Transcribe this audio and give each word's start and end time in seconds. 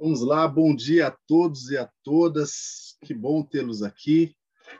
Vamos 0.00 0.20
lá, 0.20 0.46
bom 0.46 0.76
dia 0.76 1.08
a 1.08 1.18
todos 1.26 1.72
e 1.72 1.76
a 1.76 1.90
todas. 2.04 2.96
Que 3.04 3.12
bom 3.12 3.42
tê-los 3.42 3.82
aqui. 3.82 4.32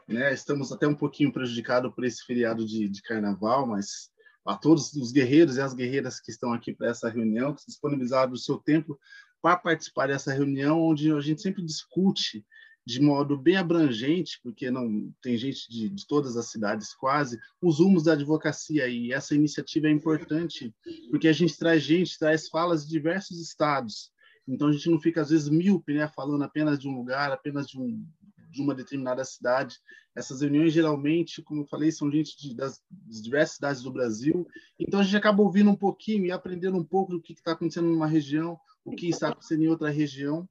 Né? 0.06 0.32
Estamos 0.32 0.70
até 0.70 0.86
um 0.86 0.94
pouquinho 0.94 1.32
prejudicados 1.32 1.92
por 1.92 2.04
esse 2.04 2.24
feriado 2.24 2.64
de, 2.64 2.88
de, 2.88 3.02
carnaval, 3.02 3.66
mas 3.66 4.10
a 4.46 4.56
todos 4.56 4.92
os 4.92 5.10
guerreiros 5.10 5.56
e 5.56 5.60
as 5.60 5.74
guerreiras 5.74 6.20
que 6.20 6.30
estão 6.30 6.52
aqui 6.52 6.72
para 6.72 6.90
essa 6.90 7.08
reunião, 7.08 7.52
que 7.52 7.66
disponibilizaram 7.66 8.32
o 8.32 8.38
seu 8.38 8.58
tempo 8.58 8.96
para 9.42 9.56
participar 9.56 10.06
dessa 10.06 10.32
reunião, 10.32 10.80
onde 10.80 11.10
a 11.10 11.20
gente 11.20 11.42
sempre 11.42 11.64
discute 11.64 12.46
de 12.86 13.02
modo 13.02 13.36
bem 13.36 13.56
abrangente, 13.56 14.38
porque 14.40 14.70
não 14.70 15.12
tem 15.20 15.36
gente 15.36 15.68
de, 15.68 15.88
de, 15.88 16.06
todas 16.06 16.36
as 16.36 16.46
cidades 16.46 16.94
quase, 16.94 17.40
os 17.60 17.80
rumos 17.80 18.04
da 18.04 18.12
advocacia 18.12 18.86
e 18.86 19.12
essa 19.12 19.34
iniciativa 19.34 19.88
é 19.88 19.90
importante 19.90 20.72
porque 21.10 21.26
a 21.26 21.32
gente 21.32 21.58
traz 21.58 21.82
gente, 21.82 22.16
traz 22.16 22.48
falas 22.48 22.84
de 22.84 22.90
diversos 22.90 23.40
estados. 23.40 24.12
Então 24.48 24.68
a 24.68 24.72
gente 24.72 24.88
não 24.90 24.98
fica 24.98 25.20
às 25.20 25.28
vezes 25.28 25.48
míope, 25.48 25.92
né, 25.92 26.08
falando 26.08 26.42
apenas 26.42 26.78
de 26.78 26.88
um 26.88 26.96
lugar, 26.96 27.30
apenas 27.30 27.68
de, 27.68 27.78
um, 27.78 28.02
de 28.50 28.62
uma 28.62 28.74
determinada 28.74 29.22
cidade. 29.24 29.78
Essas 30.16 30.40
reuniões 30.40 30.72
geralmente, 30.72 31.42
como 31.42 31.62
eu 31.62 31.66
falei, 31.66 31.92
são 31.92 32.10
gente 32.10 32.36
de, 32.38 32.54
das, 32.54 32.82
diversas 32.90 33.56
cidades 33.56 33.82
do 33.82 33.92
Brasil. 33.92 34.48
Então 34.78 35.00
a 35.00 35.02
gente 35.02 35.16
acaba 35.16 35.42
ouvindo 35.42 35.70
um 35.70 35.76
pouquinho 35.76 36.24
e 36.24 36.32
aprendendo 36.32 36.78
um 36.78 36.84
pouco 36.84 37.12
do 37.12 37.20
que 37.20 37.34
está 37.34 37.52
acontecendo 37.52 37.88
numa 37.88 38.06
região, 38.06 38.58
o 38.84 38.92
que 38.92 39.08
está 39.08 39.28
acontecendo 39.28 39.62
em 39.62 39.68
outra 39.68 39.90
região. 39.90 40.48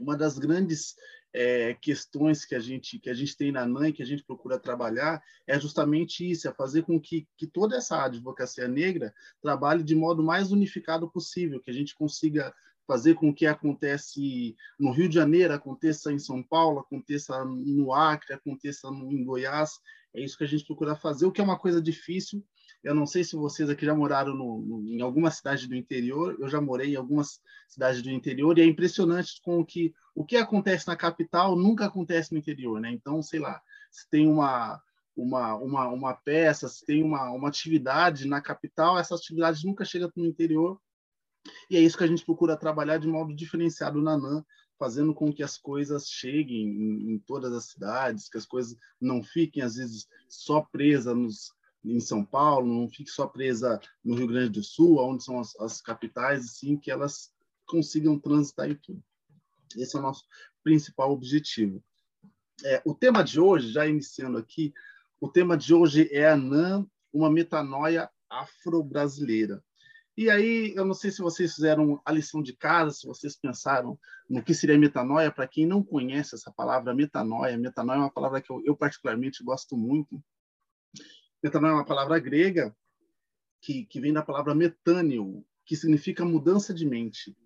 Uma 0.00 0.16
das 0.16 0.38
grandes 0.38 0.94
é, 1.32 1.74
questões 1.74 2.44
que 2.44 2.54
a 2.54 2.60
gente 2.60 2.98
que 2.98 3.10
a 3.10 3.14
gente 3.14 3.36
tem 3.36 3.52
na 3.52 3.66
NAN 3.66 3.92
que 3.92 4.02
a 4.02 4.06
gente 4.06 4.24
procura 4.24 4.58
trabalhar 4.58 5.22
é 5.46 5.60
justamente 5.60 6.28
isso, 6.28 6.48
é 6.48 6.52
fazer 6.52 6.82
com 6.82 6.98
que, 6.98 7.28
que 7.36 7.46
toda 7.46 7.76
essa 7.76 8.02
advocacia 8.04 8.66
negra 8.66 9.12
trabalhe 9.42 9.82
de 9.82 9.94
modo 9.94 10.22
mais 10.22 10.50
unificado 10.50 11.10
possível, 11.10 11.60
que 11.60 11.70
a 11.70 11.74
gente 11.74 11.94
consiga 11.94 12.54
fazer 12.88 13.14
com 13.14 13.32
que 13.32 13.46
acontece 13.46 14.56
no 14.80 14.90
Rio 14.90 15.08
de 15.08 15.14
Janeiro, 15.14 15.54
aconteça 15.54 16.10
em 16.10 16.18
São 16.18 16.42
Paulo, 16.42 16.80
aconteça 16.80 17.44
no 17.44 17.94
Acre, 17.94 18.34
aconteça 18.34 18.88
em 18.88 19.22
Goiás. 19.22 19.78
É 20.12 20.20
isso 20.20 20.36
que 20.36 20.42
a 20.44 20.48
gente 20.48 20.64
procura 20.64 20.96
fazer, 20.96 21.26
o 21.26 21.30
que 21.30 21.40
é 21.40 21.44
uma 21.44 21.58
coisa 21.58 21.80
difícil, 21.80 22.42
eu 22.82 22.94
não 22.94 23.06
sei 23.06 23.24
se 23.24 23.34
vocês 23.36 23.68
aqui 23.68 23.84
já 23.84 23.94
moraram 23.94 24.34
no, 24.34 24.62
no, 24.62 24.88
em 24.88 25.00
alguma 25.00 25.30
cidade 25.30 25.66
do 25.66 25.74
interior. 25.74 26.36
Eu 26.38 26.48
já 26.48 26.60
morei 26.60 26.92
em 26.92 26.96
algumas 26.96 27.40
cidades 27.66 28.02
do 28.02 28.10
interior 28.10 28.56
e 28.56 28.62
é 28.62 28.64
impressionante 28.64 29.40
com 29.42 29.60
o 29.60 29.64
que 29.64 29.92
o 30.14 30.24
que 30.24 30.36
acontece 30.36 30.86
na 30.88 30.96
capital 30.96 31.56
nunca 31.56 31.86
acontece 31.86 32.32
no 32.32 32.38
interior, 32.38 32.80
né? 32.80 32.90
Então, 32.90 33.22
sei 33.22 33.40
lá, 33.40 33.60
se 33.90 34.08
tem 34.08 34.26
uma 34.26 34.80
uma, 35.16 35.56
uma, 35.56 35.88
uma 35.88 36.14
peça, 36.14 36.68
se 36.68 36.86
tem 36.86 37.02
uma, 37.02 37.32
uma 37.32 37.48
atividade 37.48 38.28
na 38.28 38.40
capital, 38.40 38.96
essa 38.96 39.16
atividade 39.16 39.66
nunca 39.66 39.84
chega 39.84 40.10
no 40.14 40.24
interior. 40.24 40.80
E 41.70 41.76
é 41.76 41.80
isso 41.80 41.96
que 41.96 42.04
a 42.04 42.08
gente 42.08 42.24
procura 42.24 42.56
trabalhar 42.56 42.98
de 42.98 43.06
modo 43.06 43.34
diferenciado 43.34 44.00
na 44.00 44.16
NAN, 44.16 44.44
fazendo 44.78 45.12
com 45.14 45.32
que 45.32 45.42
as 45.42 45.58
coisas 45.58 46.08
cheguem 46.08 46.68
em, 46.68 47.12
em, 47.14 47.18
todas 47.18 47.52
as 47.52 47.64
cidades, 47.64 48.28
que 48.28 48.38
as 48.38 48.46
coisas 48.46 48.76
não 49.00 49.22
fiquem, 49.22 49.62
às 49.62 49.74
vezes, 49.74 50.06
só 50.28 50.60
presas 50.60 51.16
nos, 51.16 51.52
em 51.84 52.00
São 52.00 52.24
Paulo, 52.24 52.72
não 52.72 52.88
fique 52.88 53.10
só 53.10 53.26
presa 53.26 53.80
no 54.04 54.14
Rio 54.14 54.28
Grande 54.28 54.50
do 54.50 54.62
Sul, 54.62 54.98
onde 54.98 55.24
são 55.24 55.40
as, 55.40 55.58
as 55.60 55.80
capitais, 55.80 56.44
e 56.44 56.48
sim 56.48 56.76
que 56.76 56.90
elas 56.90 57.32
consigam 57.66 58.18
transitar 58.18 58.70
em 58.70 58.76
tudo. 58.76 59.02
Esse 59.76 59.96
é 59.96 59.98
o 59.98 60.02
nosso 60.02 60.24
principal 60.62 61.10
objetivo. 61.12 61.82
É, 62.64 62.82
o 62.84 62.94
tema 62.94 63.22
de 63.22 63.40
hoje, 63.40 63.70
já 63.70 63.86
iniciando 63.86 64.38
aqui, 64.38 64.72
o 65.20 65.28
tema 65.28 65.56
de 65.56 65.74
hoje 65.74 66.08
é 66.12 66.28
a 66.28 66.36
NAN, 66.36 66.86
uma 67.12 67.30
metanoia 67.30 68.10
afro-brasileira. 68.28 69.62
E 70.18 70.28
aí, 70.28 70.74
eu 70.74 70.84
não 70.84 70.94
sei 70.94 71.12
se 71.12 71.22
vocês 71.22 71.54
fizeram 71.54 72.02
a 72.04 72.10
lição 72.10 72.42
de 72.42 72.52
casa, 72.52 72.90
se 72.90 73.06
vocês 73.06 73.36
pensaram 73.36 73.96
no 74.28 74.42
que 74.42 74.52
seria 74.52 74.76
metanoia. 74.76 75.30
Para 75.30 75.46
quem 75.46 75.64
não 75.64 75.80
conhece 75.80 76.34
essa 76.34 76.50
palavra, 76.50 76.92
metanoia, 76.92 77.56
metanoia 77.56 77.98
é 77.98 78.00
uma 78.00 78.10
palavra 78.10 78.42
que 78.42 78.50
eu, 78.50 78.60
eu 78.64 78.76
particularmente 78.76 79.44
gosto 79.44 79.76
muito. 79.76 80.20
Metanoia 81.40 81.70
é 81.70 81.74
uma 81.74 81.84
palavra 81.84 82.18
grega 82.18 82.76
que, 83.62 83.86
que 83.86 84.00
vem 84.00 84.12
da 84.12 84.20
palavra 84.20 84.56
metâneo, 84.56 85.46
que 85.64 85.76
significa 85.76 86.24
mudança 86.24 86.74
de 86.74 86.84
mente. 86.84 87.36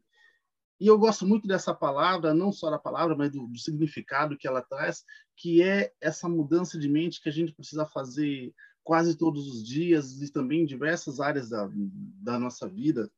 E 0.81 0.87
eu 0.87 0.99
gosto 0.99 1.27
muito 1.27 1.47
dessa 1.47 1.75
palavra, 1.75 2.33
não 2.33 2.51
só 2.51 2.71
da 2.71 2.79
palavra, 2.79 3.15
mas 3.15 3.31
do, 3.31 3.49
do, 3.49 3.59
significado 3.59 4.39
que 4.39 4.49
ela 4.49 4.63
traz, 4.63 5.05
que 5.37 5.63
é 5.63 5.93
essa 6.01 6.27
mudança 6.27 6.79
de 6.79 6.89
mente 6.89 7.21
que 7.21 7.29
a 7.29 7.33
gente 7.33 7.53
precisa 7.53 7.85
fazer 7.85 8.51
quase 8.83 9.17
todos 9.17 9.47
os 9.47 9.65
dias 9.65 10.21
e 10.21 10.31
também 10.31 10.63
em 10.63 10.67
diversas 10.67 11.21
áreas 11.21 11.49
da, 11.49 11.71
da 12.23 12.39
nossa 12.39 12.69
vida. 12.69 13.11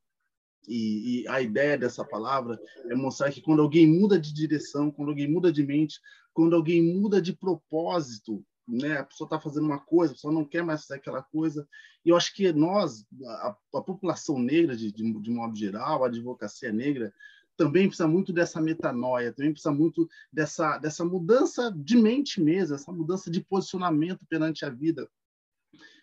E, 0.67 1.21
e, 1.21 1.27
a 1.27 1.41
ideia 1.41 1.77
dessa 1.77 2.03
palavra 2.03 2.59
é 2.89 2.95
mostrar 2.95 3.31
que 3.31 3.41
quando 3.41 3.61
alguém 3.61 3.85
muda 3.85 4.19
de 4.19 4.33
direção, 4.33 4.89
quando 4.89 5.09
alguém 5.09 5.29
muda 5.29 5.51
de 5.51 5.63
mente, 5.63 5.99
quando 6.33 6.55
alguém 6.55 6.81
muda 6.81 7.21
de 7.21 7.33
propósito, 7.33 8.43
né? 8.67 8.97
A 8.97 9.03
pessoa 9.03 9.27
está 9.27 9.39
fazendo 9.39 9.65
uma 9.65 9.79
coisa, 9.79 10.13
a 10.13 10.15
pessoa 10.15 10.33
não 10.33 10.43
quer 10.43 10.63
mais 10.63 10.81
fazer 10.81 10.99
aquela 10.99 11.21
coisa. 11.21 11.67
E 12.03 12.09
eu 12.09 12.17
acho 12.17 12.33
que 12.33 12.51
nós, 12.51 13.05
a, 13.25 13.55
a 13.75 13.81
população 13.81 14.39
negra 14.39 14.75
de, 14.75 14.91
de, 14.91 15.19
de, 15.21 15.31
modo 15.31 15.55
geral, 15.55 16.03
a 16.03 16.07
advocacia 16.07 16.71
negra, 16.71 17.13
também 17.55 17.87
precisa 17.87 18.07
muito 18.07 18.33
dessa 18.33 18.59
metanoia, 18.59 19.31
também 19.31 19.51
precisa 19.51 19.73
muito 19.73 20.09
dessa, 20.31 20.77
dessa 20.77 21.05
mudança 21.05 21.71
de 21.71 21.95
mente 21.95 22.41
mesmo, 22.41 22.75
essa 22.75 22.91
mudança 22.91 23.31
de 23.31 23.41
posicionamento 23.41 24.25
perante 24.27 24.65
a 24.65 24.69
vida. 24.69 25.07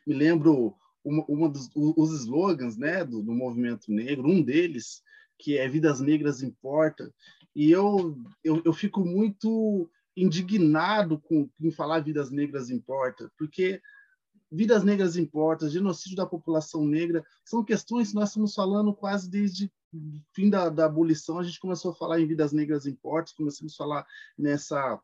Me 0.06 0.14
lembro 0.14 0.74
uma, 1.04 1.24
uma 1.26 1.48
dos 1.48 1.68
os 1.74 2.12
slogans 2.20 2.76
né, 2.76 3.04
do, 3.04 3.22
do 3.22 3.32
movimento 3.32 3.90
negro, 3.90 4.28
um 4.28 4.42
deles, 4.42 5.02
que 5.38 5.58
é 5.58 5.68
Vidas 5.68 6.00
Negras 6.00 6.42
Importa, 6.42 7.12
e 7.54 7.70
eu, 7.70 8.16
eu, 8.42 8.62
eu 8.64 8.72
fico 8.72 9.04
muito 9.04 9.90
indignado 10.16 11.18
com 11.18 11.48
em 11.60 11.70
falar 11.70 12.00
vidas 12.00 12.30
negras 12.30 12.70
importa, 12.70 13.30
porque 13.36 13.80
vidas 14.50 14.84
negras 14.84 15.16
importa, 15.16 15.68
genocídio 15.68 16.16
da 16.16 16.26
população 16.26 16.84
negra, 16.84 17.24
são 17.44 17.64
questões 17.64 18.10
que 18.10 18.14
nós 18.14 18.28
estamos 18.28 18.54
falando 18.54 18.94
quase 18.94 19.28
desde 19.30 19.72
o 19.92 20.20
fim 20.34 20.48
da, 20.48 20.68
da 20.68 20.86
abolição, 20.86 21.38
a 21.38 21.42
gente 21.42 21.60
começou 21.60 21.92
a 21.92 21.94
falar 21.94 22.20
em 22.20 22.26
vidas 22.26 22.52
negras 22.52 22.86
importa, 22.86 23.32
começamos 23.36 23.74
a 23.74 23.76
falar 23.76 24.06
nessa 24.38 25.00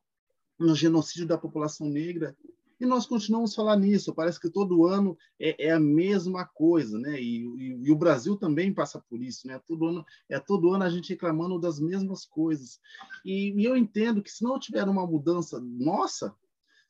no 0.58 0.74
genocídio 0.74 1.26
da 1.26 1.38
população 1.38 1.88
negra, 1.88 2.36
e 2.80 2.86
nós 2.86 3.06
continuamos 3.06 3.54
falar 3.54 3.76
nisso. 3.76 4.14
Parece 4.14 4.40
que 4.40 4.48
todo 4.48 4.86
ano 4.86 5.16
é, 5.38 5.66
é 5.68 5.72
a 5.72 5.80
mesma 5.80 6.44
coisa, 6.44 6.98
né? 6.98 7.20
E, 7.20 7.44
e, 7.44 7.80
e, 7.84 7.90
o 7.90 7.96
Brasil 7.96 8.36
também 8.36 8.72
passa 8.72 9.02
por 9.08 9.20
isso, 9.22 9.46
né? 9.46 9.60
Todo 9.66 9.86
ano 9.86 10.04
é 10.28 10.38
todo 10.38 10.72
ano 10.72 10.84
a 10.84 10.90
gente 10.90 11.10
reclamando 11.10 11.58
das 11.58 11.80
mesmas 11.80 12.24
coisas. 12.24 12.80
E, 13.24 13.52
e 13.60 13.64
eu 13.64 13.76
entendo 13.76 14.22
que 14.22 14.30
se 14.30 14.44
não 14.44 14.58
tiver 14.58 14.88
uma 14.88 15.06
mudança 15.06 15.60
nossa, 15.60 16.34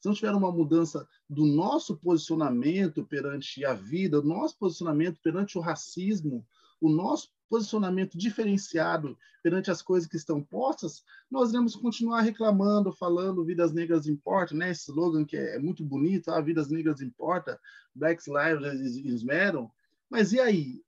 se 0.00 0.06
não 0.06 0.14
tiver 0.14 0.32
uma 0.32 0.52
mudança 0.52 1.08
do 1.28 1.44
nosso 1.44 1.96
posicionamento 1.96 3.04
perante 3.04 3.64
a 3.64 3.74
vida, 3.74 4.22
nosso 4.22 4.58
posicionamento 4.58 5.18
perante 5.22 5.58
o 5.58 5.60
racismo, 5.60 6.46
o 6.80 6.88
nosso 6.88 7.30
posicionamento 7.48 8.16
diferenciado 8.16 9.16
perante 9.42 9.70
as 9.70 9.80
coisas 9.80 10.08
que 10.08 10.16
estão 10.16 10.42
postas, 10.42 11.02
nós 11.30 11.50
iremos 11.50 11.74
continuar 11.74 12.20
reclamando, 12.20 12.92
falando 12.92 13.44
vidas 13.44 13.72
negras 13.72 14.06
importam, 14.06 14.58
né? 14.58 14.70
Esse 14.70 14.90
slogan 14.90 15.24
que 15.24 15.36
é 15.36 15.58
muito 15.58 15.84
bonito, 15.84 16.30
ah, 16.30 16.40
vidas 16.40 16.68
negras 16.68 17.00
importam, 17.00 17.56
Black 17.94 18.22
Lives 18.28 19.22
Matter. 19.22 19.66
Mas 20.10 20.32
e 20.32 20.40
aí? 20.40 20.82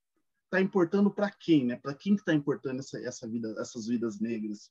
Está 0.44 0.60
importando 0.60 1.12
para 1.12 1.30
quem, 1.30 1.64
né? 1.64 1.76
Para 1.76 1.94
quem 1.94 2.16
que 2.16 2.22
está 2.22 2.34
importando 2.34 2.80
essa, 2.80 2.98
essa 2.98 3.28
vida, 3.28 3.54
essas 3.58 3.86
vidas 3.86 4.18
negras? 4.18 4.70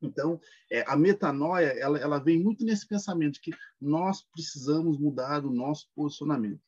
Então, 0.00 0.40
é, 0.70 0.82
a 0.90 0.96
metanoia, 0.96 1.68
ela, 1.78 1.98
ela 1.98 2.18
vem 2.18 2.42
muito 2.42 2.64
nesse 2.64 2.86
pensamento 2.86 3.34
de 3.34 3.40
que 3.40 3.52
nós 3.80 4.22
precisamos 4.32 4.98
mudar 4.98 5.44
o 5.44 5.50
nosso 5.52 5.88
posicionamento. 5.94 6.60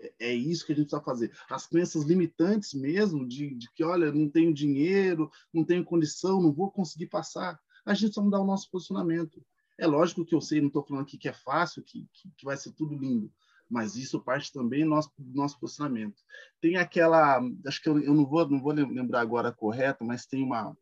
É, 0.00 0.30
é 0.30 0.34
isso 0.34 0.64
que 0.64 0.72
a 0.72 0.74
gente 0.74 0.86
precisa 0.86 1.02
fazer. 1.04 1.32
As 1.48 1.66
crenças 1.66 2.04
limitantes 2.04 2.74
mesmo, 2.74 3.26
de, 3.26 3.54
de, 3.54 3.70
que, 3.72 3.84
olha, 3.84 4.10
não 4.10 4.28
tenho 4.28 4.52
dinheiro, 4.52 5.30
não 5.52 5.64
tenho 5.64 5.84
condição, 5.84 6.40
não 6.40 6.52
vou 6.52 6.70
conseguir 6.70 7.06
passar. 7.06 7.60
A 7.84 7.94
gente 7.94 8.06
precisa 8.06 8.24
mudar 8.24 8.40
o 8.40 8.46
nosso 8.46 8.70
posicionamento. 8.70 9.44
É 9.78 9.86
lógico 9.86 10.24
que 10.24 10.34
eu 10.34 10.40
sei, 10.40 10.60
não 10.60 10.68
estou 10.68 10.84
falando 10.84 11.04
aqui 11.04 11.16
que 11.16 11.28
é 11.28 11.32
fácil, 11.32 11.82
que, 11.82 12.06
que, 12.12 12.30
que, 12.36 12.44
vai 12.44 12.56
ser 12.56 12.72
tudo 12.72 12.94
lindo, 12.94 13.32
mas 13.68 13.96
isso 13.96 14.20
parte 14.20 14.52
também 14.52 14.84
do 14.84 14.90
nosso, 14.90 15.10
nosso 15.18 15.58
posicionamento. 15.58 16.20
Tem 16.60 16.76
aquela, 16.76 17.40
acho 17.66 17.82
que 17.82 17.88
eu, 17.88 17.98
eu 17.98 18.12
não, 18.12 18.26
vou, 18.26 18.46
não 18.46 18.60
vou 18.60 18.72
lembrar 18.72 19.22
agora 19.22 19.50
correto, 19.50 20.04
mas 20.04 20.26
tem 20.26 20.42
uma, 20.42 20.76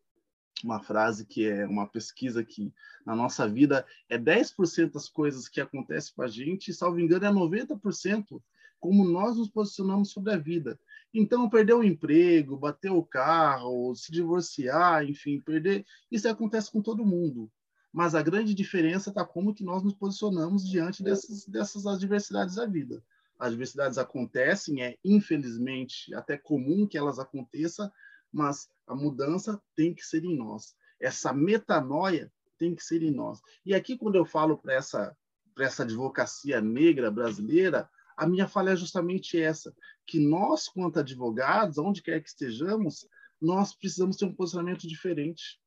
uma 0.65 0.82
frase 0.82 1.25
que 1.25 1.47
é 1.47 1.65
uma 1.65 1.87
pesquisa 1.87 2.44
que 2.44 2.73
na 3.06 3.15
nossa 3.15 3.49
vida 3.49 3.87
é 4.09 4.19
10% 4.19 4.91
das 4.91 5.09
coisas 5.09 5.49
que 5.49 5.61
acontecem 5.61 6.12
com 6.15 6.23
a 6.23 6.26
gente, 6.26 6.73
e, 6.73 6.75
salvo 6.75 6.99
engano, 6.99 7.25
é 7.25 7.31
90% 7.31 8.43
como 8.78 9.04
nós 9.04 9.36
nos 9.36 9.48
posicionamos 9.48 10.10
sobre 10.10 10.32
a 10.32 10.36
vida. 10.36 10.78
Então, 11.12 11.48
perder 11.48 11.75
o 11.75 11.82
emprego, 11.82 12.56
bater 12.56 12.90
o 12.90 13.02
carro, 13.02 13.94
se 13.94 14.12
divorciar, 14.12 15.04
enfim, 15.04 15.40
perder, 15.40 15.84
isso 16.10 16.28
acontece 16.28 16.70
com 16.70 16.82
todo 16.82 17.04
mundo. 17.04 17.50
Mas 17.92 18.14
a 18.14 18.22
grande 18.22 18.54
diferença 18.54 19.10
está 19.10 19.25
como 19.25 19.54
que 19.54 19.64
nós 19.64 19.82
nos 19.82 19.94
posicionamos 19.94 20.69
diante 20.69 21.02
dessas, 21.02 21.46
dessas 21.46 21.86
adversidades 21.86 22.56
da 22.56 22.66
vida. 22.66 23.02
As 23.38 23.48
adversidades 23.48 23.98
acontecem, 23.98 24.82
é 24.82 24.96
infelizmente 25.04 26.14
até 26.14 26.36
comum 26.36 26.86
que 26.86 26.98
elas 26.98 27.19
aconteçam, 27.19 27.90
mas 28.32 28.69
a 28.86 28.94
mudança 28.94 29.60
tem 29.74 29.94
que 29.94 30.04
ser 30.04 30.24
em 30.24 30.36
nós. 30.36 30.74
essa 31.00 31.32
metanoia 31.32 32.31
tem 32.58 32.74
que 32.74 32.82
ser 32.82 33.02
em 33.02 33.12
nós. 33.12 33.40
E 33.64 33.72
aqui, 33.72 33.96
quando 33.96 34.16
eu 34.16 34.24
falo 34.24 34.58
para 34.58 34.74
essa, 34.74 35.16
essa 35.58 35.84
advocacia 35.84 36.60
negra 36.60 37.10
brasileira, 37.10 37.88
a 38.19 38.26
minha 38.26 38.49
fala 38.49 38.73
é 38.73 38.76
justamente 38.76 39.41
essa, 39.41 39.73
que 40.05 40.19
nós, 40.19 40.69
quanto 40.69 40.99
advogados, 40.99 41.79
onde 41.79 42.03
quer 42.03 42.20
que 42.20 42.29
estejamos, 42.29 43.06
nós 43.41 43.73
precisamos 43.73 44.17
ter 44.17 44.25
um 44.25 44.35
posicionamento 44.35 44.88
diferente. 44.88 45.61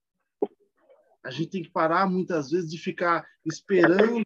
A 1.24 1.31
gente 1.31 1.50
tem 1.50 1.63
que 1.63 1.71
parar, 1.71 2.09
muitas 2.09 2.51
vezes, 2.51 2.69
de 2.69 2.77
ficar 2.77 3.25
esperando 3.45 4.25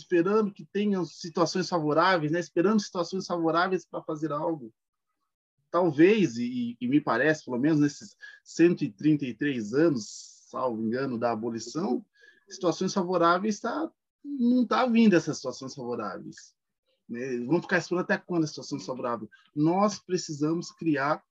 esperando 0.00 0.52
que 0.52 0.66
tenham 0.66 1.04
situações 1.04 1.68
favoráveis, 1.68 2.30
né? 2.30 2.38
esperando 2.38 2.80
situações 2.80 3.26
favoráveis 3.26 3.86
para 3.86 4.02
fazer 4.02 4.32
algo. 4.32 4.74
Talvez, 5.70 6.36
e, 6.36 6.76
e, 6.80 6.88
me 6.88 7.00
parece, 7.00 7.44
pelo 7.44 7.58
menos 7.58 7.80
nesses 7.80 8.16
133 8.42 9.72
anos, 9.72 10.46
salvo 10.50 10.82
engano, 10.82 11.18
da 11.18 11.30
abolição, 11.30 12.04
situações 12.48 12.92
favoráveis 12.92 13.60
tá, 13.60 13.90
não 14.22 14.62
está 14.62 14.84
vindo 14.86 15.14
essas 15.14 15.36
situações 15.36 15.74
favoráveis. 15.74 16.53
Né? 17.08 17.38
Vamos 17.46 17.62
ficar 17.62 17.78
esperando 17.78 18.04
até 18.04 18.18
quando 18.18 18.44
a 18.44 18.46
situação 18.46 18.78
é 18.78 18.80
favorável. 18.80 19.28
Nós 19.54 19.98
precisamos 19.98 20.70
criar 20.70 21.22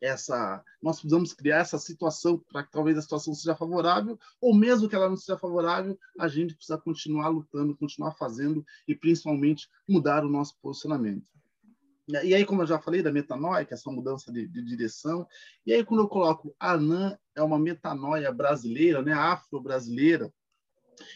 essa, 0.00 0.64
nós 0.82 0.96
precisamos 0.96 1.34
criar 1.34 1.58
essa 1.58 1.78
situação 1.78 2.38
para 2.50 2.62
que 2.62 2.70
talvez 2.70 2.96
a 2.96 3.02
situação 3.02 3.34
seja 3.34 3.54
favorável, 3.54 4.18
ou 4.40 4.54
mesmo 4.54 4.88
que 4.88 4.94
ela 4.94 5.08
não 5.08 5.16
seja 5.16 5.38
favorável, 5.38 5.98
a 6.18 6.26
gente 6.26 6.54
precisa 6.54 6.78
continuar 6.78 7.28
lutando, 7.28 7.76
continuar 7.76 8.12
fazendo 8.12 8.64
e 8.88 8.94
principalmente 8.94 9.68
mudar 9.86 10.24
o 10.24 10.28
nosso 10.28 10.56
posicionamento. 10.62 11.30
E 12.24 12.34
aí, 12.34 12.44
como 12.44 12.62
eu 12.62 12.66
já 12.66 12.78
falei 12.78 13.02
da 13.02 13.12
metanoia, 13.12 13.64
que 13.64 13.72
é 13.72 13.76
essa 13.76 13.90
mudança 13.90 14.32
de, 14.32 14.48
de 14.48 14.64
direção, 14.64 15.26
e 15.64 15.72
aí 15.72 15.84
quando 15.84 16.00
eu 16.00 16.08
coloco 16.08 16.54
Anã 16.58 17.16
é 17.36 17.42
uma 17.42 17.58
metanoia 17.58 18.32
brasileira, 18.32 19.00
né, 19.00 19.12
afro-brasileira, 19.12 20.32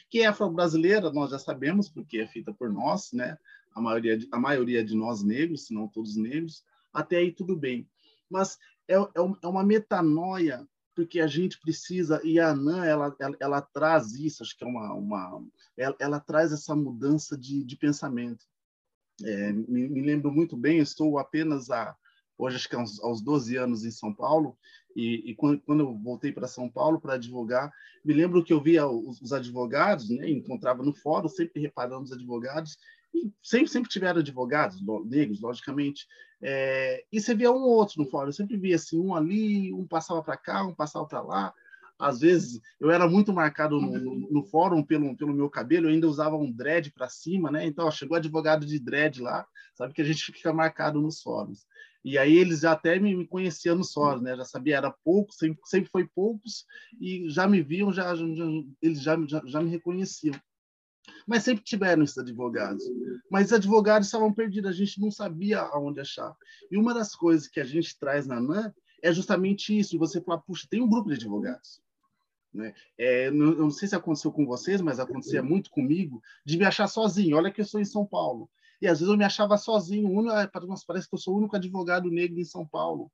que 0.08 0.20
é 0.20 0.26
afro-brasileira, 0.26 1.10
nós 1.10 1.30
já 1.30 1.38
sabemos, 1.38 1.88
porque 1.88 2.18
é 2.18 2.26
feita 2.26 2.52
por 2.52 2.72
nós, 2.72 3.12
né, 3.12 3.36
a 3.74 3.80
maioria, 3.80 4.16
de, 4.16 4.28
a 4.30 4.38
maioria 4.38 4.84
de 4.84 4.94
nós 4.94 5.22
negros, 5.22 5.66
se 5.66 5.74
não 5.74 5.88
todos 5.88 6.16
negros, 6.16 6.64
até 6.92 7.16
aí 7.16 7.32
tudo 7.32 7.56
bem. 7.56 7.88
Mas 8.30 8.58
é, 8.88 8.94
é, 8.94 9.08
é 9.42 9.46
uma 9.46 9.64
metanoia 9.64 10.66
porque 10.94 11.20
a 11.20 11.26
gente 11.26 11.58
precisa 11.58 12.20
e 12.22 12.38
a 12.38 12.50
Anã 12.50 12.84
ela, 12.84 13.14
ela, 13.18 13.36
ela, 13.40 13.60
traz 13.60 14.12
isso 14.14 14.42
acho 14.42 14.56
que 14.56 14.64
é 14.64 14.66
uma, 14.66 14.94
uma 14.94 15.44
ela, 15.76 15.96
ela 15.98 16.20
traz 16.20 16.52
essa 16.52 16.74
mudança 16.74 17.36
de, 17.36 17.64
de 17.64 17.76
pensamento 17.76 18.44
é, 19.22 19.52
me, 19.52 19.88
me, 19.88 20.02
lembro 20.02 20.30
muito 20.30 20.56
bem 20.56 20.78
estou 20.78 21.18
apenas 21.18 21.70
a 21.70 21.96
hoje 22.38 22.56
acho 22.56 22.68
que 22.68 22.76
aos, 22.76 23.02
aos 23.02 23.20
12 23.22 23.56
anos 23.56 23.84
em 23.84 23.90
São 23.90 24.14
Paulo 24.14 24.56
e, 24.94 25.30
e 25.30 25.34
quando, 25.34 25.60
quando, 25.62 25.80
eu 25.80 25.98
voltei 25.98 26.30
para 26.30 26.46
São 26.46 26.70
Paulo 26.70 27.00
para 27.00 27.14
advogar 27.14 27.72
me 28.04 28.14
lembro 28.14 28.44
que 28.44 28.52
eu 28.52 28.62
via 28.62 28.86
os, 28.86 29.20
os 29.20 29.32
advogados 29.32 30.08
né 30.10 30.30
encontrava 30.30 30.82
no 30.82 30.94
fórum 30.94 31.28
sempre 31.28 31.60
reparando 31.60 32.04
os 32.04 32.12
advogados 32.12 32.76
sempre, 33.42 33.68
sempre 33.68 33.90
tiveram 33.90 34.20
advogados 34.20 34.80
negros, 35.04 35.40
logicamente, 35.40 36.06
é, 36.42 37.04
e 37.10 37.20
você 37.20 37.34
via 37.34 37.50
um 37.50 37.62
ou 37.62 37.70
outro 37.70 38.02
no 38.02 38.10
fórum, 38.10 38.28
eu 38.28 38.32
sempre 38.32 38.56
via 38.56 38.76
assim, 38.76 39.00
um 39.00 39.14
ali, 39.14 39.72
um 39.72 39.86
passava 39.86 40.22
para 40.22 40.36
cá, 40.36 40.64
um 40.64 40.74
passava 40.74 41.06
para 41.06 41.22
lá, 41.22 41.54
às 41.98 42.20
vezes 42.20 42.60
eu 42.80 42.90
era 42.90 43.08
muito 43.08 43.32
marcado 43.32 43.80
no, 43.80 44.30
no, 44.30 44.42
fórum 44.44 44.82
pelo, 44.82 45.16
pelo 45.16 45.32
meu 45.32 45.48
cabelo, 45.48 45.86
eu 45.86 45.90
ainda 45.90 46.08
usava 46.08 46.36
um 46.36 46.50
dread 46.50 46.92
para 46.92 47.08
cima, 47.08 47.50
né? 47.50 47.64
Então, 47.66 47.86
ó, 47.86 47.90
chegou 47.90 48.16
advogado 48.16 48.66
de 48.66 48.78
dread 48.78 49.22
lá, 49.22 49.46
sabe 49.74 49.94
que 49.94 50.02
a 50.02 50.04
gente 50.04 50.24
fica 50.32 50.52
marcado 50.52 51.00
nos 51.00 51.22
fóruns. 51.22 51.66
E 52.04 52.18
aí 52.18 52.36
eles 52.36 52.64
até 52.64 52.98
me, 52.98 53.16
me 53.16 53.26
conheciam 53.26 53.76
nos 53.76 53.92
fóruns, 53.92 54.22
né? 54.22 54.36
Já 54.36 54.44
sabia, 54.44 54.76
era 54.76 54.90
pouco, 54.90 55.32
sempre, 55.32 55.60
sempre 55.64 55.90
foi 55.90 56.06
poucos, 56.06 56.66
e 57.00 57.30
já 57.30 57.46
me 57.46 57.62
viam, 57.62 57.92
já, 57.92 58.14
já 58.14 58.24
eles 58.82 59.00
já, 59.00 59.16
já, 59.26 59.42
já 59.46 59.62
me 59.62 59.70
reconheciam. 59.70 60.34
Mas 61.26 61.42
sempre 61.42 61.64
tiveram 61.64 62.02
esses 62.02 62.18
advogados. 62.18 62.84
Mas 63.30 63.46
os 63.46 63.52
advogados 63.52 64.08
estavam 64.08 64.32
perdidos, 64.32 64.70
a 64.70 64.74
gente 64.74 65.00
não 65.00 65.10
sabia 65.10 65.60
aonde 65.60 66.00
achar. 66.00 66.34
E 66.70 66.76
uma 66.76 66.94
das 66.94 67.14
coisas 67.14 67.48
que 67.48 67.60
a 67.60 67.64
gente 67.64 67.98
traz 67.98 68.26
na 68.26 68.40
NAN 68.40 68.72
é 69.02 69.12
justamente 69.12 69.78
isso, 69.78 69.98
você 69.98 70.20
falar, 70.20 70.38
puxa, 70.38 70.66
tem 70.68 70.80
um 70.80 70.88
grupo 70.88 71.10
de 71.10 71.16
advogados. 71.16 71.82
Né? 72.52 72.72
É, 72.96 73.30
não, 73.30 73.52
não 73.52 73.70
sei 73.70 73.88
se 73.88 73.96
aconteceu 73.96 74.32
com 74.32 74.46
vocês, 74.46 74.80
mas 74.80 75.00
acontecia 75.00 75.42
muito 75.42 75.70
comigo, 75.70 76.22
de 76.44 76.56
me 76.56 76.64
achar 76.64 76.86
sozinho. 76.86 77.36
Olha 77.36 77.50
que 77.50 77.60
eu 77.60 77.64
sou 77.66 77.80
em 77.80 77.84
São 77.84 78.06
Paulo. 78.06 78.48
E 78.80 78.86
às 78.86 79.00
vezes 79.00 79.10
eu 79.10 79.18
me 79.18 79.24
achava 79.24 79.56
sozinho. 79.56 80.10
parece 80.86 81.08
que 81.08 81.14
eu 81.14 81.18
sou 81.18 81.34
o 81.34 81.38
único 81.38 81.56
advogado 81.56 82.10
negro 82.10 82.38
em 82.38 82.44
São 82.44 82.66
Paulo. 82.66 83.10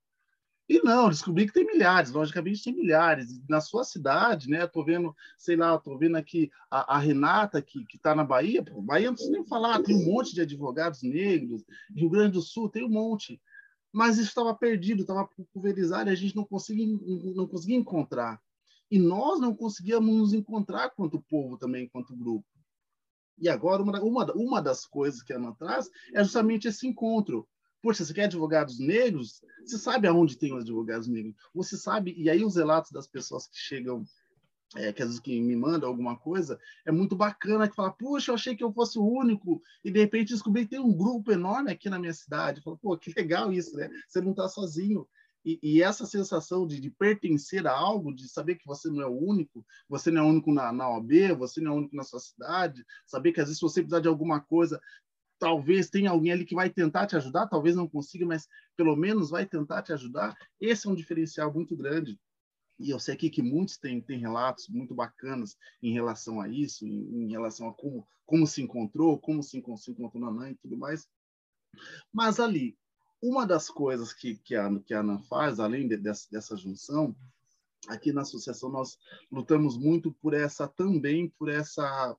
E 0.70 0.80
não, 0.84 1.10
descobri 1.10 1.48
que 1.48 1.52
tem 1.52 1.66
milhares, 1.66 2.12
logicamente 2.12 2.62
tem 2.62 2.72
milhares. 2.72 3.42
Na 3.48 3.60
sua 3.60 3.82
cidade, 3.82 4.48
né? 4.48 4.68
Tô 4.68 4.84
vendo, 4.84 5.12
sei 5.36 5.56
lá, 5.56 5.76
tô 5.76 5.98
vendo 5.98 6.14
aqui 6.14 6.48
a, 6.70 6.94
a 6.94 6.98
Renata, 7.00 7.60
que, 7.60 7.84
que 7.86 7.98
tá 7.98 8.14
na 8.14 8.22
Bahia. 8.22 8.62
Pô, 8.62 8.80
Bahia 8.80 9.08
não 9.08 9.14
precisa 9.14 9.36
nem 9.36 9.44
falar, 9.44 9.82
tem 9.82 9.96
um 9.96 10.04
monte 10.04 10.32
de 10.32 10.42
advogados 10.42 11.02
negros. 11.02 11.64
Rio 11.92 12.08
Grande 12.08 12.34
do 12.34 12.40
Sul 12.40 12.68
tem 12.68 12.84
um 12.84 12.88
monte. 12.88 13.42
Mas 13.92 14.16
isso 14.16 14.28
estava 14.28 14.54
perdido, 14.54 15.00
estava 15.00 15.28
pulverizado 15.52 16.08
e 16.08 16.12
a 16.12 16.14
gente 16.14 16.36
não 16.36 16.44
conseguia, 16.44 16.86
não 17.34 17.48
conseguia 17.48 17.76
encontrar. 17.76 18.40
E 18.88 18.96
nós 18.96 19.40
não 19.40 19.52
conseguíamos 19.52 20.16
nos 20.16 20.32
encontrar 20.32 20.90
quanto 20.90 21.20
povo 21.20 21.58
também, 21.58 21.88
quanto 21.88 22.16
grupo. 22.16 22.46
E 23.36 23.48
agora, 23.48 23.82
uma, 23.82 24.00
uma, 24.00 24.32
uma 24.34 24.62
das 24.62 24.86
coisas 24.86 25.20
que 25.20 25.32
a 25.32 25.36
Ana 25.36 25.52
traz 25.52 25.90
é 26.14 26.22
justamente 26.22 26.68
esse 26.68 26.86
encontro 26.86 27.44
Poxa, 27.82 28.04
você 28.04 28.12
quer 28.12 28.24
advogados 28.24 28.78
negros? 28.78 29.40
Você 29.64 29.78
sabe 29.78 30.06
aonde 30.06 30.36
tem 30.36 30.54
os 30.54 30.62
advogados 30.62 31.08
negros? 31.08 31.34
Você 31.54 31.76
sabe, 31.76 32.14
e 32.16 32.28
aí 32.28 32.44
os 32.44 32.56
relatos 32.56 32.90
das 32.90 33.06
pessoas 33.06 33.46
que 33.46 33.56
chegam, 33.56 34.04
é, 34.76 34.92
que 34.92 35.02
às 35.02 35.08
vezes 35.08 35.20
que 35.20 35.40
me 35.40 35.56
mandam 35.56 35.88
alguma 35.88 36.16
coisa, 36.16 36.58
é 36.84 36.92
muito 36.92 37.16
bacana 37.16 37.68
que 37.68 37.74
fala, 37.74 37.90
puxa, 37.90 38.30
eu 38.30 38.34
achei 38.34 38.54
que 38.54 38.62
eu 38.62 38.72
fosse 38.72 38.98
o 38.98 39.06
único, 39.06 39.62
e 39.82 39.90
de 39.90 39.98
repente 39.98 40.34
descobri 40.34 40.64
que 40.64 40.70
tem 40.70 40.80
um 40.80 40.92
grupo 40.92 41.32
enorme 41.32 41.72
aqui 41.72 41.88
na 41.88 41.98
minha 41.98 42.12
cidade. 42.12 42.60
Fala, 42.62 42.76
pô, 42.76 42.96
que 42.98 43.12
legal 43.16 43.52
isso, 43.52 43.74
né? 43.76 43.90
Você 44.06 44.20
não 44.20 44.32
está 44.32 44.46
sozinho. 44.48 45.08
E, 45.42 45.58
e, 45.62 45.82
essa 45.82 46.04
sensação 46.04 46.66
de, 46.66 46.78
de, 46.78 46.90
pertencer 46.90 47.66
a 47.66 47.72
algo, 47.72 48.14
de 48.14 48.28
saber 48.28 48.56
que 48.56 48.66
você 48.66 48.90
não 48.90 49.00
é 49.00 49.06
o 49.06 49.18
único, 49.18 49.64
você 49.88 50.10
não 50.10 50.20
é 50.20 50.24
o 50.24 50.28
único 50.28 50.52
na, 50.52 50.70
na 50.70 50.90
OAB, 50.90 51.34
você 51.38 51.62
não 51.62 51.72
é 51.72 51.74
o 51.74 51.78
único 51.78 51.96
na 51.96 52.02
sua 52.02 52.20
cidade, 52.20 52.84
saber 53.06 53.32
que 53.32 53.40
às 53.40 53.46
vezes 53.46 53.58
se 53.58 53.62
você 53.62 53.80
precisar 53.80 54.00
de 54.00 54.08
alguma 54.08 54.38
coisa, 54.38 54.78
talvez 55.40 55.88
tenha 55.88 56.10
alguém 56.10 56.32
ali 56.32 56.44
que 56.44 56.54
vai 56.54 56.68
tentar 56.68 57.06
te 57.06 57.16
ajudar, 57.16 57.48
talvez 57.48 57.74
não 57.74 57.88
consiga, 57.88 58.26
mas 58.26 58.46
pelo 58.76 58.94
menos 58.94 59.30
vai 59.30 59.46
tentar 59.46 59.82
te 59.82 59.92
ajudar. 59.92 60.36
Esse 60.60 60.86
é 60.86 60.90
um 60.90 60.94
diferencial 60.94 61.52
muito 61.52 61.74
grande. 61.74 62.20
E 62.78 62.90
eu 62.90 63.00
sei 63.00 63.14
aqui 63.14 63.30
que 63.30 63.42
muitos 63.42 63.78
têm, 63.78 64.00
têm 64.00 64.18
relatos 64.18 64.68
muito 64.68 64.94
bacanas 64.94 65.56
em 65.82 65.92
relação 65.92 66.40
a 66.40 66.48
isso, 66.48 66.86
em, 66.86 67.24
em 67.24 67.30
relação 67.30 67.68
a 67.68 67.74
como, 67.74 68.06
como 68.26 68.46
se 68.46 68.62
encontrou, 68.62 69.18
como 69.18 69.42
se, 69.42 69.58
encontrou 69.58 70.22
na 70.22 70.30
mãe 70.30 70.52
e 70.52 70.56
tudo 70.56 70.76
mais. 70.76 71.08
Mas 72.12 72.38
ali, 72.38 72.76
uma 73.22 73.46
das 73.46 73.70
coisas 73.70 74.12
que, 74.12 74.36
que, 74.36 74.54
a, 74.54 74.68
que 74.80 74.92
a 74.92 75.00
ANA 75.00 75.18
faz, 75.20 75.58
além 75.58 75.88
de, 75.88 75.96
dessa, 75.96 76.28
dessa 76.30 76.56
junção, 76.56 77.16
aqui 77.88 78.12
na 78.12 78.22
associação 78.22 78.68
nós 78.68 78.98
lutamos 79.32 79.78
muito 79.78 80.12
por 80.12 80.34
essa 80.34 80.68
também, 80.68 81.30
por 81.38 81.48
essa 81.48 82.16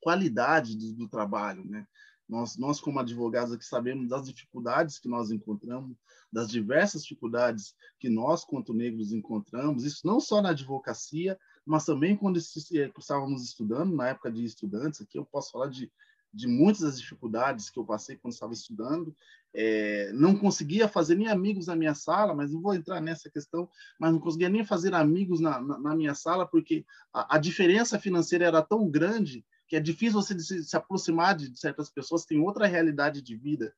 qualidade 0.00 0.76
do, 0.76 0.92
do 0.92 1.08
trabalho, 1.08 1.64
né? 1.64 1.86
Nós, 2.28 2.56
nós 2.56 2.80
como 2.80 2.98
advogados 2.98 3.52
aqui 3.52 3.64
sabemos 3.64 4.08
das 4.08 4.26
dificuldades 4.26 4.98
que 4.98 5.08
nós 5.08 5.30
encontramos, 5.30 5.96
das 6.32 6.48
diversas 6.48 7.02
dificuldades 7.02 7.74
que 8.00 8.08
nós, 8.08 8.44
quanto 8.44 8.74
negros, 8.74 9.12
encontramos, 9.12 9.84
isso 9.84 10.04
não 10.04 10.18
só 10.18 10.42
na 10.42 10.50
advocacia, 10.50 11.38
mas 11.64 11.84
também 11.84 12.16
quando 12.16 12.38
estávamos 12.38 13.44
estudando, 13.44 13.94
na 13.94 14.08
época 14.08 14.30
de 14.30 14.44
estudantes, 14.44 15.00
aqui 15.00 15.18
eu 15.18 15.24
posso 15.24 15.52
falar 15.52 15.68
de, 15.68 15.90
de 16.34 16.48
muitas 16.48 16.82
das 16.82 17.00
dificuldades 17.00 17.70
que 17.70 17.78
eu 17.78 17.84
passei 17.84 18.16
quando 18.16 18.34
estava 18.34 18.52
estudando, 18.52 19.14
é, 19.54 20.12
não 20.12 20.36
conseguia 20.36 20.88
fazer 20.88 21.14
nem 21.14 21.28
amigos 21.28 21.68
na 21.68 21.76
minha 21.76 21.94
sala, 21.94 22.34
mas 22.34 22.52
não 22.52 22.60
vou 22.60 22.74
entrar 22.74 23.00
nessa 23.00 23.30
questão, 23.30 23.68
mas 23.98 24.12
não 24.12 24.20
conseguia 24.20 24.48
nem 24.48 24.64
fazer 24.64 24.94
amigos 24.94 25.40
na, 25.40 25.60
na, 25.60 25.78
na 25.78 25.96
minha 25.96 26.14
sala, 26.14 26.46
porque 26.46 26.84
a, 27.12 27.36
a 27.36 27.38
diferença 27.38 27.98
financeira 27.98 28.44
era 28.44 28.62
tão 28.62 28.90
grande 28.90 29.44
que 29.66 29.76
é 29.76 29.80
difícil 29.80 30.20
você 30.20 30.38
se, 30.38 30.64
se 30.64 30.76
aproximar 30.76 31.36
de 31.36 31.58
certas 31.58 31.90
pessoas 31.90 32.22
que 32.22 32.28
têm 32.28 32.40
outra 32.40 32.66
realidade 32.66 33.20
de 33.22 33.36
vida. 33.36 33.74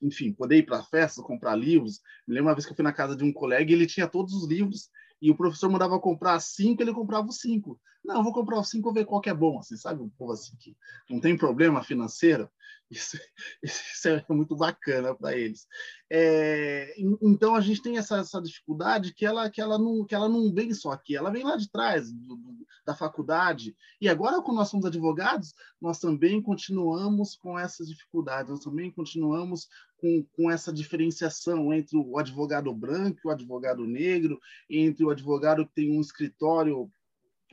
Enfim, 0.00 0.32
poder 0.32 0.58
ir 0.58 0.66
para 0.66 0.82
festa, 0.82 1.22
comprar 1.22 1.56
livros. 1.56 2.00
Me 2.26 2.34
lembro 2.34 2.48
uma 2.48 2.54
vez 2.54 2.66
que 2.66 2.72
eu 2.72 2.76
fui 2.76 2.84
na 2.84 2.92
casa 2.92 3.16
de 3.16 3.24
um 3.24 3.32
colega 3.32 3.70
e 3.70 3.74
ele 3.74 3.86
tinha 3.86 4.06
todos 4.06 4.34
os 4.34 4.46
livros 4.46 4.90
e 5.22 5.30
o 5.30 5.36
professor 5.36 5.70
mandava 5.70 6.00
comprar 6.00 6.40
cinco, 6.40 6.82
ele 6.82 6.92
comprava 6.92 7.28
os 7.28 7.38
cinco. 7.38 7.80
Não, 8.04 8.24
vou 8.24 8.32
comprar 8.32 8.58
os 8.58 8.68
cinco, 8.68 8.92
ver 8.92 9.04
qual 9.04 9.20
que 9.20 9.30
é 9.30 9.34
bom, 9.34 9.60
assim, 9.60 9.76
sabe? 9.76 10.02
Um 10.02 10.08
povo 10.08 10.32
assim 10.32 10.56
que 10.58 10.76
não 11.08 11.20
tem 11.20 11.38
problema 11.38 11.84
financeiro. 11.84 12.50
Isso, 12.92 13.16
isso 13.62 14.08
é 14.08 14.22
muito 14.28 14.54
bacana 14.54 15.14
para 15.14 15.34
eles. 15.34 15.66
É, 16.10 16.94
então 17.22 17.54
a 17.54 17.60
gente 17.62 17.80
tem 17.80 17.96
essa, 17.96 18.18
essa, 18.18 18.38
dificuldade 18.38 19.14
que 19.14 19.24
ela, 19.24 19.48
que, 19.48 19.62
ela 19.62 19.78
não, 19.78 20.04
que 20.04 20.14
ela 20.14 20.28
não 20.28 20.52
vem 20.52 20.74
só 20.74 20.90
aqui, 20.90 21.16
ela 21.16 21.30
vem 21.30 21.42
lá 21.42 21.56
de 21.56 21.70
trás 21.70 22.12
do, 22.12 22.36
do, 22.36 22.66
da 22.84 22.94
faculdade. 22.94 23.74
E 23.98 24.10
agora, 24.10 24.42
quando 24.42 24.58
nós 24.58 24.68
somos 24.68 24.84
advogados, 24.84 25.54
nós 25.80 25.98
também 25.98 26.42
continuamos 26.42 27.34
com 27.34 27.58
essas 27.58 27.88
dificuldades, 27.88 28.50
nós 28.50 28.60
também 28.60 28.90
continuamos 28.90 29.68
com, 30.02 30.26
com 30.36 30.50
essa 30.50 30.72
diferenciação 30.72 31.72
entre 31.72 31.96
o 31.96 32.18
advogado 32.18 32.74
branco 32.74 33.20
e 33.24 33.28
o 33.28 33.30
advogado 33.30 33.86
negro, 33.86 34.40
entre 34.68 35.04
o 35.04 35.10
advogado 35.10 35.64
que 35.64 35.72
tem 35.72 35.96
um 35.96 36.00
escritório 36.00 36.90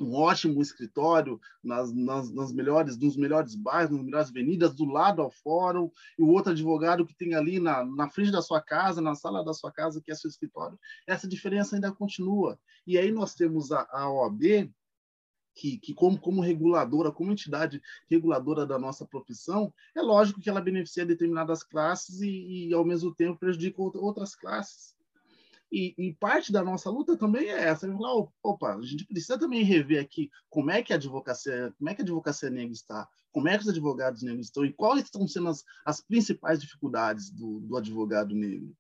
um 0.02 0.16
ótimo 0.16 0.62
escritório 0.62 1.42
nas, 1.62 1.94
nas, 1.94 2.32
nas, 2.32 2.54
melhores, 2.54 2.98
nos 2.98 3.18
melhores 3.18 3.54
bairros, 3.54 3.92
nas 3.92 4.06
melhores 4.06 4.30
avenidas, 4.30 4.74
do 4.74 4.86
lado 4.86 5.22
ao 5.22 5.30
fórum, 5.30 5.92
e 6.18 6.24
o 6.24 6.30
outro 6.30 6.54
advogado 6.54 7.06
que 7.06 7.14
tem 7.14 7.36
ali 7.36 7.60
na, 7.60 7.84
na 7.84 8.10
frente 8.10 8.32
da 8.32 8.42
sua 8.42 8.62
casa, 8.62 9.02
na 9.02 9.14
sala 9.14 9.44
da 9.44 9.54
sua 9.54 9.74
casa, 9.74 10.02
que 10.02 10.10
é 10.10 10.16
seu 10.16 10.30
escritório. 10.30 10.80
Essa 11.06 11.28
diferença 11.28 11.76
ainda 11.76 11.92
continua. 11.92 12.58
E 12.88 12.98
aí 12.98 13.12
nós 13.12 13.36
temos 13.36 13.74
a, 13.74 13.86
a 13.92 14.10
OAB, 14.10 14.72
que, 15.60 15.78
que 15.78 15.94
como, 15.94 16.18
como 16.18 16.42
reguladora, 16.42 17.12
como 17.12 17.34
entidade 17.34 17.82
reguladora 18.10 18.66
da 18.66 18.80
nossa 18.80 19.06
profissão, 19.06 19.74
é 19.94 20.02
lógico 20.02 20.40
que 20.40 20.50
ela 20.50 20.62
beneficia 20.62 21.06
determinadas 21.06 21.64
classes 21.64 22.22
e, 22.22 22.70
e 22.70 22.74
ao 22.74 22.86
mesmo 22.86 23.14
tempo, 23.14 23.38
prejudica 23.38 23.82
outras 23.82 24.36
classes. 24.36 24.96
E, 25.70 25.94
e, 25.98 26.14
parte 26.14 26.52
da 26.52 26.64
nossa 26.64 26.90
luta 26.90 27.18
também 27.18 27.50
é 27.50 27.68
essa. 27.68 27.88
Gente 27.88 28.00
fala, 28.00 28.28
opa, 28.42 28.76
a 28.76 28.82
gente 28.82 29.06
precisa 29.06 29.38
também 29.38 29.64
rever 29.64 30.02
aqui 30.02 30.32
como 30.50 30.72
é 30.72 30.82
que 30.82 30.94
a 30.94 30.96
advocacia, 30.96 31.74
como 31.78 31.90
é 31.90 31.94
que 31.94 32.02
a 32.02 32.06
advocacia 32.06 32.50
negra 32.50 32.74
está, 32.74 33.08
como 33.32 33.50
é 33.50 33.56
que 33.56 33.64
os 33.64 33.70
advogados 33.70 34.24
negros 34.24 34.48
estão 34.48 34.66
e 34.66 34.74
quais 34.74 35.04
estão 35.04 35.28
sendo 35.28 35.50
as, 35.50 35.64
as 35.86 36.02
principais 36.02 36.60
dificuldades 36.60 37.30
do, 37.30 37.60
do 37.60 37.78
advogado 37.78 38.34
negro. 38.34 38.76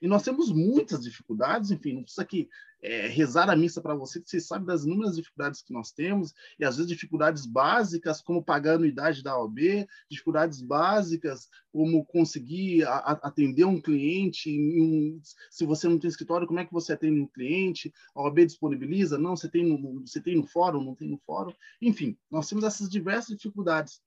E 0.00 0.08
nós 0.08 0.22
temos 0.22 0.50
muitas 0.50 1.02
dificuldades, 1.02 1.70
enfim, 1.70 1.94
não 1.94 2.02
precisa 2.02 2.22
aqui 2.22 2.48
é, 2.82 3.06
rezar 3.06 3.50
a 3.50 3.56
missa 3.56 3.80
para 3.80 3.94
você, 3.94 4.20
que 4.20 4.30
você 4.30 4.40
sabe 4.40 4.66
das 4.66 4.84
inúmeras 4.84 5.16
dificuldades 5.16 5.62
que 5.62 5.72
nós 5.72 5.92
temos, 5.92 6.34
e 6.58 6.64
às 6.64 6.76
vezes 6.76 6.90
dificuldades 6.90 7.44
básicas, 7.44 8.22
como 8.22 8.42
pagar 8.42 8.72
a 8.72 8.74
anuidade 8.76 9.22
da 9.22 9.38
OAB, 9.38 9.86
dificuldades 10.10 10.62
básicas, 10.62 11.48
como 11.72 12.04
conseguir 12.06 12.84
a, 12.84 12.94
a, 12.96 13.12
atender 13.28 13.64
um 13.64 13.80
cliente, 13.80 14.50
um, 14.50 15.20
se 15.50 15.64
você 15.64 15.88
não 15.88 15.98
tem 15.98 16.08
escritório, 16.08 16.46
como 16.46 16.58
é 16.58 16.64
que 16.64 16.72
você 16.72 16.92
atende 16.92 17.20
um 17.20 17.26
cliente? 17.26 17.92
A 18.14 18.22
OAB 18.22 18.46
disponibiliza? 18.46 19.18
Não, 19.18 19.36
você 19.36 19.48
tem 19.48 19.64
no, 19.64 20.00
você 20.00 20.20
tem 20.20 20.36
no 20.36 20.46
fórum, 20.46 20.82
não 20.82 20.94
tem 20.94 21.08
no 21.08 21.18
fórum? 21.18 21.52
Enfim, 21.80 22.16
nós 22.30 22.48
temos 22.48 22.64
essas 22.64 22.88
diversas 22.88 23.36
dificuldades. 23.36 24.00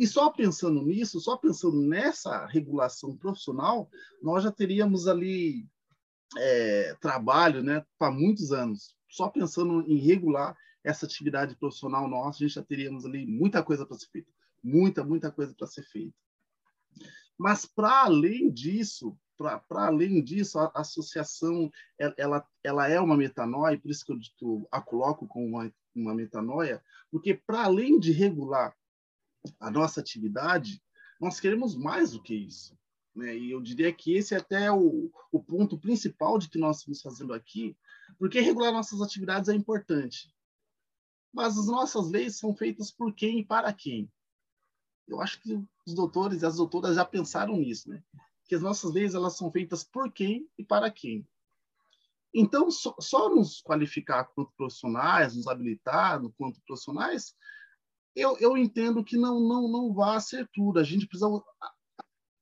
E 0.00 0.06
só 0.06 0.30
pensando 0.30 0.80
nisso, 0.82 1.20
só 1.20 1.36
pensando 1.36 1.78
nessa 1.82 2.46
regulação 2.46 3.14
profissional, 3.14 3.86
nós 4.22 4.42
já 4.42 4.50
teríamos 4.50 5.06
ali 5.06 5.68
é, 6.38 6.96
trabalho 7.02 7.62
né, 7.62 7.84
para 7.98 8.10
muitos 8.10 8.50
anos. 8.50 8.96
Só 9.10 9.28
pensando 9.28 9.82
em 9.86 9.98
regular 9.98 10.56
essa 10.82 11.04
atividade 11.04 11.54
profissional 11.54 12.08
nossa, 12.08 12.38
a 12.38 12.48
gente 12.48 12.54
já 12.54 12.62
teríamos 12.62 13.04
ali 13.04 13.26
muita 13.26 13.62
coisa 13.62 13.84
para 13.84 13.98
ser 13.98 14.06
feita. 14.06 14.30
Muita, 14.64 15.04
muita 15.04 15.30
coisa 15.30 15.52
para 15.52 15.66
ser 15.66 15.82
feita. 15.82 16.16
Mas, 17.36 17.66
para 17.66 18.04
além 18.04 18.50
disso, 18.50 19.14
para 19.36 19.62
além 19.70 20.24
disso, 20.24 20.58
a, 20.58 20.72
a, 20.74 20.80
associação 20.80 21.70
ela, 22.16 22.42
ela 22.64 22.88
é 22.88 22.98
uma 22.98 23.18
metanoia, 23.18 23.78
por 23.78 23.90
isso 23.90 24.06
que 24.06 24.12
eu, 24.12 24.18
eu 24.40 24.66
a 24.72 24.80
coloco 24.80 25.28
como 25.28 25.44
uma, 25.46 25.70
uma 25.94 26.14
metanoia, 26.14 26.82
porque, 27.10 27.34
para 27.34 27.64
além 27.64 28.00
de 28.00 28.12
regular 28.12 28.74
a 29.58 29.70
nossa 29.70 30.00
atividade, 30.00 30.82
nós 31.20 31.38
queremos 31.38 31.76
mais 31.76 32.12
do 32.12 32.22
que 32.22 32.34
isso. 32.34 32.78
Né? 33.14 33.36
E 33.36 33.50
eu 33.50 33.60
diria 33.60 33.92
que 33.92 34.14
esse 34.14 34.34
é 34.34 34.38
até 34.38 34.70
o, 34.72 35.10
o 35.32 35.42
ponto 35.42 35.78
principal 35.78 36.38
de 36.38 36.48
que 36.48 36.58
nós 36.58 36.78
estamos 36.78 37.02
fazendo 37.02 37.32
aqui, 37.32 37.76
porque 38.18 38.40
regular 38.40 38.72
nossas 38.72 39.00
atividades 39.00 39.48
é 39.48 39.54
importante. 39.54 40.32
Mas 41.32 41.56
as 41.56 41.66
nossas 41.66 42.10
leis 42.10 42.38
são 42.38 42.54
feitas 42.54 42.90
por 42.90 43.14
quem 43.14 43.40
e 43.40 43.44
para 43.44 43.72
quem? 43.72 44.10
Eu 45.06 45.20
acho 45.20 45.40
que 45.40 45.62
os 45.86 45.94
doutores 45.94 46.42
e 46.42 46.46
as 46.46 46.56
doutoras 46.56 46.96
já 46.96 47.04
pensaram 47.04 47.56
nisso, 47.56 47.88
né? 47.88 48.02
Que 48.46 48.54
as 48.54 48.62
nossas 48.62 48.92
leis 48.92 49.14
elas 49.14 49.36
são 49.36 49.50
feitas 49.50 49.84
por 49.84 50.12
quem 50.12 50.48
e 50.58 50.64
para 50.64 50.90
quem. 50.90 51.26
Então, 52.32 52.70
só, 52.70 52.94
só 53.00 53.28
nos 53.28 53.60
qualificar 53.60 54.24
quanto 54.24 54.52
profissionais, 54.56 55.36
nos 55.36 55.48
habilitar 55.48 56.20
quanto 56.36 56.60
profissionais, 56.62 57.34
eu, 58.14 58.36
eu 58.38 58.56
entendo 58.56 59.04
que 59.04 59.16
não, 59.16 59.40
não, 59.40 59.68
não 59.68 59.92
vai 59.92 60.20
ser 60.20 60.48
tudo. 60.52 60.78
A 60.78 60.84
gente 60.84 61.06
precisa 61.06 61.28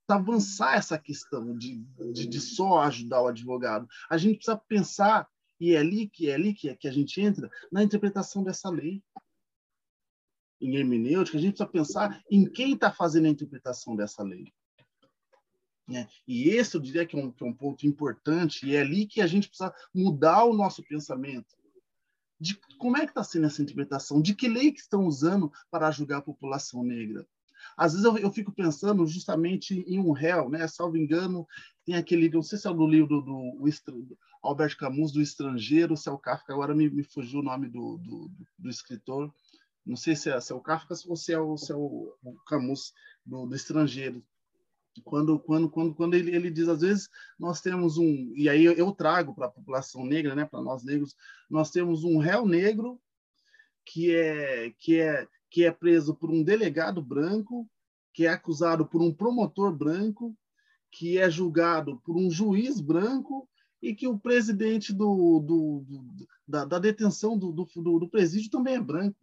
avançar 0.07 0.75
essa 0.75 0.97
questão 0.97 1.55
de, 1.55 1.77
de, 2.13 2.27
de, 2.27 2.41
só 2.41 2.81
ajudar 2.81 3.21
o 3.21 3.27
advogado. 3.27 3.87
A 4.09 4.17
gente 4.17 4.37
precisa 4.37 4.57
pensar, 4.57 5.29
e 5.59 5.73
é 5.73 5.77
ali 5.77 6.07
que 6.07 6.29
é 6.29 6.33
ali 6.33 6.53
que, 6.53 6.75
que 6.75 6.87
a 6.87 6.91
gente 6.91 7.21
entra, 7.21 7.49
na 7.71 7.83
interpretação 7.83 8.43
dessa 8.43 8.69
lei. 8.69 9.03
Em 10.61 10.75
hermenêutica, 10.75 11.37
a 11.37 11.41
gente 11.41 11.55
precisa 11.55 11.69
pensar 11.69 12.23
em 12.29 12.45
quem 12.45 12.73
está 12.73 12.91
fazendo 12.91 13.25
a 13.25 13.29
interpretação 13.29 13.95
dessa 13.95 14.23
lei. 14.23 14.51
É, 15.91 16.07
e 16.27 16.49
esse 16.49 16.75
eu 16.75 16.81
diria 16.81 17.05
que 17.05 17.17
é, 17.17 17.23
um, 17.23 17.31
que 17.31 17.43
é 17.43 17.47
um 17.47 17.53
ponto 17.53 17.87
importante, 17.87 18.67
e 18.67 18.75
é 18.75 18.81
ali 18.81 19.07
que 19.07 19.21
a 19.21 19.27
gente 19.27 19.47
precisa 19.47 19.73
mudar 19.93 20.43
o 20.43 20.53
nosso 20.53 20.83
pensamento 20.83 21.58
de 22.39 22.59
como 22.77 22.97
é 22.97 23.01
que 23.01 23.11
está 23.11 23.23
sendo 23.23 23.47
essa 23.47 23.61
interpretação, 23.61 24.21
de 24.21 24.33
que 24.33 24.47
lei 24.47 24.71
que 24.71 24.79
estão 24.79 25.05
usando 25.05 25.51
para 25.69 25.91
julgar 25.91 26.19
a 26.19 26.21
população 26.21 26.83
negra. 26.83 27.27
Às 27.75 27.93
vezes 27.93 28.05
eu, 28.05 28.17
eu 28.17 28.31
fico 28.31 28.51
pensando 28.51 29.05
justamente 29.05 29.83
em 29.87 29.99
um 29.99 30.11
réu, 30.11 30.49
né? 30.49 30.67
Salvo 30.67 30.97
engano, 30.97 31.45
tem 31.85 31.95
aquele, 31.95 32.29
não 32.29 32.41
sei 32.41 32.57
se 32.57 32.67
é 32.67 32.73
do 32.73 32.87
livro 32.87 33.21
do, 33.21 33.57
do 33.61 34.17
Albert 34.41 34.77
Camus, 34.77 35.11
do 35.11 35.21
Estrangeiro, 35.21 35.97
se 35.97 36.07
é 36.07 36.11
o 36.11 36.17
Kafka, 36.17 36.53
agora 36.53 36.73
me, 36.73 36.89
me 36.89 37.03
fugiu 37.03 37.39
o 37.39 37.43
nome 37.43 37.67
do, 37.67 37.97
do, 37.97 38.31
do 38.57 38.69
escritor, 38.69 39.33
não 39.85 39.95
sei 39.95 40.15
se 40.15 40.29
é, 40.29 40.39
se 40.39 40.51
é, 40.51 40.55
o 40.55 40.61
Kafka 40.61 40.93
ou 41.07 41.15
se 41.15 41.33
é 41.33 41.39
o, 41.39 41.57
se 41.57 41.71
é 41.71 41.75
o 41.75 42.15
Camus 42.47 42.93
do, 43.25 43.45
do 43.45 43.55
Estrangeiro, 43.55 44.23
quando 45.03 45.39
quando 45.39 45.69
quando 45.69 45.93
quando 45.93 46.13
ele, 46.13 46.35
ele 46.35 46.49
diz 46.49 46.67
às 46.67 46.81
vezes 46.81 47.09
nós 47.37 47.61
temos 47.61 47.97
um 47.97 48.33
e 48.35 48.49
aí 48.49 48.65
eu 48.65 48.91
trago 48.91 49.33
para 49.33 49.45
a 49.45 49.51
população 49.51 50.05
negra 50.05 50.35
né 50.35 50.45
para 50.45 50.61
nós 50.61 50.83
negros 50.83 51.15
nós 51.49 51.71
temos 51.71 52.03
um 52.03 52.17
réu 52.17 52.45
negro 52.45 52.99
que 53.85 54.13
é 54.13 54.73
que 54.77 54.99
é 54.99 55.27
que 55.49 55.63
é 55.63 55.71
preso 55.71 56.15
por 56.15 56.29
um 56.29 56.43
delegado 56.43 57.01
branco 57.01 57.69
que 58.13 58.25
é 58.25 58.29
acusado 58.29 58.85
por 58.85 59.01
um 59.01 59.13
promotor 59.13 59.71
branco 59.75 60.35
que 60.91 61.17
é 61.17 61.29
julgado 61.29 62.01
por 62.03 62.17
um 62.17 62.29
juiz 62.29 62.81
branco 62.81 63.47
e 63.81 63.95
que 63.95 64.07
o 64.07 64.19
presidente 64.19 64.93
do, 64.93 65.39
do, 65.39 65.85
do 65.87 66.27
da, 66.47 66.65
da, 66.65 66.79
detenção 66.79 67.37
do, 67.37 67.51
do, 67.51 67.65
do 67.99 68.09
presídio 68.09 68.49
também 68.49 68.75
é 68.75 68.81
branco. 68.81 69.17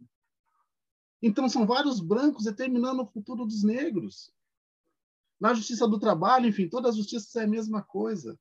Então 1.21 1.47
são 1.49 1.65
vários 1.65 1.99
brancos 1.99 2.45
determinando 2.45 3.03
o 3.03 3.07
futuro 3.07 3.45
dos 3.45 3.63
negros 3.63 4.31
na 5.39 5.53
justiça 5.53 5.87
do 5.87 5.99
trabalho, 5.99 6.47
enfim, 6.47 6.67
toda 6.67 6.89
a 6.89 6.91
justiça 6.91 7.41
é 7.41 7.43
a 7.43 7.47
mesma 7.47 7.81
coisa. 7.81 8.37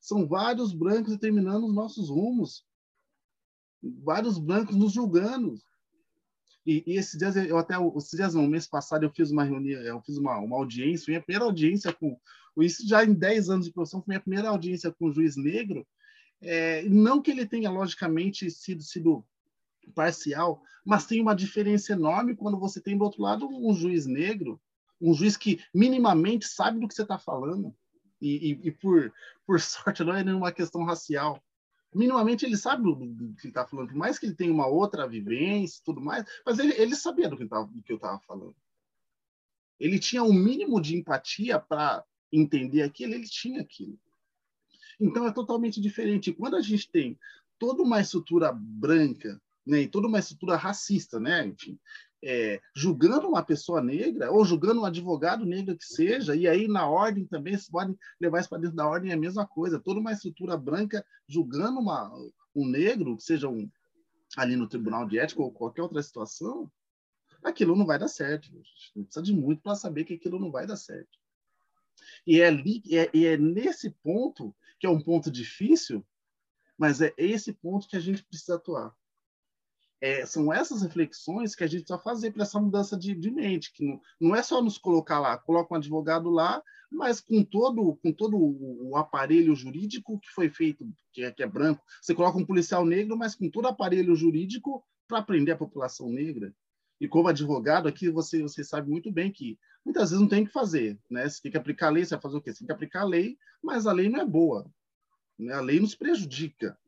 São 0.00 0.26
vários 0.26 0.72
brancos 0.72 1.12
determinando 1.12 1.66
os 1.66 1.74
nossos 1.74 2.08
rumos, 2.08 2.64
vários 4.02 4.38
brancos 4.38 4.76
nos 4.76 4.92
julgando. 4.92 5.54
E, 6.66 6.82
e 6.86 6.96
esses 6.96 7.18
dias, 7.18 7.36
eu 7.36 7.58
até, 7.58 7.74
esses 7.96 8.16
dias, 8.16 8.34
no 8.34 8.48
mês 8.48 8.66
passado, 8.66 9.04
eu 9.04 9.10
fiz 9.10 9.30
uma 9.30 9.44
reunião, 9.44 9.80
eu 9.82 10.00
fiz 10.02 10.16
uma, 10.16 10.38
uma 10.38 10.56
audiência, 10.56 11.10
minha 11.10 11.22
primeira 11.22 11.44
audiência 11.44 11.92
com, 11.92 12.18
isso 12.58 12.86
já 12.88 13.04
em 13.04 13.12
10 13.12 13.50
anos 13.50 13.66
de 13.66 13.72
profissão, 13.72 14.00
foi 14.00 14.12
minha 14.12 14.20
primeira 14.20 14.48
audiência 14.48 14.90
com 14.90 15.06
o 15.06 15.12
juiz 15.12 15.36
negro, 15.36 15.86
é, 16.40 16.82
não 16.88 17.20
que 17.20 17.30
ele 17.30 17.46
tenha, 17.46 17.70
logicamente, 17.70 18.50
sido, 18.50 18.82
sido 18.82 19.24
parcial, 19.94 20.62
mas 20.84 21.06
tem 21.06 21.20
uma 21.20 21.34
diferença 21.34 21.92
enorme 21.92 22.34
quando 22.34 22.58
você 22.58 22.80
tem, 22.80 22.96
do 22.96 23.04
outro 23.04 23.22
lado, 23.22 23.46
um 23.46 23.74
juiz 23.74 24.06
negro 24.06 24.60
um 25.04 25.14
juiz 25.14 25.36
que 25.36 25.62
minimamente 25.72 26.46
sabe 26.46 26.80
do 26.80 26.88
que 26.88 26.94
você 26.94 27.02
está 27.02 27.18
falando, 27.18 27.74
e, 28.20 28.52
e, 28.52 28.68
e, 28.68 28.72
por, 28.72 29.12
por 29.46 29.60
sorte 29.60 30.02
não 30.02 30.14
é 30.14 30.24
nenhuma 30.24 30.50
questão 30.50 30.84
racial. 30.84 31.42
Minimamente 31.94 32.44
ele 32.44 32.56
sabe 32.56 32.82
do, 32.82 32.94
do 32.94 33.34
que 33.34 33.46
ele 33.46 33.48
está 33.48 33.66
falando, 33.66 33.88
por 33.88 33.96
mais 33.96 34.18
que 34.18 34.26
ele 34.26 34.34
tenha 34.34 34.52
uma 34.52 34.66
outra 34.66 35.06
vivência 35.06 35.82
tudo 35.84 36.00
mais, 36.00 36.24
mas 36.44 36.58
ele, 36.58 36.72
ele 36.74 36.96
sabia 36.96 37.28
do 37.28 37.36
que, 37.36 37.46
tava, 37.46 37.66
do 37.66 37.82
que 37.82 37.92
eu 37.92 37.96
estava 37.96 38.18
falando. 38.20 38.56
Ele 39.78 39.98
tinha 39.98 40.22
um 40.22 40.32
mínimo 40.32 40.80
de 40.80 40.96
empatia 40.96 41.58
para 41.58 42.04
entender 42.32 42.82
aquilo, 42.82 43.14
ele 43.14 43.28
tinha 43.28 43.60
aquilo. 43.60 43.98
Então 44.98 45.26
é 45.26 45.32
totalmente 45.32 45.80
diferente. 45.80 46.32
Quando 46.32 46.56
a 46.56 46.60
gente 46.60 46.90
tem 46.90 47.18
toda 47.58 47.82
uma 47.82 48.00
estrutura 48.00 48.52
branca, 48.52 49.40
né, 49.66 49.82
e 49.82 49.88
toda 49.88 50.08
uma 50.08 50.18
estrutura 50.18 50.56
racista, 50.56 51.20
né, 51.20 51.46
enfim, 51.46 51.78
é, 52.24 52.60
julgando 52.74 53.28
uma 53.28 53.44
pessoa 53.44 53.82
negra 53.82 54.30
ou 54.32 54.44
julgando 54.44 54.80
um 54.80 54.84
advogado 54.84 55.44
negro 55.44 55.76
que 55.76 55.84
seja, 55.84 56.34
e 56.34 56.48
aí 56.48 56.66
na 56.66 56.88
ordem 56.88 57.26
também, 57.26 57.56
se 57.56 57.70
podem 57.70 57.96
levar 58.18 58.40
isso 58.40 58.48
para 58.48 58.58
dentro 58.58 58.76
da 58.76 58.88
ordem, 58.88 59.10
é 59.10 59.14
a 59.14 59.18
mesma 59.18 59.46
coisa. 59.46 59.78
Toda 59.78 60.00
uma 60.00 60.12
estrutura 60.12 60.56
branca 60.56 61.04
julgando 61.28 61.78
uma, 61.78 62.10
um 62.56 62.66
negro, 62.66 63.20
seja 63.20 63.48
um, 63.48 63.70
ali 64.36 64.56
no 64.56 64.66
tribunal 64.66 65.06
de 65.06 65.18
ética 65.18 65.42
ou 65.42 65.52
qualquer 65.52 65.82
outra 65.82 66.02
situação, 66.02 66.70
aquilo 67.42 67.76
não 67.76 67.84
vai 67.84 67.98
dar 67.98 68.08
certo. 68.08 68.50
Não 68.96 69.04
precisa 69.04 69.22
de 69.22 69.34
muito 69.34 69.60
para 69.62 69.74
saber 69.74 70.04
que 70.04 70.14
aquilo 70.14 70.40
não 70.40 70.50
vai 70.50 70.66
dar 70.66 70.76
certo. 70.76 71.18
E 72.26 72.40
é, 72.40 72.46
ali, 72.46 72.82
é, 72.90 73.10
é 73.16 73.36
nesse 73.36 73.90
ponto, 73.90 74.54
que 74.80 74.86
é 74.86 74.90
um 74.90 75.00
ponto 75.00 75.30
difícil, 75.30 76.04
mas 76.76 77.02
é 77.02 77.12
esse 77.18 77.52
ponto 77.52 77.86
que 77.86 77.96
a 77.96 78.00
gente 78.00 78.24
precisa 78.24 78.56
atuar. 78.56 78.94
É, 80.04 80.26
são 80.26 80.52
essas 80.52 80.82
reflexões 80.82 81.56
que 81.56 81.64
a 81.64 81.66
gente 81.66 81.84
precisa 81.84 81.98
fazer 81.98 82.30
para 82.30 82.42
essa 82.42 82.60
mudança 82.60 82.94
de, 82.94 83.14
de 83.14 83.30
mente, 83.30 83.72
que 83.72 83.82
não, 83.82 83.98
não, 84.20 84.36
é 84.36 84.42
só 84.42 84.60
nos 84.60 84.76
colocar 84.76 85.18
lá, 85.18 85.38
coloca 85.38 85.72
um 85.72 85.78
advogado 85.78 86.28
lá, 86.28 86.62
mas 86.92 87.22
com 87.22 87.42
todo, 87.42 87.96
com 88.02 88.12
todo 88.12 88.36
o 88.36 88.98
aparelho 88.98 89.56
jurídico 89.56 90.20
que 90.20 90.28
foi 90.28 90.50
feito, 90.50 90.86
que 91.10 91.24
é, 91.24 91.32
que 91.32 91.42
é 91.42 91.46
branco, 91.46 91.82
você 92.02 92.14
coloca 92.14 92.36
um 92.36 92.44
policial 92.44 92.84
negro, 92.84 93.16
mas 93.16 93.34
com 93.34 93.48
todo 93.48 93.64
o 93.64 93.68
aparelho 93.68 94.14
jurídico 94.14 94.84
para 95.08 95.20
aprender 95.20 95.52
a 95.52 95.56
população 95.56 96.10
negra. 96.10 96.54
E 97.00 97.08
como 97.08 97.28
advogado 97.28 97.88
aqui, 97.88 98.10
você, 98.10 98.42
você 98.42 98.62
sabe 98.62 98.90
muito 98.90 99.10
bem 99.10 99.32
que 99.32 99.58
muitas 99.82 100.10
vezes 100.10 100.20
não 100.20 100.28
tem 100.28 100.42
o 100.42 100.46
que 100.46 100.52
fazer, 100.52 101.00
né? 101.10 101.26
Você 101.26 101.40
tem 101.40 101.50
que 101.50 101.56
aplicar 101.56 101.86
a 101.86 101.90
lei, 101.90 102.04
você 102.04 102.14
vai 102.14 102.20
fazer 102.20 102.36
o 102.36 102.42
quê? 102.42 102.52
Você 102.52 102.58
tem 102.58 102.66
que 102.66 102.72
aplicar 102.72 103.00
a 103.00 103.06
lei, 103.06 103.38
mas 103.62 103.86
a 103.86 103.92
lei 103.92 104.10
não 104.10 104.20
é 104.20 104.26
boa. 104.26 104.70
Né? 105.38 105.54
A 105.54 105.62
lei 105.62 105.80
nos 105.80 105.94
prejudica. 105.94 106.78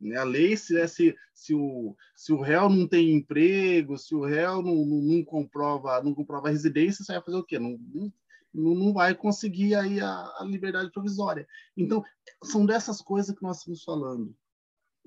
Né? 0.00 0.16
A 0.16 0.24
lei, 0.24 0.56
se, 0.56 0.78
é, 0.78 0.86
se, 0.86 1.16
se, 1.32 1.54
o, 1.54 1.96
se 2.14 2.32
o 2.32 2.40
réu 2.40 2.68
não 2.68 2.86
tem 2.86 3.12
emprego, 3.12 3.96
se 3.96 4.14
o 4.14 4.24
réu 4.24 4.62
não, 4.62 4.74
não, 4.84 5.02
não 5.02 5.24
comprova 5.24 6.02
não 6.02 6.14
comprova 6.14 6.48
a 6.48 6.50
residência, 6.50 7.04
você 7.04 7.12
vai 7.12 7.22
fazer 7.22 7.36
o 7.36 7.44
quê? 7.44 7.58
Não, 7.58 7.78
não, 8.52 8.74
não 8.74 8.92
vai 8.92 9.14
conseguir 9.14 9.74
aí 9.74 10.00
a, 10.00 10.10
a 10.38 10.44
liberdade 10.44 10.90
provisória. 10.90 11.46
Então, 11.76 12.04
são 12.42 12.64
dessas 12.64 13.00
coisas 13.00 13.34
que 13.34 13.42
nós 13.42 13.58
estamos 13.58 13.82
falando. 13.82 14.34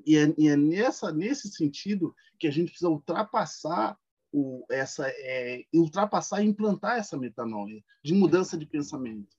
E 0.05 0.17
é, 0.17 0.33
e 0.37 0.47
é 0.47 0.55
nessa, 0.55 1.11
nesse 1.11 1.49
sentido 1.49 2.13
que 2.39 2.47
a 2.47 2.51
gente 2.51 2.69
precisa 2.69 2.89
ultrapassar 2.89 3.97
o, 4.31 4.65
essa, 4.69 5.07
é, 5.07 5.63
ultrapassar 5.73 6.41
e 6.41 6.47
implantar 6.47 6.97
essa 6.97 7.17
metanoia 7.17 7.83
de 8.03 8.13
mudança 8.13 8.57
de 8.57 8.65
pensamento. 8.65 9.35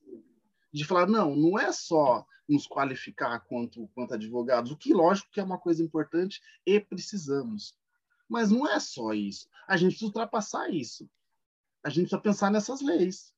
De 0.71 0.85
falar, 0.85 1.07
não, 1.07 1.35
não 1.35 1.57
é 1.57 1.71
só 1.71 2.25
nos 2.49 2.65
qualificar 2.65 3.39
quanto, 3.41 3.87
quanto 3.93 4.15
advogados, 4.15 4.71
o 4.71 4.77
que, 4.77 4.93
lógico, 4.93 5.29
que 5.31 5.39
é 5.39 5.43
uma 5.43 5.59
coisa 5.59 5.83
importante 5.83 6.41
e 6.65 6.79
precisamos. 6.79 7.75
Mas 8.27 8.51
não 8.51 8.67
é 8.67 8.79
só 8.79 9.13
isso. 9.13 9.47
A 9.67 9.77
gente 9.77 9.91
precisa 9.91 10.07
ultrapassar 10.07 10.69
isso. 10.69 11.09
A 11.83 11.89
gente 11.89 12.09
precisa 12.09 12.21
pensar 12.21 12.51
nessas 12.51 12.81
leis. 12.81 13.33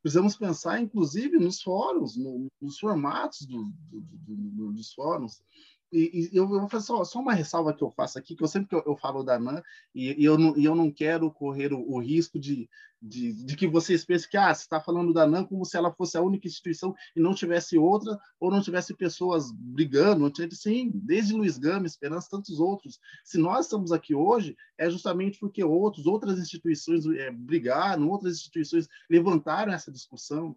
Precisamos 0.00 0.36
pensar, 0.36 0.80
inclusive, 0.80 1.38
nos 1.38 1.60
fóruns, 1.60 2.16
no, 2.16 2.46
nos 2.60 2.78
formatos 2.78 3.44
do, 3.46 3.64
do, 3.90 4.00
do, 4.00 4.72
dos 4.72 4.92
fóruns. 4.92 5.42
E, 5.90 6.30
e, 6.32 6.36
eu 6.36 6.46
vou 6.46 6.68
fazer 6.68 6.86
só, 6.86 7.04
só, 7.04 7.20
uma 7.20 7.32
ressalva 7.32 7.72
que 7.72 7.82
eu 7.82 7.90
faço 7.90 8.18
aqui, 8.18 8.36
que 8.36 8.42
eu 8.42 8.48
sempre 8.48 8.68
que 8.68 8.74
eu, 8.74 8.82
eu 8.86 8.96
falo 8.96 9.22
da 9.22 9.36
ANAN, 9.36 9.62
e, 9.94 10.20
e, 10.20 10.24
eu 10.24 10.36
não, 10.36 10.56
e 10.56 10.64
eu 10.64 10.74
não 10.74 10.90
quero 10.90 11.30
correr 11.30 11.72
o, 11.72 11.80
o 11.80 11.98
risco 11.98 12.38
de, 12.38 12.68
de, 13.00 13.32
de, 13.32 13.56
que 13.56 13.66
vocês 13.66 14.04
pensem 14.04 14.28
que 14.28 14.36
ah, 14.36 14.52
você 14.54 14.62
está 14.62 14.80
falando 14.80 15.12
da 15.12 15.22
ANAN 15.22 15.44
como 15.44 15.64
se 15.64 15.76
ela 15.76 15.92
fosse 15.92 16.18
a 16.18 16.22
única 16.22 16.46
instituição 16.46 16.94
e 17.16 17.20
não 17.20 17.34
tivesse 17.34 17.78
outra, 17.78 18.18
ou 18.38 18.50
não 18.50 18.60
tivesse 18.60 18.94
pessoas 18.94 19.50
brigando. 19.52 20.30
Sim, 20.52 20.90
desde 20.94 21.32
Luiz 21.32 21.56
Gama, 21.56 21.86
Esperança, 21.86 22.28
tantos 22.30 22.60
outros. 22.60 22.98
Se 23.24 23.38
nós 23.38 23.66
estamos 23.66 23.90
aqui 23.92 24.14
hoje, 24.14 24.56
é 24.76 24.90
justamente 24.90 25.38
porque 25.38 25.64
outros, 25.64 26.06
outras 26.06 26.38
instituições 26.38 27.06
é, 27.06 27.30
brigaram, 27.30 28.08
outras 28.08 28.34
instituições 28.34 28.88
levantaram 29.08 29.72
essa 29.72 29.90
discussão 29.90 30.56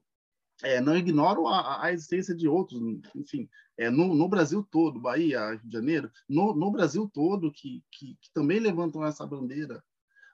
é, 0.63 0.79
não 0.79 0.95
ignoro 0.95 1.47
a, 1.47 1.85
a, 1.85 1.91
existência 1.91 2.35
de 2.35 2.47
outros, 2.47 2.79
enfim, 3.15 3.49
é, 3.77 3.89
no, 3.89 4.13
no, 4.13 4.27
Brasil 4.27 4.65
todo, 4.69 4.99
Bahia, 4.99 5.51
Rio 5.51 5.59
de 5.63 5.73
Janeiro, 5.73 6.11
no, 6.29 6.53
no 6.53 6.71
Brasil 6.71 7.09
todo, 7.11 7.51
que, 7.51 7.83
que, 7.91 8.15
que, 8.21 8.31
também 8.33 8.59
levantam 8.59 9.05
essa 9.05 9.25
bandeira. 9.25 9.83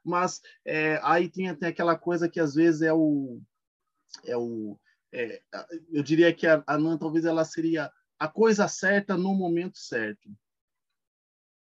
Mas 0.04 0.42
é, 0.66 1.00
aí 1.04 1.30
tem, 1.30 1.54
tem 1.56 1.70
aquela 1.70 1.98
coisa 1.98 2.30
que 2.30 2.40
às 2.40 2.56
vezes 2.56 2.82
é 2.82 2.94
o. 2.94 3.42
É 4.26 4.38
o 4.38 4.78
é, 5.12 5.42
eu 5.90 6.04
diria 6.04 6.34
que 6.34 6.46
a, 6.46 6.64
a 6.68 6.78
NAN 6.78 6.98
talvez 6.98 7.26
ela 7.26 7.46
seria 7.46 7.92
a 8.20 8.28
coisa 8.28 8.68
certa 8.68 9.16
no 9.16 9.34
momento 9.34 9.78
certo. 9.78 10.30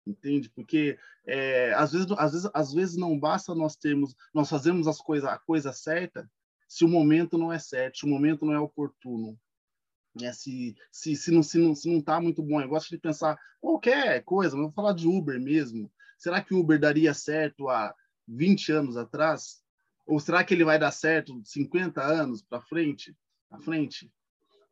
Entende? 0.06 0.50
Porque 0.50 0.98
é, 1.26 1.74
às, 1.74 1.92
vezes, 1.92 2.08
às, 2.12 2.32
vezes, 2.32 2.50
às 2.54 2.74
vezes 2.74 2.98
não 2.98 3.20
basta 3.20 3.56
nós 3.56 3.76
termos, 3.76 4.16
nós 4.34 4.50
fazemos 4.50 4.88
as 4.88 5.00
coisas, 5.00 5.28
a 5.30 5.38
coisa 5.38 5.74
certa 5.74 6.30
se 6.68 6.84
o 6.84 6.88
momento 6.88 7.38
não 7.38 7.52
é 7.52 7.60
certo, 7.60 8.00
se 8.00 8.06
o 8.06 8.10
momento 8.10 8.46
não 8.46 8.54
é 8.54 8.60
oportuno. 8.60 9.38
Né? 10.20 10.32
Se, 10.34 10.76
se, 10.92 11.16
se, 11.16 11.32
não 11.32 11.42
está 11.42 11.52
se 11.52 11.58
não, 11.60 11.76
se 11.76 11.94
não 11.94 12.02
tá 12.02 12.22
muito 12.22 12.42
bom, 12.42 12.62
eu 12.62 12.70
gosto 12.70 12.90
de 12.90 12.98
pensar 12.98 13.38
qualquer 13.60 14.24
coisa, 14.24 14.56
vou 14.56 14.72
falar 14.72 14.94
de 14.94 15.08
Uber 15.08 15.40
mesmo. 15.40 15.92
Será 16.18 16.42
que 16.42 16.54
o 16.54 16.60
Uber 16.60 16.80
daria 16.80 17.14
certo 17.14 17.70
há 17.70 17.94
20 18.28 18.72
anos 18.72 18.98
atrás? 18.98 19.62
Ou 20.06 20.20
será 20.20 20.44
que 20.44 20.54
ele 20.54 20.64
vai 20.64 20.80
dar 20.80 20.92
certo 20.92 21.42
50 21.44 22.02
anos 22.02 22.42
para 22.42 22.62
frente? 22.62 23.16
À 23.50 23.60
frente? 23.60 24.12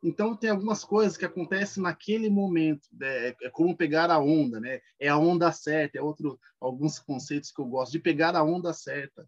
Então 0.04 0.36
tem 0.36 0.50
algumas 0.50 0.84
coisas 0.84 1.16
que 1.16 1.24
acontecem 1.24 1.82
naquele 1.82 2.30
momento, 2.30 2.88
né? 2.92 3.30
é, 3.30 3.36
é 3.44 3.50
como 3.50 3.76
pegar 3.76 4.12
a 4.12 4.20
onda, 4.20 4.60
né? 4.60 4.82
É 5.00 5.08
a 5.08 5.18
onda 5.18 5.50
certa, 5.52 5.98
é 5.98 6.02
outro 6.02 6.38
alguns 6.60 7.00
conceitos 7.00 7.52
que 7.52 7.62
eu 7.62 7.66
gosto 7.66 7.94
de 7.94 8.00
pegar 8.00 8.36
a 8.36 8.44
onda 8.44 8.74
certa. 8.74 9.26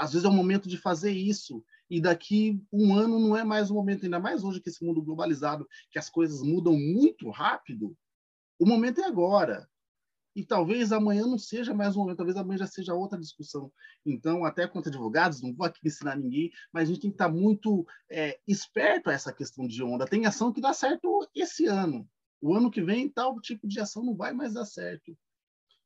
Às 0.00 0.12
vezes 0.12 0.24
é 0.24 0.28
o 0.30 0.32
momento 0.32 0.66
de 0.66 0.78
fazer 0.78 1.10
isso 1.10 1.62
e 1.90 2.00
daqui 2.00 2.58
um 2.72 2.94
ano 2.94 3.18
não 3.18 3.36
é 3.36 3.44
mais 3.44 3.70
o 3.70 3.74
momento, 3.74 4.04
ainda 4.04 4.18
mais 4.18 4.42
hoje 4.42 4.58
que 4.58 4.70
esse 4.70 4.82
mundo 4.82 5.02
globalizado, 5.02 5.68
que 5.90 5.98
as 5.98 6.08
coisas 6.08 6.40
mudam 6.40 6.72
muito 6.72 7.28
rápido, 7.28 7.94
o 8.58 8.64
momento 8.64 9.02
é 9.02 9.04
agora. 9.04 9.68
E 10.34 10.42
talvez 10.42 10.90
amanhã 10.90 11.26
não 11.26 11.36
seja 11.36 11.74
mais 11.74 11.96
um 11.96 12.00
momento, 12.00 12.16
talvez 12.16 12.38
amanhã 12.38 12.56
já 12.56 12.66
seja 12.66 12.94
outra 12.94 13.20
discussão. 13.20 13.70
Então, 14.06 14.42
até 14.42 14.66
quanto 14.66 14.88
advogados, 14.88 15.42
não 15.42 15.52
vou 15.52 15.66
aqui 15.66 15.80
ensinar 15.86 16.16
ninguém, 16.16 16.50
mas 16.72 16.84
a 16.84 16.86
gente 16.86 17.02
tem 17.02 17.10
que 17.10 17.16
estar 17.16 17.28
muito 17.28 17.86
é, 18.10 18.40
esperto 18.48 19.10
a 19.10 19.12
essa 19.12 19.34
questão 19.34 19.66
de 19.66 19.82
onda. 19.82 20.06
Tem 20.06 20.24
ação 20.24 20.50
que 20.50 20.62
dá 20.62 20.72
certo 20.72 21.28
esse 21.34 21.66
ano. 21.66 22.08
O 22.40 22.54
ano 22.54 22.70
que 22.70 22.80
vem, 22.80 23.06
tal 23.06 23.38
tipo 23.38 23.68
de 23.68 23.78
ação 23.78 24.02
não 24.02 24.16
vai 24.16 24.32
mais 24.32 24.54
dar 24.54 24.64
certo. 24.64 25.14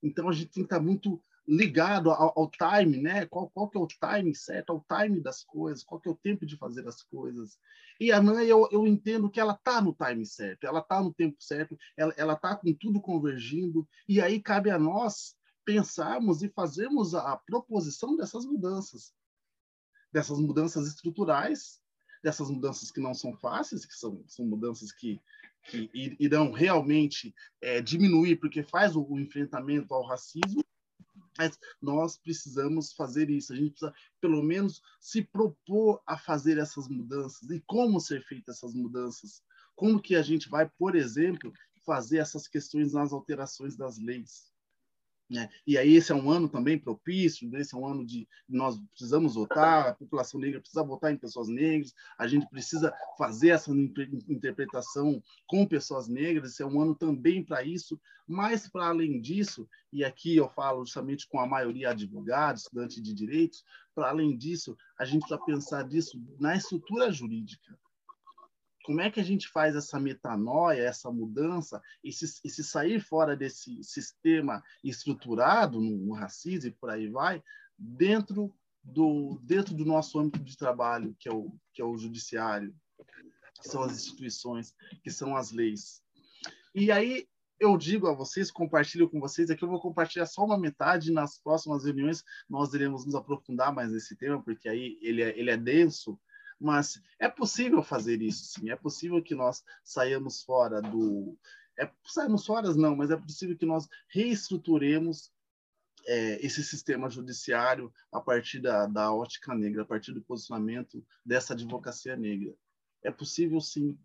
Então, 0.00 0.28
a 0.28 0.32
gente 0.32 0.52
tem 0.52 0.62
que 0.62 0.66
estar 0.66 0.80
muito 0.80 1.20
ligado 1.46 2.10
ao, 2.10 2.32
ao, 2.36 2.50
time, 2.50 3.00
né? 3.00 3.26
Qual, 3.26 3.50
qual 3.50 3.68
que 3.68 3.76
é 3.76 3.80
o 3.80 3.86
time 3.86 4.34
certo, 4.34 4.70
ao 4.70 4.84
time 4.88 5.20
das 5.20 5.44
coisas, 5.44 5.84
qual 5.84 6.00
que 6.00 6.08
é 6.08 6.12
o 6.12 6.16
tempo 6.16 6.46
de 6.46 6.56
fazer 6.56 6.86
as 6.88 7.02
coisas. 7.02 7.58
E 8.00 8.10
a 8.10 8.20
Nan, 8.20 8.42
eu, 8.42 8.68
eu 8.72 8.86
entendo 8.86 9.30
que 9.30 9.38
ela 9.38 9.52
está 9.52 9.80
no 9.80 9.94
time 9.94 10.24
certo, 10.26 10.64
ela 10.64 10.80
está 10.80 11.02
no 11.02 11.12
tempo 11.12 11.36
certo, 11.40 11.78
ela 11.96 12.32
está 12.32 12.56
com 12.56 12.72
tudo 12.74 13.00
convergindo, 13.00 13.86
e 14.08 14.20
aí 14.20 14.40
cabe 14.40 14.70
a 14.70 14.78
nós 14.78 15.36
pensarmos 15.64 16.42
e 16.42 16.48
fazermos 16.48 17.14
a, 17.14 17.32
a 17.32 17.36
proposição 17.36 18.16
dessas 18.16 18.44
mudanças, 18.44 19.12
dessas 20.12 20.38
mudanças 20.38 20.88
estruturais, 20.88 21.80
dessas 22.22 22.50
mudanças 22.50 22.90
que 22.90 23.00
não 23.00 23.14
são 23.14 23.36
fáceis, 23.36 23.84
que 23.84 23.94
são, 23.94 24.24
são 24.26 24.46
mudanças 24.46 24.92
que, 24.92 25.20
que 25.66 25.90
irão 26.18 26.52
realmente 26.52 27.34
é, 27.60 27.80
diminuir, 27.80 28.36
porque 28.36 28.62
faz 28.62 28.96
o, 28.96 29.02
o 29.02 29.20
enfrentamento 29.20 29.92
ao 29.94 30.06
racismo, 30.06 30.64
mas 31.36 31.58
nós 31.80 32.16
precisamos 32.16 32.92
fazer 32.92 33.28
isso. 33.30 33.52
A 33.52 33.56
gente 33.56 33.70
precisa, 33.70 33.94
pelo 34.20 34.42
menos, 34.42 34.80
se 35.00 35.22
propor 35.22 36.02
a 36.06 36.16
fazer 36.16 36.58
essas 36.58 36.88
mudanças. 36.88 37.50
E 37.50 37.60
como 37.66 38.00
ser 38.00 38.22
feitas 38.24 38.56
essas 38.56 38.74
mudanças? 38.74 39.42
Como 39.74 40.00
que 40.00 40.14
a 40.14 40.22
gente 40.22 40.48
vai, 40.48 40.70
por 40.78 40.94
exemplo, 40.94 41.52
fazer 41.84 42.18
essas 42.18 42.46
questões 42.46 42.92
nas 42.92 43.12
alterações 43.12 43.76
das 43.76 43.98
leis? 43.98 44.53
Né? 45.28 45.48
E 45.66 45.78
aí 45.78 45.94
esse 45.94 46.12
é 46.12 46.14
um 46.14 46.30
ano 46.30 46.48
também 46.48 46.78
propício, 46.78 47.48
esse 47.56 47.74
é 47.74 47.78
um 47.78 47.86
ano 47.86 48.04
de 48.04 48.28
nós 48.46 48.78
precisamos 48.90 49.34
votar, 49.34 49.88
a 49.88 49.94
população 49.94 50.38
negra 50.38 50.60
precisa 50.60 50.84
votar 50.84 51.12
em 51.12 51.16
pessoas 51.16 51.48
negras, 51.48 51.94
a 52.18 52.26
gente 52.26 52.46
precisa 52.48 52.92
fazer 53.16 53.48
essa 53.48 53.70
interpretação 54.28 55.22
com 55.46 55.66
pessoas 55.66 56.08
negras, 56.08 56.52
esse 56.52 56.62
é 56.62 56.66
um 56.66 56.78
ano 56.78 56.94
também 56.94 57.42
para 57.42 57.64
isso, 57.64 57.98
mas 58.28 58.68
para 58.68 58.88
além 58.88 59.18
disso, 59.18 59.66
e 59.90 60.04
aqui 60.04 60.36
eu 60.36 60.48
falo 60.50 60.84
justamente 60.84 61.26
com 61.26 61.40
a 61.40 61.46
maioria 61.46 61.90
advogados, 61.90 62.62
estudantes 62.62 63.02
de 63.02 63.14
direitos, 63.14 63.64
para 63.94 64.10
além 64.10 64.36
disso, 64.36 64.76
a 64.98 65.06
gente 65.06 65.20
precisa 65.20 65.44
pensar 65.44 65.82
disso 65.84 66.22
na 66.38 66.54
estrutura 66.54 67.10
jurídica 67.10 67.78
como 68.84 69.00
é 69.00 69.10
que 69.10 69.18
a 69.18 69.24
gente 69.24 69.48
faz 69.48 69.74
essa 69.74 69.98
metanoia, 69.98 70.82
essa 70.82 71.10
mudança, 71.10 71.82
e 72.04 72.12
se, 72.12 72.62
sair 72.62 73.00
fora 73.00 73.34
desse 73.34 73.82
sistema 73.82 74.62
estruturado 74.84 75.80
no, 75.80 75.96
no 75.96 76.12
racismo 76.12 76.68
e 76.68 76.72
por 76.72 76.90
aí 76.90 77.08
vai, 77.08 77.42
dentro 77.78 78.54
do, 78.82 79.40
dentro 79.42 79.74
do 79.74 79.86
nosso 79.86 80.20
âmbito 80.20 80.44
de 80.44 80.56
trabalho, 80.56 81.16
que 81.18 81.28
é, 81.28 81.32
o, 81.32 81.50
que 81.72 81.80
é 81.80 81.84
o 81.84 81.96
judiciário, 81.96 82.76
que 83.60 83.68
são 83.68 83.82
as 83.82 83.92
instituições, 83.92 84.74
que 85.02 85.10
são 85.10 85.34
as 85.34 85.50
leis. 85.50 86.02
E 86.74 86.92
aí 86.92 87.26
eu 87.58 87.78
digo 87.78 88.06
a 88.06 88.12
vocês, 88.12 88.50
compartilho 88.50 89.08
com 89.08 89.18
vocês, 89.18 89.48
aqui 89.48 89.64
eu 89.64 89.68
vou 89.68 89.80
compartilhar 89.80 90.26
só 90.26 90.44
uma 90.44 90.58
metade, 90.58 91.10
nas 91.10 91.38
próximas 91.38 91.84
reuniões 91.84 92.22
nós 92.46 92.74
iremos 92.74 93.06
nos 93.06 93.14
aprofundar 93.14 93.72
mais 93.72 93.92
nesse 93.92 94.14
tema, 94.14 94.42
porque 94.42 94.68
aí 94.68 94.98
ele 95.00 95.22
é, 95.22 95.38
ele 95.38 95.50
é 95.50 95.56
denso, 95.56 96.20
mas 96.60 97.00
é 97.18 97.28
possível 97.28 97.82
fazer 97.82 98.22
isso, 98.22 98.44
sim. 98.44 98.70
É 98.70 98.76
possível 98.76 99.22
que 99.22 99.34
nós 99.34 99.62
saiamos 99.82 100.42
fora 100.42 100.80
do. 100.80 101.36
É, 101.78 101.90
saímos 102.06 102.46
fora, 102.46 102.72
não, 102.74 102.94
mas 102.94 103.10
é 103.10 103.16
possível 103.16 103.56
que 103.56 103.66
nós 103.66 103.88
reestruturemos 104.08 105.32
é, 106.06 106.44
esse 106.44 106.62
sistema 106.62 107.10
judiciário 107.10 107.92
a 108.12 108.20
partir 108.20 108.60
da, 108.60 108.86
da 108.86 109.12
ótica 109.12 109.54
negra, 109.54 109.82
a 109.82 109.86
partir 109.86 110.12
do 110.12 110.22
posicionamento 110.22 111.04
dessa 111.24 111.54
advocacia 111.54 112.16
negra. 112.16 112.54
É 113.02 113.10
possível, 113.10 113.60
sim. 113.60 113.98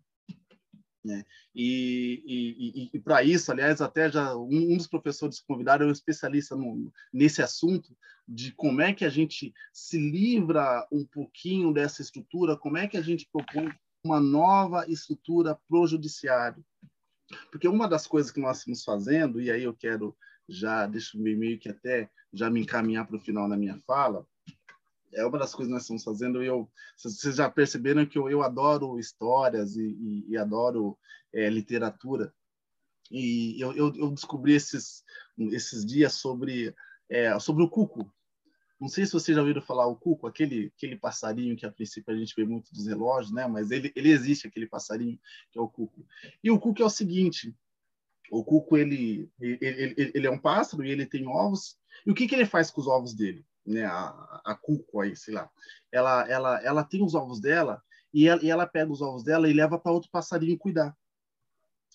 Né? 1.02 1.24
E, 1.54 2.22
e, 2.26 2.82
e, 2.82 2.90
e 2.92 3.00
para 3.00 3.22
isso, 3.22 3.50
aliás, 3.50 3.80
até 3.80 4.10
já 4.10 4.36
um, 4.36 4.72
um, 4.72 4.76
dos 4.76 4.86
professores 4.86 5.40
que 5.40 5.46
convidaram 5.46 5.86
é 5.86 5.88
um 5.88 5.92
especialista 5.92 6.54
no, 6.54 6.92
nesse 7.12 7.40
assunto 7.40 7.96
de 8.32 8.52
como 8.52 8.80
é 8.80 8.94
que 8.94 9.04
a 9.04 9.08
gente 9.08 9.52
se 9.72 9.98
livra 9.98 10.86
um 10.92 11.04
pouquinho 11.04 11.72
dessa 11.72 12.00
estrutura, 12.00 12.56
como 12.56 12.78
é 12.78 12.86
que 12.86 12.96
a 12.96 13.02
gente 13.02 13.28
propõe 13.32 13.68
uma 14.04 14.20
nova 14.20 14.88
estrutura 14.88 15.58
para 15.68 15.78
o 15.78 15.86
judiciário. 15.86 16.64
Porque 17.50 17.66
uma 17.66 17.88
das 17.88 18.06
coisas 18.06 18.30
que 18.30 18.40
nós 18.40 18.58
estamos 18.58 18.84
fazendo, 18.84 19.40
e 19.40 19.50
aí 19.50 19.64
eu 19.64 19.74
quero 19.74 20.16
já, 20.48 20.86
deixa 20.86 21.18
eu 21.18 21.22
meio 21.22 21.58
que 21.58 21.68
até 21.68 22.08
já 22.32 22.48
me 22.48 22.60
encaminhar 22.60 23.04
para 23.04 23.16
o 23.16 23.20
final 23.20 23.48
da 23.48 23.56
minha 23.56 23.76
fala, 23.80 24.24
é 25.12 25.26
uma 25.26 25.38
das 25.38 25.52
coisas 25.52 25.68
que 25.68 25.74
nós 25.74 25.82
estamos 25.82 26.04
fazendo. 26.04 26.40
Eu, 26.40 26.70
vocês 26.96 27.34
já 27.34 27.50
perceberam 27.50 28.06
que 28.06 28.16
eu, 28.16 28.30
eu 28.30 28.42
adoro 28.42 28.96
histórias 28.96 29.74
e, 29.74 29.82
e, 29.82 30.24
e 30.28 30.36
adoro 30.36 30.96
é, 31.32 31.50
literatura. 31.50 32.32
E 33.10 33.60
eu, 33.60 33.72
eu, 33.72 33.92
eu, 33.96 34.10
descobri 34.12 34.52
esses, 34.52 35.02
esses 35.36 35.84
dias 35.84 36.12
sobre, 36.12 36.72
é, 37.08 37.36
sobre 37.40 37.64
o 37.64 37.68
cuco. 37.68 38.08
Não 38.80 38.88
sei 38.88 39.04
se 39.04 39.12
vocês 39.12 39.34
já 39.34 39.42
ouviram 39.42 39.60
falar 39.60 39.86
o 39.86 39.96
cuco, 39.96 40.26
aquele, 40.26 40.72
aquele 40.76 40.96
passarinho 40.96 41.56
que 41.56 41.66
a 41.66 41.70
princípio 41.70 42.14
a 42.14 42.16
gente 42.16 42.34
vê 42.34 42.44
muito 42.44 42.72
dos 42.72 42.86
relógios, 42.86 43.32
né? 43.32 43.46
mas 43.46 43.70
ele, 43.70 43.92
ele 43.94 44.10
existe, 44.10 44.46
aquele 44.46 44.66
passarinho 44.66 45.18
que 45.52 45.58
é 45.58 45.62
o 45.62 45.68
cuco. 45.68 46.06
E 46.42 46.50
o 46.50 46.58
cuco 46.58 46.82
é 46.82 46.84
o 46.84 46.90
seguinte, 46.90 47.54
o 48.30 48.42
cuco 48.42 48.76
ele, 48.76 49.30
ele, 49.38 49.58
ele, 49.60 50.12
ele 50.14 50.26
é 50.26 50.30
um 50.30 50.38
pássaro 50.38 50.84
e 50.84 50.90
ele 50.90 51.04
tem 51.04 51.26
ovos. 51.26 51.78
E 52.06 52.10
o 52.10 52.14
que, 52.14 52.26
que 52.26 52.34
ele 52.34 52.46
faz 52.46 52.70
com 52.70 52.80
os 52.80 52.86
ovos 52.86 53.14
dele? 53.14 53.44
né, 53.66 53.84
a, 53.84 54.40
a 54.44 54.54
cuco 54.54 55.00
aí, 55.00 55.14
sei 55.16 55.34
lá, 55.34 55.50
ela, 55.92 56.28
ela, 56.28 56.62
ela 56.62 56.84
tem 56.84 57.02
os 57.02 57.14
ovos 57.14 57.40
dela 57.40 57.82
e 58.12 58.26
ela, 58.28 58.42
e 58.42 58.50
ela 58.50 58.66
pega 58.66 58.90
os 58.90 59.00
ovos 59.00 59.22
dela 59.22 59.48
e 59.48 59.52
leva 59.52 59.78
para 59.78 59.92
outro 59.92 60.10
passarinho 60.10 60.58
cuidar. 60.58 60.96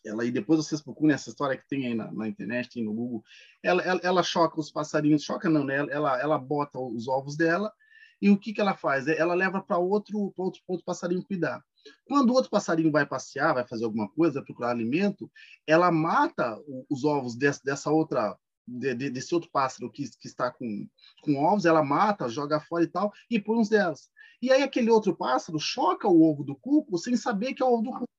Ela, 0.06 0.24
e 0.24 0.32
depois 0.32 0.64
vocês 0.64 0.82
procuram 0.82 1.14
essa 1.14 1.30
história 1.30 1.58
que 1.58 1.68
tem 1.68 1.88
aí 1.88 1.96
na, 1.96 2.12
na 2.12 2.28
internet, 2.28 2.70
tem 2.70 2.84
no 2.84 2.94
Google. 2.94 3.24
Ela, 3.64 3.82
ela, 3.82 4.00
ela, 4.04 4.24
choca 4.24 4.60
os 4.60 4.72
passarinhos, 4.72 5.24
choca 5.24 5.50
não, 5.50 5.64
né? 5.64 5.78
Ela, 5.90 6.20
ela 6.22 6.38
bota 6.38 6.80
os 6.80 7.08
ovos 7.08 7.36
dela 7.36 7.74
e 8.22 8.30
o 8.30 8.38
que, 8.38 8.54
que 8.54 8.62
ela 8.62 8.76
faz? 8.76 9.08
Ela 9.08 9.34
leva 9.34 9.62
para 9.62 9.78
outro, 9.78 10.34
outro, 10.38 10.62
outro 10.68 10.86
passarinho 10.86 11.26
cuidar. 11.26 11.64
Quando 12.08 12.30
o 12.30 12.34
outro 12.34 12.50
passarinho 12.50 12.92
vai 12.92 13.06
passear, 13.06 13.54
vai 13.54 13.68
fazer 13.68 13.86
alguma 13.86 14.10
coisa, 14.10 14.36
vai 14.36 14.44
procurar 14.44 14.72
alimento, 14.72 15.30
ela 15.68 15.92
mata 15.92 16.58
os 16.90 17.04
ovos 17.04 17.36
dessa, 17.36 17.62
dessa 17.64 17.92
outra 17.92 18.38
de, 18.68 18.96
de, 18.96 19.10
desse 19.10 19.34
outro 19.34 19.50
pássaro 19.52 19.92
que, 19.92 20.10
que 20.18 20.28
está 20.28 20.52
com, 20.52 20.88
com 21.22 21.36
ovos, 21.44 21.66
ela 21.66 21.84
mata, 21.84 22.30
joga 22.30 22.60
fora 22.60 22.84
e 22.84 22.88
tal, 22.88 23.12
e 23.30 23.40
põe 23.40 23.58
uns 23.58 23.70
delas. 23.70 24.10
E 24.42 24.52
aí 24.52 24.64
aquele 24.64 24.90
outro 24.90 25.16
pássaro 25.16 25.60
choca 25.60 26.08
o 26.08 26.24
ovo 26.24 26.44
do 26.44 26.56
cuco 26.56 26.98
sem 26.98 27.16
saber 27.16 27.54
que 27.54 27.62
é 27.62 27.66
o 27.66 27.74
ovo 27.74 27.84
do 27.84 27.92
cuco. 27.92 28.15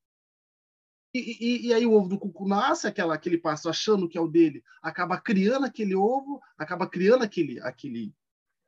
E, 1.13 1.19
e, 1.19 1.67
e, 1.67 1.73
aí 1.73 1.85
o 1.85 1.93
ovo 1.93 2.09
do 2.09 2.19
cuco 2.19 2.47
nasce, 2.47 2.85
aquela, 2.85 3.15
aquele 3.15 3.37
pássaro 3.37 3.69
achando 3.69 4.07
que 4.07 4.17
é 4.17 4.21
o 4.21 4.27
dele, 4.27 4.63
acaba 4.81 5.19
criando 5.19 5.65
aquele 5.65 5.95
ovo, 5.95 6.41
acaba 6.57 6.87
criando 6.87 7.23
aquele, 7.23 7.59
aquele, 7.61 8.13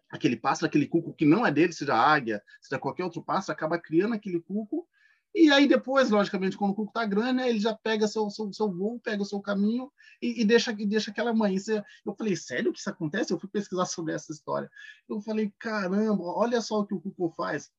aquele 0.10 0.36
pássaro, 0.36 0.68
aquele 0.68 0.88
cuco 0.88 1.14
que 1.14 1.26
não 1.26 1.46
é 1.46 1.52
dele, 1.52 1.74
seja 1.74 1.96
águia, 1.96 2.42
seja 2.62 2.80
qualquer 2.80 3.04
outro 3.04 3.22
pássaro, 3.22 3.54
acaba 3.54 3.78
criando 3.78 4.16
aquele 4.16 4.40
cuco 4.40 4.88
e 5.34 5.52
aí 5.52 5.68
depois, 5.68 6.10
logicamente, 6.10 6.58
quando 6.58 6.72
o 6.72 6.76
cuco 6.76 6.90
está 6.90 7.06
grande, 7.06 7.34
né, 7.34 7.50
ele 7.50 7.60
já 7.60 7.76
pega 7.76 8.08
seu, 8.08 8.30
seu, 8.30 8.52
seu 8.52 8.72
voo, 8.72 9.00
pega 9.00 9.22
o 9.22 9.26
seu 9.26 9.40
caminho 9.40 9.92
e, 10.22 10.42
e, 10.42 10.46
deixa, 10.46 10.72
e 10.72 10.86
deixa 10.86 11.12
aquela 11.12 11.34
mãe. 11.34 11.58
Você, 11.58 11.84
eu 12.06 12.16
falei, 12.16 12.36
sério 12.36 12.74
que 12.74 12.80
isso 12.80 12.90
acontece? 12.90 13.32
Eu 13.32 13.40
fui 13.40 13.50
pesquisar 13.50 13.86
sobre 13.88 14.14
essa 14.14 14.32
história. 14.32 14.70
Eu 15.08 15.22
falei, 15.22 15.54
caramba, 15.60 16.24
olha 16.24 16.60
só 16.62 16.80
o 16.80 16.86
que 16.86 16.96
o 16.96 17.00
cuco 17.00 17.30
faz. 17.38 17.72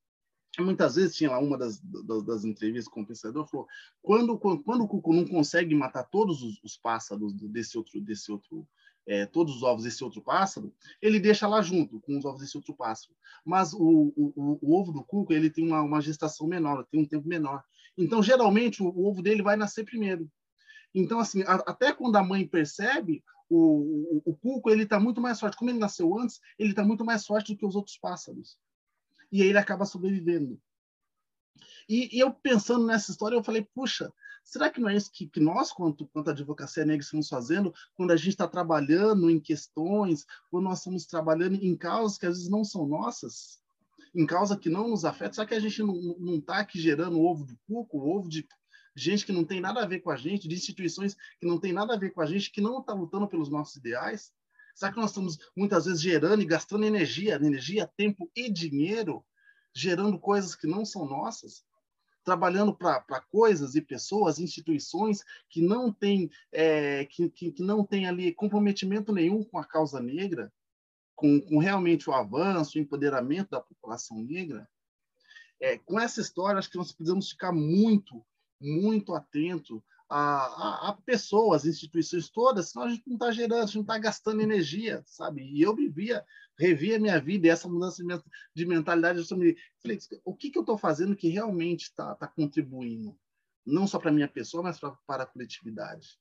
Muitas 0.59 0.97
vezes 0.97 1.17
tinha 1.17 1.31
lá 1.31 1.39
uma 1.39 1.57
das, 1.57 1.81
das, 1.81 2.25
das 2.25 2.45
entrevistas 2.45 2.93
com 2.93 3.03
o 3.03 3.07
pensador, 3.07 3.47
falou, 3.47 3.69
quando, 4.03 4.37
quando, 4.39 4.63
quando 4.63 4.85
o 4.85 4.89
cuco 4.89 5.13
não 5.13 5.25
consegue 5.25 5.75
matar 5.75 6.03
todos 6.05 6.43
os, 6.43 6.61
os 6.65 6.77
pássaros 6.77 7.33
desse 7.35 7.79
outro, 7.79 8.01
desse 8.01 8.33
outro 8.33 8.67
é, 9.07 9.27
todos 9.27 9.57
os 9.57 9.63
ovos 9.63 9.85
desse 9.85 10.05
outro 10.05 10.23
pássaro, 10.23 10.73
ele 11.01 11.19
deixa 11.19 11.49
lá 11.49 11.61
junto 11.63 12.01
com 12.01 12.17
os 12.19 12.25
ovos 12.25 12.41
desse 12.41 12.57
outro 12.57 12.75
pássaro. 12.75 13.15
Mas 13.45 13.73
o, 13.73 14.13
o, 14.17 14.59
o 14.63 14.79
ovo 14.79 14.93
do 14.93 15.03
cuco 15.03 15.33
ele 15.33 15.51
tem 15.51 15.67
uma, 15.67 15.83
uma, 15.83 16.01
gestação 16.01 16.47
menor, 16.47 16.85
tem 16.91 17.01
um 17.01 17.07
tempo 17.07 17.27
menor. 17.27 17.63
Então, 17.97 18.23
geralmente, 18.23 18.83
o, 18.83 18.87
o 18.87 19.09
ovo 19.09 19.23
dele 19.23 19.43
vai 19.43 19.57
nascer 19.57 19.85
primeiro. 19.85 20.31
Então, 20.95 21.19
assim, 21.19 21.43
a, 21.43 21.55
até 21.55 21.93
quando 21.93 22.17
a 22.17 22.23
mãe 22.23 22.47
percebe, 22.47 23.25
o, 23.49 24.19
o, 24.19 24.23
o 24.27 24.37
cuco 24.37 24.71
ele 24.71 24.85
está 24.85 25.01
muito 25.01 25.21
mais 25.21 25.41
forte. 25.41 25.57
Como 25.57 25.71
ele 25.71 25.79
nasceu 25.79 26.17
antes, 26.19 26.41
ele 26.59 26.71
está 26.71 26.85
muito 26.85 27.05
mais 27.05 27.27
forte 27.27 27.53
do 27.53 27.59
que 27.59 27.67
os 27.67 27.75
outros 27.75 27.99
pássaros. 27.99 28.59
E 29.31 29.43
aí 29.43 29.49
ele 29.49 29.59
acaba 29.59 29.85
sobrevivendo. 29.85 30.61
E, 31.89 32.17
e, 32.17 32.21
eu 32.21 32.33
pensando 32.33 32.87
nessa 32.87 33.11
história, 33.11 33.35
eu 33.35 33.43
falei, 33.43 33.67
puxa, 33.75 34.13
será 34.45 34.71
que 34.71 34.81
não 34.81 34.89
é 34.89 34.97
isso 34.97 35.11
que, 35.13 35.27
que 35.27 35.41
nós, 35.41 35.73
quanto, 35.73 36.07
quanto 36.09 36.31
advocacia 36.31 36.85
negra, 36.85 37.03
estamos 37.03 37.29
fazendo 37.29 37.75
quando 37.95 38.13
a 38.13 38.17
gente 38.17 38.29
está 38.29 38.47
trabalhando 38.47 39.29
em 39.29 39.41
questões, 39.41 40.25
quando 40.51 40.65
nós 40.65 40.79
estamos 40.79 41.07
trabalhando 41.07 41.57
em 41.57 41.77
causas 41.77 42.17
que 42.17 42.27
às 42.27 42.37
vezes 42.37 42.51
não 42.51 42.65
são 42.65 42.87
nossas, 42.87 43.61
em 44.15 44.27
causa 44.27 44.57
que 44.57 44.69
não 44.69 44.89
nos 44.89 45.05
afeta? 45.05 45.35
Será 45.35 45.47
que 45.47 45.55
a 45.55 45.61
gente 45.61 45.83
não 45.83 46.37
está 46.37 46.59
aqui 46.59 46.81
gerando 46.81 47.21
ovo 47.21 47.45
de 47.45 47.57
cuco, 47.67 47.99
ovo 47.99 48.29
de 48.29 48.47
gente 48.95 49.25
que 49.25 49.33
não 49.33 49.45
tem 49.45 49.61
nada 49.61 49.83
a 49.83 49.87
ver 49.87 50.01
com 50.01 50.11
a 50.11 50.17
gente, 50.17 50.49
de 50.49 50.55
instituições 50.55 51.17
que 51.39 51.47
não 51.47 51.59
tem 51.59 51.73
nada 51.73 51.95
a 51.95 51.99
ver 51.99 52.11
com 52.11 52.21
a 52.21 52.27
gente, 52.27 52.51
que 52.51 52.61
não 52.61 52.81
está 52.81 52.93
lutando 52.93 53.29
pelos 53.29 53.49
nossos 53.49 53.77
ideais? 53.77 54.33
Será 54.75 54.93
que 54.93 54.99
nós 54.99 55.11
estamos 55.11 55.39
muitas 55.57 55.85
vezes 55.85 56.01
gerando 56.01 56.43
e 56.43 56.47
gastando 56.47 56.85
energia, 56.85 57.37
energia, 57.37 57.91
tempo 57.97 58.31
e 58.35 58.51
dinheiro, 58.51 59.25
gerando 59.75 60.19
coisas 60.19 60.55
que 60.55 60.67
não 60.67 60.85
são 60.85 61.05
nossas? 61.05 61.65
trabalhando 62.25 62.75
para 62.75 63.21
coisas 63.31 63.75
e 63.75 63.81
pessoas, 63.81 64.39
instituições 64.39 65.25
que 65.49 65.63
não 65.63 65.93
têm 65.93 66.31
é, 66.53 67.05
que, 67.07 67.31
que, 67.31 67.51
que, 67.51 67.63
não 67.63 67.85
tem 67.85 68.07
ali 68.07 68.33
comprometimento 68.33 69.13
nenhum 69.13 69.43
com 69.43 69.59
a 69.59 69.65
causa 69.65 70.01
negra, 70.01 70.53
com, 71.15 71.41
com 71.41 71.59
realmente 71.59 72.09
o 72.09 72.13
avanço, 72.13 72.79
o 72.79 72.81
empoderamento 72.81 73.51
da 73.51 73.61
população 73.61 74.19
negra. 74.19 74.69
É, 75.61 75.79
com 75.79 75.99
essa 75.99 76.21
história, 76.21 76.59
acho 76.59 76.71
que 76.71 76.79
nós 76.79 76.93
precisamos 76.93 77.31
ficar 77.31 77.53
muito, 77.53 78.25
muito 78.61 79.15
atento 79.15 79.83
a, 80.11 80.19
a, 80.19 80.89
a 80.89 80.93
pessoas, 81.07 81.65
instituições 81.65 82.29
todas, 82.29 82.71
senão 82.71 82.87
a 82.87 82.91
gente 82.91 83.05
não 83.07 83.15
está 83.15 83.31
gerando, 83.31 83.63
a 83.63 83.67
gente 83.67 83.77
não 83.77 83.83
está 83.83 83.97
gastando 83.97 84.43
energia, 84.43 85.05
sabe? 85.07 85.43
E 85.43 85.63
eu 85.63 85.75
vivia, 85.75 86.25
revia 86.59 86.99
minha 86.99 87.21
vida 87.21 87.47
e 87.47 87.51
essa 87.51 87.69
mudança 87.69 88.03
de 88.53 88.67
mentalidade, 88.67 89.21
eu 89.21 89.25
falei, 89.25 89.57
o 90.25 90.35
que, 90.35 90.51
que 90.51 90.59
eu 90.59 90.63
estou 90.63 90.77
fazendo 90.77 91.15
que 91.15 91.29
realmente 91.29 91.83
está 91.85 92.17
tá 92.17 92.27
contribuindo? 92.27 93.17
Não 93.65 93.87
só 93.87 94.01
para 94.01 94.11
minha 94.11 94.27
pessoa, 94.27 94.65
mas 94.65 94.81
pra, 94.81 94.91
para 95.07 95.23
a 95.23 95.27
coletividade. 95.27 96.19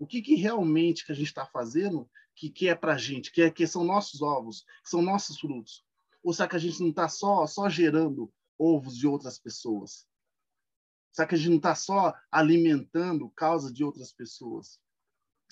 O 0.00 0.06
que, 0.06 0.20
que 0.20 0.34
realmente 0.34 1.06
que 1.06 1.12
a 1.12 1.14
gente 1.14 1.28
está 1.28 1.46
fazendo 1.46 2.10
que, 2.34 2.50
que 2.50 2.68
é 2.68 2.74
para 2.74 2.94
a 2.94 2.98
gente, 2.98 3.30
que, 3.30 3.42
é, 3.42 3.50
que 3.50 3.68
são 3.68 3.84
nossos 3.84 4.20
ovos, 4.20 4.64
que 4.82 4.90
são 4.90 5.00
nossos 5.00 5.38
frutos? 5.38 5.84
Ou 6.24 6.32
será 6.32 6.48
que 6.48 6.56
a 6.56 6.60
gente 6.60 6.80
não 6.80 6.90
está 6.90 7.08
só, 7.08 7.46
só 7.46 7.68
gerando 7.68 8.32
ovos 8.58 8.96
de 8.96 9.06
outras 9.06 9.38
pessoas? 9.38 10.07
Será 11.18 11.26
que 11.26 11.34
a 11.34 11.38
gente 11.38 11.48
não 11.48 11.56
está 11.56 11.74
só 11.74 12.14
alimentando 12.30 13.28
causa 13.30 13.72
de 13.72 13.82
outras 13.82 14.12
pessoas? 14.12 14.78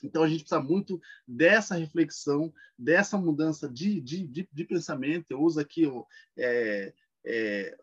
Então, 0.01 0.23
a 0.23 0.29
gente 0.29 0.45
precisa 0.45 0.63
muito 0.63 1.03
dessa 1.27 1.75
reflexão, 1.75 2.55
dessa 2.79 3.19
mudança 3.19 3.69
de, 3.69 4.01
de, 4.01 4.25
de, 4.29 4.49
de 4.53 4.65
pensamento. 4.65 5.27
Eu 5.29 5.43
uso 5.43 5.59
aqui 5.59 5.85
o, 5.85 6.07
é, 6.37 6.95
é, 7.25 7.77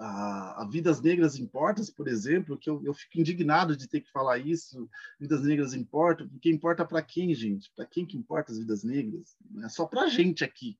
a, 0.00 0.62
a, 0.62 0.68
Vidas 0.68 1.00
Negras 1.00 1.38
Importam, 1.38 1.84
por 1.96 2.08
exemplo, 2.08 2.58
que 2.58 2.68
eu, 2.68 2.82
eu 2.84 2.92
fico 2.92 3.20
indignado 3.20 3.76
de 3.76 3.86
ter 3.86 4.00
que 4.00 4.10
falar 4.10 4.38
isso. 4.38 4.90
Vidas 5.20 5.42
Negras 5.42 5.74
Importam, 5.74 6.28
porque 6.28 6.50
importa 6.50 6.84
para 6.84 7.02
quem, 7.02 7.32
gente? 7.36 7.70
Para 7.76 7.86
quem 7.86 8.04
que 8.04 8.16
importa 8.16 8.50
as 8.50 8.58
vidas 8.58 8.82
negras? 8.82 9.36
É 9.62 9.68
só 9.68 9.86
para 9.86 10.02
a 10.02 10.08
gente 10.08 10.42
aqui 10.42 10.76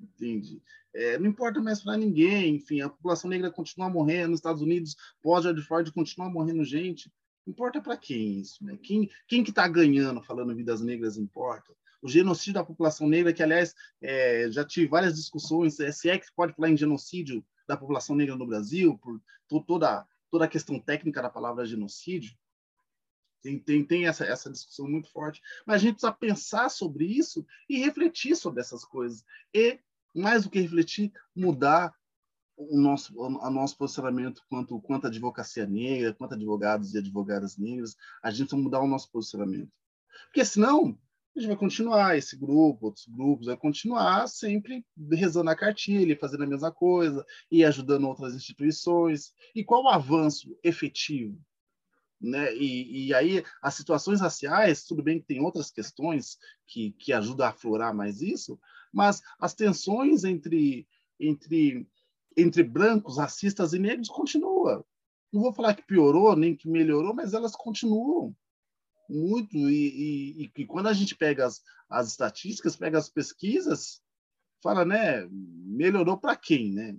entende? 0.00 0.62
É, 0.94 1.18
não 1.18 1.26
importa 1.26 1.60
mais 1.60 1.82
para 1.82 1.96
ninguém, 1.96 2.56
enfim, 2.56 2.80
a 2.80 2.88
população 2.88 3.28
negra 3.28 3.50
continua 3.50 3.90
morrendo, 3.90 4.30
nos 4.30 4.38
Estados 4.38 4.62
Unidos, 4.62 4.96
pós-George 5.22 5.62
Floyd, 5.62 5.92
continua 5.92 6.30
morrendo 6.30 6.64
gente. 6.64 7.12
Importa 7.46 7.80
para 7.80 7.96
quem 7.96 8.40
isso? 8.40 8.62
Né? 8.64 8.78
Quem, 8.82 9.10
quem 9.26 9.42
que 9.42 9.50
está 9.50 9.66
ganhando 9.66 10.22
falando 10.22 10.54
vidas 10.54 10.80
negras 10.80 11.16
importa? 11.16 11.74
O 12.00 12.08
genocídio 12.08 12.54
da 12.54 12.64
população 12.64 13.08
negra, 13.08 13.32
que, 13.32 13.42
aliás, 13.42 13.74
é, 14.00 14.50
já 14.50 14.64
tive 14.64 14.86
várias 14.86 15.14
discussões, 15.14 15.80
é, 15.80 15.90
se 15.90 16.08
é 16.08 16.18
que 16.18 16.26
pode 16.34 16.52
falar 16.54 16.70
em 16.70 16.76
genocídio 16.76 17.44
da 17.66 17.76
população 17.76 18.14
negra 18.14 18.36
no 18.36 18.46
Brasil, 18.46 18.98
por 18.98 19.20
toda, 19.64 20.06
toda 20.30 20.44
a 20.44 20.48
questão 20.48 20.78
técnica 20.78 21.20
da 21.22 21.30
palavra 21.30 21.66
genocídio, 21.66 22.36
tem, 23.42 23.58
tem, 23.58 23.84
tem 23.84 24.06
essa, 24.06 24.24
essa 24.24 24.50
discussão 24.50 24.88
muito 24.88 25.10
forte, 25.10 25.40
mas 25.66 25.76
a 25.76 25.78
gente 25.78 25.92
precisa 25.94 26.12
pensar 26.12 26.68
sobre 26.68 27.04
isso 27.04 27.46
e 27.68 27.78
refletir 27.78 28.36
sobre 28.36 28.60
essas 28.60 28.84
coisas. 28.84 29.24
E 29.54 29.78
mais 30.18 30.44
do 30.44 30.50
que 30.50 30.60
refletir, 30.60 31.12
mudar 31.34 31.94
o 32.56 32.76
nosso, 32.76 33.16
o 33.16 33.50
nosso 33.50 33.76
posicionamento 33.78 34.42
quanto, 34.48 34.80
quanto 34.80 35.06
à 35.06 35.08
advocacia 35.08 35.64
negra, 35.64 36.12
quanto 36.12 36.32
a 36.32 36.34
advogados 36.34 36.94
e 36.94 36.98
advogadas 36.98 37.56
negras, 37.56 37.96
a 38.22 38.30
gente 38.30 38.48
precisa 38.48 38.62
mudar 38.62 38.80
o 38.80 38.88
nosso 38.88 39.10
posicionamento. 39.12 39.70
Porque 40.26 40.44
senão, 40.44 40.98
a 41.36 41.40
gente 41.40 41.48
vai 41.48 41.56
continuar, 41.56 42.18
esse 42.18 42.36
grupo, 42.36 42.86
outros 42.86 43.06
grupos, 43.06 43.46
vai 43.46 43.56
continuar 43.56 44.26
sempre 44.26 44.84
rezando 45.12 45.50
a 45.50 45.56
cartilha, 45.56 46.18
fazendo 46.18 46.42
a 46.42 46.48
mesma 46.48 46.72
coisa, 46.72 47.24
e 47.50 47.64
ajudando 47.64 48.08
outras 48.08 48.34
instituições. 48.34 49.32
E 49.54 49.62
qual 49.62 49.84
o 49.84 49.88
avanço 49.88 50.58
efetivo? 50.64 51.40
né? 52.20 52.54
E, 52.54 53.06
e, 53.06 53.14
aí 53.14 53.44
as 53.62 53.74
situações 53.74 54.20
raciais, 54.20 54.84
tudo 54.84 55.02
bem 55.02 55.20
que 55.20 55.26
tem 55.26 55.40
outras 55.40 55.70
questões 55.70 56.36
que, 56.66 56.90
que 56.92 57.12
ajudam 57.12 57.46
a 57.46 57.50
aflorar 57.50 57.94
mais 57.94 58.20
isso, 58.20 58.58
mas 58.92 59.22
as 59.38 59.54
tensões 59.54 60.24
entre 60.24 60.86
entre 61.20 61.86
entre 62.36 62.62
brancos, 62.62 63.18
racistas 63.18 63.72
e 63.72 63.78
negros 63.78 64.08
continuam. 64.08 64.84
Não 65.32 65.42
vou 65.42 65.52
falar 65.52 65.74
que 65.74 65.86
piorou 65.86 66.36
nem 66.36 66.54
que 66.56 66.68
melhorou, 66.68 67.12
mas 67.12 67.34
elas 67.34 67.56
continuam 67.56 68.34
muito 69.08 69.56
e, 69.56 70.42
e, 70.44 70.52
e 70.56 70.66
quando 70.66 70.88
a 70.88 70.92
gente 70.92 71.16
pega 71.16 71.46
as, 71.46 71.62
as 71.88 72.08
estatísticas, 72.08 72.76
pega 72.76 72.98
as 72.98 73.08
pesquisas, 73.08 74.02
fala, 74.62 74.84
né, 74.84 75.26
melhorou 75.30 76.18
para 76.18 76.36
quem, 76.36 76.72
né? 76.72 76.96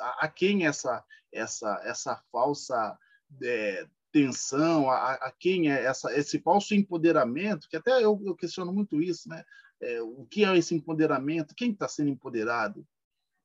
A, 0.00 0.26
a, 0.26 0.28
quem 0.28 0.66
essa 0.66 1.04
essa 1.32 1.80
essa 1.84 2.22
falsa 2.30 2.98
é, 3.42 3.86
tensão, 4.10 4.90
a, 4.90 5.14
a, 5.14 5.32
quem 5.32 5.70
é 5.70 5.84
essa, 5.84 6.12
esse 6.16 6.38
falso 6.40 6.74
empoderamento, 6.74 7.68
que 7.68 7.76
até 7.76 8.02
eu, 8.04 8.20
eu 8.24 8.36
questiono 8.36 8.72
muito 8.72 9.00
isso, 9.00 9.28
né? 9.28 9.44
É, 9.82 10.00
o 10.00 10.24
que 10.26 10.44
é 10.44 10.56
esse 10.56 10.74
empoderamento? 10.74 11.54
Quem 11.54 11.72
está 11.72 11.88
sendo 11.88 12.10
empoderado? 12.10 12.86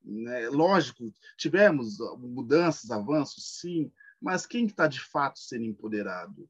Né? 0.03 0.47
Lógico, 0.49 1.11
tivemos 1.37 1.97
mudanças, 2.19 2.91
avanços, 2.91 3.59
sim, 3.59 3.91
mas 4.21 4.45
quem 4.45 4.65
está 4.65 4.87
de 4.87 5.01
fato 5.01 5.39
sendo 5.39 5.65
empoderado 5.65 6.47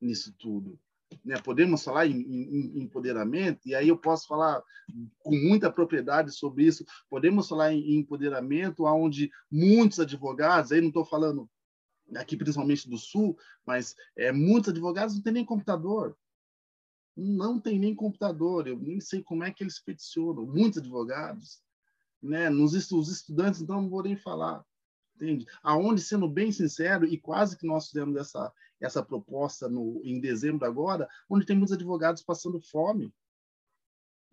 nisso 0.00 0.34
tudo? 0.38 0.78
Né? 1.24 1.36
Podemos 1.38 1.82
falar 1.82 2.06
em, 2.06 2.20
em, 2.20 2.78
em, 2.78 2.82
empoderamento, 2.82 3.66
e 3.66 3.74
aí 3.74 3.88
eu 3.88 3.96
posso 3.96 4.28
falar 4.28 4.62
com 5.18 5.34
muita 5.34 5.72
propriedade 5.72 6.30
sobre 6.32 6.64
isso. 6.64 6.84
Podemos 7.08 7.48
falar 7.48 7.72
em, 7.72 7.80
em 7.80 7.96
empoderamento, 7.96 8.84
onde 8.84 9.30
muitos 9.50 9.98
advogados, 9.98 10.70
aí 10.70 10.80
não 10.80 10.88
estou 10.88 11.04
falando 11.04 11.50
aqui 12.16 12.36
principalmente 12.36 12.88
do 12.88 12.98
Sul, 12.98 13.36
mas 13.66 13.94
é, 14.16 14.32
muitos 14.32 14.70
advogados 14.70 15.14
não 15.14 15.22
têm 15.22 15.32
nem 15.32 15.44
computador. 15.44 16.16
Não 17.20 17.60
tem 17.60 17.78
nem 17.78 17.94
computador, 17.94 18.66
eu 18.66 18.78
nem 18.78 19.00
sei 19.00 19.22
como 19.22 19.44
é 19.44 19.50
que 19.50 19.62
eles 19.62 19.78
peticionam. 19.78 20.46
Muitos 20.46 20.78
advogados, 20.78 21.60
né? 22.22 22.48
Nos 22.48 22.74
os 22.92 23.08
estudantes, 23.08 23.60
então, 23.60 23.82
não 23.82 23.88
vou 23.88 24.02
nem 24.02 24.16
falar, 24.16 24.64
entende? 25.16 25.46
Aonde, 25.62 26.00
sendo 26.00 26.28
bem 26.28 26.50
sincero, 26.52 27.06
e 27.06 27.18
quase 27.18 27.56
que 27.56 27.66
nós 27.66 27.88
fizemos 27.88 28.16
essa, 28.16 28.52
essa 28.80 29.02
proposta 29.02 29.68
no, 29.68 30.00
em 30.04 30.20
dezembro 30.20 30.66
agora, 30.66 31.08
onde 31.28 31.46
tem 31.46 31.56
muitos 31.56 31.74
advogados 31.74 32.22
passando 32.22 32.60
fome. 32.60 33.12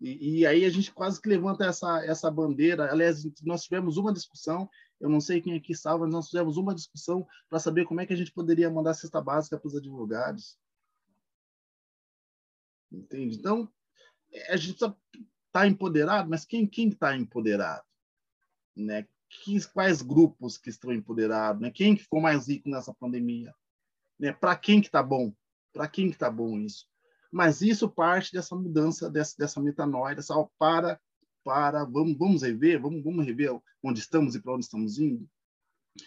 E, 0.00 0.40
e, 0.40 0.46
aí 0.46 0.64
a 0.64 0.70
gente 0.70 0.92
quase 0.92 1.20
que 1.20 1.28
levanta 1.28 1.66
essa, 1.66 2.04
essa 2.04 2.30
bandeira. 2.30 2.90
Aliás, 2.90 3.24
nós 3.42 3.64
tivemos 3.64 3.96
uma 3.96 4.12
discussão 4.12 4.70
eu 5.00 5.08
não 5.08 5.20
sei 5.20 5.40
quem 5.40 5.54
aqui 5.54 5.72
estava, 5.72 6.06
nós 6.06 6.28
fizemos 6.28 6.56
uma 6.56 6.74
discussão 6.74 7.26
para 7.48 7.58
saber 7.58 7.84
como 7.84 8.00
é 8.00 8.06
que 8.06 8.12
a 8.12 8.16
gente 8.16 8.32
poderia 8.32 8.70
mandar 8.70 8.94
cesta 8.94 9.20
básica 9.20 9.58
para 9.58 9.68
os 9.68 9.76
advogados. 9.76 10.58
Entende? 12.90 13.36
Então, 13.36 13.70
a 14.48 14.56
gente 14.56 14.82
está 15.46 15.66
empoderado, 15.66 16.28
mas 16.28 16.44
quem 16.44 16.68
está 16.72 17.16
empoderado? 17.16 17.84
Né? 18.76 19.06
Que, 19.28 19.60
quais 19.68 20.00
grupos 20.02 20.56
que 20.56 20.70
estão 20.70 20.92
empoderados? 20.92 21.60
Né? 21.60 21.70
Quem 21.70 21.94
que 21.94 22.02
ficou 22.02 22.20
mais 22.20 22.48
rico 22.48 22.68
nessa 22.68 22.94
pandemia? 22.94 23.54
Né? 24.18 24.32
Para 24.32 24.56
quem 24.56 24.80
que 24.80 24.88
está 24.88 25.02
bom? 25.02 25.32
Para 25.72 25.88
quem 25.88 26.08
que 26.08 26.16
está 26.16 26.30
bom 26.30 26.58
isso? 26.58 26.86
Mas 27.30 27.60
isso 27.60 27.90
parte 27.90 28.32
dessa 28.32 28.56
mudança, 28.56 29.10
dessa, 29.10 29.34
dessa 29.36 29.60
metanoia, 29.60 30.14
dessa 30.14 30.34
para 30.58 30.98
para 31.44 31.84
vamos, 31.84 32.18
vamos 32.18 32.42
rever, 32.42 32.78
vamos, 32.78 33.02
vamos 33.02 33.24
rever 33.24 33.58
onde 33.82 34.00
estamos 34.00 34.34
e 34.34 34.40
para 34.40 34.52
onde 34.52 34.64
estamos 34.64 34.98
indo. 34.98 35.26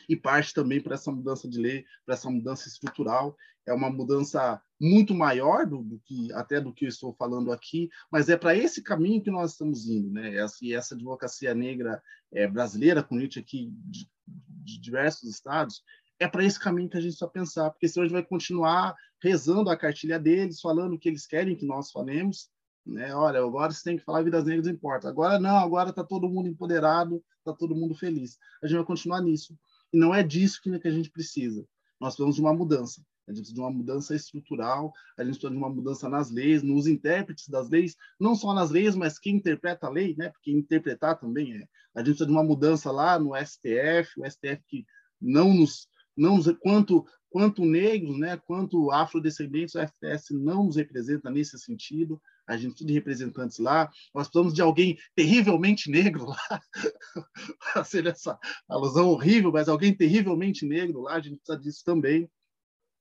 E 0.08 0.16
parte 0.16 0.54
também 0.54 0.82
para 0.82 0.96
essa 0.96 1.12
mudança 1.12 1.48
de 1.50 1.60
lei, 1.60 1.86
para 2.06 2.16
essa 2.16 2.30
mudança 2.30 2.68
estrutural. 2.68 3.36
É 3.66 3.74
uma 3.74 3.90
mudança 3.90 4.62
muito 4.80 5.14
maior 5.14 5.68
do, 5.68 5.84
do, 5.84 6.00
que 6.00 6.32
até 6.34 6.60
do 6.60 6.74
que 6.74 6.86
eu 6.86 6.90
estou 6.90 7.14
falando 7.14 7.52
aqui, 7.52 7.90
mas 8.12 8.28
é 8.28 8.36
para 8.36 8.56
esse 8.56 8.82
caminho 8.82 9.22
que 9.22 9.30
nós 9.30 9.52
estamos 9.52 9.88
indo, 9.88 10.12
né? 10.12 10.36
Essa, 10.36 10.58
e 10.62 10.74
essa 10.74 10.96
advocacia 10.96 11.54
negra 11.54 12.02
é, 12.34 12.48
brasileira, 12.48 13.04
com 13.04 13.20
gente 13.20 13.38
aqui 13.38 13.72
de, 13.86 14.10
de 14.28 14.80
diversos 14.80 15.30
estados, 15.30 15.84
é 16.20 16.28
para 16.28 16.44
esse 16.44 16.60
caminho 16.60 16.90
que 16.90 16.98
a 16.98 17.02
gente 17.02 17.12
precisa 17.12 17.30
pensar, 17.30 17.70
porque 17.70 17.88
senão 17.88 18.04
a 18.04 18.08
gente 18.08 18.14
vai 18.14 18.24
continuar 18.24 18.96
rezando 19.22 19.70
a 19.70 19.78
cartilha 19.78 20.20
deles, 20.20 20.62
falando 20.62 20.94
o 20.94 21.00
que 21.00 21.10
eles 21.10 21.28
querem 21.28 21.56
que 21.56 21.66
nós 21.66 21.92
falemos, 21.92 22.50
né? 22.86 23.14
Olha, 23.16 23.40
agora 23.40 23.72
você 23.72 23.84
tem 23.84 23.98
que 23.98 24.04
falar 24.04 24.24
vidas 24.24 24.46
negras 24.46 24.68
importa. 24.68 25.08
Agora 25.08 25.40
não, 25.40 25.58
agora 25.58 25.90
está 25.92 26.04
todo 26.04 26.30
mundo 26.30 26.48
empoderado, 26.48 27.24
está 27.38 27.54
todo 27.54 27.76
mundo 27.76 27.96
feliz. 27.96 28.38
A 28.64 28.68
gente 28.68 28.78
vai 28.78 28.86
continuar 28.86 29.22
nisso. 29.22 29.58
E 29.94 29.98
não 29.98 30.14
é 30.14 30.24
disso 30.24 30.62
que 30.62 30.70
a 30.88 30.92
gente 30.92 31.10
precisa. 31.10 31.66
Nós 32.00 32.16
precisamos 32.16 32.36
de 32.36 32.42
uma 32.42 32.54
mudança. 32.54 33.02
A 33.28 33.32
gente 33.32 33.42
precisa 33.42 33.56
de 33.56 33.62
uma 33.62 33.72
mudança 33.72 34.16
estrutural, 34.16 34.92
a 35.18 35.24
gente 35.24 35.34
precisa 35.34 35.52
de 35.52 35.58
uma 35.58 35.70
mudança 35.70 36.10
nas 36.10 36.32
leis, 36.32 36.64
nos 36.64 36.88
intérpretes 36.88 37.48
das 37.48 37.70
leis, 37.70 37.96
não 38.20 38.36
só 38.36 38.54
nas 38.54 38.72
leis, 38.72 38.96
mas 38.96 39.20
quem 39.20 39.36
interpreta 39.36 39.88
a 39.88 39.90
lei, 39.90 40.16
né? 40.18 40.30
Porque 40.30 40.52
interpretar 40.52 41.20
também 41.20 41.54
é. 41.56 41.68
A 41.94 42.00
gente 42.00 42.08
precisa 42.08 42.26
de 42.26 42.32
uma 42.32 42.44
mudança 42.44 42.92
lá 42.92 43.20
no 43.20 43.36
STF, 43.36 44.20
o 44.20 44.30
STF 44.30 44.64
que 44.68 44.86
não 45.22 45.54
nos, 45.54 45.88
não 46.18 46.38
nos 46.38 46.52
quanto 46.60 47.06
quanto 47.32 47.64
negros, 47.64 48.20
né, 48.20 48.36
quanto 48.46 48.92
afrodescendentes, 48.92 49.74
o 49.74 49.80
FTS 49.80 50.34
não 50.34 50.66
nos 50.66 50.76
representa 50.76 51.32
nesse 51.32 51.58
sentido 51.58 52.22
a 52.52 52.58
gente 52.58 52.86
de 52.86 52.94
representantes 52.94 53.58
lá, 53.60 53.90
nós 54.14 54.28
precisamos 54.28 54.54
de 54.54 54.62
alguém 54.62 54.98
terrivelmente 55.16 55.90
negro 55.90 56.26
lá, 56.26 56.62
ser 57.86 58.06
essa 58.06 58.38
alusão 58.68 59.08
horrível, 59.08 59.52
mas 59.52 59.70
alguém 59.70 59.96
terrivelmente 59.96 60.66
negro 60.66 61.02
lá, 61.02 61.14
a 61.16 61.22
gente 61.22 61.38
precisa 61.38 61.58
disso 61.58 61.82
também, 61.86 62.30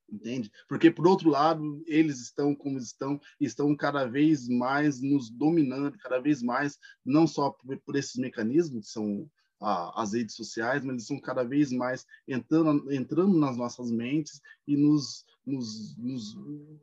entende? 0.09 0.51
Porque, 0.69 0.91
por 0.91 1.07
outro 1.07 1.29
lado, 1.29 1.83
eles 1.87 2.21
estão 2.21 2.55
como 2.55 2.79
estão, 2.79 3.21
estão 3.41 3.75
cada 3.77 4.07
vez 4.07 4.49
mais 4.49 5.01
nos 5.01 5.31
dominando, 5.31 5.99
cada 5.99 6.21
vez 6.21 6.43
mais, 6.43 6.79
não 7.05 7.27
só 7.27 7.51
por, 7.51 7.77
por 7.79 7.97
esses 7.97 8.17
mecanismos 8.17 8.87
que 8.87 8.93
são 8.93 9.29
as 9.61 10.15
redes 10.15 10.35
sociais, 10.35 10.83
mas 10.83 10.93
eles 10.93 11.03
estão 11.03 11.21
cada 11.21 11.45
vez 11.45 11.71
mais 11.71 12.07
entrando, 12.27 12.91
entrando 12.93 13.39
nas 13.39 13.57
nossas 13.57 13.91
mentes 13.91 14.41
e 14.67 14.77
nos 14.77 15.25
nos, 15.45 15.97
nos, 15.97 16.35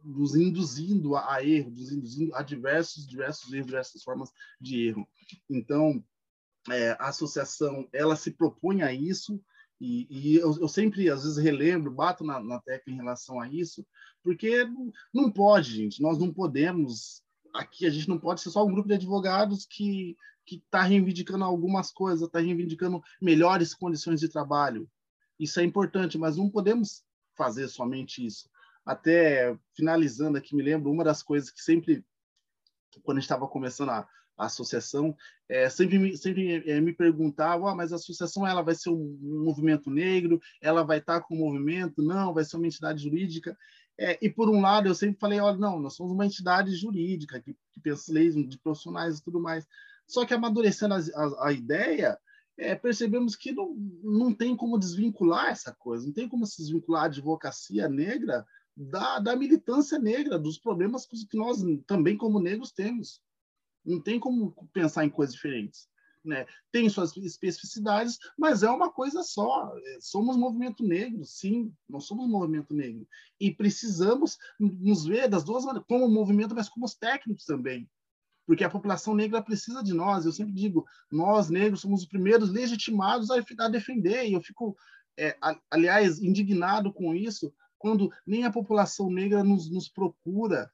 nos 0.04 0.36
induzindo 0.36 1.16
a, 1.16 1.36
a, 1.36 1.46
erro, 1.46 1.72
nos 1.72 1.92
induzindo 1.92 2.36
a 2.36 2.42
diversos, 2.42 3.08
diversos 3.08 3.54
erros, 3.54 3.68
diversas 3.68 4.04
formas 4.04 4.32
de 4.60 4.88
erro. 4.88 5.08
Então, 5.50 6.04
é, 6.70 6.92
a 6.92 7.08
associação, 7.08 7.88
ela 7.94 8.16
se 8.16 8.32
propõe 8.32 8.82
a 8.82 8.92
isso, 8.92 9.42
e, 9.80 10.08
e 10.10 10.36
eu, 10.38 10.58
eu, 10.60 10.68
sempre, 10.68 11.10
às 11.10 11.24
vezes, 11.24 11.38
relembro, 11.38 11.92
bato 11.92 12.24
na, 12.24 12.40
na 12.40 12.60
tecla 12.60 12.92
em 12.92 12.98
relação 12.98 13.40
a 13.40 13.48
isso, 13.48 13.86
porque 14.24 14.68
não 15.14 15.32
pode, 15.32 15.76
gente, 15.76 16.02
nós 16.02 16.18
não 16.18 16.34
podemos, 16.34 17.22
aqui 17.58 17.86
a 17.86 17.90
gente 17.90 18.08
não 18.08 18.20
pode 18.20 18.42
ser 18.42 18.50
só 18.52 18.64
um 18.66 18.72
grupo 18.72 18.88
de 18.88 18.96
advogados 18.96 19.66
que 19.66 20.16
que 20.48 20.56
está 20.56 20.82
reivindicando 20.82 21.44
algumas 21.44 21.92
coisas, 21.92 22.26
está 22.26 22.40
reivindicando 22.40 23.04
melhores 23.22 23.74
condições 23.74 24.22
de 24.22 24.30
trabalho. 24.30 24.90
Isso 25.38 25.60
é 25.60 25.64
importante, 25.64 26.18
mas 26.18 26.38
não 26.38 26.50
podemos 26.50 27.04
fazer 27.36 27.68
somente 27.68 28.26
isso. 28.26 28.50
Até 28.86 29.60
finalizando 29.76 30.38
aqui, 30.38 30.56
me 30.56 30.64
lembro, 30.64 30.90
uma 30.90 31.04
das 31.04 31.22
coisas 31.22 31.52
que 31.52 31.62
sempre, 31.62 32.04
quando 33.04 33.20
estava 33.20 33.46
começando 33.46 33.90
a, 33.90 34.08
a 34.38 34.46
associação, 34.46 35.14
é, 35.50 35.70
sempre, 35.70 36.00
me, 36.00 36.16
sempre 36.16 36.64
é, 36.66 36.80
me 36.80 36.94
perguntava, 36.94 37.70
ah, 37.70 37.76
mas 37.76 37.92
a 37.92 37.98
associação 37.98 38.48
ela 38.48 38.62
vai 38.62 38.74
ser 38.74 38.90
um, 38.90 39.20
um 39.22 39.44
movimento 39.44 39.90
negro, 39.90 40.40
ela 40.62 40.82
vai 40.82 41.00
estar 41.00 41.20
com 41.22 41.36
o 41.36 41.40
movimento? 41.40 42.02
Não, 42.02 42.34
vai 42.34 42.46
ser 42.46 42.56
uma 42.56 42.68
entidade 42.68 43.04
jurídica. 43.04 43.58
É, 44.00 44.18
e 44.22 44.30
por 44.30 44.50
um 44.50 44.62
lado, 44.62 44.88
eu 44.88 44.96
sempre 44.96 45.20
falei, 45.20 45.40
olha, 45.40 45.58
não, 45.58 45.80
nós 45.80 45.96
somos 45.96 46.12
uma 46.12 46.26
entidade 46.26 46.76
jurídica 46.76 47.42
que, 47.42 47.56
que 47.72 47.80
pensa 47.82 48.14
leis 48.14 48.36
de 48.36 48.58
profissionais 48.60 49.18
e 49.18 49.24
tudo 49.24 49.40
mais. 49.40 49.66
Só 50.08 50.26
que 50.26 50.34
amadurecendo 50.34 50.94
a, 50.94 50.98
a, 50.98 51.48
a 51.48 51.52
ideia, 51.52 52.18
é, 52.58 52.76
percebemos 52.76 53.36
que 53.36 53.52
não, 53.52 53.76
não 54.04 54.34
tem 54.34 54.56
como 54.56 54.78
desvincular 54.78 55.50
essa 55.50 55.74
coisa, 55.74 56.06
não 56.06 56.14
tem 56.14 56.28
como 56.28 56.46
se 56.46 56.58
desvincular 56.58 57.04
a 57.04 57.06
advocacia 57.06 57.90
negra 57.90 58.46
da, 58.76 59.20
da 59.20 59.36
militância 59.36 59.98
negra, 59.98 60.38
dos 60.38 60.60
problemas 60.60 61.06
que 61.06 61.38
nós 61.38 61.58
também, 61.88 62.16
como 62.16 62.40
negros, 62.40 62.72
temos. 62.72 63.22
Não 63.84 64.00
tem 64.00 64.20
como 64.20 64.54
pensar 64.72 65.06
em 65.06 65.10
coisas 65.10 65.34
diferentes. 65.34 65.88
Né? 66.28 66.46
Tem 66.72 66.90
suas 66.90 67.16
especificidades, 67.16 68.20
mas 68.38 68.64
é 68.64 68.70
uma 68.70 68.92
coisa 68.92 69.24
só. 69.24 69.74
Somos 70.02 70.36
movimento 70.36 70.84
negro, 70.84 71.24
sim, 71.24 71.74
nós 71.88 72.06
somos 72.06 72.28
movimento 72.28 72.74
negro. 72.74 73.08
E 73.40 73.52
precisamos 73.52 74.38
nos 74.60 75.06
ver 75.06 75.30
das 75.30 75.44
duas 75.44 75.64
maneiras, 75.64 75.88
como 75.88 76.10
movimento, 76.10 76.54
mas 76.54 76.68
como 76.68 76.86
os 76.86 76.96
técnicos 76.96 77.46
também 77.46 77.90
porque 78.46 78.64
a 78.64 78.70
população 78.70 79.14
negra 79.14 79.42
precisa 79.42 79.84
de 79.84 79.94
nós. 79.94 80.26
Eu 80.26 80.32
sempre 80.32 80.54
digo, 80.54 80.86
nós 81.12 81.50
negros 81.50 81.82
somos 81.82 82.04
os 82.04 82.08
primeiros 82.08 82.50
legitimados 82.50 83.30
a, 83.30 83.36
a 83.60 83.68
defender. 83.68 84.26
E 84.26 84.32
eu 84.32 84.42
fico, 84.42 84.74
é, 85.20 85.38
aliás, 85.70 86.22
indignado 86.22 86.94
com 86.94 87.14
isso, 87.14 87.54
quando 87.78 88.10
nem 88.26 88.46
a 88.46 88.52
população 88.52 89.12
negra 89.12 89.44
nos, 89.44 89.70
nos 89.70 89.90
procura 89.90 90.72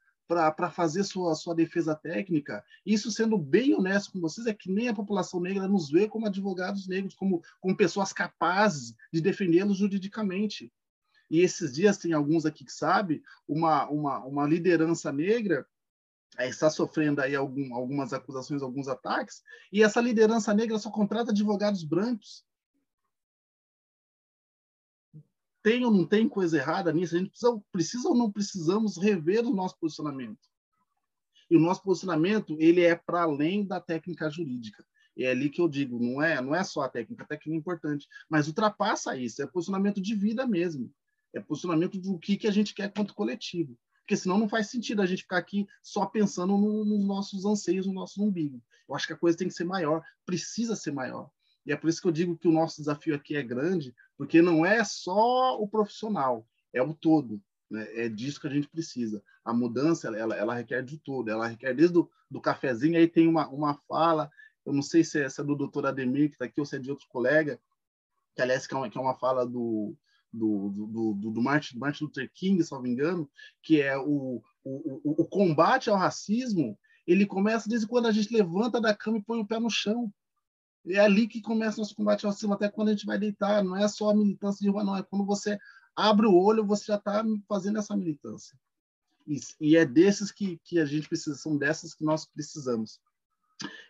para 0.51 0.69
fazer 0.69 1.03
sua, 1.03 1.35
sua 1.35 1.55
defesa 1.55 1.95
técnica. 1.95 2.63
Isso, 2.85 3.11
sendo 3.11 3.37
bem 3.37 3.73
honesto 3.73 4.11
com 4.11 4.19
vocês, 4.19 4.47
é 4.47 4.53
que 4.53 4.71
nem 4.71 4.87
a 4.87 4.93
população 4.93 5.39
negra 5.39 5.67
nos 5.67 5.89
vê 5.89 6.07
como 6.07 6.27
advogados 6.27 6.87
negros, 6.87 7.15
como, 7.15 7.41
como 7.59 7.77
pessoas 7.77 8.13
capazes 8.13 8.95
de 9.11 9.21
defendê-los 9.21 9.77
juridicamente. 9.77 10.71
E 11.29 11.39
esses 11.39 11.73
dias 11.73 11.97
tem 11.97 12.13
alguns 12.13 12.45
aqui 12.45 12.63
que 12.63 12.71
sabe, 12.71 13.23
uma, 13.47 13.89
uma, 13.89 14.19
uma 14.25 14.47
liderança 14.47 15.11
negra 15.11 15.65
é, 16.37 16.47
está 16.47 16.69
sofrendo 16.69 17.21
aí 17.21 17.35
algum, 17.35 17.75
algumas 17.75 18.11
acusações, 18.13 18.61
alguns 18.61 18.87
ataques, 18.87 19.43
e 19.71 19.83
essa 19.83 20.01
liderança 20.01 20.53
negra 20.53 20.77
só 20.79 20.89
contrata 20.89 21.31
advogados 21.31 21.83
brancos. 21.83 22.43
Tem 25.63 25.85
ou 25.85 25.91
não 25.91 26.05
tem 26.05 26.27
coisa 26.27 26.57
errada 26.57 26.91
nisso? 26.91 27.15
A 27.15 27.19
gente 27.19 27.29
precisa, 27.29 27.63
precisa 27.71 28.09
ou 28.09 28.15
não 28.15 28.31
precisamos 28.31 28.97
rever 28.97 29.45
o 29.45 29.55
nosso 29.55 29.77
posicionamento? 29.79 30.47
E 31.49 31.55
o 31.57 31.59
nosso 31.59 31.81
posicionamento 31.81 32.55
ele 32.59 32.81
é 32.81 32.95
para 32.95 33.23
além 33.23 33.65
da 33.65 33.79
técnica 33.79 34.29
jurídica. 34.29 34.85
É 35.17 35.31
ali 35.31 35.49
que 35.49 35.61
eu 35.61 35.69
digo, 35.69 35.99
não 35.99 36.21
é, 36.21 36.41
não 36.41 36.53
é 36.53 36.63
só 36.63 36.81
a 36.81 36.89
técnica, 36.89 37.23
a 37.23 37.27
técnica 37.27 37.55
é 37.55 37.59
importante, 37.59 38.07
mas 38.27 38.47
ultrapassa 38.47 39.15
isso, 39.15 39.41
é 39.41 39.47
posicionamento 39.47 40.01
de 40.01 40.15
vida 40.15 40.45
mesmo. 40.45 40.91
É 41.33 41.39
posicionamento 41.39 41.99
do 41.99 42.17
que, 42.19 42.35
que 42.35 42.47
a 42.47 42.51
gente 42.51 42.73
quer 42.73 42.91
quanto 42.91 43.13
coletivo 43.13 43.77
porque 44.03 44.17
senão 44.17 44.37
não 44.37 44.49
faz 44.49 44.67
sentido 44.67 45.01
a 45.01 45.05
gente 45.05 45.23
ficar 45.23 45.37
aqui 45.37 45.65
só 45.81 46.05
pensando 46.05 46.57
no, 46.57 46.83
nos 46.83 47.05
nossos 47.05 47.45
anseios, 47.45 47.87
no 47.87 47.93
nosso 47.93 48.21
umbigo. 48.21 48.61
Eu 48.87 48.95
acho 48.95 49.07
que 49.07 49.13
a 49.13 49.17
coisa 49.17 49.37
tem 49.37 49.47
que 49.47 49.53
ser 49.53 49.63
maior, 49.63 50.03
precisa 50.25 50.75
ser 50.75 50.91
maior. 50.91 51.29
E 51.65 51.71
é 51.71 51.75
por 51.75 51.89
isso 51.89 52.01
que 52.01 52.07
eu 52.07 52.11
digo 52.11 52.37
que 52.37 52.47
o 52.47 52.51
nosso 52.51 52.77
desafio 52.77 53.15
aqui 53.15 53.35
é 53.35 53.43
grande, 53.43 53.95
porque 54.17 54.41
não 54.41 54.65
é 54.65 54.83
só 54.83 55.59
o 55.59 55.67
profissional, 55.67 56.45
é 56.73 56.81
o 56.81 56.93
todo. 56.93 57.41
Né? 57.69 58.05
É 58.05 58.09
disso 58.09 58.39
que 58.39 58.47
a 58.47 58.49
gente 58.49 58.67
precisa. 58.67 59.23
A 59.43 59.53
mudança, 59.53 60.07
ela, 60.15 60.35
ela 60.35 60.55
requer 60.55 60.83
de 60.83 60.97
todo, 60.97 61.29
ela 61.29 61.47
requer 61.47 61.73
desde 61.73 61.93
do, 61.93 62.11
do 62.29 62.41
cafezinho, 62.41 62.97
aí 62.97 63.07
tem 63.07 63.27
uma, 63.27 63.47
uma 63.49 63.75
fala, 63.87 64.29
eu 64.65 64.73
não 64.73 64.81
sei 64.81 65.03
se 65.03 65.21
é, 65.21 65.25
é 65.25 65.43
do 65.43 65.55
doutor 65.55 65.85
Ademir, 65.85 66.29
que 66.29 66.35
está 66.35 66.45
aqui, 66.45 66.59
ou 66.59 66.65
se 66.65 66.75
é 66.75 66.79
de 66.79 66.91
outro 66.91 67.07
colega, 67.09 67.59
que 68.35 68.41
aliás 68.41 68.67
que 68.67 68.73
é 68.73 68.77
uma, 68.77 68.89
que 68.89 68.97
é 68.97 69.01
uma 69.01 69.15
fala 69.15 69.45
do, 69.45 69.95
do, 70.31 70.69
do, 70.69 71.13
do, 71.13 71.31
do 71.31 71.41
Martin, 71.41 71.77
Martin 71.77 72.05
Luther 72.05 72.31
King, 72.33 72.63
se 72.63 72.71
não 72.71 72.81
me 72.81 72.89
engano, 72.89 73.29
que 73.61 73.81
é 73.81 73.97
o, 73.97 74.41
o, 74.63 75.21
o, 75.21 75.25
combate 75.25 75.89
ao 75.89 75.95
racismo, 75.95 76.77
ele 77.05 77.25
começa 77.25 77.69
desde 77.69 77.87
quando 77.87 78.07
a 78.07 78.11
gente 78.11 78.33
levanta 78.33 78.81
da 78.81 78.95
cama 78.95 79.17
e 79.17 79.23
põe 79.23 79.39
o 79.39 79.45
pé 79.45 79.59
no 79.59 79.69
chão. 79.69 80.11
É 80.87 80.99
ali 80.99 81.27
que 81.27 81.41
começa 81.41 81.77
o 81.77 81.79
nosso 81.81 81.95
combate 81.95 82.25
ao 82.25 82.31
racismo, 82.31 82.53
até 82.53 82.69
quando 82.69 82.89
a 82.89 82.91
gente 82.91 83.05
vai 83.05 83.17
deitar. 83.17 83.63
Não 83.63 83.75
é 83.75 83.87
só 83.87 84.09
a 84.09 84.15
militância 84.15 84.59
de 84.61 84.69
rua, 84.69 84.83
não. 84.83 84.97
É 84.97 85.03
quando 85.03 85.25
você 85.25 85.57
abre 85.95 86.25
o 86.25 86.35
olho, 86.35 86.65
você 86.65 86.85
já 86.85 86.95
está 86.95 87.23
fazendo 87.47 87.79
essa 87.79 87.95
militância. 87.95 88.57
E, 89.25 89.39
e, 89.61 89.77
é 89.77 89.85
desses 89.85 90.31
que, 90.31 90.59
que 90.63 90.79
a 90.79 90.85
gente 90.85 91.07
precisa, 91.07 91.35
são 91.37 91.57
dessas 91.57 91.93
que 91.93 92.03
nós 92.03 92.25
precisamos 92.25 92.99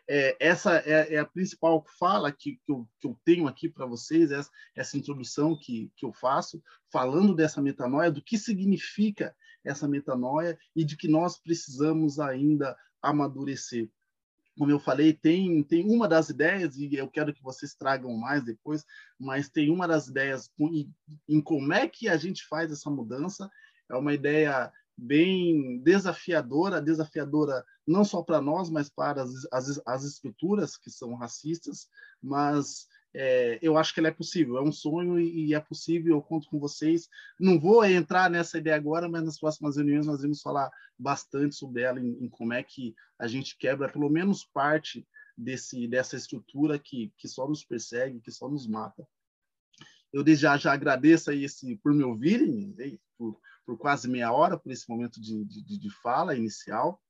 é, 0.07 0.35
essa 0.39 0.77
é, 0.79 1.15
é, 1.15 1.19
a 1.19 1.25
principal 1.25 1.83
fala 1.97 2.31
que, 2.31 2.59
que, 2.65 2.71
eu, 2.71 2.87
que 2.99 3.07
eu 3.07 3.17
tenho 3.23 3.47
aqui 3.47 3.69
para 3.69 3.85
vocês, 3.85 4.31
essa, 4.31 4.49
essa 4.75 4.97
introdução 4.97 5.57
que, 5.57 5.91
que 5.95 6.05
eu 6.05 6.11
faço, 6.11 6.61
falando 6.91 7.33
dessa 7.33 7.61
metanoia, 7.61 8.11
do 8.11 8.21
que 8.21 8.37
significa 8.37 9.35
essa 9.63 9.87
metanoia 9.87 10.57
e 10.75 10.83
de 10.83 10.97
que 10.97 11.07
nós 11.07 11.37
precisamos 11.37 12.19
ainda 12.19 12.77
amadurecer. 13.01 13.89
Como 14.57 14.71
eu 14.71 14.79
falei, 14.79 15.13
tem, 15.13 15.63
tem 15.63 15.85
uma 15.89 16.07
das 16.07 16.29
ideias, 16.29 16.77
e 16.77 16.95
eu 16.95 17.09
quero 17.09 17.33
que 17.33 17.41
vocês 17.41 17.73
tragam 17.73 18.15
mais 18.15 18.43
depois, 18.43 18.85
mas 19.19 19.49
tem 19.49 19.71
uma 19.71 19.87
das 19.87 20.07
ideias 20.07 20.51
em, 20.59 20.93
em 21.27 21.41
como 21.41 21.73
é 21.73 21.87
que 21.87 22.07
a 22.07 22.17
gente 22.17 22.45
faz 22.45 22.71
essa 22.71 22.89
mudança, 22.89 23.49
é 23.89 23.95
uma 23.95 24.13
ideia 24.13 24.71
bem 24.97 25.79
desafiadora, 25.79 26.81
desafiadora 26.81 27.65
não 27.85 28.05
só 28.05 28.21
para 28.21 28.39
nós, 28.39 28.69
mas 28.69 28.89
para 28.89 29.23
as, 29.23 29.31
as, 29.51 29.81
as, 29.85 30.03
estruturas 30.03 30.77
que 30.77 30.89
são 30.89 31.15
racistas, 31.15 31.87
mas 32.21 32.87
é, 33.15 33.59
eu 33.61 33.77
acho 33.77 33.93
que 33.93 33.99
ela 33.99 34.09
é 34.09 34.13
possível, 34.13 34.57
é 34.57 34.61
um 34.61 34.71
sonho 34.71 35.19
e, 35.19 35.47
e, 35.47 35.53
é 35.53 35.59
possível, 35.59 36.15
eu 36.15 36.21
conto 36.21 36.47
com 36.47 36.59
vocês. 36.59 37.07
Não 37.39 37.59
vou 37.59 37.85
entrar 37.85 38.29
nessa 38.29 38.57
ideia 38.57 38.75
agora, 38.75 39.07
mas 39.07 39.23
nas 39.23 39.39
próximas 39.39 39.75
reuniões 39.75 40.07
nós 40.07 40.21
vamos 40.21 40.41
falar 40.41 40.71
bastante 40.97 41.55
sobre 41.55 41.83
ela, 41.83 41.99
em, 41.99 42.23
em 42.23 42.29
como 42.29 42.53
é 42.53 42.63
que 42.63 42.95
a 43.19 43.27
gente 43.27 43.57
quebra 43.57 43.87
pelo 43.87 44.09
menos 44.09 44.43
parte 44.43 45.07
desse, 45.37 45.87
dessa 45.87 46.15
estrutura 46.15 46.79
que, 46.79 47.13
que 47.17 47.27
só 47.27 47.47
nos 47.47 47.63
persegue, 47.63 48.19
que 48.19 48.31
só 48.31 48.49
nos 48.49 48.67
mata. 48.67 49.07
Eu 50.11 50.23
desde 50.23 50.43
já, 50.43 50.57
já 50.57 50.73
agradeço 50.73 51.31
aí 51.31 51.43
esse, 51.43 51.75
por 51.77 51.93
me 51.93 52.03
ouvirem, 52.03 52.75
por, 53.17 53.39
por 53.65 53.77
quase 53.77 54.07
meia 54.07 54.31
hora, 54.31 54.57
por 54.57 54.71
esse 54.71 54.87
momento 54.89 55.19
de, 55.19 55.43
de, 55.45 55.79
de 55.79 55.89
fala 55.89 56.35
inicial. 56.35 57.01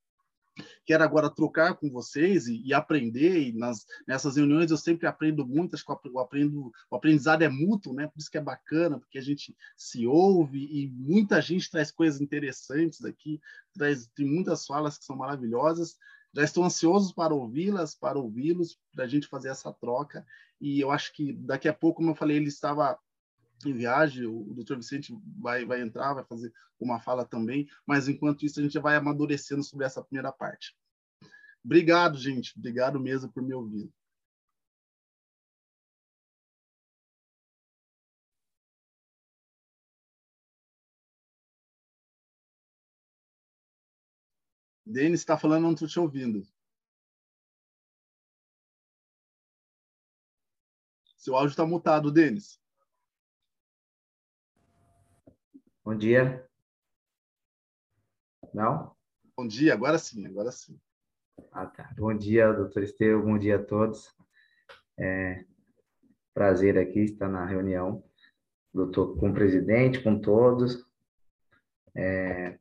Quero 0.86 1.04
agora 1.04 1.30
trocar 1.30 1.76
com 1.76 1.90
vocês 1.90 2.48
e, 2.48 2.62
e 2.66 2.74
aprender. 2.74 3.50
E 3.50 3.54
nas, 3.54 3.86
nessas 4.08 4.36
reuniões 4.36 4.72
eu 4.72 4.78
sempre 4.78 5.08
aprendo 5.08 5.46
que 5.46 6.10
eu 6.10 6.20
aprendo, 6.20 6.72
o 6.90 6.96
aprendizado 6.96 7.42
é 7.42 7.50
mútuo, 7.50 7.94
né? 7.94 8.08
por 8.08 8.20
isso 8.20 8.30
que 8.30 8.38
é 8.38 8.42
bacana, 8.42 9.00
porque 9.00 9.18
a 9.18 9.22
gente 9.22 9.56
se 9.76 10.06
ouve 10.06 10.60
e 10.60 10.90
muita 10.90 11.42
gente 11.42 11.70
traz 11.70 11.92
coisas 11.92 12.22
interessantes 12.22 13.04
aqui, 13.04 13.40
traz, 13.74 14.08
tem 14.16 14.26
muitas 14.26 14.66
falas 14.66 14.98
que 14.98 15.06
são 15.06 15.16
maravilhosas. 15.16 15.98
Já 16.36 16.44
estou 16.44 16.64
ansioso 16.64 17.14
para 17.14 17.34
ouvi-las, 17.34 17.94
para 17.94 18.18
ouvi-los, 18.18 18.80
para 18.92 19.06
a 19.06 19.08
gente 19.08 19.28
fazer 19.28 19.50
essa 19.50 19.72
troca. 19.72 20.26
E 20.60 20.80
eu 20.80 20.90
acho 20.92 21.14
que 21.14 21.34
daqui 21.34 21.68
a 21.68 21.74
pouco, 21.74 21.98
como 21.98 22.12
eu 22.12 22.16
falei, 22.16 22.38
ele 22.38 22.48
estava 22.48 22.98
em 23.70 23.74
viagem, 23.74 24.26
o 24.26 24.54
doutor 24.54 24.78
Vicente 24.78 25.16
vai, 25.40 25.66
vai 25.66 25.82
entrar, 25.82 26.14
vai 26.14 26.24
fazer 26.26 26.54
uma 26.80 27.00
fala 27.00 27.26
também, 27.26 27.68
mas 27.86 28.08
enquanto 28.08 28.46
isso 28.46 28.60
a 28.60 28.64
gente 28.64 28.78
vai 28.80 28.96
amadurecendo 28.96 29.64
sobre 29.64 29.86
essa 29.86 30.04
primeira 30.04 30.32
parte. 30.32 30.76
Obrigado, 31.64 32.18
gente, 32.18 32.54
obrigado 32.58 33.00
mesmo 33.00 33.32
por 33.32 33.42
me 33.42 33.54
ouvir. 33.54 33.92
Denis 44.86 45.22
está 45.22 45.38
falando, 45.38 45.64
não 45.64 45.74
estou 45.74 45.88
te 45.88 46.00
ouvindo. 46.00 46.46
Seu 51.18 51.36
áudio 51.36 51.52
está 51.52 51.66
mutado, 51.66 52.12
Denis. 52.12 52.63
Bom 55.86 55.98
dia. 55.98 56.48
Não? 58.54 58.96
Bom 59.36 59.46
dia, 59.46 59.74
agora 59.74 60.00
sim, 60.00 60.26
agora 60.26 60.50
sim. 60.50 60.80
Ah, 61.52 61.66
tá. 61.66 61.94
Bom 61.98 62.18
dia, 62.18 62.54
doutor 62.54 62.84
Estevam, 62.84 63.26
bom 63.26 63.38
dia 63.38 63.58
a 63.58 63.64
todos. 63.64 64.16
É, 64.98 65.44
prazer 66.34 66.78
aqui 66.78 67.00
estar 67.00 67.28
na 67.28 67.46
reunião, 67.46 68.02
doutor, 68.74 69.18
com 69.18 69.30
o 69.30 69.34
presidente, 69.34 70.02
com 70.02 70.18
todos. 70.22 70.88
É, 71.94 72.58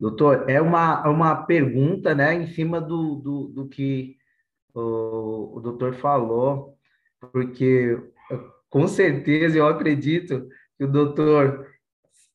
doutor, 0.00 0.50
é 0.50 0.60
uma, 0.60 1.08
uma 1.08 1.46
pergunta, 1.46 2.16
né, 2.16 2.34
em 2.34 2.48
cima 2.48 2.80
do, 2.80 3.14
do, 3.14 3.46
do 3.46 3.68
que 3.68 4.18
o, 4.74 5.58
o 5.58 5.60
doutor 5.60 5.94
falou, 5.94 6.76
porque 7.32 7.96
com 8.68 8.88
certeza 8.88 9.56
eu 9.56 9.68
acredito 9.68 10.48
que 10.76 10.82
o 10.82 10.90
doutor 10.90 11.72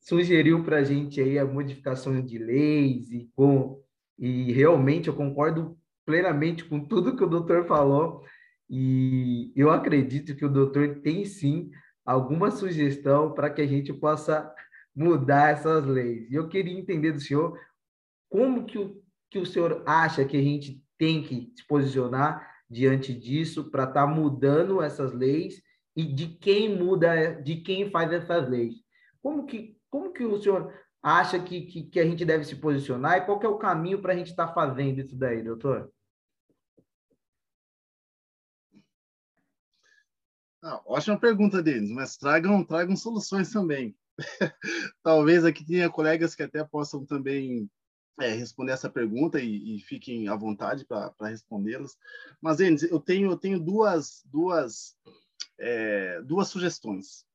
sugeriu 0.10 0.64
para 0.64 0.78
a 0.78 0.84
gente 0.84 1.22
aí 1.22 1.38
a 1.38 1.46
modificação 1.46 2.20
de 2.20 2.40
leis 2.40 3.12
e 3.12 3.30
com 3.36 3.80
e 4.18 4.52
realmente 4.52 5.08
eu 5.08 5.16
concordo 5.16 5.78
plenamente 6.04 6.66
com 6.66 6.84
tudo 6.84 7.16
que 7.16 7.24
o 7.24 7.30
doutor 7.30 7.68
falou 7.68 8.24
e 8.68 9.54
eu 9.56 9.70
acredito 9.70 10.36
que 10.36 10.44
o 10.44 10.50
doutor 10.50 11.02
tem 11.04 11.24
sim 11.26 11.70
alguma 12.04 12.50
sugestão 12.50 13.34
para 13.34 13.52
que 13.52 13.62
a 13.62 13.68
gente 13.68 13.94
possa 13.94 14.52
mudar 14.96 15.52
essas 15.52 15.86
leis. 15.86 16.30
E 16.32 16.34
eu 16.34 16.50
queria 16.50 16.78
entender 16.78 17.12
do 17.12 17.22
senhor 17.22 17.58
como 18.28 18.66
que 18.66 18.80
o, 18.80 19.00
que 19.30 19.38
o 19.38 19.46
senhor 19.46 19.84
acha 19.86 20.26
que 20.26 20.36
a 20.36 20.42
gente 20.42 20.84
tem 20.98 21.22
que 21.22 21.54
se 21.56 21.66
posicionar 21.68 22.50
diante 22.68 23.14
disso 23.14 23.70
para 23.70 23.84
estar 23.84 24.08
tá 24.08 24.12
mudando 24.12 24.82
essas 24.82 25.14
leis 25.14 25.62
e 25.96 26.04
de 26.04 26.30
quem 26.30 26.76
muda, 26.76 27.34
de 27.34 27.58
quem 27.58 27.92
faz 27.92 28.12
essas 28.12 28.50
leis. 28.50 28.76
Como 29.22 29.46
que 29.46 29.79
como 29.90 30.14
que 30.14 30.24
o 30.24 30.42
senhor 30.42 30.74
acha 31.02 31.40
que, 31.40 31.62
que, 31.62 31.84
que 31.84 32.00
a 32.00 32.06
gente 32.06 32.26
deve 32.26 32.44
se 32.44 32.56
posicionar 32.56 33.18
e 33.18 33.26
qual 33.26 33.42
é 33.42 33.48
o 33.48 33.58
caminho 33.58 34.02
para 34.02 34.14
a 34.14 34.16
gente 34.16 34.30
estar 34.30 34.48
tá 34.48 34.54
fazendo 34.54 35.00
isso 35.00 35.16
daí, 35.16 35.42
doutor? 35.42 35.92
Ah, 40.62 40.82
ótima 40.86 41.18
pergunta, 41.18 41.64
Denis, 41.64 41.90
mas 41.90 42.18
tragam, 42.18 42.64
tragam 42.66 42.96
soluções 42.96 43.50
também. 43.50 43.96
Talvez 45.02 45.46
aqui 45.46 45.66
tenha 45.66 45.90
colegas 45.90 46.36
que 46.36 46.44
até 46.44 46.62
possam 46.66 47.06
também 47.06 47.70
é, 48.20 48.34
responder 48.34 48.74
essa 48.74 48.90
pergunta 48.90 49.40
e, 49.40 49.78
e 49.78 49.80
fiquem 49.80 50.28
à 50.28 50.36
vontade 50.36 50.86
para 50.86 51.14
respondê-las. 51.22 51.98
Mas, 52.42 52.58
Denis, 52.58 52.84
eu 52.84 53.00
tenho, 53.00 53.32
eu 53.32 53.38
tenho 53.38 53.58
duas, 53.58 54.22
duas, 54.26 54.98
é, 55.58 56.22
duas 56.24 56.50
sugestões 56.50 57.29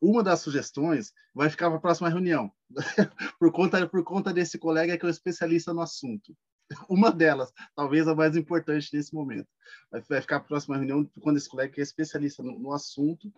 uma 0.00 0.22
das 0.22 0.40
sugestões 0.40 1.12
vai 1.34 1.50
ficar 1.50 1.68
para 1.68 1.78
a 1.78 1.80
próxima 1.80 2.08
reunião, 2.08 2.50
por 3.38 3.52
conta 3.52 3.86
por 3.86 4.02
conta 4.02 4.32
desse 4.32 4.58
colega 4.58 4.96
que 4.96 5.04
é 5.04 5.08
o 5.08 5.10
especialista 5.10 5.74
no 5.74 5.80
assunto. 5.80 6.36
Uma 6.88 7.10
delas, 7.10 7.52
talvez 7.74 8.06
a 8.06 8.14
mais 8.14 8.36
importante 8.36 8.88
nesse 8.92 9.12
momento, 9.12 9.48
vai, 9.90 10.00
vai 10.02 10.20
ficar 10.20 10.38
para 10.38 10.46
a 10.46 10.48
próxima 10.48 10.76
reunião 10.76 11.04
quando 11.20 11.36
esse 11.36 11.48
colega 11.48 11.72
que 11.72 11.80
é 11.80 11.82
especialista 11.82 12.42
no, 12.42 12.58
no 12.58 12.72
assunto. 12.72 13.32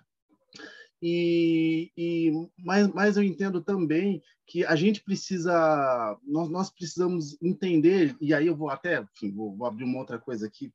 E, 1.01 1.91
e 1.97 2.31
mas, 2.59 2.89
mas 2.89 3.17
eu 3.17 3.25
entendo 3.25 3.61
também 3.61 4.23
que 4.47 4.65
a 4.65 4.77
gente 4.77 5.03
precisa, 5.03 6.17
nós, 6.23 6.49
nós 6.49 6.71
precisamos 6.71 7.37
entender, 7.43 8.15
e 8.21 8.33
aí 8.33 8.47
eu 8.47 8.55
vou 8.55 8.71
até, 8.71 9.01
enfim, 9.01 9.33
vou, 9.33 9.57
vou 9.57 9.67
abrir 9.67 9.85
uma 9.85 9.99
outra 9.99 10.19
coisa 10.19 10.47
aqui, 10.47 10.73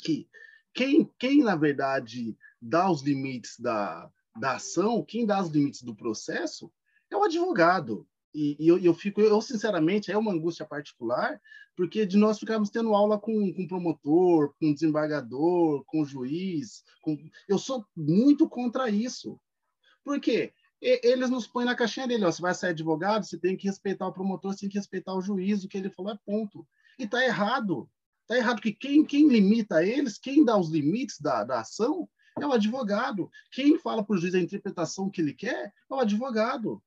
que 0.00 0.28
quem, 0.72 1.10
quem 1.18 1.42
na 1.42 1.56
verdade 1.56 2.36
dá 2.60 2.88
os 2.88 3.02
limites 3.02 3.58
da, 3.58 4.08
da 4.36 4.56
ação, 4.56 5.04
quem 5.04 5.26
dá 5.26 5.40
os 5.40 5.48
limites 5.48 5.82
do 5.82 5.94
processo 5.94 6.72
é 7.10 7.16
o 7.16 7.24
advogado. 7.24 8.06
E, 8.34 8.56
e 8.58 8.68
eu, 8.68 8.78
eu, 8.78 8.94
fico, 8.94 9.20
eu 9.20 9.40
sinceramente, 9.40 10.12
é 10.12 10.18
uma 10.18 10.32
angústia 10.32 10.66
particular, 10.66 11.40
porque 11.76 12.04
de 12.04 12.16
nós 12.16 12.38
ficarmos 12.38 12.70
tendo 12.70 12.94
aula 12.94 13.18
com, 13.18 13.52
com 13.52 13.66
promotor, 13.66 14.54
com 14.60 14.72
desembargador, 14.72 15.84
com 15.86 16.04
juiz. 16.04 16.84
Com... 17.00 17.18
Eu 17.48 17.58
sou 17.58 17.84
muito 17.96 18.48
contra 18.48 18.90
isso. 18.90 19.40
Por 20.04 20.20
quê? 20.20 20.52
eles 20.80 21.28
nos 21.28 21.46
põem 21.46 21.64
na 21.64 21.74
caixinha 21.74 22.06
dele, 22.06 22.24
ó, 22.24 22.30
você 22.30 22.40
vai 22.40 22.54
ser 22.54 22.68
advogado, 22.68 23.24
você 23.24 23.36
tem 23.36 23.56
que 23.56 23.66
respeitar 23.66 24.06
o 24.06 24.12
promotor, 24.12 24.52
você 24.52 24.60
tem 24.60 24.68
que 24.68 24.78
respeitar 24.78 25.12
o 25.12 25.20
juiz, 25.20 25.64
o 25.64 25.68
que 25.68 25.76
ele 25.76 25.90
falou 25.90 26.12
é 26.12 26.18
ponto. 26.24 26.66
E 26.98 27.04
está 27.04 27.24
errado. 27.24 27.90
Está 28.22 28.36
errado 28.36 28.60
que 28.60 28.72
quem, 28.72 29.04
quem 29.04 29.26
limita 29.28 29.84
eles, 29.84 30.18
quem 30.18 30.44
dá 30.44 30.56
os 30.56 30.70
limites 30.70 31.20
da, 31.20 31.44
da 31.44 31.60
ação, 31.60 32.08
é 32.44 32.46
o 32.46 32.52
advogado. 32.52 33.30
Quem 33.50 33.78
fala 33.78 34.04
para 34.04 34.14
o 34.14 34.18
juiz 34.18 34.34
a 34.34 34.40
interpretação 34.40 35.10
que 35.10 35.20
ele 35.20 35.34
quer 35.34 35.72
é 35.90 35.94
o 35.94 36.00
advogado. 36.00 36.82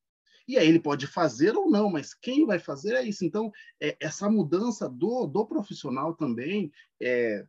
E 0.48 0.58
aí 0.58 0.68
ele 0.68 0.80
pode 0.80 1.08
fazer 1.08 1.56
ou 1.56 1.70
não, 1.70 1.90
mas 1.90 2.14
quem 2.14 2.46
vai 2.46 2.60
fazer 2.60 2.94
é 2.94 3.04
isso. 3.04 3.24
Então, 3.24 3.52
é, 3.80 3.96
essa 4.00 4.30
mudança 4.30 4.90
do, 4.90 5.26
do 5.28 5.46
profissional 5.46 6.14
também 6.16 6.72
é, 7.02 7.46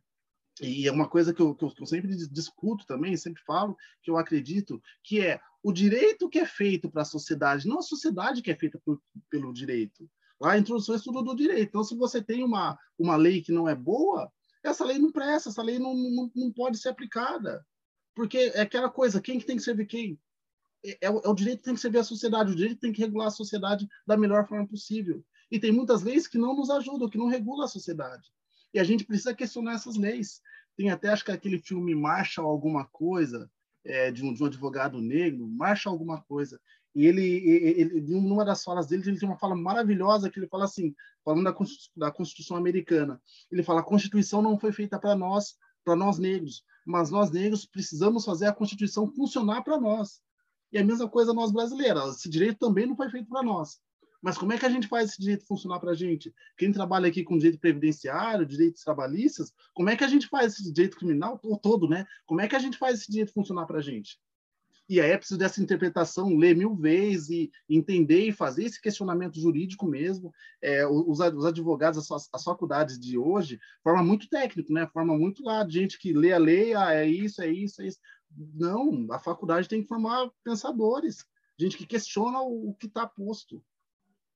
e 0.61 0.87
é 0.87 0.91
uma 0.91 1.07
coisa 1.07 1.33
que 1.33 1.41
eu, 1.41 1.55
que 1.55 1.63
eu, 1.63 1.85
sempre 1.85 2.15
discuto 2.27 2.85
também, 2.85 3.17
sempre 3.17 3.41
falo, 3.43 3.75
que 4.01 4.11
eu 4.11 4.17
acredito, 4.17 4.81
que 5.03 5.19
é 5.19 5.39
o 5.63 5.71
direito 5.71 6.29
que 6.29 6.39
é 6.39 6.45
feito 6.45 6.89
para 6.89 7.01
a 7.01 7.05
sociedade, 7.05 7.67
não 7.67 7.79
a 7.79 7.83
sociedade 7.83 8.41
que 8.41 8.51
é 8.51 8.55
feita 8.55 8.79
por, 8.85 9.01
pelo 9.29 9.51
direito. 9.51 10.09
Lá 10.39 10.51
a 10.51 10.57
introdução 10.57 10.93
é 10.93 10.97
estudo 10.97 11.23
do 11.23 11.35
direito. 11.35 11.69
Então, 11.69 11.83
se 11.83 11.95
você 11.95 12.21
tem 12.21 12.43
uma, 12.43 12.77
uma 12.97 13.15
lei 13.15 13.41
que 13.41 13.51
não 13.51 13.67
é 13.67 13.73
boa, 13.73 14.31
essa 14.61 14.85
lei 14.85 14.99
não 14.99 15.11
presta, 15.11 15.49
essa 15.49 15.63
lei 15.63 15.79
não, 15.79 15.95
não, 15.95 16.31
não 16.35 16.51
pode 16.51 16.77
ser 16.77 16.89
aplicada. 16.89 17.65
Porque 18.15 18.51
é 18.53 18.61
aquela 18.61 18.89
coisa, 18.89 19.21
quem 19.21 19.39
que 19.39 19.45
tem 19.45 19.57
que 19.57 19.63
servir 19.63 19.85
quem? 19.85 20.19
É, 20.85 21.07
é, 21.07 21.09
o, 21.09 21.19
é 21.19 21.29
o 21.29 21.33
direito 21.33 21.59
que 21.59 21.65
tem 21.65 21.75
que 21.75 21.81
servir 21.81 21.99
a 21.99 22.03
sociedade, 22.03 22.51
o 22.51 22.55
direito 22.55 22.79
tem 22.79 22.91
que 22.91 23.01
regular 23.01 23.27
a 23.27 23.31
sociedade 23.31 23.87
da 24.05 24.17
melhor 24.17 24.47
forma 24.47 24.67
possível. 24.67 25.23
E 25.49 25.59
tem 25.59 25.71
muitas 25.71 26.03
leis 26.03 26.27
que 26.27 26.37
não 26.37 26.55
nos 26.55 26.69
ajudam, 26.69 27.09
que 27.09 27.17
não 27.17 27.27
regulam 27.27 27.65
a 27.65 27.67
sociedade. 27.67 28.31
E 28.73 28.79
a 28.79 28.83
gente 28.83 29.05
precisa 29.05 29.35
questionar 29.35 29.75
essas 29.75 29.95
leis. 29.95 30.41
Tem 30.75 30.89
até, 30.89 31.09
acho 31.09 31.23
que 31.23 31.31
aquele 31.31 31.59
filme 31.59 31.93
Marshall 31.93 32.47
alguma 32.47 32.85
coisa, 32.85 33.49
é, 33.85 34.11
de, 34.11 34.23
um, 34.23 34.33
de 34.33 34.41
um 34.41 34.47
advogado 34.47 34.99
negro, 34.99 35.47
Marshall 35.47 35.93
alguma 35.93 36.21
coisa. 36.21 36.59
E 36.95 37.05
ele, 37.05 37.23
ele, 37.23 37.81
ele, 37.81 38.01
numa 38.01 38.45
das 38.45 38.63
falas 38.63 38.87
dele, 38.87 39.03
ele 39.05 39.19
tem 39.19 39.27
uma 39.27 39.37
fala 39.37 39.55
maravilhosa 39.55 40.29
que 40.29 40.39
ele 40.39 40.47
fala 40.47 40.65
assim, 40.65 40.95
falando 41.23 41.43
da, 41.43 41.55
da 41.95 42.11
Constituição 42.11 42.55
americana. 42.55 43.21
Ele 43.51 43.63
fala: 43.63 43.81
a 43.81 43.83
Constituição 43.83 44.41
não 44.41 44.59
foi 44.59 44.71
feita 44.71 44.99
para 44.99 45.15
nós, 45.15 45.55
para 45.83 45.95
nós 45.95 46.17
negros, 46.17 46.63
mas 46.85 47.09
nós 47.09 47.31
negros 47.31 47.65
precisamos 47.65 48.25
fazer 48.25 48.47
a 48.47 48.53
Constituição 48.53 49.07
funcionar 49.07 49.63
para 49.63 49.79
nós. 49.79 50.21
E 50.71 50.77
a 50.77 50.83
mesma 50.83 51.07
coisa 51.07 51.33
nós 51.33 51.51
brasileiros. 51.51 52.17
Esse 52.17 52.29
direito 52.29 52.57
também 52.57 52.87
não 52.87 52.95
foi 52.95 53.09
feito 53.09 53.29
para 53.29 53.43
nós. 53.43 53.79
Mas 54.23 54.37
como 54.37 54.53
é 54.53 54.57
que 54.57 54.65
a 54.65 54.69
gente 54.69 54.87
faz 54.87 55.09
esse 55.09 55.21
direito 55.21 55.45
funcionar 55.45 55.79
para 55.79 55.91
a 55.91 55.95
gente? 55.95 56.33
Quem 56.57 56.71
trabalha 56.71 57.09
aqui 57.09 57.23
com 57.23 57.37
direito 57.37 57.59
previdenciário, 57.59 58.45
direitos 58.45 58.81
trabalhistas, 58.81 59.51
como 59.73 59.89
é 59.89 59.97
que 59.97 60.03
a 60.03 60.07
gente 60.07 60.27
faz 60.27 60.53
esse 60.53 60.71
direito 60.71 60.95
criminal 60.95 61.37
todo, 61.61 61.89
né? 61.89 62.05
Como 62.25 62.39
é 62.39 62.47
que 62.47 62.55
a 62.55 62.59
gente 62.59 62.77
faz 62.77 63.01
esse 63.01 63.11
direito 63.11 63.33
funcionar 63.33 63.65
para 63.65 63.79
a 63.79 63.81
gente? 63.81 64.17
E 64.89 64.99
aí 64.99 65.11
é 65.11 65.17
preciso 65.17 65.39
dessa 65.39 65.61
interpretação, 65.61 66.35
ler 66.35 66.55
mil 66.55 66.75
vezes 66.75 67.29
e 67.29 67.51
entender 67.69 68.27
e 68.27 68.33
fazer 68.33 68.65
esse 68.65 68.81
questionamento 68.81 69.39
jurídico 69.39 69.87
mesmo. 69.87 70.33
É, 70.61 70.85
os, 70.85 71.19
os, 71.19 71.45
advogados, 71.45 72.11
as, 72.11 72.29
as, 72.33 72.43
faculdades 72.43 72.99
de 72.99 73.17
hoje, 73.17 73.59
forma 73.81 74.03
muito 74.03 74.27
técnico, 74.27 74.73
né? 74.73 74.85
Forma 74.87 75.17
muito 75.17 75.43
lá 75.43 75.63
de 75.63 75.73
gente 75.73 75.97
que 75.97 76.11
lê 76.11 76.33
a 76.33 76.37
lei, 76.37 76.73
ah, 76.75 76.93
é 76.93 77.07
isso, 77.07 77.41
é 77.41 77.47
isso, 77.49 77.81
é 77.81 77.87
isso. 77.87 77.99
Não, 78.35 79.07
a 79.11 79.19
faculdade 79.19 79.69
tem 79.69 79.81
que 79.81 79.87
formar 79.87 80.29
pensadores, 80.43 81.25
gente 81.57 81.77
que 81.77 81.85
questiona 81.85 82.41
o, 82.41 82.69
o 82.69 82.75
que 82.75 82.87
está 82.87 83.07
posto. 83.07 83.63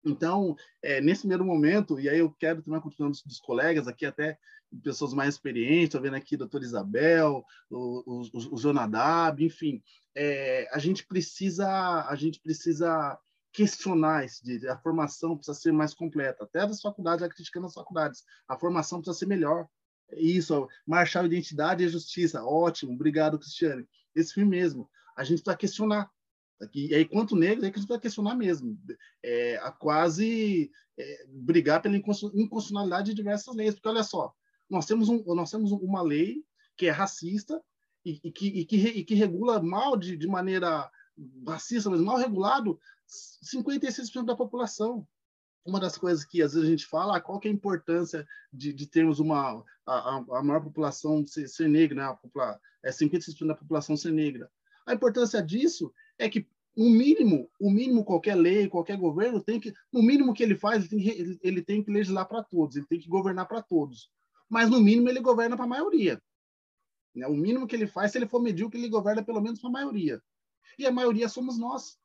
Então, 0.08 0.56
é, 0.82 1.02
nesse 1.02 1.22
primeiro 1.22 1.46
momento, 1.46 2.00
e 2.00 2.10
aí 2.10 2.20
eu 2.20 2.32
quero 2.32 2.62
também 2.62 2.80
continuando 2.80 3.14
dos, 3.14 3.24
dos 3.24 3.40
colegas 3.40 3.88
aqui, 3.88 4.06
até 4.06 4.38
pessoas 4.84 5.14
mais 5.14 5.36
experientes, 5.36 5.86
estou 5.86 6.02
vendo 6.02 6.16
aqui 6.16 6.36
a 6.36 6.40
doutora 6.40 6.64
Isabel, 6.64 7.44
o, 7.70 8.22
o, 8.34 9.40
enfim, 9.40 9.82
é, 10.16 10.68
a 10.74 10.80
gente 10.80 11.06
precisa 11.06 11.68
a 12.08 12.16
gente 12.16 12.42
precisa 12.42 13.18
questionar 13.54 14.26
esse 14.26 14.68
a 14.68 14.78
formação 14.78 15.38
precisa 15.38 15.58
ser 15.58 15.72
mais 15.72 15.94
completa, 15.94 16.44
até 16.44 16.60
das 16.68 16.82
faculdades, 16.82 17.24
a 17.24 17.30
crítica 17.30 17.60
nas 17.60 17.74
faculdades, 17.74 18.24
a 18.48 18.58
formação 18.58 19.00
precisa 19.00 19.18
ser 19.18 19.26
melhor, 19.26 19.68
isso, 20.16 20.68
marchar 20.86 21.26
identidade 21.26 21.84
e 21.84 21.90
justiça. 21.90 22.44
Ótimo, 22.44 22.94
obrigado, 22.94 23.40
Cristiane. 23.40 23.88
Esse 24.16 24.34
filme 24.34 24.50
mesmo. 24.50 24.90
A 25.16 25.24
gente 25.24 25.42
precisa 25.42 25.58
questionar. 25.58 26.10
E 26.74 26.96
aí, 26.96 27.06
quanto 27.06 27.36
negro, 27.36 27.66
é 27.66 27.70
que 27.70 27.78
a 27.78 27.80
gente 27.80 27.88
precisa 27.88 28.02
questionar 28.02 28.36
mesmo. 28.36 28.78
É, 29.24 29.58
a 29.58 29.72
quase 29.72 30.72
é, 30.98 31.26
brigar 31.28 31.82
pela 31.82 31.98
inconstitucionalidade 31.98 33.12
de 33.12 33.16
diversas 33.16 33.56
leis. 33.56 33.76
Porque, 33.76 33.90
olha 33.90 34.04
só, 34.04 34.34
nós 34.70 34.86
temos, 34.86 35.10
um, 35.10 35.24
nós 35.36 35.52
temos 35.52 35.72
uma 35.72 36.02
lei 36.02 36.44
que 36.76 36.88
é 36.88 36.92
racista 36.92 37.62
e, 38.06 38.20
e, 38.24 38.32
que, 38.32 38.48
e, 38.48 38.66
que, 38.66 38.78
e 38.78 39.04
que 39.04 39.16
regula 39.16 39.62
mal, 39.62 39.96
de, 39.96 40.18
de 40.18 40.28
maneira 40.28 40.90
racista, 41.48 41.90
mas 41.90 42.02
mal 42.02 42.18
regulado, 42.18 42.80
56% 43.44 44.26
da 44.26 44.36
população 44.36 45.08
uma 45.68 45.80
das 45.80 45.98
coisas 45.98 46.24
que 46.24 46.42
às 46.42 46.54
vezes 46.54 46.68
a 46.68 46.72
gente 46.72 46.86
fala, 46.86 47.18
ah, 47.18 47.22
qual 47.22 47.40
que 47.40 47.48
é 47.48 47.52
a 47.52 47.54
importância 47.54 48.26
de, 48.52 48.72
de 48.72 48.88
termos 48.88 49.20
uma 49.20 49.64
a, 49.86 50.24
a 50.32 50.44
maior 50.44 50.64
população 50.64 51.28
ser, 51.28 51.48
ser 51.50 51.68
negra, 51.68 51.96
né? 51.96 52.04
a 52.04 52.14
popula, 52.14 52.60
é 52.82 52.90
50% 52.90 53.46
da 53.46 53.54
população 53.54 53.98
ser 53.98 54.12
negra. 54.12 54.50
A 54.86 54.94
importância 54.94 55.44
disso 55.44 55.94
é 56.18 56.30
que 56.30 56.48
o 56.76 56.90
mínimo, 56.90 57.50
o 57.60 57.72
mínimo 57.72 58.06
qualquer 58.06 58.36
lei, 58.36 58.68
qualquer 58.68 58.98
governo 58.98 59.42
tem 59.42 59.60
que, 59.60 59.74
no 59.92 60.04
mínimo 60.04 60.34
que 60.34 60.44
ele 60.44 60.56
faz, 60.56 60.84
ele 60.84 60.90
tem 60.90 61.00
que, 61.00 61.40
ele, 61.42 61.62
tem 61.64 61.84
que 61.84 61.92
legislar 61.92 62.28
para 62.28 62.44
todos, 62.44 62.76
ele 62.76 62.86
tem 62.86 63.00
que 63.00 63.10
governar 63.10 63.48
para 63.48 63.64
todos. 63.64 64.12
Mas 64.48 64.70
no 64.70 64.80
mínimo 64.80 65.10
ele 65.10 65.20
governa 65.20 65.56
para 65.56 65.66
a 65.66 65.70
maioria. 65.70 66.22
Né? 67.16 67.26
O 67.28 67.34
mínimo 67.36 67.66
que 67.66 67.76
ele 67.76 67.88
faz, 67.88 68.12
se 68.12 68.20
ele 68.20 68.28
for 68.28 68.40
medíocre, 68.40 68.80
ele 68.80 68.90
governa 68.90 69.24
pelo 69.24 69.42
menos 69.42 69.60
para 69.60 69.70
a 69.70 69.74
maioria. 69.74 70.22
E 70.78 70.86
a 70.86 70.92
maioria 70.92 71.28
somos 71.28 71.58
nós. 71.58 71.98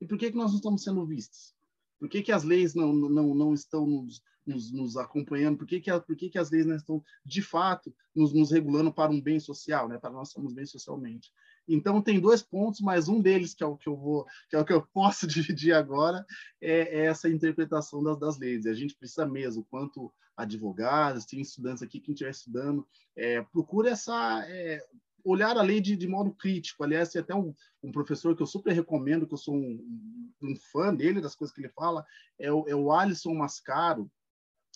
E 0.00 0.06
por 0.06 0.18
que 0.18 0.32
que 0.32 0.36
nós 0.36 0.50
não 0.50 0.56
estamos 0.56 0.82
sendo 0.82 1.06
vistos? 1.06 1.54
Por 2.02 2.08
que, 2.08 2.20
que 2.20 2.32
as 2.32 2.42
leis 2.42 2.74
não, 2.74 2.92
não, 2.92 3.32
não 3.32 3.54
estão 3.54 3.86
nos, 3.86 4.20
nos, 4.44 4.72
nos 4.72 4.96
acompanhando? 4.96 5.56
Por 5.56 5.68
que, 5.68 5.80
que, 5.80 6.00
por 6.00 6.16
que, 6.16 6.28
que 6.28 6.38
as 6.38 6.50
leis 6.50 6.66
não 6.66 6.74
estão, 6.74 7.04
de 7.24 7.40
fato, 7.40 7.94
nos, 8.12 8.32
nos 8.32 8.50
regulando 8.50 8.92
para 8.92 9.12
um 9.12 9.20
bem 9.20 9.38
social, 9.38 9.88
né? 9.88 9.96
para 9.98 10.10
nós 10.10 10.32
sermos 10.32 10.52
bem 10.52 10.66
socialmente? 10.66 11.32
Então, 11.68 12.02
tem 12.02 12.20
dois 12.20 12.42
pontos, 12.42 12.80
mas 12.80 13.08
um 13.08 13.20
deles, 13.20 13.54
que 13.54 13.62
é 13.62 13.66
o 13.66 13.76
que 13.76 13.88
eu 13.88 13.96
vou, 13.96 14.26
que 14.48 14.56
é 14.56 14.58
o 14.58 14.64
que 14.64 14.72
eu 14.72 14.82
posso 14.92 15.26
dividir 15.26 15.72
agora, 15.72 16.24
é, 16.60 17.00
é 17.00 17.06
essa 17.06 17.28
interpretação 17.28 18.02
das, 18.02 18.18
das 18.18 18.38
leis. 18.38 18.66
A 18.66 18.74
gente 18.74 18.96
precisa 18.96 19.26
mesmo, 19.26 19.64
quanto 19.70 20.12
advogados, 20.36 21.26
tem 21.26 21.40
estudantes 21.40 21.82
aqui, 21.82 22.00
quem 22.00 22.14
estiver 22.14 22.30
estudando, 22.30 22.86
é, 23.16 23.42
procura 23.42 23.90
essa, 23.90 24.44
é, 24.48 24.82
olhar 25.24 25.56
a 25.56 25.62
lei 25.62 25.80
de, 25.80 25.96
de 25.96 26.08
modo 26.08 26.32
crítico. 26.32 26.82
Aliás, 26.82 27.10
tem 27.10 27.20
até 27.20 27.34
um, 27.34 27.54
um, 27.82 27.92
professor 27.92 28.34
que 28.34 28.42
eu 28.42 28.46
super 28.46 28.72
recomendo, 28.72 29.26
que 29.26 29.34
eu 29.34 29.38
sou 29.38 29.54
um, 29.54 30.28
um 30.42 30.56
fã 30.72 30.94
dele, 30.94 31.20
das 31.20 31.34
coisas 31.34 31.54
que 31.54 31.60
ele 31.60 31.68
fala, 31.68 32.04
é 32.38 32.52
o, 32.52 32.68
é 32.68 32.74
o 32.74 32.90
Alisson 32.92 33.34
Mascaro. 33.34 34.10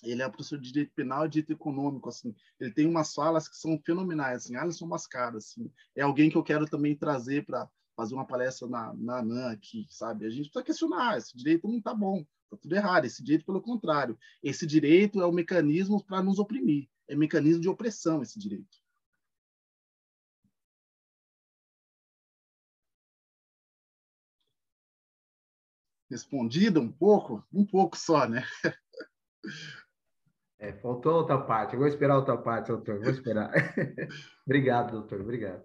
Ele 0.02 0.22
é 0.22 0.28
professor 0.28 0.58
de 0.58 0.70
direito 0.70 0.92
penal 0.94 1.26
e 1.26 1.28
direito 1.28 1.52
econômico, 1.52 2.08
assim. 2.08 2.34
Ele 2.60 2.72
tem 2.72 2.86
umas 2.86 3.14
falas 3.14 3.48
que 3.48 3.56
são 3.56 3.80
fenomenais, 3.84 4.44
assim. 4.44 4.56
Alisson 4.56 4.86
Mascaro, 4.86 5.38
assim. 5.38 5.70
É 5.94 6.02
alguém 6.02 6.30
que 6.30 6.36
eu 6.36 6.42
quero 6.42 6.66
também 6.66 6.94
trazer 6.94 7.44
para 7.44 7.68
fazer 7.96 8.14
uma 8.14 8.26
palestra 8.26 8.68
na, 8.68 8.92
na 8.94 9.18
ANAN 9.20 9.50
aqui, 9.50 9.86
sabe? 9.88 10.26
A 10.26 10.30
gente 10.30 10.50
precisa 10.50 10.64
questionar, 10.64 11.16
esse 11.16 11.36
direito 11.36 11.66
não 11.66 11.78
está 11.78 11.94
bom, 11.94 12.26
está 12.44 12.56
tudo 12.60 12.76
errado. 12.76 13.06
Esse 13.06 13.22
direito, 13.22 13.46
pelo 13.46 13.62
contrário, 13.62 14.18
esse 14.42 14.66
direito 14.66 15.20
é 15.22 15.26
o 15.26 15.32
mecanismo 15.32 16.04
para 16.04 16.22
nos 16.22 16.38
oprimir, 16.38 16.88
é 17.08 17.16
mecanismo 17.16 17.62
de 17.62 17.68
opressão 17.68 18.22
esse 18.22 18.38
direito. 18.38 18.76
respondida 26.10 26.80
um 26.80 26.90
pouco, 26.90 27.44
um 27.52 27.64
pouco 27.64 27.96
só, 27.96 28.28
né? 28.28 28.44
É, 30.58 30.72
faltou 30.72 31.14
outra 31.14 31.38
parte. 31.38 31.74
Eu 31.74 31.80
vou 31.80 31.88
esperar 31.88 32.16
outra 32.16 32.36
parte, 32.36 32.68
doutor. 32.68 33.00
Vou 33.00 33.10
esperar. 33.10 33.50
obrigado, 34.46 34.92
doutor. 34.92 35.20
Obrigado. 35.20 35.62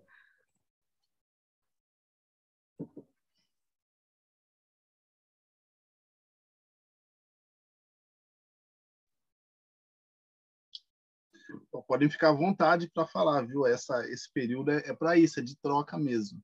podem 11.91 12.09
ficar 12.09 12.29
à 12.29 12.33
vontade 12.33 12.89
para 12.89 13.05
falar, 13.05 13.45
viu? 13.45 13.67
Essa, 13.67 14.05
esse 14.09 14.31
período 14.31 14.71
é, 14.71 14.77
é 14.89 14.95
para 14.95 15.17
isso, 15.17 15.41
é 15.41 15.43
de 15.43 15.57
troca 15.57 15.97
mesmo. 15.97 16.41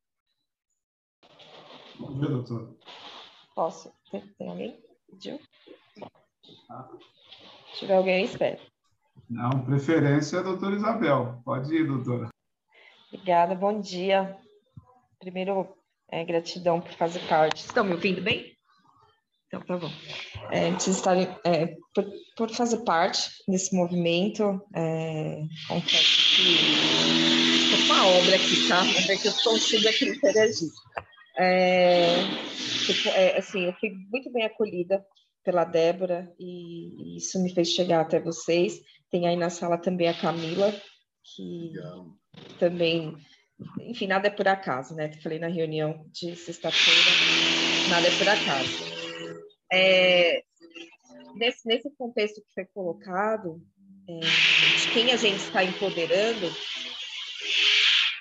Bom 1.97 2.19
dia, 2.19 2.27
doutor. 2.27 2.77
Posso? 3.55 3.93
Tem, 4.11 4.27
tem 4.33 4.49
alguém? 4.49 4.83
Pediu? 5.09 5.39
Se 7.77 7.81
tiver 7.81 7.93
alguém, 7.93 8.25
espera. 8.25 8.59
Não, 9.29 9.63
preferência 9.63 10.37
é 10.37 10.39
a 10.39 10.43
doutora 10.43 10.75
Isabel. 10.75 11.39
Pode 11.45 11.75
ir, 11.75 11.85
doutora. 11.85 12.27
Obrigada, 13.13 13.53
bom 13.53 13.79
dia. 13.79 14.35
Primeiro, 15.19 15.67
é, 16.11 16.25
gratidão 16.25 16.81
por 16.81 16.91
fazer 16.93 17.19
parte. 17.27 17.57
Estão 17.57 17.83
me 17.83 17.93
ouvindo 17.93 18.19
bem? 18.19 18.51
Então, 19.45 19.61
tá 19.61 19.77
bom. 19.77 19.91
É, 20.51 20.71
de 20.71 20.89
estar, 20.89 21.15
é, 21.45 21.75
por, 21.93 22.03
por, 22.35 22.49
fazer 22.49 22.77
parte 22.77 23.29
desse 23.47 23.75
movimento, 23.75 24.59
é, 24.75 25.43
confesso 25.67 26.35
que 26.35 27.75
estou 27.75 27.87
com 27.87 27.93
a 27.93 28.07
obra 28.07 28.35
aqui, 28.37 28.67
tá? 28.67 28.81
Ver 29.05 29.21
que 29.21 29.27
eu 29.27 29.33
consigo 29.43 29.87
aqui 29.87 30.09
interagir. 30.09 30.69
É, 31.37 32.23
tipo, 32.87 33.09
é, 33.09 33.37
assim, 33.37 33.65
eu 33.65 33.73
fui 33.73 33.91
muito 34.11 34.33
bem 34.33 34.45
acolhida 34.45 35.05
pela 35.47 35.63
Débora 35.63 36.29
e 36.37 37.15
isso 37.15 37.41
me 37.41 37.49
fez 37.53 37.69
chegar 37.69 38.01
até 38.01 38.19
vocês. 38.19 38.81
Tem 39.09 39.29
aí 39.29 39.37
na 39.37 39.49
sala 39.49 39.77
também 39.77 40.09
a 40.09 40.13
Camila, 40.13 40.73
que 41.23 41.71
Legal. 41.73 42.07
também, 42.59 43.15
enfim, 43.79 44.07
nada 44.07 44.27
é 44.27 44.29
por 44.29 44.45
acaso, 44.45 44.93
né? 44.93 45.09
Falei 45.23 45.39
na 45.39 45.47
reunião 45.47 46.05
de 46.11 46.35
sexta-feira, 46.35 47.89
nada 47.89 48.05
é 48.05 48.17
por 48.17 48.27
acaso. 48.27 48.97
É, 49.71 50.43
nesse, 51.35 51.65
nesse 51.65 51.89
contexto 51.91 52.41
que 52.41 52.53
foi 52.53 52.65
colocado, 52.65 53.61
é, 54.09 54.19
de 54.19 54.91
quem 54.91 55.13
a 55.13 55.15
gente 55.15 55.37
está 55.37 55.63
empoderando, 55.63 56.51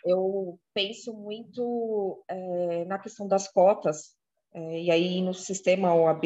eu 0.04 0.60
penso 0.72 1.12
muito 1.12 2.22
é, 2.28 2.84
na 2.84 3.00
questão 3.00 3.26
das 3.26 3.48
cotas, 3.48 4.14
é, 4.54 4.82
e 4.82 4.90
aí 4.92 5.20
no 5.20 5.34
sistema 5.34 5.92
OAB, 5.92 6.24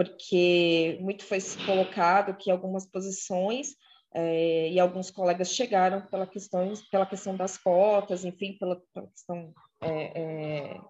porque 0.00 0.96
muito 0.98 1.26
foi 1.26 1.40
colocado 1.66 2.34
que 2.34 2.50
algumas 2.50 2.86
posições 2.86 3.76
é, 4.14 4.70
e 4.70 4.80
alguns 4.80 5.10
colegas 5.10 5.52
chegaram 5.52 6.00
pela 6.06 6.26
questão, 6.26 6.72
pela 6.90 7.04
questão 7.04 7.36
das 7.36 7.58
cotas, 7.58 8.24
enfim, 8.24 8.56
pela, 8.58 8.80
pela 8.94 9.06
questão 9.08 9.52
é, 9.82 10.22
é, 10.22 10.80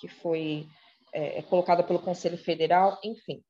que 0.00 0.08
foi 0.08 0.66
colocada 1.50 1.82
pelo 1.82 1.98
Conselho 1.98 2.38
Federal, 2.38 2.98
enfim. 3.04 3.42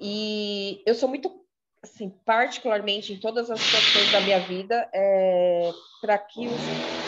E 0.00 0.82
eu 0.84 0.94
sou 0.94 1.08
muito, 1.08 1.44
assim, 1.80 2.08
particularmente 2.24 3.12
em 3.12 3.20
todas 3.20 3.52
as 3.52 3.60
situações 3.60 4.10
da 4.10 4.20
minha 4.22 4.40
vida, 4.40 4.90
para 6.00 6.18
que 6.18 6.48
os, 6.48 6.60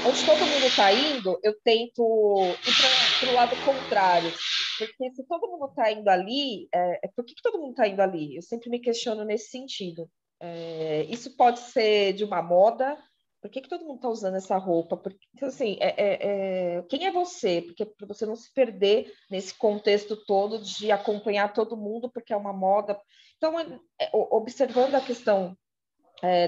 onde 0.06 0.24
todo 0.24 0.46
mundo 0.46 0.66
está 0.66 0.92
indo, 0.92 1.40
eu 1.42 1.58
tento 1.64 2.40
ir 2.68 2.76
para 2.76 2.97
o 3.26 3.32
lado 3.32 3.56
contrário. 3.64 4.32
Porque 4.78 5.10
se 5.12 5.24
todo 5.24 5.48
mundo 5.48 5.66
está 5.66 5.90
indo 5.90 6.08
ali, 6.08 6.68
é, 6.72 7.06
é, 7.06 7.08
por 7.14 7.24
que, 7.24 7.34
que 7.34 7.42
todo 7.42 7.58
mundo 7.58 7.70
está 7.70 7.88
indo 7.88 8.00
ali? 8.00 8.36
Eu 8.36 8.42
sempre 8.42 8.70
me 8.70 8.78
questiono 8.78 9.24
nesse 9.24 9.50
sentido. 9.50 10.08
É, 10.40 11.04
isso 11.08 11.36
pode 11.36 11.58
ser 11.58 12.12
de 12.12 12.24
uma 12.24 12.40
moda, 12.40 12.96
por 13.40 13.50
que, 13.50 13.60
que 13.60 13.68
todo 13.68 13.84
mundo 13.84 13.96
está 13.96 14.08
usando 14.08 14.36
essa 14.36 14.56
roupa? 14.56 14.96
Porque, 14.96 15.18
então, 15.34 15.48
assim, 15.48 15.76
é, 15.80 15.94
é, 15.96 16.76
é, 16.76 16.82
quem 16.82 17.06
é 17.06 17.12
você? 17.12 17.62
Porque 17.62 17.84
para 17.84 18.06
você 18.06 18.26
não 18.26 18.34
se 18.36 18.52
perder 18.52 19.12
nesse 19.30 19.54
contexto 19.54 20.16
todo 20.16 20.60
de 20.60 20.90
acompanhar 20.90 21.52
todo 21.52 21.76
mundo, 21.76 22.10
porque 22.10 22.32
é 22.32 22.36
uma 22.36 22.52
moda. 22.52 23.00
Então, 23.36 23.58
é, 23.60 24.10
observando 24.12 24.94
a 24.96 25.00
questão 25.00 25.56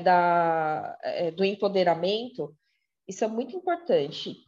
da, 0.02 0.98
do 1.36 1.44
empoderamento, 1.44 2.52
isso 3.06 3.22
é 3.24 3.28
muito 3.28 3.56
importante 3.56 4.44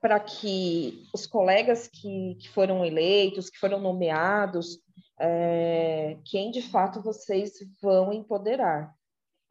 para 0.00 0.18
que 0.18 1.04
os 1.12 1.26
colegas 1.26 1.86
que, 1.86 2.36
que, 2.36 2.48
foram 2.48 2.84
eleitos, 2.84 3.50
que 3.50 3.58
foram 3.58 3.78
nomeados, 3.78 4.78
quem 6.24 6.50
de 6.50 6.62
fato 6.62 7.02
vocês 7.02 7.52
vão 7.82 8.12
empoderar. 8.12 8.94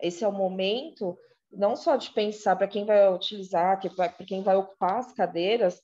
Esse 0.01 0.23
é 0.23 0.27
o 0.27 0.31
momento 0.31 1.17
não 1.51 1.75
só 1.75 1.95
de 1.95 2.11
pensar 2.11 2.55
para 2.55 2.67
quem 2.67 2.85
vai 2.85 3.11
utilizar, 3.13 3.79
para 3.95 4.09
quem 4.25 4.41
vai 4.41 4.55
ocupar 4.55 4.99
as 4.99 5.13
cadeiras 5.13 5.81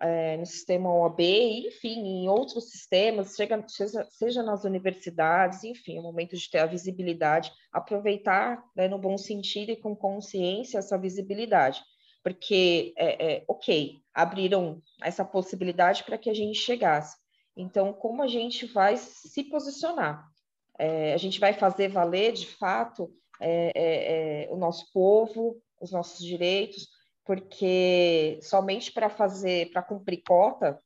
é, 0.00 0.36
no 0.36 0.44
sistema 0.44 0.92
OAB, 0.92 1.20
enfim, 1.20 1.98
em 2.00 2.28
outros 2.28 2.70
sistemas, 2.70 3.34
seja, 3.34 3.64
seja, 3.66 4.06
seja, 4.10 4.42
nas 4.42 4.64
universidades, 4.64 5.64
enfim, 5.64 5.96
é 5.96 6.00
o 6.00 6.02
momento 6.02 6.36
de 6.36 6.50
ter 6.50 6.58
a 6.58 6.66
visibilidade, 6.66 7.50
aproveitar 7.72 8.62
né, 8.76 8.88
no 8.88 8.98
bom 8.98 9.16
sentido 9.16 9.70
e 9.70 9.76
com 9.76 9.96
consciência 9.96 10.78
essa 10.78 10.98
visibilidade, 10.98 11.82
porque, 12.26 12.92
é, 12.96 13.34
é, 13.34 13.44
ok, 13.46 14.00
abriram 14.12 14.82
essa 15.00 15.24
possibilidade 15.24 16.02
para 16.02 16.18
que 16.18 16.28
a 16.28 16.34
gente 16.34 16.58
chegasse. 16.58 17.16
Então, 17.56 17.92
como 17.92 18.20
a 18.20 18.26
gente 18.26 18.66
vai 18.66 18.96
se 18.96 19.44
posicionar? 19.44 20.26
É, 20.76 21.14
a 21.14 21.16
gente 21.18 21.38
vai 21.38 21.52
fazer 21.52 21.86
valer, 21.86 22.32
de 22.32 22.48
fato, 22.48 23.14
é, 23.40 23.70
é, 23.76 24.42
é, 24.42 24.52
o 24.52 24.56
nosso 24.56 24.92
povo, 24.92 25.62
os 25.80 25.92
nossos 25.92 26.18
direitos, 26.18 26.88
porque 27.24 28.40
somente 28.42 28.90
para 28.90 29.08
fazer, 29.08 29.70
para 29.70 29.84
cumprir 29.84 30.24
cota, 30.26 30.82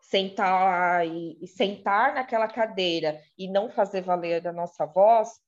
sentar 0.00 1.06
e, 1.06 1.38
e, 1.40 1.46
sentar 1.46 2.16
naquela 2.16 2.48
cadeira 2.48 3.22
e 3.38 3.46
não 3.46 3.70
fazer 3.70 4.00
valer 4.00 4.44
a 4.44 4.52
nossa 4.52 4.84
voz, 4.86 5.38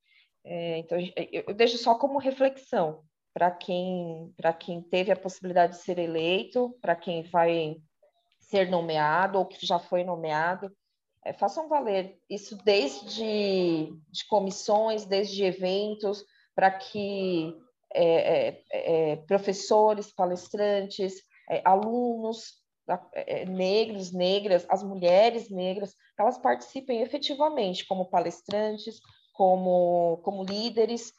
então 0.44 0.96
eu, 1.00 1.42
eu 1.48 1.54
deixo 1.54 1.76
só 1.78 1.96
como 1.96 2.20
reflexão 2.20 3.02
para 3.36 3.50
quem 3.50 4.32
para 4.34 4.50
quem 4.50 4.80
teve 4.80 5.12
a 5.12 5.16
possibilidade 5.16 5.74
de 5.74 5.82
ser 5.82 5.98
eleito, 5.98 6.74
para 6.80 6.96
quem 6.96 7.22
vai 7.24 7.76
ser 8.40 8.70
nomeado 8.70 9.38
ou 9.38 9.44
que 9.44 9.66
já 9.66 9.78
foi 9.78 10.02
nomeado, 10.02 10.74
é, 11.22 11.34
façam 11.34 11.68
valer 11.68 12.18
isso 12.30 12.56
desde 12.64 13.92
de 14.10 14.26
comissões, 14.30 15.04
desde 15.04 15.44
eventos, 15.44 16.24
para 16.54 16.70
que 16.70 17.54
é, 17.92 18.48
é, 18.48 18.62
é, 18.70 19.16
professores, 19.16 20.10
palestrantes, 20.10 21.16
é, 21.50 21.60
alunos 21.62 22.54
é, 23.12 23.44
negros, 23.44 24.12
negras, 24.12 24.64
as 24.70 24.82
mulheres 24.82 25.50
negras, 25.50 25.94
elas 26.18 26.38
participem 26.38 27.02
efetivamente 27.02 27.86
como 27.86 28.08
palestrantes, 28.08 28.98
como, 29.34 30.22
como 30.24 30.42
líderes 30.42 31.12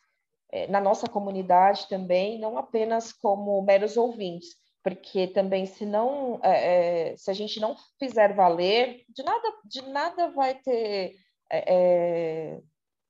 na 0.70 0.80
nossa 0.80 1.08
comunidade 1.08 1.88
também, 1.90 2.40
não 2.40 2.58
apenas 2.58 3.12
como 3.12 3.62
meros 3.62 3.98
ouvintes, 3.98 4.56
porque 4.84 5.28
também 5.28 5.66
se 5.66 5.86
não 5.86 6.40
é, 6.42 7.12
é, 7.12 7.18
se 7.18 7.30
a 7.30 7.34
gente 7.34 7.60
não 7.60 7.76
fizer 8.00 8.34
valer 8.34 9.04
de 9.10 9.24
nada 9.24 9.54
de 9.66 9.82
nada 9.90 10.30
vai 10.30 10.56
ter 10.56 11.16
é, 11.52 11.74
é 11.74 12.62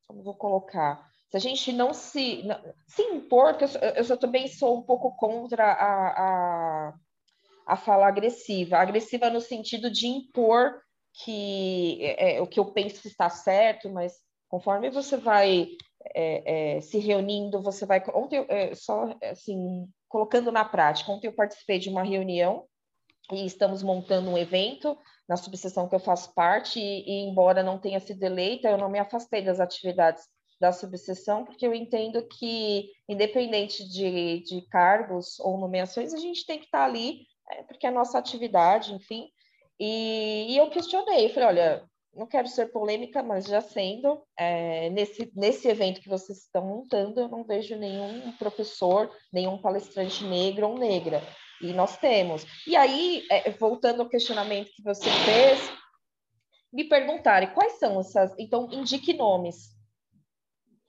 como 0.08 0.24
vou 0.24 0.36
colocar? 0.36 1.06
Se 1.30 1.38
a 1.38 1.40
gente 1.40 1.72
não 1.74 1.94
se 1.94 2.42
não, 2.44 2.60
se 2.88 3.02
impor 3.04 3.58
que 3.58 3.66
eu, 3.66 3.70
eu, 3.96 4.06
eu, 4.10 4.18
também 4.18 4.48
sou 4.48 4.78
um 4.78 4.82
pouco 4.82 5.16
contra 5.18 5.66
a, 5.66 6.08
a, 6.88 6.94
a 7.68 7.78
fala 7.78 8.08
agressiva. 8.08 8.78
Agressiva 8.78 9.30
no 9.30 9.42
sentido 9.42 9.92
de 9.92 10.08
impor 10.08 10.82
que 11.24 12.00
é, 12.02 12.38
é 12.38 12.42
o 12.42 12.48
que 12.48 12.60
eu 12.60 12.72
penso 12.72 13.08
está 13.08 13.30
certo 13.30 13.90
mas 13.90 14.14
conforme 14.48 14.90
você 14.90 15.18
vai 15.18 15.68
é, 16.16 16.82
se 16.82 17.00
reunindo 17.00 17.62
você 17.62 17.86
vai 17.86 18.04
ontem 18.14 18.46
só 18.76 19.16
assim 19.24 19.88
colocando 20.08 20.52
na 20.52 20.64
prática. 20.64 21.12
Ontem 21.12 21.28
eu 21.28 21.34
participei 21.34 21.80
de 21.80 21.90
uma 21.90 22.04
reunião 22.04 22.66
e 23.32 23.46
estamos 23.46 23.84
montando 23.84 24.30
um 24.30 24.38
evento 24.38 24.98
na 25.28 25.36
subseção 25.36 25.90
que 25.90 25.96
eu 25.96 26.00
faço 26.00 26.34
parte, 26.34 26.80
e, 26.80 27.04
e, 27.06 27.28
embora 27.28 27.62
não 27.62 27.78
tenha 27.78 28.00
sido 28.00 28.24
eleita, 28.24 28.70
eu 28.70 28.78
não 28.78 28.90
me 28.90 29.00
afastei 29.00 29.42
das 29.42 29.60
atividades 29.60 30.24
da 30.60 30.72
subseção, 30.72 31.46
porque 31.46 31.68
eu 31.68 31.74
entendo 31.74 32.26
que, 32.28 32.90
independente 33.08 33.88
de, 33.88 34.42
de 34.44 34.62
cargos 34.70 35.40
ou 35.40 35.58
nomeações, 35.58 36.14
a 36.14 36.18
gente 36.18 36.46
tem 36.46 36.58
que 36.58 36.66
estar 36.66 36.86
ali, 36.86 37.28
é, 37.52 37.64
porque 37.64 37.86
é 37.86 37.90
a 37.90 37.94
nossa 37.94 38.18
atividade, 38.18 38.94
enfim. 38.94 39.30
E, 39.80 40.54
e 40.54 40.58
eu 40.58 40.70
questionei, 40.70 41.30
falei, 41.30 41.50
olha, 41.50 41.86
não 42.18 42.26
quero 42.26 42.48
ser 42.48 42.72
polêmica, 42.72 43.22
mas 43.22 43.46
já 43.46 43.62
sendo, 43.62 44.22
é, 44.38 44.90
nesse, 44.90 45.32
nesse 45.36 45.68
evento 45.68 46.02
que 46.02 46.10
vocês 46.10 46.40
estão 46.40 46.66
montando, 46.66 47.20
eu 47.20 47.28
não 47.28 47.44
vejo 47.44 47.76
nenhum 47.76 48.32
professor, 48.34 49.10
nenhum 49.32 49.58
palestrante 49.58 50.24
negro 50.26 50.68
ou 50.68 50.78
negra. 50.78 51.22
E 51.62 51.72
nós 51.74 51.98
temos. 51.98 52.46
E 52.66 52.76
aí, 52.76 53.26
é, 53.30 53.50
voltando 53.52 54.02
ao 54.02 54.10
questionamento 54.10 54.72
que 54.76 54.84
você 54.84 55.10
fez, 55.10 55.60
me 56.74 56.84
perguntarem 56.84 57.54
quais 57.54 57.74
são 57.74 58.00
essas. 58.00 58.34
Então, 58.38 58.68
indique 58.72 59.14
nomes. 59.14 59.76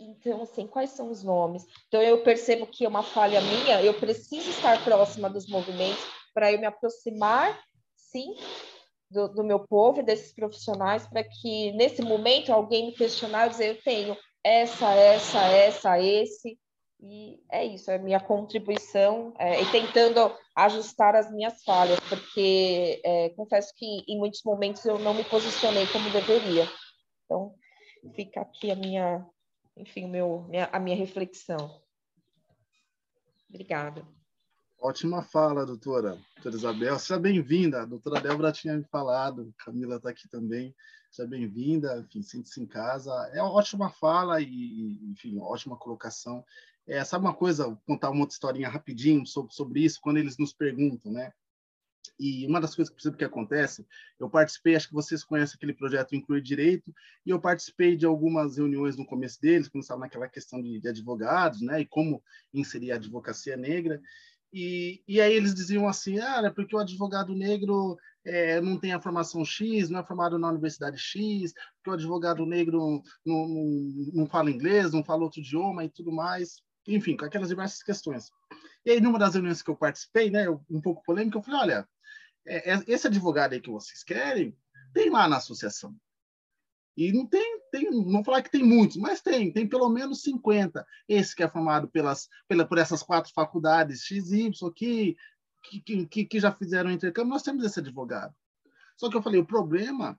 Então, 0.01 0.43
assim, 0.43 0.67
quais 0.67 0.91
são 0.91 1.11
os 1.11 1.23
nomes? 1.23 1.67
Então, 1.89 2.01
eu 2.01 2.23
percebo 2.23 2.67
que 2.67 2.85
é 2.85 2.89
uma 2.89 3.03
falha 3.03 3.41
minha, 3.41 3.83
eu 3.83 3.95
preciso 3.95 4.49
estar 4.51 4.83
próxima 4.85 5.29
dos 5.29 5.49
movimentos 5.49 6.05
para 6.33 6.53
eu 6.53 6.59
me 6.61 6.67
aproximar, 6.67 7.61
sim, 7.97 8.37
do, 9.11 9.29
do 9.29 9.45
meu 9.45 9.61
povo 9.61 10.01
e 10.01 10.03
desses 10.03 10.33
profissionais 10.33 11.07
para 11.07 11.25
que 11.25 11.73
nesse 11.73 12.03
momento 12.03 12.53
alguém 12.53 12.87
me 12.87 12.93
questionar 12.93 13.47
e 13.47 13.51
dizer 13.51 13.77
eu 13.77 13.83
tenho 13.83 14.17
essa, 14.45 14.93
essa, 14.95 15.45
essa, 15.47 16.01
esse 16.01 16.59
E 17.01 17.41
é 17.51 17.65
isso, 17.65 17.91
é 17.91 17.99
minha 17.99 18.21
contribuição 18.21 19.33
é, 19.39 19.63
e 19.63 19.71
tentando 19.71 20.35
ajustar 20.55 21.15
as 21.15 21.31
minhas 21.33 21.63
falhas, 21.63 22.01
porque 22.09 23.01
é, 23.05 23.29
confesso 23.31 23.73
que 23.77 24.05
em 24.09 24.19
muitos 24.19 24.43
momentos 24.45 24.85
eu 24.85 24.99
não 24.99 25.15
me 25.15 25.25
posicionei 25.25 25.87
como 25.89 26.11
deveria. 26.11 26.69
Então, 27.25 27.55
fica 28.15 28.41
aqui 28.41 28.71
a 28.71 28.77
minha, 28.77 29.25
enfim, 29.77 30.09
meu, 30.09 30.45
minha, 30.49 30.69
a 30.73 30.81
minha 30.81 30.97
reflexão. 30.97 31.81
Obrigada. 33.49 34.18
Ótima 34.81 35.23
fala, 35.23 35.67
doutora. 35.67 36.17
Doutora 36.37 36.55
Isabel, 36.55 36.99
seja 37.01 37.19
bem-vinda. 37.19 37.83
A 37.83 37.85
doutora 37.85 38.21
Débora 38.21 38.53
tinha 38.53 38.77
me 38.77 38.85
falado, 38.85 39.53
Camila 39.59 39.97
está 39.97 40.11
aqui 40.11 40.29
também. 40.29 40.73
Seja 41.11 41.29
bem-vinda, 41.29 41.99
enfim, 41.99 42.23
sinta-se 42.23 42.61
em 42.61 42.67
casa. 42.67 43.13
É 43.33 43.43
ótima 43.43 43.91
fala 43.91 44.41
e, 44.41 45.01
enfim, 45.11 45.37
ótima 45.41 45.77
colocação. 45.77 46.45
É, 46.87 47.03
sabe 47.03 47.25
uma 47.25 47.35
coisa, 47.35 47.65
vou 47.65 47.83
contar 47.87 48.11
uma 48.11 48.21
outra 48.21 48.35
historinha 48.35 48.69
rapidinho 48.69 49.27
sobre, 49.27 49.53
sobre 49.53 49.81
isso, 49.81 49.99
quando 50.01 50.19
eles 50.19 50.39
nos 50.39 50.53
perguntam, 50.53 51.11
né? 51.11 51.33
E 52.19 52.47
uma 52.47 52.61
das 52.61 52.75
coisas 52.75 52.89
que 52.89 52.97
percebo 52.97 53.17
que 53.17 53.25
acontece, 53.25 53.87
eu 54.19 54.31
participei, 54.31 54.77
acho 54.77 54.89
que 54.89 54.95
vocês 54.95 55.25
conhecem 55.25 55.57
aquele 55.57 55.73
projeto 55.73 56.15
Incluir 56.15 56.41
Direito, 56.41 56.95
e 57.27 57.31
eu 57.31 57.41
participei 57.41 57.97
de 57.97 58.07
algumas 58.07 58.57
reuniões 58.57 58.97
no 58.97 59.05
começo 59.05 59.41
deles, 59.41 59.69
quando 59.69 59.83
estava 59.83 60.01
naquela 60.01 60.29
questão 60.29 60.63
de, 60.63 60.81
de, 60.81 60.89
advogados, 60.89 61.61
né, 61.61 61.81
e 61.81 61.87
como 61.87 62.23
inserir 62.55 62.93
a 62.93 62.97
advocacia 62.97 63.57
negra. 63.57 64.01
E, 64.53 65.03
e 65.07 65.21
aí 65.21 65.33
eles 65.33 65.55
diziam 65.55 65.87
assim, 65.87 66.19
ah, 66.21 66.43
é 66.45 66.51
porque 66.51 66.75
o 66.75 66.79
advogado 66.79 67.35
negro 67.35 67.97
é, 68.25 68.61
não 68.61 68.79
tem 68.79 68.93
a 68.93 69.01
formação 69.01 69.45
X, 69.45 69.91
não 69.91 70.01
é 70.01 70.05
formado 70.05 70.39
na 70.39 70.49
universidade 70.49 70.99
X, 70.99 71.53
porque 71.77 71.91
o 71.91 71.93
advogado 71.93 72.47
negro 72.47 73.03
não, 73.25 73.47
não, 73.47 73.69
não 74.15 74.27
fala 74.27 74.51
inglês, 74.51 74.93
não 74.93 75.05
fala 75.05 75.25
outro 75.25 75.41
idioma 75.41 75.85
e 75.85 75.91
tudo 75.91 76.11
mais 76.13 76.57
enfim, 76.89 77.17
com 77.17 77.25
aquelas 77.25 77.49
diversas 77.49 77.83
questões. 77.83 78.31
E 78.85 78.91
aí, 78.91 79.01
numa 79.01 79.19
das 79.19 79.35
reuniões 79.35 79.63
que 79.63 79.71
eu 79.71 79.77
participei, 79.77 80.31
né, 80.31 80.49
um 80.71 80.81
pouco 80.81 81.03
polêmica, 81.05 81.39
eu 81.39 81.43
falei, 81.43 81.61
olha, 81.61 81.89
é, 82.47 82.73
é, 82.73 82.85
esse 82.87 83.07
advogado 83.07 83.53
aí 83.53 83.61
que 83.61 83.71
vocês 83.71 84.03
querem, 84.03 84.57
tem 84.95 85.11
lá 85.11 85.29
na 85.29 85.37
associação. 85.37 85.95
E 86.99 87.13
não 87.13 87.25
tem, 87.25 87.61
tem, 87.71 87.89
não 87.91 88.25
falar 88.25 88.43
que 88.43 88.51
tem 88.51 88.65
muitos, 88.65 88.97
mas 88.97 89.23
tem, 89.23 89.53
tem 89.53 89.69
pelo 89.69 89.89
menos 89.89 90.21
50. 90.23 90.85
Esse 91.09 91.37
que 91.37 91.45
é 91.45 91.49
formado 91.49 91.89
pelas, 91.89 92.29
pela, 92.49 92.67
por 92.67 92.77
essas 92.77 93.05
quatro 93.05 93.33
faculdades 93.33 94.03
XY 94.03 94.51
que, 94.75 95.17
que, 95.63 96.07
que, 96.07 96.25
que 96.25 96.41
já 96.41 96.51
fizeram 96.51 96.91
intercâmbio, 96.91 97.31
nós 97.31 97.45
temos 97.45 97.65
esse 97.65 97.79
advogado. 97.79 98.35
Só 98.97 99.09
que 99.09 99.17
eu 99.17 99.23
falei, 99.23 99.39
o 99.39 99.47
problema 99.47 100.19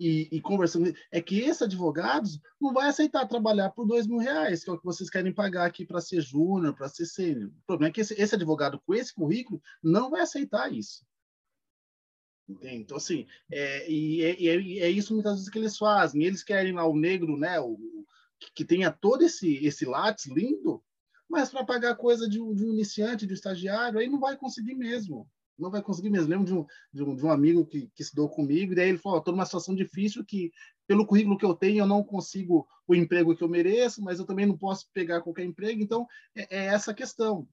e, 0.00 0.28
e, 0.32 0.40
conversando, 0.40 0.94
é 1.12 1.20
que 1.20 1.40
esse 1.40 1.62
advogado 1.62 2.26
não 2.58 2.72
vai 2.72 2.88
aceitar 2.88 3.28
trabalhar 3.28 3.68
por 3.72 3.86
dois 3.86 4.06
mil 4.06 4.16
reais, 4.16 4.64
que 4.64 4.70
é 4.70 4.72
o 4.72 4.78
que 4.78 4.84
vocês 4.84 5.10
querem 5.10 5.32
pagar 5.32 5.66
aqui 5.66 5.84
para 5.84 6.00
ser 6.00 6.22
júnior, 6.22 6.74
para 6.74 6.88
ser 6.88 7.04
sênior. 7.04 7.50
O 7.50 7.66
problema 7.66 7.90
é 7.90 7.92
que 7.92 8.00
esse, 8.00 8.14
esse, 8.18 8.34
advogado 8.34 8.80
com 8.86 8.94
esse 8.94 9.12
currículo 9.14 9.60
não 9.82 10.08
vai 10.10 10.22
aceitar 10.22 10.72
isso. 10.72 11.04
Entende? 12.48 12.76
Então, 12.76 12.96
assim, 12.96 13.26
é, 13.50 13.90
e, 13.90 14.20
e 14.20 14.48
é, 14.48 14.86
é, 14.86 14.90
isso 14.90 15.14
muitas 15.14 15.34
vezes 15.34 15.48
que 15.48 15.58
eles 15.58 15.78
fazem. 15.78 16.22
Eles 16.22 16.42
querem 16.42 16.72
lá 16.72 16.86
o 16.86 16.96
negro, 16.96 17.36
né, 17.38 17.58
o, 17.58 17.78
que, 18.38 18.52
que 18.54 18.64
tenha 18.64 18.90
todo 18.90 19.22
esse, 19.22 19.64
esse 19.64 19.84
látis 19.84 20.26
lindo, 20.26 20.82
mas 21.28 21.50
para 21.50 21.64
pagar 21.64 21.96
coisa 21.96 22.28
de 22.28 22.40
um, 22.40 22.54
de 22.54 22.64
um 22.64 22.72
iniciante, 22.72 23.26
de 23.26 23.32
um 23.32 23.34
estagiário, 23.34 23.98
aí 23.98 24.08
não 24.08 24.20
vai 24.20 24.36
conseguir 24.36 24.74
mesmo 24.74 25.28
não 25.58 25.70
vai 25.70 25.82
conseguir 25.82 26.10
mesmo. 26.10 26.28
Lembro 26.28 26.46
de 26.46 26.54
um, 26.54 26.66
de 26.92 27.02
um, 27.02 27.16
de 27.16 27.24
um 27.24 27.30
amigo 27.30 27.64
que, 27.64 27.88
que 27.94 28.02
estudou 28.02 28.28
comigo, 28.28 28.72
e 28.72 28.74
daí 28.76 28.88
ele 28.88 28.98
falou: 28.98 29.18
estou 29.18 29.32
numa 29.32 29.44
situação 29.44 29.74
difícil 29.74 30.24
que, 30.24 30.52
pelo 30.86 31.06
currículo 31.06 31.38
que 31.38 31.44
eu 31.44 31.54
tenho, 31.54 31.80
eu 31.80 31.86
não 31.86 32.02
consigo 32.02 32.66
o 32.86 32.94
emprego 32.94 33.34
que 33.36 33.42
eu 33.42 33.48
mereço, 33.48 34.02
mas 34.02 34.18
eu 34.18 34.26
também 34.26 34.46
não 34.46 34.56
posso 34.56 34.88
pegar 34.92 35.20
qualquer 35.22 35.44
emprego. 35.44 35.82
Então, 35.82 36.06
é, 36.34 36.58
é 36.58 36.64
essa 36.66 36.92
questão. 36.92 37.48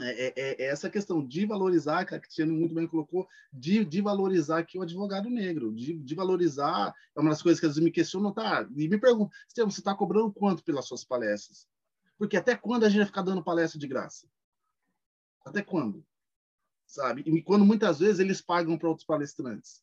É, 0.00 0.26
é, 0.26 0.32
é, 0.36 0.66
essa 0.66 0.90
questão 0.90 1.24
de 1.24 1.46
valorizar, 1.46 2.04
que 2.04 2.14
a 2.14 2.20
Cristiane 2.20 2.50
muito 2.50 2.74
bem 2.74 2.86
colocou, 2.86 3.28
de, 3.52 3.84
de 3.84 4.00
valorizar 4.00 4.58
aqui 4.58 4.76
o 4.76 4.82
advogado 4.82 5.30
negro, 5.30 5.72
de, 5.72 5.96
de 5.96 6.14
valorizar, 6.14 6.92
é 7.16 7.20
uma 7.20 7.30
das 7.30 7.42
coisas 7.42 7.60
que 7.60 7.66
às 7.66 7.72
vezes 7.72 7.84
me 7.84 7.92
questionam, 7.92 8.32
tá? 8.32 8.68
E 8.76 8.88
me 8.88 8.98
perguntam, 8.98 9.30
você 9.48 9.62
está 9.62 9.94
cobrando 9.94 10.32
quanto 10.32 10.64
pelas 10.64 10.86
suas 10.86 11.04
palestras? 11.04 11.68
Porque 12.18 12.36
até 12.36 12.56
quando 12.56 12.84
a 12.84 12.88
gente 12.88 12.98
vai 12.98 13.06
ficar 13.06 13.22
dando 13.22 13.44
palestra 13.44 13.78
de 13.78 13.86
graça? 13.86 14.28
Até 15.44 15.62
quando? 15.62 16.04
sabe? 16.94 17.22
E 17.26 17.42
quando 17.42 17.64
muitas 17.64 17.98
vezes 17.98 18.20
eles 18.20 18.40
pagam 18.40 18.78
para 18.78 18.88
outros 18.88 19.06
palestrantes. 19.06 19.82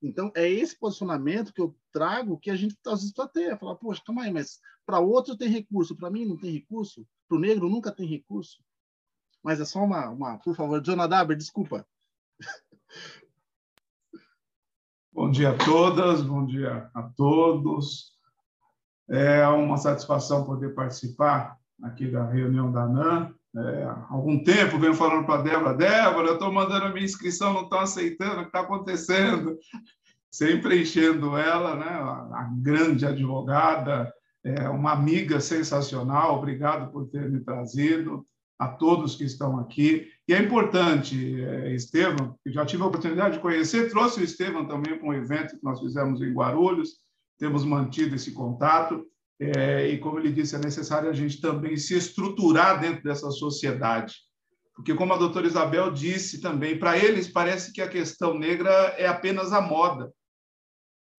Então, 0.00 0.30
é 0.36 0.48
esse 0.48 0.78
posicionamento 0.78 1.52
que 1.52 1.60
eu 1.60 1.76
trago 1.92 2.38
que 2.38 2.50
a 2.50 2.56
gente 2.56 2.76
às 2.86 3.00
vezes 3.00 3.14
ter. 3.32 3.58
Falar, 3.58 3.74
poxa, 3.76 4.02
calma 4.04 4.22
aí, 4.22 4.32
mas 4.32 4.60
para 4.86 5.00
outro 5.00 5.36
tem 5.36 5.48
recurso, 5.48 5.96
para 5.96 6.10
mim 6.10 6.24
não 6.24 6.36
tem 6.36 6.52
recurso, 6.52 7.06
para 7.26 7.36
o 7.36 7.40
negro 7.40 7.68
nunca 7.68 7.90
tem 7.90 8.06
recurso. 8.06 8.62
Mas 9.42 9.60
é 9.60 9.64
só 9.64 9.82
uma, 9.84 10.08
uma 10.08 10.38
por 10.38 10.54
favor, 10.54 10.82
Jonadaber, 10.82 11.36
desculpa. 11.36 11.86
Bom 15.12 15.30
dia 15.30 15.50
a 15.50 15.58
todas, 15.58 16.22
bom 16.22 16.46
dia 16.46 16.88
a 16.94 17.02
todos. 17.02 18.16
É 19.08 19.44
uma 19.48 19.76
satisfação 19.76 20.44
poder 20.44 20.74
participar 20.76 21.58
aqui 21.82 22.08
da 22.08 22.24
reunião 22.24 22.70
da 22.70 22.84
ANAM 22.84 23.34
é, 23.56 23.84
há 23.84 24.06
algum 24.10 24.42
tempo 24.42 24.78
venho 24.78 24.94
falando 24.94 25.24
para 25.24 25.40
a 25.40 25.42
Débora, 25.42 25.74
Débora, 25.74 26.28
eu 26.28 26.34
estou 26.34 26.52
mandando 26.52 26.86
a 26.86 26.92
minha 26.92 27.04
inscrição, 27.04 27.52
não 27.52 27.62
estão 27.62 27.80
aceitando, 27.80 28.40
o 28.40 28.42
que 28.42 28.48
está 28.48 28.60
acontecendo? 28.60 29.58
Sempre 30.30 30.82
enchendo 30.82 31.36
ela, 31.36 31.74
né? 31.74 31.86
a 31.86 32.50
grande 32.58 33.06
advogada, 33.06 34.12
é, 34.44 34.68
uma 34.68 34.92
amiga 34.92 35.40
sensacional, 35.40 36.36
obrigado 36.36 36.92
por 36.92 37.08
ter 37.08 37.30
me 37.30 37.40
trazido, 37.40 38.24
a 38.58 38.68
todos 38.68 39.14
que 39.14 39.24
estão 39.24 39.58
aqui. 39.58 40.08
E 40.26 40.34
é 40.34 40.38
importante, 40.38 41.40
é, 41.42 41.74
Estevam, 41.74 42.36
que 42.42 42.52
já 42.52 42.66
tive 42.66 42.82
a 42.82 42.86
oportunidade 42.86 43.36
de 43.36 43.40
conhecer, 43.40 43.88
trouxe 43.88 44.20
o 44.20 44.24
Estevam 44.24 44.66
também 44.66 44.98
para 44.98 45.08
um 45.08 45.14
evento 45.14 45.56
que 45.56 45.64
nós 45.64 45.78
fizemos 45.78 46.20
em 46.20 46.32
Guarulhos, 46.32 46.96
temos 47.38 47.64
mantido 47.64 48.16
esse 48.16 48.32
contato, 48.32 49.06
é, 49.40 49.88
e, 49.88 49.98
como 49.98 50.18
ele 50.18 50.32
disse, 50.32 50.56
é 50.56 50.58
necessário 50.58 51.08
a 51.08 51.12
gente 51.12 51.40
também 51.40 51.76
se 51.76 51.96
estruturar 51.96 52.80
dentro 52.80 53.04
dessa 53.04 53.30
sociedade. 53.30 54.16
Porque, 54.74 54.94
como 54.94 55.12
a 55.12 55.16
doutora 55.16 55.46
Isabel 55.46 55.92
disse 55.92 56.40
também, 56.40 56.78
para 56.78 56.98
eles 56.98 57.28
parece 57.28 57.72
que 57.72 57.80
a 57.80 57.88
questão 57.88 58.36
negra 58.36 58.70
é 58.96 59.06
apenas 59.06 59.52
a 59.52 59.60
moda. 59.60 60.12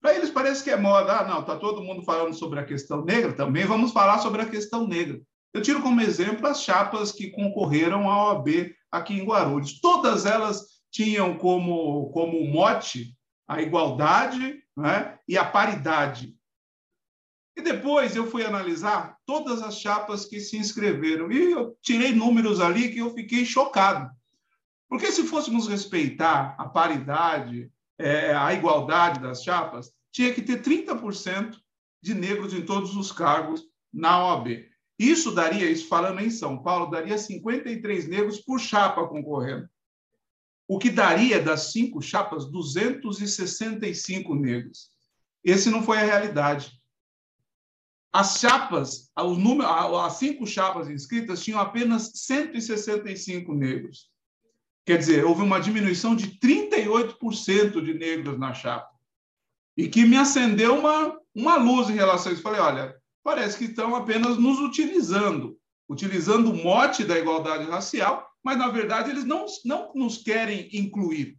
Para 0.00 0.14
eles 0.14 0.30
parece 0.30 0.64
que 0.64 0.70
é 0.70 0.76
moda. 0.76 1.18
Ah, 1.18 1.28
não, 1.28 1.40
está 1.40 1.56
todo 1.56 1.82
mundo 1.82 2.02
falando 2.02 2.34
sobre 2.34 2.58
a 2.58 2.64
questão 2.64 3.04
negra, 3.04 3.32
também 3.32 3.66
vamos 3.66 3.92
falar 3.92 4.18
sobre 4.18 4.42
a 4.42 4.48
questão 4.48 4.86
negra. 4.86 5.20
Eu 5.52 5.62
tiro 5.62 5.82
como 5.82 6.00
exemplo 6.00 6.46
as 6.46 6.62
chapas 6.62 7.10
que 7.12 7.30
concorreram 7.30 8.08
à 8.08 8.32
OAB 8.32 8.74
aqui 8.90 9.14
em 9.14 9.24
Guarulhos. 9.24 9.80
Todas 9.80 10.24
elas 10.24 10.80
tinham 10.90 11.36
como, 11.36 12.10
como 12.10 12.44
mote 12.44 13.16
a 13.48 13.60
igualdade 13.60 14.62
né, 14.76 15.18
e 15.26 15.36
a 15.36 15.44
paridade. 15.44 16.36
E 17.56 17.62
depois 17.62 18.14
eu 18.14 18.30
fui 18.30 18.44
analisar 18.44 19.16
todas 19.26 19.60
as 19.60 19.78
chapas 19.78 20.24
que 20.24 20.38
se 20.40 20.56
inscreveram 20.56 21.30
e 21.32 21.50
eu 21.50 21.76
tirei 21.82 22.12
números 22.12 22.60
ali 22.60 22.90
que 22.90 22.98
eu 22.98 23.12
fiquei 23.12 23.44
chocado. 23.44 24.10
Porque 24.88 25.10
se 25.10 25.24
fôssemos 25.24 25.68
respeitar 25.68 26.54
a 26.58 26.68
paridade, 26.68 27.70
é, 27.98 28.34
a 28.34 28.52
igualdade 28.54 29.20
das 29.20 29.42
chapas, 29.42 29.92
tinha 30.12 30.32
que 30.32 30.42
ter 30.42 30.62
30% 30.62 31.56
de 32.02 32.14
negros 32.14 32.54
em 32.54 32.62
todos 32.62 32.96
os 32.96 33.12
cargos 33.12 33.62
na 33.92 34.24
OAB. 34.24 34.69
Isso 35.00 35.32
daria, 35.34 35.70
isso 35.70 35.88
falando 35.88 36.20
em 36.20 36.28
São 36.28 36.62
Paulo, 36.62 36.90
daria 36.90 37.16
53 37.16 38.06
negros 38.06 38.38
por 38.38 38.60
chapa 38.60 39.08
concorrendo. 39.08 39.66
O 40.68 40.78
que 40.78 40.90
daria 40.90 41.40
das 41.40 41.72
cinco 41.72 42.02
chapas 42.02 42.44
265 42.44 44.34
negros. 44.34 44.90
Esse 45.42 45.70
não 45.70 45.82
foi 45.82 45.96
a 45.96 46.04
realidade. 46.04 46.78
As 48.12 48.40
chapas, 48.40 49.10
o 49.16 49.36
número, 49.36 49.70
as 50.00 50.12
cinco 50.18 50.46
chapas 50.46 50.90
inscritas 50.90 51.42
tinham 51.42 51.60
apenas 51.60 52.12
165 52.16 53.54
negros. 53.54 54.10
Quer 54.84 54.98
dizer, 54.98 55.24
houve 55.24 55.40
uma 55.40 55.62
diminuição 55.62 56.14
de 56.14 56.38
38% 56.38 57.82
de 57.82 57.94
negros 57.94 58.38
na 58.38 58.52
chapa. 58.52 58.90
E 59.74 59.88
que 59.88 60.04
me 60.04 60.18
acendeu 60.18 60.78
uma, 60.78 61.18
uma 61.34 61.56
luz 61.56 61.88
em 61.88 61.94
relação 61.94 62.30
a 62.30 62.34
isso. 62.34 62.42
Falei, 62.42 62.60
olha, 62.60 62.99
parece 63.30 63.56
que 63.56 63.66
estão 63.66 63.94
apenas 63.94 64.36
nos 64.38 64.58
utilizando, 64.58 65.56
utilizando 65.88 66.50
o 66.50 66.56
mote 66.56 67.04
da 67.04 67.16
igualdade 67.16 67.70
racial, 67.70 68.28
mas, 68.42 68.58
na 68.58 68.68
verdade, 68.68 69.10
eles 69.10 69.24
não, 69.24 69.46
não 69.64 69.92
nos 69.94 70.18
querem 70.18 70.68
incluir. 70.72 71.38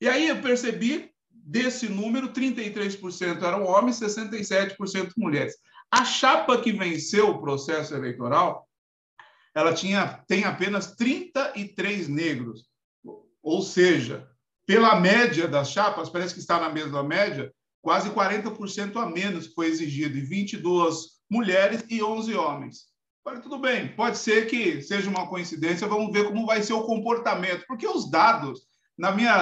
E 0.00 0.08
aí 0.08 0.26
eu 0.26 0.42
percebi, 0.42 1.12
desse 1.30 1.88
número, 1.88 2.32
33% 2.32 3.40
eram 3.40 3.64
homens, 3.64 4.00
67% 4.00 5.12
mulheres. 5.16 5.54
A 5.92 6.04
chapa 6.04 6.60
que 6.60 6.72
venceu 6.72 7.30
o 7.30 7.40
processo 7.40 7.94
eleitoral, 7.94 8.68
ela 9.54 9.72
tinha 9.72 10.24
tem 10.26 10.42
apenas 10.42 10.96
33 10.96 12.08
negros. 12.08 12.66
Ou 13.40 13.62
seja, 13.62 14.28
pela 14.66 14.98
média 14.98 15.46
das 15.46 15.70
chapas, 15.70 16.10
parece 16.10 16.34
que 16.34 16.40
está 16.40 16.58
na 16.58 16.68
mesma 16.68 17.04
média, 17.04 17.54
quase 17.86 18.10
40% 18.10 18.96
a 18.96 19.06
menos 19.08 19.46
foi 19.46 19.68
exigido, 19.68 20.18
e 20.18 20.20
22 20.20 21.20
mulheres 21.30 21.84
e 21.88 22.02
11 22.02 22.34
homens. 22.34 22.86
Falei, 23.22 23.40
tudo 23.40 23.60
bem, 23.60 23.94
pode 23.94 24.18
ser 24.18 24.48
que 24.48 24.82
seja 24.82 25.08
uma 25.08 25.28
coincidência, 25.28 25.86
vamos 25.86 26.12
ver 26.12 26.26
como 26.26 26.44
vai 26.46 26.64
ser 26.64 26.72
o 26.72 26.82
comportamento, 26.82 27.64
porque 27.68 27.86
os 27.86 28.10
dados, 28.10 28.62
na 28.98 29.12
minha, 29.12 29.36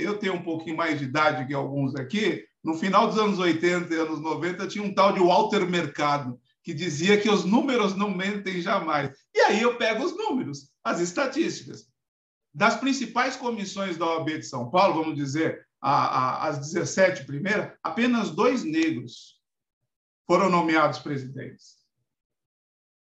eu 0.00 0.16
tenho 0.16 0.32
um 0.32 0.42
pouquinho 0.42 0.78
mais 0.78 0.98
de 0.98 1.04
idade 1.04 1.46
que 1.46 1.52
alguns 1.52 1.94
aqui, 1.94 2.42
no 2.64 2.72
final 2.72 3.06
dos 3.06 3.18
anos 3.18 3.38
80 3.38 3.92
e 3.92 3.98
anos 3.98 4.18
90 4.18 4.66
tinha 4.66 4.82
um 4.82 4.94
tal 4.94 5.12
de 5.12 5.20
Walter 5.20 5.68
Mercado, 5.68 6.40
que 6.64 6.72
dizia 6.72 7.20
que 7.20 7.28
os 7.28 7.44
números 7.44 7.94
não 7.94 8.08
mentem 8.08 8.62
jamais. 8.62 9.10
E 9.34 9.40
aí 9.40 9.60
eu 9.60 9.76
pego 9.76 10.04
os 10.04 10.16
números, 10.16 10.70
as 10.82 11.00
estatísticas. 11.00 11.84
Das 12.54 12.76
principais 12.76 13.36
comissões 13.36 13.98
da 13.98 14.06
OAB 14.06 14.38
de 14.38 14.42
São 14.42 14.70
Paulo, 14.70 15.02
vamos 15.02 15.16
dizer, 15.16 15.66
a, 15.80 16.44
a, 16.44 16.48
as 16.48 16.58
17 16.58 17.24
primeiras, 17.24 17.72
apenas 17.82 18.30
dois 18.30 18.62
negros 18.62 19.40
foram 20.26 20.50
nomeados 20.50 20.98
presidentes. 20.98 21.80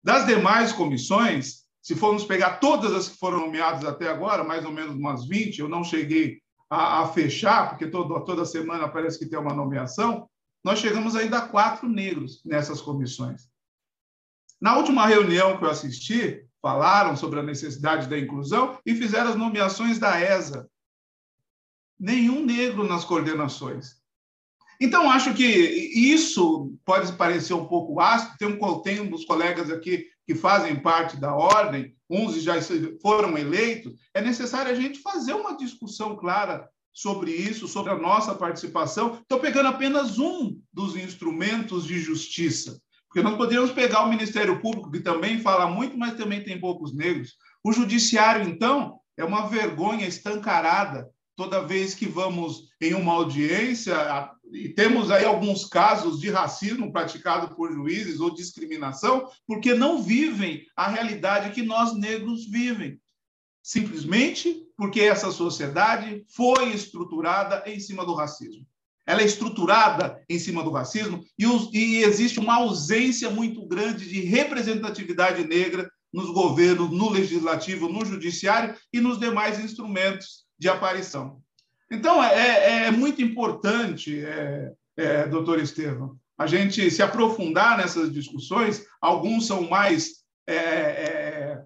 Das 0.03 0.27
demais 0.27 0.73
comissões, 0.73 1.65
se 1.81 1.95
formos 1.95 2.25
pegar 2.25 2.59
todas 2.59 2.93
as 2.93 3.09
que 3.09 3.19
foram 3.19 3.41
nomeadas 3.41 3.85
até 3.85 4.09
agora, 4.09 4.43
mais 4.43 4.65
ou 4.65 4.73
menos 4.73 4.97
umas 4.97 5.27
20, 5.27 5.59
eu 5.59 5.69
não 5.69 5.85
cheguei 5.85 6.41
a, 6.69 7.03
a 7.03 7.09
fechar, 7.09 7.69
porque 7.69 7.87
todo, 7.87 8.25
toda 8.25 8.45
semana 8.45 8.89
parece 8.89 9.19
que 9.19 9.27
tem 9.27 9.39
uma 9.39 9.55
nomeação, 9.55 10.29
nós 10.65 10.79
chegamos 10.79 11.15
ainda 11.15 11.39
a 11.39 11.49
quatro 11.49 11.89
negros 11.89 12.43
nessas 12.45 12.81
comissões. 12.81 13.51
Na 14.61 14.77
última 14.77 15.07
reunião 15.07 15.59
que 15.59 15.65
eu 15.65 15.71
assisti, 15.71 16.47
falaram 16.63 17.17
sobre 17.17 17.41
a 17.41 17.43
necessidade 17.43 18.09
da 18.09 18.19
inclusão 18.19 18.79
e 18.87 18.95
fizeram 18.95 19.31
as 19.31 19.37
nomeações 19.37 19.99
da 19.99 20.21
ESA. 20.21 20.69
Nenhum 22.03 22.45
negro 22.45 22.83
nas 22.83 23.05
coordenações. 23.05 24.03
Então, 24.81 25.09
acho 25.09 25.33
que 25.35 25.45
isso 25.45 26.75
pode 26.85 27.13
parecer 27.13 27.55
um 27.55 27.67
pouco 27.67 28.01
ácido. 28.01 28.37
Tem, 28.37 28.49
um, 28.49 28.83
tem 28.83 29.01
uns 29.01 29.25
colegas 29.25 29.71
aqui 29.71 30.07
que 30.27 30.35
fazem 30.35 30.75
parte 30.75 31.17
da 31.17 31.33
ordem, 31.33 31.95
uns 32.11 32.43
já 32.43 32.55
foram 33.01 33.39
eleitos. 33.39 33.95
É 34.13 34.21
necessário 34.21 34.73
a 34.73 34.75
gente 34.75 34.99
fazer 34.99 35.35
uma 35.35 35.57
discussão 35.57 36.17
clara 36.17 36.69
sobre 36.93 37.31
isso, 37.31 37.69
sobre 37.69 37.93
a 37.93 37.99
nossa 37.99 38.35
participação. 38.35 39.19
Estou 39.21 39.39
pegando 39.39 39.69
apenas 39.69 40.19
um 40.19 40.59
dos 40.73 40.97
instrumentos 40.97 41.85
de 41.85 42.01
justiça, 42.01 42.81
porque 43.07 43.23
nós 43.23 43.37
poderíamos 43.37 43.71
pegar 43.71 44.03
o 44.03 44.11
Ministério 44.11 44.61
Público, 44.61 44.91
que 44.91 44.99
também 44.99 45.41
fala 45.41 45.67
muito, 45.67 45.97
mas 45.97 46.17
também 46.17 46.43
tem 46.43 46.59
poucos 46.59 46.93
negros. 46.93 47.35
O 47.63 47.73
Judiciário, 47.73 48.49
então, 48.49 48.99
é 49.17 49.25
uma 49.25 49.47
vergonha 49.47 50.09
escancarada 50.09 51.09
toda 51.37 51.67
vez 51.67 51.95
que 51.95 52.07
vamos 52.07 52.69
em 52.81 52.95
uma 52.95 53.13
audiência, 53.13 53.95
e 54.53 54.69
temos 54.69 55.11
aí 55.11 55.25
alguns 55.25 55.65
casos 55.65 56.21
de 56.21 56.31
racismo 56.31 56.93
praticado 56.93 57.55
por 57.55 57.73
juízes 57.73 58.21
ou 58.21 58.35
discriminação, 58.35 59.29
porque 59.47 59.75
não 59.75 60.03
vivem 60.03 60.67
a 60.77 60.89
realidade 60.89 61.55
que 61.55 61.63
nós 61.63 61.95
negros 61.95 62.47
vivem. 62.47 63.01
Simplesmente 63.63 64.67
porque 64.77 65.01
essa 65.01 65.31
sociedade 65.31 66.25
foi 66.35 66.71
estruturada 66.73 67.63
em 67.67 67.79
cima 67.79 68.05
do 68.05 68.15
racismo. 68.15 68.67
Ela 69.07 69.23
é 69.23 69.25
estruturada 69.25 70.23
em 70.29 70.39
cima 70.39 70.63
do 70.63 70.71
racismo 70.71 71.25
e, 71.39 71.45
e 71.73 72.05
existe 72.05 72.39
uma 72.39 72.57
ausência 72.57 73.31
muito 73.31 73.67
grande 73.67 74.09
de 74.09 74.21
representatividade 74.21 75.45
negra 75.45 75.91
nos 76.13 76.31
governos, 76.31 76.91
no 76.91 77.09
legislativo, 77.09 77.89
no 77.89 78.05
judiciário 78.05 78.77
e 78.93 79.01
nos 79.01 79.19
demais 79.19 79.59
instrumentos 79.59 80.42
de 80.63 80.69
aparição. 80.69 81.43
Então, 81.91 82.23
é, 82.23 82.39
é, 82.39 82.85
é 82.85 82.91
muito 82.93 83.21
importante, 83.21 84.25
é, 84.25 84.73
é, 84.97 85.27
doutor 85.27 85.59
Estevam, 85.59 86.17
a 86.39 86.47
gente 86.47 86.89
se 86.89 87.03
aprofundar 87.03 87.77
nessas 87.77 88.13
discussões. 88.13 88.85
Alguns 89.01 89.49
são 89.49 89.69
mais. 89.69 90.23
É, 90.47 91.65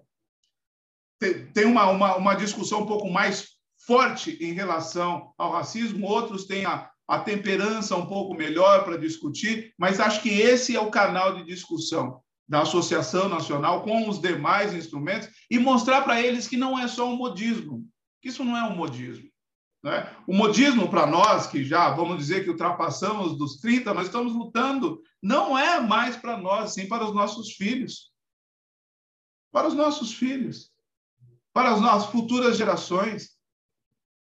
é, 1.21 1.29
tem 1.53 1.65
uma, 1.65 1.91
uma, 1.91 2.15
uma, 2.15 2.33
discussão 2.33 2.81
um 2.81 2.85
pouco 2.87 3.07
mais 3.07 3.49
forte 3.85 4.35
em 4.43 4.53
relação 4.53 5.31
ao 5.37 5.51
racismo, 5.51 6.07
outros 6.07 6.45
têm 6.45 6.65
a, 6.65 6.89
a 7.07 7.19
temperança 7.19 7.95
um 7.95 8.07
pouco 8.07 8.33
melhor 8.33 8.83
para 8.83 8.97
discutir, 8.97 9.73
mas 9.77 9.99
acho 9.99 10.23
que 10.23 10.29
esse 10.29 10.75
é 10.75 10.79
o 10.79 10.91
canal 10.91 11.35
de 11.35 11.43
discussão 11.43 12.19
da 12.47 12.61
Associação 12.61 13.29
Nacional 13.29 13.83
com 13.83 14.09
os 14.09 14.19
demais 14.19 14.73
instrumentos 14.73 15.29
e 15.51 15.59
mostrar 15.59 16.01
para 16.01 16.19
eles 16.19 16.47
que 16.47 16.57
não 16.57 16.77
é 16.77 16.87
só 16.87 17.07
um 17.07 17.15
modismo, 17.15 17.85
isso 18.27 18.43
não 18.43 18.55
é 18.55 18.63
um 18.63 18.75
modismo. 18.75 19.29
Né? 19.83 20.15
O 20.27 20.33
modismo, 20.33 20.89
para 20.89 21.05
nós, 21.05 21.47
que 21.47 21.63
já 21.63 21.89
vamos 21.91 22.17
dizer 22.17 22.43
que 22.43 22.49
ultrapassamos 22.49 23.37
dos 23.37 23.57
30, 23.57 23.93
nós 23.93 24.07
estamos 24.07 24.33
lutando, 24.33 25.01
não 25.21 25.57
é 25.57 25.79
mais 25.79 26.15
para 26.15 26.37
nós, 26.37 26.73
sim 26.73 26.87
para 26.87 27.05
os 27.05 27.13
nossos 27.13 27.51
filhos. 27.53 28.11
Para 29.51 29.67
os 29.67 29.73
nossos 29.73 30.13
filhos. 30.13 30.71
Para 31.53 31.71
as 31.71 31.81
nossas 31.81 32.09
futuras 32.11 32.57
gerações. 32.57 33.37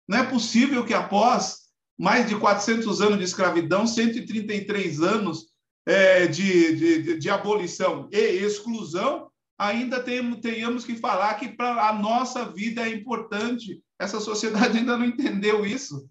Não 0.07 0.19
é 0.19 0.23
possível 0.25 0.85
que 0.85 0.93
após 0.93 1.63
mais 1.97 2.27
de 2.27 2.37
400 2.37 3.01
anos 3.01 3.17
de 3.17 3.23
escravidão, 3.23 3.87
133 3.87 5.01
anos 5.01 5.53
é, 5.85 6.27
de, 6.27 6.75
de, 6.75 7.19
de 7.19 7.29
abolição 7.29 8.09
e 8.11 8.17
exclusão, 8.17 9.29
ainda 9.57 10.01
tenhamos 10.01 10.85
que 10.85 10.95
falar 10.95 11.35
que 11.35 11.49
para 11.49 11.89
a 11.89 11.93
nossa 11.93 12.45
vida 12.45 12.81
é 12.87 12.89
importante. 12.89 13.82
Essa 13.99 14.19
sociedade 14.19 14.77
ainda 14.77 14.97
não 14.97 15.05
entendeu 15.05 15.65
isso. 15.65 16.07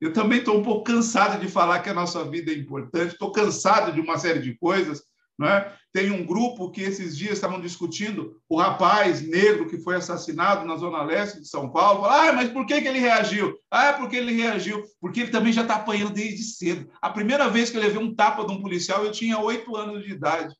Eu 0.00 0.12
também 0.12 0.38
estou 0.38 0.58
um 0.58 0.62
pouco 0.62 0.84
cansado 0.84 1.40
de 1.40 1.48
falar 1.48 1.80
que 1.80 1.90
a 1.90 1.94
nossa 1.94 2.24
vida 2.24 2.50
é 2.50 2.54
importante, 2.54 3.12
estou 3.12 3.32
cansado 3.32 3.92
de 3.92 4.00
uma 4.00 4.18
série 4.18 4.40
de 4.40 4.56
coisas. 4.56 5.02
Não 5.38 5.48
é? 5.48 5.74
Tem 5.90 6.10
um 6.10 6.24
grupo 6.24 6.70
que 6.70 6.82
esses 6.82 7.16
dias 7.16 7.32
estavam 7.32 7.62
discutindo 7.62 8.38
o 8.46 8.58
rapaz 8.58 9.22
negro 9.22 9.70
que 9.70 9.78
foi 9.78 9.96
assassinado 9.96 10.66
na 10.66 10.76
Zona 10.76 11.02
Leste 11.02 11.40
de 11.40 11.48
São 11.48 11.72
Paulo. 11.72 12.04
Ah, 12.04 12.30
mas 12.34 12.50
por 12.50 12.66
que, 12.66 12.78
que 12.78 12.86
ele 12.86 12.98
reagiu? 12.98 13.58
Ah, 13.70 13.86
é 13.86 13.92
porque 13.94 14.16
ele 14.16 14.34
reagiu. 14.34 14.84
Porque 15.00 15.20
ele 15.20 15.30
também 15.30 15.50
já 15.50 15.62
está 15.62 15.76
apanhando 15.76 16.12
desde 16.12 16.44
cedo. 16.44 16.90
A 17.00 17.08
primeira 17.08 17.48
vez 17.48 17.70
que 17.70 17.78
eu 17.78 17.80
levei 17.80 18.02
um 18.02 18.14
tapa 18.14 18.44
de 18.44 18.52
um 18.52 18.60
policial, 18.60 19.02
eu 19.02 19.10
tinha 19.10 19.38
oito 19.38 19.74
anos 19.76 20.04
de 20.04 20.12
idade. 20.12 20.54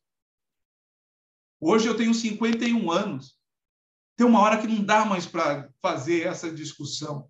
Hoje 1.61 1.87
eu 1.87 1.95
tenho 1.95 2.15
51 2.15 2.91
anos. 2.91 3.39
Tem 4.21 4.27
uma 4.27 4.43
hora 4.43 4.59
que 4.59 4.67
não 4.67 4.85
dá 4.85 5.03
mais 5.07 5.25
para 5.25 5.71
fazer 5.81 6.27
essa 6.27 6.51
discussão. 6.51 7.27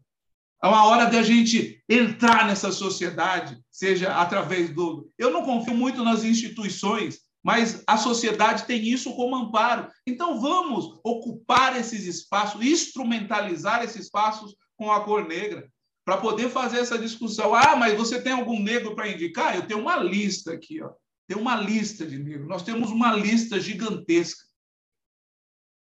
É 0.61 0.66
uma 0.66 0.86
hora 0.86 1.09
de 1.09 1.16
a 1.16 1.22
gente 1.22 1.80
entrar 1.88 2.45
nessa 2.45 2.72
sociedade, 2.72 3.57
seja 3.70 4.12
através 4.16 4.74
do. 4.74 5.09
Eu 5.16 5.30
não 5.30 5.45
confio 5.45 5.72
muito 5.72 6.03
nas 6.03 6.24
instituições, 6.24 7.20
mas 7.45 7.84
a 7.86 7.97
sociedade 7.97 8.64
tem 8.64 8.82
isso 8.82 9.14
como 9.14 9.36
amparo. 9.36 9.86
Então 10.05 10.41
vamos 10.41 10.99
ocupar 11.05 11.78
esses 11.78 12.09
espaços, 12.09 12.61
instrumentalizar 12.61 13.84
esses 13.84 14.07
espaços 14.07 14.57
com 14.76 14.91
a 14.91 15.05
cor 15.05 15.28
negra, 15.28 15.70
para 16.05 16.16
poder 16.16 16.51
fazer 16.51 16.80
essa 16.80 16.99
discussão. 16.99 17.55
Ah, 17.55 17.76
mas 17.76 17.97
você 17.97 18.20
tem 18.20 18.32
algum 18.32 18.61
negro 18.61 18.97
para 18.97 19.09
indicar? 19.09 19.55
Eu 19.55 19.64
tenho 19.64 19.78
uma 19.78 19.95
lista 19.95 20.55
aqui, 20.55 20.82
ó. 20.82 20.91
Tem 21.28 21.38
uma 21.38 21.55
lista 21.55 22.05
de 22.05 22.18
negros. 22.18 22.49
Nós 22.49 22.64
temos 22.64 22.91
uma 22.91 23.14
lista 23.14 23.61
gigantesca. 23.61 24.49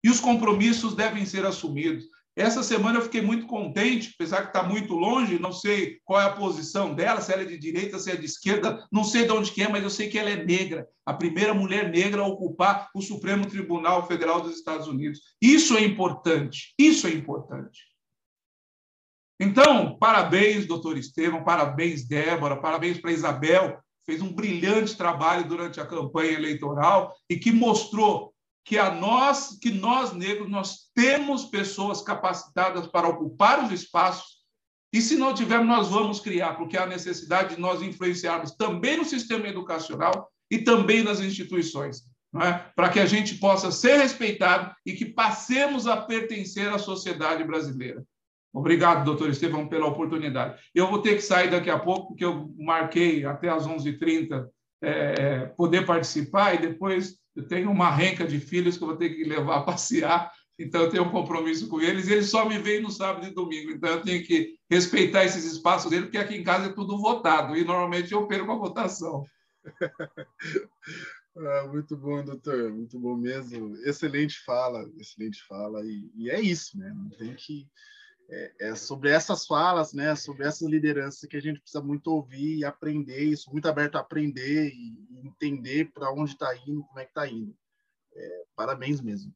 E 0.04 0.10
os 0.10 0.20
compromissos 0.20 0.96
devem 0.96 1.26
ser 1.26 1.46
assumidos. 1.46 2.06
Essa 2.36 2.64
semana 2.64 2.98
eu 2.98 3.04
fiquei 3.04 3.22
muito 3.22 3.46
contente, 3.46 4.14
apesar 4.16 4.44
que 4.44 4.48
está 4.48 4.64
muito 4.64 4.94
longe, 4.94 5.38
não 5.38 5.52
sei 5.52 6.00
qual 6.06 6.22
é 6.22 6.26
a 6.26 6.34
posição 6.34 6.94
dela, 6.96 7.20
se 7.20 7.32
ela 7.34 7.42
é 7.42 7.46
de 7.46 7.58
direita, 7.58 8.00
se 8.00 8.10
é 8.10 8.16
de 8.16 8.26
esquerda, 8.26 8.88
não 8.90 9.04
sei 9.04 9.26
de 9.26 9.32
onde 9.32 9.52
que 9.52 9.62
é, 9.62 9.68
mas 9.68 9.84
eu 9.84 9.90
sei 9.90 10.10
que 10.10 10.18
ela 10.18 10.30
é 10.30 10.44
negra, 10.44 10.88
a 11.06 11.14
primeira 11.14 11.54
mulher 11.54 11.92
negra 11.92 12.22
a 12.22 12.28
ocupar 12.28 12.90
o 12.96 13.02
Supremo 13.02 13.46
Tribunal 13.46 14.08
Federal 14.08 14.40
dos 14.40 14.56
Estados 14.56 14.88
Unidos. 14.88 15.20
Isso 15.42 15.76
é 15.76 15.84
importante, 15.84 16.74
isso 16.80 17.06
é 17.06 17.12
importante. 17.12 17.82
Então, 19.38 19.98
parabéns, 19.98 20.66
doutor 20.66 20.98
Estevam, 20.98 21.44
parabéns, 21.44 22.08
Débora, 22.08 22.56
parabéns 22.56 22.98
para 22.98 23.12
Isabel, 23.12 23.78
fez 24.06 24.22
um 24.22 24.32
brilhante 24.32 24.96
trabalho 24.96 25.48
durante 25.48 25.82
a 25.82 25.86
campanha 25.86 26.32
eleitoral 26.32 27.14
e 27.30 27.36
que 27.36 27.52
mostrou 27.52 28.31
que 28.64 28.78
a 28.78 28.94
nós, 28.94 29.58
que 29.60 29.72
nós 29.72 30.14
negros, 30.14 30.50
nós 30.50 30.92
temos 30.94 31.46
pessoas 31.46 32.02
capacitadas 32.02 32.88
para 32.88 33.08
ocupar 33.08 33.64
os 33.64 33.72
espaços 33.72 34.42
e 34.94 35.02
se 35.02 35.16
não 35.16 35.34
tivermos, 35.34 35.68
nós 35.68 35.88
vamos 35.88 36.20
criar, 36.20 36.56
porque 36.56 36.78
há 36.78 36.86
necessidade 36.86 37.56
de 37.56 37.62
nós 37.62 37.82
influenciarmos 37.82 38.52
também 38.52 38.98
no 38.98 39.06
sistema 39.06 39.48
educacional 39.48 40.30
e 40.50 40.60
também 40.60 41.02
nas 41.02 41.22
instituições, 41.22 42.02
é? 42.42 42.52
para 42.76 42.90
que 42.90 43.00
a 43.00 43.06
gente 43.06 43.36
possa 43.36 43.72
ser 43.72 43.98
respeitado 43.98 44.76
e 44.86 44.92
que 44.94 45.06
passemos 45.06 45.88
a 45.88 45.96
pertencer 45.96 46.68
à 46.68 46.78
sociedade 46.78 47.42
brasileira. 47.46 48.04
Obrigado, 48.54 49.06
doutor 49.06 49.30
Estevão, 49.30 49.66
pela 49.66 49.88
oportunidade. 49.88 50.62
Eu 50.76 50.90
vou 50.90 51.02
ter 51.02 51.16
que 51.16 51.22
sair 51.22 51.50
daqui 51.50 51.70
a 51.70 51.80
pouco, 51.80 52.10
porque 52.10 52.26
eu 52.26 52.54
marquei 52.58 53.24
até 53.24 53.48
às 53.48 53.66
11h30 53.66 54.46
é, 54.84 55.46
poder 55.56 55.86
participar, 55.86 56.56
e 56.56 56.58
depois 56.58 57.16
eu 57.36 57.48
tenho 57.48 57.72
uma 57.72 57.90
renca 57.90 58.26
de 58.26 58.40
filhos 58.40 58.78
que 58.78 58.84
eu 58.84 58.88
vou 58.88 58.98
ter 58.98 59.10
que 59.10 59.24
levar 59.24 59.58
a 59.58 59.64
passear, 59.64 60.32
então 60.60 60.82
eu 60.82 60.90
tenho 60.90 61.04
um 61.04 61.12
compromisso 61.12 61.68
com 61.68 61.82
eles, 61.82 62.08
e 62.08 62.14
eles 62.14 62.30
só 62.30 62.48
me 62.48 62.58
veem 62.60 62.82
no 62.82 62.92
sábado 62.92 63.26
e 63.26 63.34
domingo, 63.34 63.72
então 63.72 63.90
eu 63.90 64.02
tenho 64.02 64.24
que 64.26 64.56
respeitar 64.70 65.24
esses 65.24 65.46
espaços 65.46 65.90
deles, 65.90 66.06
porque 66.06 66.18
aqui 66.18 66.36
em 66.36 66.44
casa 66.44 66.68
é 66.68 66.74
tudo 66.74 66.98
votado, 67.00 67.56
e 67.56 67.64
normalmente 67.64 68.12
eu 68.12 68.28
perco 68.28 68.52
a 68.52 68.58
votação. 68.58 69.24
Ah, 71.38 71.66
muito 71.72 71.96
bom, 71.96 72.24
doutor, 72.24 72.74
muito 72.74 73.00
bom 73.00 73.16
mesmo. 73.16 73.78
Excelente 73.86 74.38
fala, 74.44 74.86
excelente 74.98 75.42
fala, 75.48 75.82
e, 75.86 76.12
e 76.16 76.30
é 76.30 76.42
isso, 76.42 76.78
né? 76.78 76.92
Não 76.94 77.10
tem 77.10 77.34
que. 77.36 77.66
É, 78.30 78.70
é, 78.70 78.76
sobre 78.76 79.10
essas 79.10 79.46
falas, 79.46 79.94
né? 79.94 80.16
Sobre 80.16 80.46
essas 80.46 80.68
lideranças 80.68 81.28
que 81.28 81.36
a 81.36 81.42
gente 81.42 81.60
precisa 81.60 81.84
muito 81.84 82.08
ouvir 82.08 82.58
e 82.58 82.66
aprender, 82.66 83.24
isso, 83.24 83.52
muito 83.52 83.68
aberto 83.68 83.96
a 83.96 84.00
aprender 84.00 84.70
e, 84.70 85.12
entender 85.24 85.92
para 85.92 86.12
onde 86.12 86.32
está 86.32 86.56
indo, 86.56 86.84
como 86.84 87.00
é 87.00 87.04
que 87.04 87.12
está 87.12 87.28
indo. 87.28 87.56
É, 88.14 88.44
parabéns 88.56 89.02
mesmo. 89.02 89.34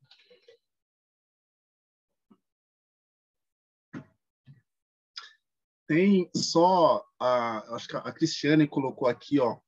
Tem 5.87 6.29
só 6.35 7.05
a, 7.19 7.75
acho 7.75 7.87
que 7.87 7.95
a 7.95 8.11
Cristiane 8.11 8.67
colocou 8.67 9.07
aqui, 9.07 9.39
ó, 9.39 9.59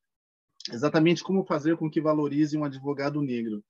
exatamente 0.72 1.24
como 1.24 1.46
fazer 1.46 1.78
com 1.78 1.90
que 1.90 2.02
valorize 2.02 2.58
um 2.58 2.64
advogado 2.64 3.22
negro. 3.22 3.64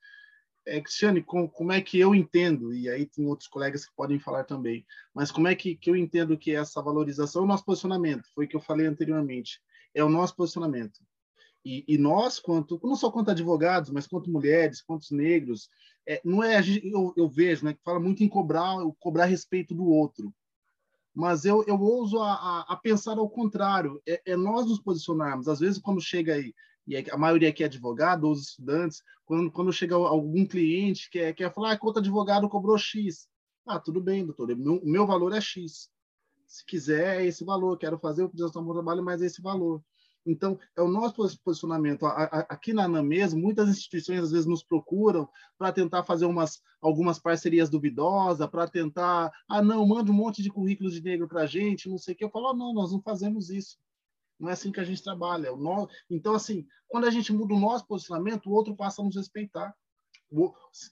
É, 0.68 0.82
Cristiane, 0.82 1.24
com, 1.24 1.47
como 1.47 1.72
é 1.72 1.82
que 1.82 1.97
eu 1.97 2.13
entendo, 2.13 2.74
e 2.74 2.89
aí 2.89 3.05
tem 3.05 3.26
outros 3.26 3.47
colegas 3.47 3.86
que 3.86 3.95
podem 3.95 4.20
falar 4.20 4.43
também, 4.43 4.86
mas 5.13 5.32
como 5.32 5.47
é 5.47 5.55
que, 5.55 5.76
que 5.76 5.89
eu 5.89 5.95
entendo 5.95 6.38
que 6.38 6.53
essa 6.53 6.82
valorização 6.82 7.41
é 7.41 7.45
o 7.45 7.47
nosso 7.47 7.63
posicionamento, 7.63 8.28
foi 8.36 8.45
o 8.45 8.47
que 8.49 8.55
eu 8.55 8.59
falei 8.59 8.86
anteriormente, 8.86 9.61
é 9.95 10.03
o 10.03 10.09
nosso 10.09 10.36
posicionamento. 10.36 10.99
E, 11.63 11.86
e 11.88 11.97
nós, 11.97 12.38
quanto, 12.38 12.80
não 12.84 12.95
só 12.95 13.09
quanto 13.09 13.32
advogados, 13.32 13.89
mas 13.89 14.07
quanto 14.07 14.30
mulheres, 14.30 14.82
quanto 14.82 15.15
negros, 15.15 15.70
é, 16.05 16.22
não 16.24 16.43
é, 16.43 16.61
eu, 16.84 17.13
eu 17.15 17.30
vejo, 17.30 17.65
né, 17.65 17.74
que 17.74 17.84
fala 17.84 17.99
muito 17.99 18.22
em 18.22 18.28
cobrar, 18.28 18.76
cobrar 18.99 19.26
respeito 19.26 19.74
do 19.74 19.86
outro, 19.86 20.34
mas 21.18 21.45
eu, 21.45 21.63
eu 21.65 21.82
ouso 21.82 22.20
a, 22.20 22.34
a, 22.34 22.65
a 22.74 22.76
pensar 22.76 23.18
ao 23.18 23.30
contrário, 23.30 24.01
é, 24.07 24.22
é, 24.26 24.36
nós 24.36 24.68
nos 24.68 24.80
posicionarmos. 24.80 25.47
Às 25.47 25.59
vezes, 25.59 25.80
quando 25.80 25.99
chega 25.99 26.36
aí, 26.36 26.53
e 26.88 26.95
é 26.95 27.05
a 27.11 27.17
maioria 27.17 27.49
aqui 27.49 27.63
é 27.63 27.65
advogado, 27.65 28.29
os 28.29 28.49
estudantes, 28.49 29.03
quando, 29.25 29.51
quando 29.51 29.73
chega 29.73 29.93
algum 29.95 30.45
cliente 30.45 31.09
que 31.09 31.19
quer, 31.19 31.33
quer 31.33 31.53
falar, 31.53 31.73
ah, 31.73 31.77
quanto 31.77 31.99
advogado 31.99 32.47
cobrou 32.47 32.77
X. 32.77 33.27
Ah, 33.65 33.79
tudo 33.79 33.99
bem, 33.99 34.25
doutor, 34.25 34.55
meu, 34.55 34.81
meu 34.83 35.05
valor 35.05 35.33
é 35.33 35.41
X. 35.41 35.89
Se 36.45 36.65
quiser, 36.65 37.21
é 37.21 37.25
esse 37.25 37.43
valor. 37.43 37.77
Quero 37.77 37.99
fazer 37.99 38.23
o 38.23 38.29
projeto 38.29 38.61
do 38.61 38.73
trabalho, 38.73 39.03
mas 39.03 39.21
é 39.21 39.25
esse 39.25 39.41
valor. 39.41 39.83
Então, 40.25 40.57
é 40.77 40.81
o 40.81 40.88
nosso 40.88 41.38
posicionamento. 41.43 42.05
Aqui 42.05 42.71
na 42.73 42.85
ANA 42.85 43.03
mesmo, 43.03 43.41
muitas 43.41 43.67
instituições 43.67 44.23
às 44.23 44.31
vezes 44.31 44.45
nos 44.45 44.63
procuram 44.63 45.27
para 45.57 45.73
tentar 45.73 46.03
fazer 46.03 46.25
umas, 46.25 46.61
algumas 46.81 47.19
parcerias 47.19 47.69
duvidosas, 47.69 48.47
para 48.49 48.67
tentar, 48.67 49.31
ah, 49.49 49.61
não, 49.61 49.85
manda 49.85 50.09
um 50.09 50.15
monte 50.15 50.41
de 50.41 50.49
currículos 50.49 50.93
de 50.93 51.01
negro 51.01 51.27
para 51.27 51.41
a 51.41 51.45
gente, 51.45 51.89
não 51.89 51.97
sei 51.97 52.13
o 52.13 52.17
que. 52.17 52.23
Eu 52.23 52.29
falo, 52.29 52.51
oh, 52.51 52.53
não, 52.53 52.73
nós 52.73 52.93
não 52.93 53.01
fazemos 53.01 53.49
isso. 53.49 53.77
Não 54.39 54.49
é 54.49 54.53
assim 54.53 54.71
que 54.71 54.79
a 54.79 54.83
gente 54.83 55.03
trabalha. 55.03 55.49
Então, 56.09 56.33
assim, 56.33 56.65
quando 56.88 57.05
a 57.05 57.11
gente 57.11 57.33
muda 57.33 57.53
o 57.53 57.59
nosso 57.59 57.85
posicionamento, 57.88 58.47
o 58.47 58.53
outro 58.53 58.75
passa 58.75 59.01
a 59.01 59.05
nos 59.05 59.15
respeitar. 59.15 59.75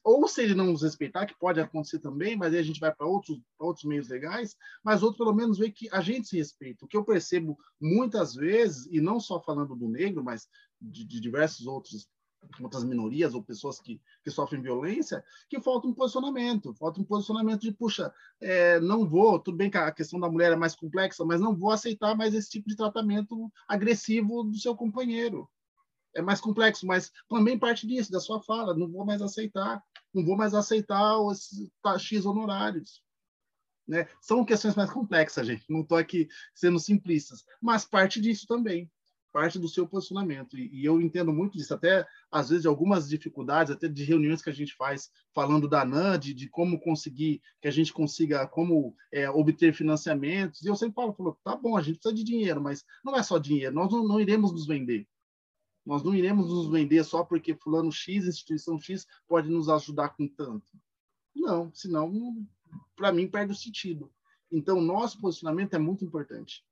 Ou 0.03 0.27
se 0.27 0.41
ele 0.41 0.55
não 0.55 0.67
nos 0.67 0.81
respeitar, 0.81 1.25
que 1.25 1.37
pode 1.37 1.59
acontecer 1.59 1.99
também, 1.99 2.37
mas 2.37 2.53
aí 2.53 2.59
a 2.59 2.63
gente 2.63 2.79
vai 2.79 2.93
para 2.93 3.05
outros, 3.05 3.37
outros 3.59 3.83
meios 3.83 4.07
legais, 4.07 4.55
mas 4.83 5.03
outro 5.03 5.17
pelo 5.17 5.35
menos 5.35 5.57
vê 5.57 5.69
que 5.69 5.89
a 5.91 5.99
gente 5.99 6.27
se 6.27 6.37
respeita. 6.37 6.85
O 6.85 6.87
que 6.87 6.95
eu 6.95 7.03
percebo 7.03 7.57
muitas 7.79 8.33
vezes, 8.33 8.87
e 8.87 9.01
não 9.01 9.19
só 9.19 9.41
falando 9.41 9.75
do 9.75 9.89
negro, 9.89 10.23
mas 10.23 10.47
de, 10.81 11.03
de 11.03 11.19
diversos 11.19 11.67
outros 11.67 12.07
outras 12.61 12.83
minorias 12.83 13.33
ou 13.33 13.43
pessoas 13.43 13.79
que, 13.79 14.01
que 14.23 14.31
sofrem 14.31 14.61
violência, 14.61 15.23
que 15.49 15.59
falta 15.59 15.87
um 15.87 15.93
posicionamento, 15.93 16.73
falta 16.73 16.99
um 16.99 17.03
posicionamento 17.03 17.61
de, 17.61 17.71
puxa, 17.71 18.13
é, 18.41 18.79
não 18.79 19.07
vou, 19.07 19.39
tudo 19.39 19.57
bem 19.57 19.69
que 19.69 19.77
a 19.77 19.91
questão 19.91 20.19
da 20.19 20.29
mulher 20.29 20.51
é 20.51 20.55
mais 20.55 20.75
complexa, 20.75 21.23
mas 21.25 21.41
não 21.41 21.55
vou 21.55 21.71
aceitar 21.71 22.15
mais 22.15 22.33
esse 22.33 22.49
tipo 22.49 22.69
de 22.69 22.75
tratamento 22.75 23.51
agressivo 23.67 24.43
do 24.43 24.57
seu 24.57 24.75
companheiro. 24.75 25.49
É 26.15 26.21
mais 26.21 26.39
complexo, 26.39 26.87
mas 26.87 27.11
também 27.27 27.59
parte 27.59 27.85
disso, 27.85 28.11
da 28.11 28.19
sua 28.19 28.41
fala, 28.41 28.73
não 28.73 28.89
vou 28.89 29.05
mais 29.05 29.21
aceitar, 29.21 29.83
não 30.13 30.25
vou 30.25 30.37
mais 30.37 30.53
aceitar 30.53 31.19
os 31.19 31.49
X 31.99 32.25
honorários. 32.25 33.03
Né? 33.87 34.07
São 34.21 34.45
questões 34.45 34.75
mais 34.75 34.89
complexas, 34.89 35.45
gente, 35.45 35.65
não 35.69 35.81
estou 35.81 35.97
aqui 35.97 36.27
sendo 36.53 36.79
simplistas, 36.79 37.45
mas 37.61 37.85
parte 37.85 38.19
disso 38.19 38.47
também 38.47 38.89
parte 39.36 39.59
do 39.59 39.67
seu 39.67 39.86
posicionamento. 39.86 40.57
E, 40.57 40.69
e, 40.73 40.86
eu 40.86 41.01
entendo 41.01 41.33
muito 41.33 41.57
disso, 41.57 41.73
até 41.73 42.07
às 42.31 42.47
vezes 42.47 42.65
algumas 42.65 43.09
dificuldades, 43.09 43.69
até 43.69 43.86
de 43.86 44.01
reuniões 44.05 44.41
que 44.41 44.49
a 44.49 44.53
gente 44.53 44.73
faz 44.73 45.11
falando 45.33 45.67
da 45.67 45.83
NAN, 45.83 46.17
de, 46.17 46.33
de 46.33 46.47
como 46.47 46.79
conseguir, 46.79 47.41
que 47.61 47.67
a 47.67 47.71
gente 47.71 47.91
consiga, 47.91 48.47
como 48.47 48.95
é, 49.11 49.29
obter 49.29 49.73
financiamentos. 49.73 50.61
E 50.61 50.67
eu 50.67 50.75
sempre 50.77 50.95
falo, 50.95 51.11
falo, 51.11 51.38
tá 51.43 51.53
bom, 51.53 51.75
a 51.75 51.81
gente 51.81 51.95
precisa 51.95 52.15
de 52.15 52.23
dinheiro, 52.23 52.61
mas 52.61 52.86
não 53.03 53.13
é 53.13 53.21
só 53.21 53.38
dinheiro, 53.38 53.75
nós 53.75 53.91
não, 53.91 54.07
não 54.07 54.21
iremos 54.21 54.53
nos 54.53 54.65
vender. 54.65 55.05
Nós 55.86 56.01
não 56.01 56.15
iremos 56.15 56.47
nos 56.47 56.69
vender 56.69 57.03
só 57.03 57.21
porque 57.25 57.53
fulano 57.55 57.91
X, 57.91 58.25
instituição 58.25 58.79
X, 58.79 59.05
pode 59.27 59.49
nos 59.49 59.67
ajudar 59.67 60.15
com 60.15 60.29
tanto. 60.29 60.71
Não, 61.36 61.69
senão, 61.73 62.47
para 62.95 63.11
mim, 63.11 63.27
perde 63.27 63.51
o 63.51 63.55
sentido. 63.55 64.09
Então, 64.49 64.79
nosso 64.79 65.19
posicionamento 65.19 65.73
é 65.73 65.77
muito 65.77 66.05
importante 66.05 66.63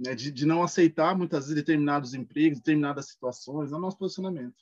né, 0.00 0.14
de, 0.14 0.30
de 0.32 0.46
não 0.46 0.62
aceitar 0.62 1.16
muitas 1.16 1.44
vezes 1.44 1.56
determinados 1.56 2.14
empregos, 2.14 2.58
determinadas 2.58 3.08
situações, 3.08 3.70
é 3.70 3.76
o 3.76 3.78
nosso 3.78 3.98
posicionamento. 3.98 4.56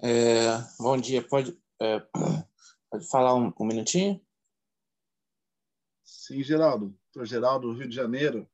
É, 0.00 0.58
bom 0.78 0.96
dia, 0.96 1.26
pode, 1.26 1.58
é, 1.80 1.98
pode 2.90 3.08
falar 3.10 3.34
um, 3.34 3.52
um, 3.58 3.66
minutinho? 3.66 4.20
Sim, 6.04 6.42
Geraldo. 6.42 6.96
Sou 7.10 7.24
Geraldo, 7.24 7.72
Rio 7.72 7.88
de 7.88 7.94
Janeiro. 7.94 8.48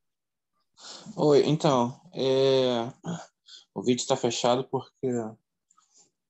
Oi, 1.16 1.42
então, 1.44 2.00
é, 2.14 2.90
o 3.74 3.82
vídeo 3.82 4.00
está 4.00 4.16
fechado 4.16 4.64
porque 4.68 5.08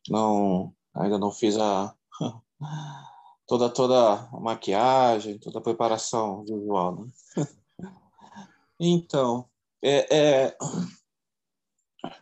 não 0.09 0.75
Ainda 0.95 1.19
não 1.19 1.31
fiz 1.31 1.57
a 1.59 1.95
toda 3.47 3.69
toda 3.71 4.15
a 4.15 4.41
maquiagem, 4.41 5.39
toda 5.39 5.59
a 5.59 5.63
preparação 5.63 6.45
visual. 6.45 7.05
Né? 7.05 7.13
então, 8.81 9.49
é, 9.83 10.17
é, 10.17 10.57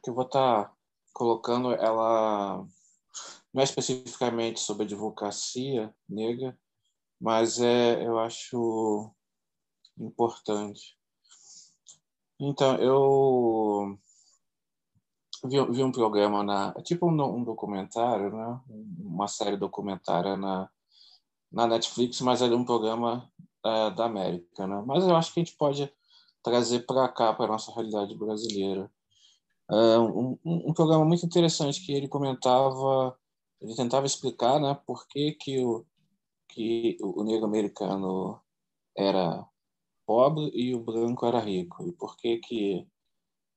que 0.02 0.10
eu 0.10 0.14
vou 0.14 0.24
estar 0.24 0.64
tá 0.64 0.72
colocando 1.12 1.72
ela 1.72 2.64
não 3.52 3.60
é 3.62 3.64
especificamente 3.64 4.60
sobre 4.60 4.84
advocacia 4.84 5.92
negra, 6.08 6.56
mas 7.20 7.60
é 7.60 8.06
eu 8.06 8.18
acho 8.18 9.10
importante. 9.98 10.96
Então, 12.38 12.76
eu 12.76 13.98
vi, 15.44 15.64
vi 15.72 15.82
um 15.82 15.92
programa 15.92 16.42
na 16.42 16.72
tipo 16.82 17.06
um, 17.08 17.22
um, 17.22 17.44
documentário 17.44 18.30
né? 18.30 18.60
Uma 18.98 19.28
série 19.28 19.56
documentária 19.56 20.36
na 20.36 20.68
na 21.50 21.66
Netflix 21.66 22.20
mas 22.20 22.42
é 22.42 22.46
um 22.46 22.64
programa 22.64 23.30
é, 23.64 23.90
da 23.90 24.06
América 24.06 24.66
né? 24.66 24.82
Mas 24.86 25.04
eu 25.04 25.16
acho 25.16 25.32
que 25.32 25.40
a 25.40 25.44
gente 25.44 25.56
pode 25.56 25.92
trazer 26.42 26.86
para 26.86 27.08
cá 27.08 27.32
para 27.32 27.48
nossa 27.48 27.72
realidade 27.72 28.16
brasileira. 28.16 28.90
É 29.70 29.98
um, 29.98 30.38
um, 30.44 30.70
um, 30.70 30.72
programa 30.72 31.04
muito 31.04 31.26
interessante 31.26 31.84
que 31.84 31.92
ele 31.92 32.08
comentava 32.08 33.16
ele 33.60 33.74
tentava 33.74 34.06
explicar 34.06 34.60
né 34.60 34.74
por 34.86 35.06
que 35.08 35.32
que 35.32 35.58
o 35.64 35.84
que 36.48 36.96
o 37.02 37.22
negro 37.24 37.44
americano 37.44 38.40
era 38.96 39.46
pobre 40.06 40.50
e 40.54 40.74
o 40.74 40.80
branco 40.80 41.26
era 41.26 41.38
rico 41.38 41.86
e 41.86 41.92
por 41.92 42.16
que 42.16 42.38
que 42.38 42.88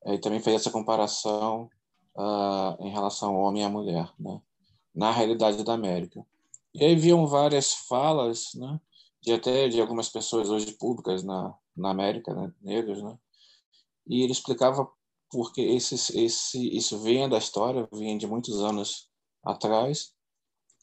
ele 0.05 0.19
também 0.19 0.39
fez 0.39 0.57
essa 0.57 0.71
comparação 0.71 1.69
uh, 2.15 2.75
em 2.79 2.89
relação 2.89 3.35
ao 3.35 3.41
homem 3.41 3.63
e 3.63 3.65
à 3.65 3.69
mulher, 3.69 4.11
né? 4.19 4.41
na 4.93 5.11
realidade 5.11 5.63
da 5.63 5.73
América. 5.73 6.25
E 6.73 6.83
aí 6.83 6.95
viam 6.95 7.25
várias 7.27 7.73
falas, 7.73 8.49
né? 8.55 8.79
de 9.21 9.33
até 9.33 9.67
de 9.67 9.79
algumas 9.79 10.09
pessoas 10.09 10.49
hoje 10.49 10.71
públicas 10.73 11.23
na, 11.23 11.53
na 11.75 11.91
América, 11.91 12.33
né? 12.33 12.51
negras, 12.61 13.01
né? 13.01 13.17
e 14.07 14.23
ele 14.23 14.31
explicava 14.31 14.89
porque 15.29 15.61
esse, 15.61 15.95
esse, 16.19 16.75
isso 16.75 16.99
vinha 16.99 17.29
da 17.29 17.37
história, 17.37 17.87
vinha 17.93 18.17
de 18.17 18.27
muitos 18.27 18.59
anos 18.61 19.09
atrás, 19.43 20.13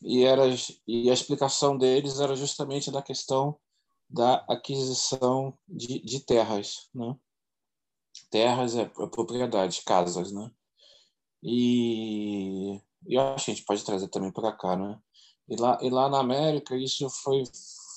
e, 0.02 0.24
era, 0.24 0.44
e 0.86 1.10
a 1.10 1.12
explicação 1.12 1.76
deles 1.76 2.20
era 2.20 2.34
justamente 2.34 2.90
da 2.90 3.02
questão 3.02 3.58
da 4.08 4.36
aquisição 4.48 5.52
de, 5.68 6.00
de 6.00 6.20
terras, 6.20 6.88
né? 6.94 7.14
Terras 8.30 8.76
é, 8.76 8.82
é 8.82 9.06
propriedade, 9.06 9.82
casas, 9.84 10.32
né? 10.32 10.50
E, 11.42 12.74
e 13.06 13.14
eu 13.14 13.20
acho 13.22 13.46
que 13.46 13.50
a 13.52 13.54
gente 13.54 13.66
pode 13.66 13.84
trazer 13.84 14.08
também 14.08 14.32
para 14.32 14.52
cá, 14.52 14.76
né? 14.76 14.98
E 15.48 15.56
lá, 15.56 15.78
e 15.82 15.90
lá 15.90 16.08
na 16.08 16.20
América 16.20 16.76
isso 16.76 17.08
foi, 17.10 17.44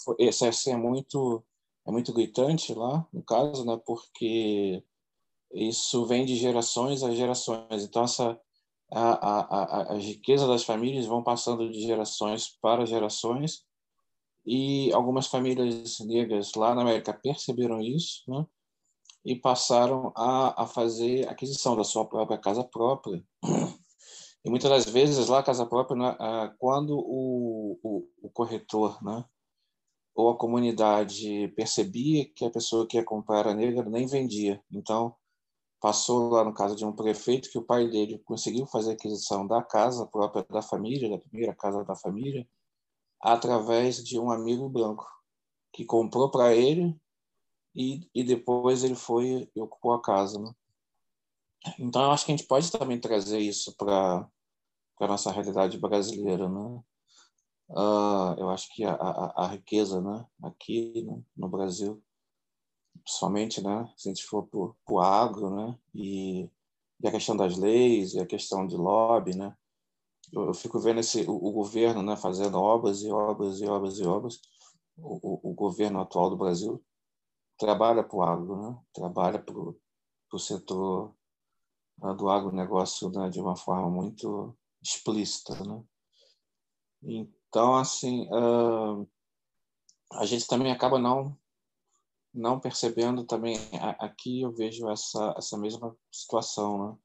foi 0.06 0.16
esse, 0.20 0.48
esse 0.48 0.72
é 0.72 0.78
muito 0.78 1.44
é 1.88 1.92
muito 1.92 2.14
gritante 2.14 2.74
lá, 2.74 3.08
no 3.12 3.24
caso, 3.24 3.66
né? 3.66 3.80
Porque 3.86 4.84
isso 5.54 6.06
vem 6.06 6.26
de 6.26 6.36
gerações 6.36 7.04
a 7.04 7.12
gerações. 7.14 7.84
Então 7.84 8.04
essa 8.04 8.40
a, 8.92 9.12
a, 9.14 9.40
a, 9.42 9.94
a 9.94 9.98
riqueza 9.98 10.48
das 10.48 10.64
famílias 10.64 11.06
vão 11.06 11.24
passando 11.24 11.70
de 11.72 11.82
gerações 11.82 12.58
para 12.62 12.86
gerações 12.86 13.64
e 14.46 14.92
algumas 14.94 15.28
famílias 15.28 16.00
negras 16.00 16.54
lá 16.56 16.76
na 16.76 16.82
América 16.82 17.14
perceberam 17.14 17.80
isso, 17.82 18.24
né? 18.28 18.46
E 19.24 19.36
passaram 19.36 20.12
a, 20.16 20.64
a 20.64 20.68
fazer 20.68 21.28
aquisição 21.30 21.76
da 21.76 21.84
sua 21.84 22.06
própria 22.06 22.38
casa 22.38 22.64
própria. 22.64 23.24
E 24.44 24.50
muitas 24.50 24.72
das 24.72 24.86
vezes 24.86 25.28
lá 25.28 25.40
a 25.40 25.44
casa 25.44 25.68
própria, 25.68 25.96
né, 25.96 26.56
quando 26.58 26.98
o, 26.98 27.80
o, 27.84 28.08
o 28.24 28.30
corretor, 28.32 28.98
né, 29.04 29.24
ou 30.16 30.30
a 30.30 30.38
comunidade 30.38 31.48
percebia 31.50 32.28
que 32.34 32.44
a 32.44 32.50
pessoa 32.50 32.88
que 32.88 32.98
ia 32.98 33.04
comprar 33.04 33.40
era 33.40 33.54
negra, 33.54 33.88
nem 33.88 34.08
vendia. 34.08 34.60
Então, 34.72 35.16
passou 35.80 36.30
lá 36.30 36.44
no 36.44 36.54
caso 36.54 36.76
de 36.76 36.86
um 36.86 36.92
prefeito 36.92 37.50
que 37.50 37.58
o 37.58 37.64
pai 37.64 37.88
dele 37.90 38.20
conseguiu 38.20 38.66
fazer 38.68 38.92
a 38.92 38.94
aquisição 38.94 39.48
da 39.48 39.64
casa 39.64 40.06
própria 40.06 40.46
da 40.50 40.62
família, 40.62 41.10
da 41.10 41.18
primeira 41.18 41.56
casa 41.56 41.84
da 41.84 41.96
família, 41.96 42.48
através 43.20 44.04
de 44.04 44.20
um 44.20 44.32
amigo 44.32 44.70
branco 44.70 45.06
que 45.74 45.86
comprou 45.86 46.30
para 46.30 46.54
ele 46.54 46.96
e, 47.76 48.10
e 48.14 48.24
depois 48.24 48.84
ele 48.84 48.96
foi 48.96 49.50
e 49.56 49.62
ocupou 49.62 49.94
a 49.94 50.02
casa. 50.02 50.40
Né? 50.40 50.54
Então, 51.80 52.04
eu 52.04 52.12
acho 52.12 52.26
que 52.26 52.32
a 52.32 52.36
gente 52.36 52.48
pode 52.48 52.72
também 52.72 53.00
trazer 53.00 53.40
isso 53.40 53.76
para 53.76 54.28
a 55.00 55.08
nossa 55.08 55.32
realidade 55.32 55.78
brasileira. 55.78 56.50
Né? 56.50 56.84
Uh, 57.70 58.36
eu 58.38 58.50
acho 58.50 58.74
que 58.74 58.84
a, 58.84 58.94
a, 58.94 59.46
a 59.46 59.48
riqueza 59.48 60.02
né, 60.02 60.26
aqui 60.44 61.04
né, 61.04 61.22
no 61.36 61.48
Brasil, 61.48 62.04
somente 63.08 63.64
né, 63.64 63.92
se 63.96 64.10
a 64.10 64.14
gente 64.14 64.26
for 64.26 64.46
para 64.48 64.94
o 64.94 65.00
agro, 65.00 65.50
né, 65.50 65.80
e, 65.96 66.50
e, 67.02 67.08
a 67.08 67.12
questão 67.12 67.36
das 67.36 67.58
leis, 67.58 68.14
e 68.14 68.20
a 68.20 68.26
questão 68.26 68.68
de 68.68 68.76
lobby, 68.76 69.36
né, 69.36 69.56
eu, 70.34 70.48
eu 70.48 70.54
fico 70.54 70.80
vendo 70.80 71.00
esse, 71.00 71.22
o, 71.22 71.34
o, 71.34 71.52
governo 71.52 72.04
né, 72.04 72.18
fazendo 72.18 72.60
obras 72.60 73.02
e 73.04 73.12
obras 73.12 73.60
e 73.62 73.66
obras 73.66 74.00
e 74.00 74.04
obras. 74.06 74.40
O, 74.98 75.50
o, 75.50 75.52
o 75.52 75.54
governo 75.54 76.00
atual 76.00 76.30
do 76.30 76.38
Brasil 76.38 76.84
trabalha 77.62 78.04
para 78.04 78.18
o 78.18 78.24
agro, 78.24 78.60
né, 78.60 78.80
trabalha 78.92 79.38
para 79.38 79.54
o 79.56 80.40
setor 80.40 81.16
uh, 82.02 82.14
do 82.16 82.28
agronegócio 82.28 83.08
né, 83.12 83.30
de 83.30 83.40
uma 83.40 83.56
forma 83.56 83.88
muito 83.88 84.58
explícita. 84.82 85.54
Né? 85.64 85.84
Então, 87.04 87.76
assim, 87.76 88.28
uh, 88.32 89.08
a 90.14 90.26
gente 90.26 90.48
também 90.48 90.72
acaba 90.72 90.98
não 90.98 91.38
não 92.34 92.62
percebendo 92.62 93.26
também 93.26 93.58
aqui 94.00 94.40
eu 94.40 94.54
vejo 94.54 94.90
essa 94.90 95.36
essa 95.38 95.58
mesma 95.58 95.94
situação 96.10 96.78
né? 96.78 96.98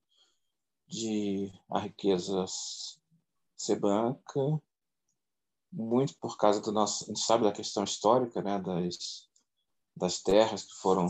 de 0.87 1.53
a 1.69 1.81
riqueza 1.81 2.45
ser 3.57 3.81
branca 3.81 4.41
muito 5.73 6.17
por 6.21 6.37
causa 6.37 6.61
do 6.61 6.71
nosso 6.71 7.03
a 7.03 7.07
gente 7.09 7.19
sabe 7.19 7.43
da 7.43 7.51
questão 7.51 7.83
histórica 7.83 8.41
né 8.41 8.57
das 8.61 9.27
das 9.97 10.23
terras 10.23 10.63
que 10.65 10.75
foram 10.75 11.09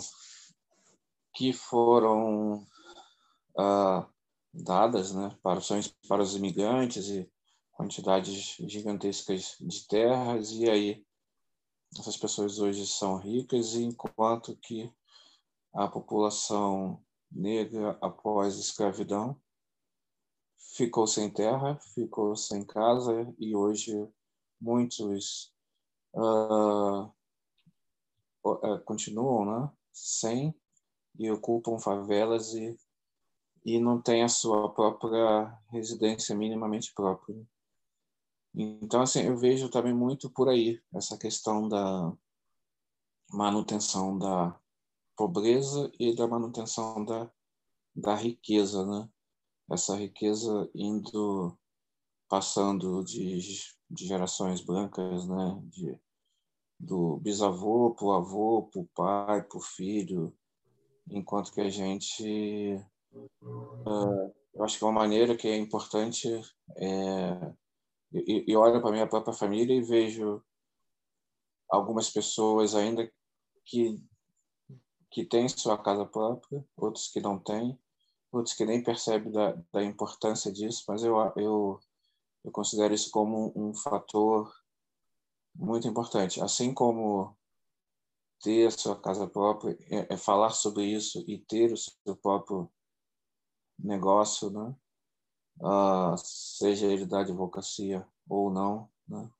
que 1.34 1.52
foram 1.52 2.66
uh, 3.58 4.06
dadas 4.54 5.12
né 5.12 5.36
para 5.42 5.58
os 5.58 5.68
para 6.08 6.22
os 6.22 6.34
imigrantes 6.36 7.08
e 7.08 7.30
quantidades 7.76 8.56
gigantescas 8.60 9.56
de 9.60 9.86
terras. 9.86 10.50
E 10.52 10.68
aí 10.68 11.06
essas 11.98 12.16
pessoas 12.16 12.58
hoje 12.58 12.86
são 12.86 13.18
ricas 13.18 13.74
enquanto 13.74 14.56
que 14.56 14.90
a 15.74 15.86
população 15.86 17.02
negra 17.30 17.98
após 18.00 18.56
a 18.56 18.60
escravidão 18.60 19.40
ficou 20.74 21.06
sem 21.06 21.30
terra, 21.30 21.78
ficou 21.94 22.34
sem 22.34 22.64
casa. 22.64 23.34
E 23.38 23.54
hoje 23.54 24.08
muitos 24.60 25.52
uh, 26.14 27.12
continuam, 28.84 29.44
né, 29.44 29.70
sem 29.92 30.54
e 31.18 31.30
ocupam 31.30 31.78
favelas 31.78 32.54
e 32.54 32.78
e 33.66 33.80
não 33.80 34.00
têm 34.00 34.22
a 34.22 34.28
sua 34.28 34.72
própria 34.72 35.52
residência 35.72 36.36
minimamente 36.36 36.94
própria. 36.94 37.36
Então, 38.54 39.02
assim, 39.02 39.22
eu 39.22 39.36
vejo 39.36 39.68
também 39.68 39.92
muito 39.92 40.30
por 40.30 40.48
aí 40.48 40.80
essa 40.94 41.18
questão 41.18 41.68
da 41.68 42.16
manutenção 43.28 44.16
da 44.16 44.56
pobreza 45.16 45.90
e 45.98 46.14
da 46.14 46.28
manutenção 46.28 47.04
da, 47.04 47.28
da 47.94 48.14
riqueza, 48.14 48.86
né? 48.86 49.10
Essa 49.68 49.96
riqueza 49.96 50.70
indo, 50.72 51.58
passando 52.28 53.02
de, 53.02 53.40
de 53.90 54.06
gerações 54.06 54.60
brancas, 54.60 55.26
né? 55.26 55.60
De, 55.64 56.00
do 56.78 57.16
bisavô 57.18 57.94
para 57.94 58.06
o 58.06 58.12
avô, 58.12 58.68
para 58.70 58.80
o 58.80 58.88
pai, 58.94 59.42
para 59.42 59.58
o 59.58 59.62
filho, 59.62 60.36
enquanto 61.08 61.52
que 61.52 61.60
a 61.60 61.68
gente, 61.68 62.76
uh, 63.42 64.34
eu 64.54 64.64
acho 64.64 64.78
que 64.78 64.84
uma 64.84 64.92
maneira 64.92 65.36
que 65.36 65.48
é 65.48 65.56
importante 65.56 66.28
é 66.76 67.54
e, 68.12 68.44
e 68.48 68.56
olho 68.56 68.80
para 68.80 68.92
minha 68.92 69.06
própria 69.06 69.34
família 69.34 69.74
e 69.74 69.82
vejo 69.82 70.42
algumas 71.68 72.10
pessoas 72.10 72.74
ainda 72.74 73.10
que 73.64 74.00
que 75.10 75.24
têm 75.24 75.48
sua 75.48 75.78
casa 75.78 76.04
própria, 76.04 76.62
outros 76.76 77.08
que 77.08 77.20
não 77.20 77.38
têm, 77.38 77.78
outros 78.30 78.54
que 78.54 78.66
nem 78.66 78.82
percebem 78.82 79.32
da, 79.32 79.56
da 79.72 79.82
importância 79.82 80.52
disso, 80.52 80.84
mas 80.86 81.02
eu, 81.02 81.16
eu, 81.36 81.80
eu 82.44 82.52
considero 82.52 82.92
isso 82.92 83.10
como 83.10 83.50
um 83.56 83.72
fator 83.72 84.52
muito 85.58 85.88
importante. 85.88 86.40
Assim 86.40 86.72
como 86.72 87.36
ter 88.42 88.66
a 88.66 88.70
sua 88.70 89.00
casa 89.00 89.26
própria, 89.26 89.76
é, 89.90 90.14
é, 90.14 90.16
falar 90.16 90.50
sobre 90.50 90.84
isso 90.84 91.24
e 91.26 91.38
ter 91.38 91.72
o 91.72 91.76
seu 91.76 92.16
próprio 92.16 92.70
negócio, 93.78 94.50
né? 94.50 94.74
uh, 95.60 96.16
seja 96.16 96.86
ele 96.86 97.06
da 97.06 97.20
advocacia 97.20 98.06
ou 98.28 98.50
não, 98.50 98.88
né? 99.08 99.30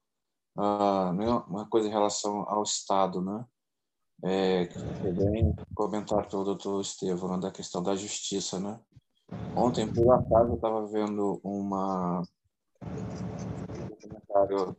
Uh, 0.57 1.45
uma 1.49 1.69
coisa 1.69 1.89
em 1.89 1.91
relação 1.91 2.49
ao 2.49 2.63
Estado, 2.63 3.21
né? 3.21 3.47
É, 4.25 4.65
bem 5.13 5.55
comentado 5.75 6.29
pelo 6.31 6.45
doutor 6.45 6.81
Estevam, 6.81 7.37
né, 7.37 7.39
da 7.39 7.53
questão 7.53 7.83
da 7.83 7.95
justiça, 7.95 8.59
né? 8.59 8.81
Ontem, 9.55 9.93
por 9.93 10.11
acaso, 10.15 10.51
eu 10.53 10.55
estava 10.55 10.87
vendo 10.87 11.39
uma 11.45 12.23
um 13.79 13.89
documentário 13.89 14.77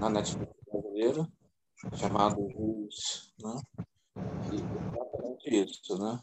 na 0.00 0.10
Netflix 0.10 0.52
brasileira 0.80 1.28
chamado 1.96 2.36
Juiz, 2.50 3.32
né? 3.42 3.60
E 4.52 4.56
exatamente 4.56 5.80
isso, 5.80 5.98
né? 5.98 6.22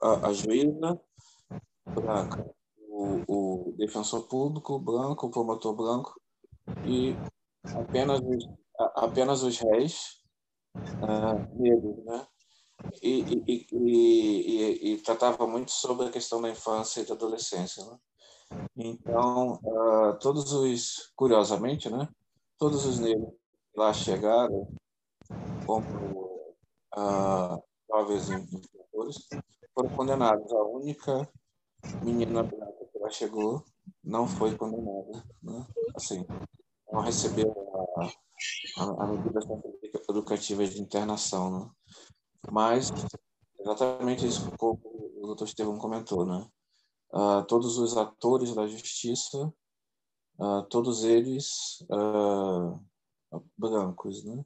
A, 0.00 0.28
a 0.28 0.32
juíza 0.32 1.00
branca 1.86 2.50
o, 3.00 3.68
o 3.68 3.72
defensor 3.76 4.26
público 4.26 4.78
branco, 4.78 5.26
o 5.26 5.30
promotor 5.30 5.74
branco 5.74 6.20
e 6.84 7.14
apenas 7.74 8.20
os, 8.20 8.48
apenas 8.96 9.42
os 9.42 9.58
réis 9.58 10.22
uh, 10.76 11.62
negros, 11.62 12.04
né? 12.04 12.26
E, 13.02 13.20
e, 13.46 13.66
e, 13.72 14.92
e, 14.92 14.98
tratava 15.02 15.46
muito 15.46 15.70
sobre 15.70 16.06
a 16.06 16.10
questão 16.10 16.40
da 16.40 16.48
infância 16.48 17.00
e 17.00 17.04
da 17.04 17.14
adolescência, 17.14 17.84
né? 17.84 17.98
Então, 18.76 19.60
uh, 19.62 20.18
todos 20.18 20.50
os, 20.52 21.12
curiosamente, 21.14 21.90
né? 21.90 22.08
Todos 22.58 22.86
os 22.86 22.98
negros 22.98 23.34
lá 23.76 23.92
chegaram, 23.92 24.68
como 25.66 26.54
uh, 26.96 27.62
jovens 27.88 28.30
inspetores, 28.30 29.28
foram 29.74 29.90
condenados. 29.96 30.52
A 30.52 30.62
única 30.64 31.28
menina 32.02 32.42
branca 32.42 32.80
ela 32.94 33.10
chegou, 33.10 33.64
não 34.04 34.26
foi 34.26 34.56
condenada, 34.56 35.24
né? 35.42 35.66
Assim, 35.96 36.26
não 36.92 37.00
recebeu 37.00 37.50
a, 37.96 38.04
a, 38.82 39.04
a 39.04 39.06
medidas 39.06 39.44
educativas 40.08 40.70
de 40.70 40.82
internação, 40.82 41.50
né? 41.50 41.70
Mas 42.50 42.90
exatamente 43.60 44.26
isso 44.26 44.50
que 44.50 44.64
o 44.64 44.78
doutor 45.22 45.44
Estevam 45.44 45.78
comentou, 45.78 46.26
né? 46.26 46.46
Uh, 47.12 47.44
todos 47.46 47.78
os 47.78 47.96
atores 47.96 48.54
da 48.54 48.66
justiça, 48.66 49.52
uh, 50.38 50.62
todos 50.68 51.04
eles 51.04 51.80
uh, 51.90 52.80
brancos, 53.56 54.24
né? 54.24 54.44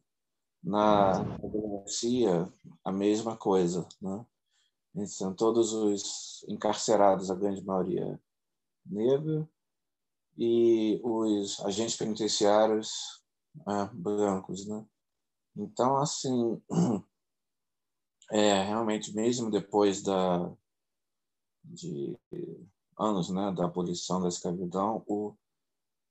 Na 0.62 1.18
democracia, 1.22 2.52
a 2.84 2.92
mesma 2.92 3.36
coisa, 3.36 3.86
né? 4.00 4.26
São 5.06 5.34
todos 5.34 5.72
os 5.72 6.44
encarcerados, 6.48 7.30
a 7.30 7.34
grande 7.34 7.64
maioria 7.64 8.20
negra 8.86 9.48
e 10.36 11.00
os 11.02 11.60
agentes 11.60 11.96
penitenciários 11.96 13.22
ah, 13.66 13.90
brancos, 13.92 14.66
né? 14.66 14.86
Então, 15.56 15.96
assim, 15.96 16.60
é, 18.30 18.62
realmente, 18.62 19.14
mesmo 19.14 19.50
depois 19.50 20.02
da, 20.02 20.52
de 21.64 22.18
anos 22.98 23.30
né, 23.30 23.52
da 23.52 23.64
abolição 23.64 24.20
da 24.20 24.28
escravidão, 24.28 25.04
o, 25.06 25.34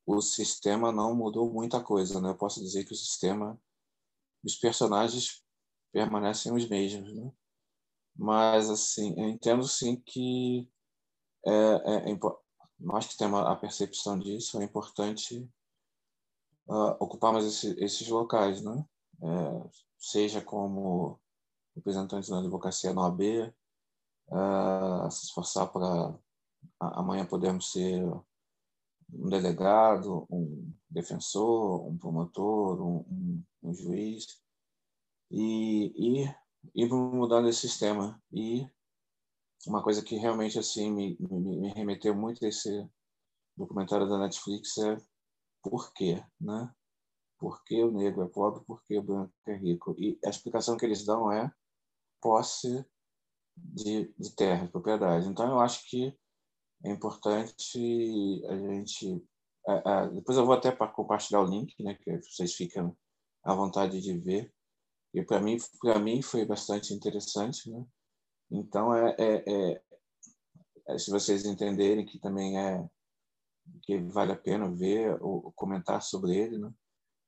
o 0.05 0.21
sistema 0.21 0.91
não 0.91 1.15
mudou 1.15 1.51
muita 1.51 1.81
coisa. 1.81 2.19
Né? 2.19 2.29
Eu 2.29 2.37
posso 2.37 2.61
dizer 2.61 2.83
que 2.85 2.93
o 2.93 2.97
sistema 2.97 3.59
os 4.43 4.55
personagens 4.55 5.43
permanecem 5.91 6.51
os 6.53 6.67
mesmos, 6.67 7.13
né? 7.13 7.31
Mas 8.15 8.69
assim, 8.69 9.13
eu 9.17 9.29
entendo 9.29 9.63
sim 9.67 9.95
que 9.95 10.69
é, 11.45 11.51
é, 11.51 12.11
é 12.11 12.19
nós 12.79 13.07
que 13.07 13.17
temos 13.17 13.39
a 13.39 13.55
percepção 13.55 14.19
disso 14.19 14.59
é 14.59 14.63
importante 14.63 15.49
uh, 16.67 16.95
ocuparmos 16.99 17.45
esse, 17.45 17.73
esses 17.83 18.07
locais, 18.07 18.61
né? 18.61 18.85
É, 19.21 19.69
seja 19.97 20.41
como 20.41 21.19
representantes 21.75 22.29
da 22.29 22.39
advocacia 22.39 22.93
no 22.93 23.01
AB, 23.01 23.53
uh, 24.27 25.09
se 25.09 25.25
esforçar 25.25 25.71
para 25.71 26.13
amanhã 26.79 27.25
podermos 27.25 27.71
ser 27.71 28.03
um 29.11 29.29
delegado, 29.29 30.25
um 30.29 30.71
defensor, 30.89 31.87
um 31.87 31.97
promotor, 31.97 32.81
um, 32.81 33.43
um, 33.61 33.73
juiz, 33.73 34.41
e, 35.31 35.93
e 35.95 36.35
ir 36.75 36.89
mudando 36.89 37.47
esse 37.47 37.61
sistema. 37.61 38.21
E 38.31 38.67
uma 39.67 39.83
coisa 39.83 40.03
que 40.03 40.15
realmente 40.15 40.59
assim 40.59 40.91
me, 40.91 41.17
me, 41.19 41.57
me 41.57 41.69
remeteu 41.73 42.15
muito 42.15 42.43
a 42.45 42.47
esse 42.47 42.87
documentário 43.55 44.07
da 44.07 44.17
Netflix 44.17 44.77
é 44.77 44.97
por 45.61 45.93
quê, 45.93 46.23
né? 46.39 46.73
Por 47.39 47.63
que 47.63 47.83
o 47.83 47.91
negro 47.91 48.23
é 48.23 48.27
pobre, 48.27 48.63
por 48.65 48.83
que 48.83 48.97
o 48.97 49.03
branco 49.03 49.33
é 49.47 49.55
rico? 49.55 49.95
E 49.97 50.17
a 50.25 50.29
explicação 50.29 50.77
que 50.77 50.85
eles 50.85 51.05
dão 51.05 51.31
é 51.31 51.51
posse 52.21 52.85
de, 53.55 54.13
de 54.17 54.35
terra, 54.35 54.65
de 54.65 54.71
propriedade. 54.71 55.27
Então, 55.27 55.49
eu 55.49 55.59
acho 55.59 55.87
que 55.89 56.17
é 56.83 56.91
importante 56.91 58.43
a 58.47 58.57
gente. 58.57 59.23
É, 59.67 59.73
é, 59.73 60.09
depois 60.09 60.37
eu 60.37 60.45
vou 60.45 60.53
até 60.53 60.71
para 60.71 60.91
compartilhar 60.91 61.41
o 61.41 61.45
link, 61.45 61.73
né, 61.81 61.95
que 61.95 62.17
vocês 62.21 62.53
ficam 62.53 62.95
à 63.43 63.55
vontade 63.55 64.01
de 64.01 64.17
ver. 64.19 64.53
E 65.13 65.23
para 65.23 65.39
mim, 65.39 65.57
para 65.79 65.99
mim 65.99 66.21
foi 66.21 66.45
bastante 66.45 66.93
interessante, 66.93 67.69
né? 67.69 67.85
Então 68.51 68.93
é, 68.93 69.15
é, 69.17 69.43
é, 69.47 69.81
é, 70.89 70.97
se 70.97 71.09
vocês 71.09 71.45
entenderem 71.45 72.05
que 72.05 72.19
também 72.19 72.59
é 72.59 72.85
que 73.83 73.97
vale 73.99 74.33
a 74.33 74.37
pena 74.37 74.69
ver 74.69 75.17
ou 75.21 75.53
comentar 75.53 76.01
sobre 76.01 76.35
ele, 76.35 76.57
né? 76.57 76.73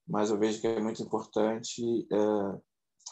Mas 0.08 0.30
eu 0.30 0.38
vejo 0.38 0.60
que 0.60 0.68
é 0.68 0.80
muito 0.80 1.02
importante 1.02 1.82
é, 2.12 2.62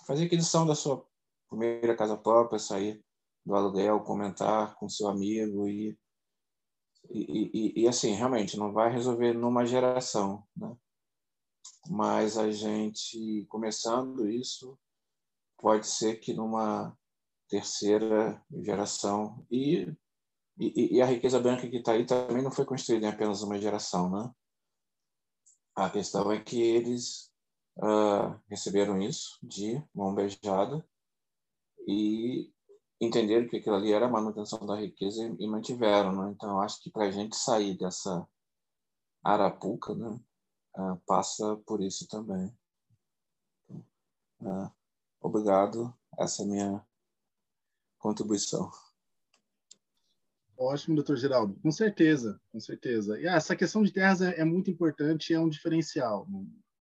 fazer 0.06 0.26
aquisição 0.26 0.66
da 0.66 0.76
sua 0.76 1.06
primeira 1.50 1.96
casa 1.96 2.18
própria, 2.18 2.60
sair 2.60 3.04
do 3.46 3.56
aluguel, 3.56 4.02
comentar 4.02 4.76
com 4.76 4.90
seu 4.90 5.08
amigo 5.08 5.68
e 5.68 5.98
e, 7.10 7.50
e, 7.54 7.84
e, 7.84 7.88
assim, 7.88 8.14
realmente, 8.14 8.58
não 8.58 8.72
vai 8.72 8.92
resolver 8.92 9.34
numa 9.34 9.66
geração, 9.66 10.46
né? 10.56 10.76
Mas 11.90 12.38
a 12.38 12.50
gente, 12.52 13.46
começando 13.50 14.30
isso, 14.30 14.78
pode 15.58 15.88
ser 15.88 16.20
que 16.20 16.34
numa 16.34 16.98
terceira 17.50 18.42
geração. 18.64 19.46
E, 19.52 19.88
e, 20.58 20.98
e 20.98 21.02
a 21.02 21.06
riqueza 21.06 21.40
branca 21.40 21.70
que 21.70 21.78
está 21.78 21.94
aí 21.94 22.06
também 22.06 22.42
não 22.42 22.52
foi 22.52 22.66
construída 22.66 23.06
em 23.06 23.10
apenas 23.10 23.42
uma 23.42 23.60
geração, 23.60 24.10
né? 24.10 24.34
A 25.76 25.90
questão 25.90 26.32
é 26.32 26.40
que 26.40 26.62
eles 26.62 27.32
uh, 27.78 28.40
receberam 28.48 29.02
isso 29.02 29.40
de 29.42 29.84
mão 29.94 30.14
beijada 30.14 30.88
e 31.88 32.53
entenderam 33.04 33.48
que 33.48 33.58
aquilo 33.58 33.76
ali 33.76 33.92
era 33.92 34.06
a 34.06 34.10
manutenção 34.12 34.66
da 34.66 34.76
riqueza 34.76 35.36
e, 35.40 35.48
mantiveram, 35.48 36.16
né? 36.16 36.32
Então, 36.36 36.60
acho 36.60 36.82
que 36.82 36.92
para 36.92 37.06
a 37.06 37.12
gente 37.12 37.36
sair 37.36 37.78
dessa 37.78 38.28
arapuca, 39.24 39.94
né, 39.96 40.20
uh, 40.78 40.98
passa 41.06 41.56
por 41.66 41.82
isso 41.82 42.08
também. 42.08 42.54
Uh, 44.42 44.70
obrigado. 45.22 45.94
Essa 46.20 46.44
é 46.44 46.46
a 46.46 46.48
minha 46.48 46.86
contribuição. 47.98 48.70
Ótimo, 50.58 50.96
doutor 50.96 51.18
Geraldo. 51.18 51.56
Com 51.62 51.72
certeza, 51.72 52.40
com 52.52 52.60
certeza. 52.60 53.20
E 53.20 53.28
ah, 53.28 53.36
essa 53.36 53.56
questão 53.56 53.84
de 53.84 53.92
terras 53.92 54.22
é, 54.22 54.40
é 54.40 54.46
muito 54.46 54.70
importante 54.70 55.34
é 55.34 55.40
um 55.40 55.50
diferencial. 55.50 56.28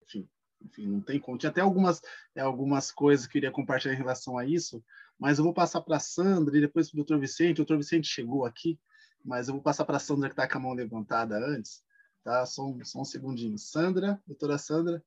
Enfim, 0.04 0.28
enfim, 0.62 0.88
não 0.88 1.02
tem 1.02 1.20
como. 1.20 1.38
Tinha 1.38 1.50
até 1.50 1.62
algumas, 1.62 2.02
algumas 2.38 2.92
coisas 2.92 3.26
que 3.26 3.32
eu 3.32 3.34
queria 3.34 3.52
compartilhar 3.52 3.94
em 3.94 3.98
relação 3.98 4.38
a 4.38 4.46
isso, 4.46 4.84
mas 5.20 5.38
eu 5.38 5.44
vou 5.44 5.54
passar 5.54 5.82
para 5.82 5.98
a 5.98 6.00
Sandra 6.00 6.58
e 6.58 6.62
depois 6.62 6.90
para 6.90 6.96
o 6.96 7.04
doutor 7.04 7.20
Vicente. 7.20 7.62
O 7.62 7.66
doutor 7.66 7.78
Vicente 7.78 8.08
chegou 8.08 8.46
aqui, 8.46 8.80
mas 9.24 9.50
eu 9.50 9.54
vou 9.54 9.62
passar 9.62 9.84
para 9.84 9.98
a 9.98 10.00
Sandra 10.00 10.30
que 10.30 10.34
está 10.34 10.48
com 10.48 10.58
a 10.58 10.62
mão 10.62 10.74
levantada 10.74 11.36
antes. 11.38 11.84
Tá? 12.24 12.46
Só 12.46 12.66
um, 12.66 12.84
só 12.86 13.02
um 13.02 13.06
segundinho. 13.06 13.58
Sandra, 13.58 14.22
doutora 14.26 14.58
Sandra. 14.58 15.04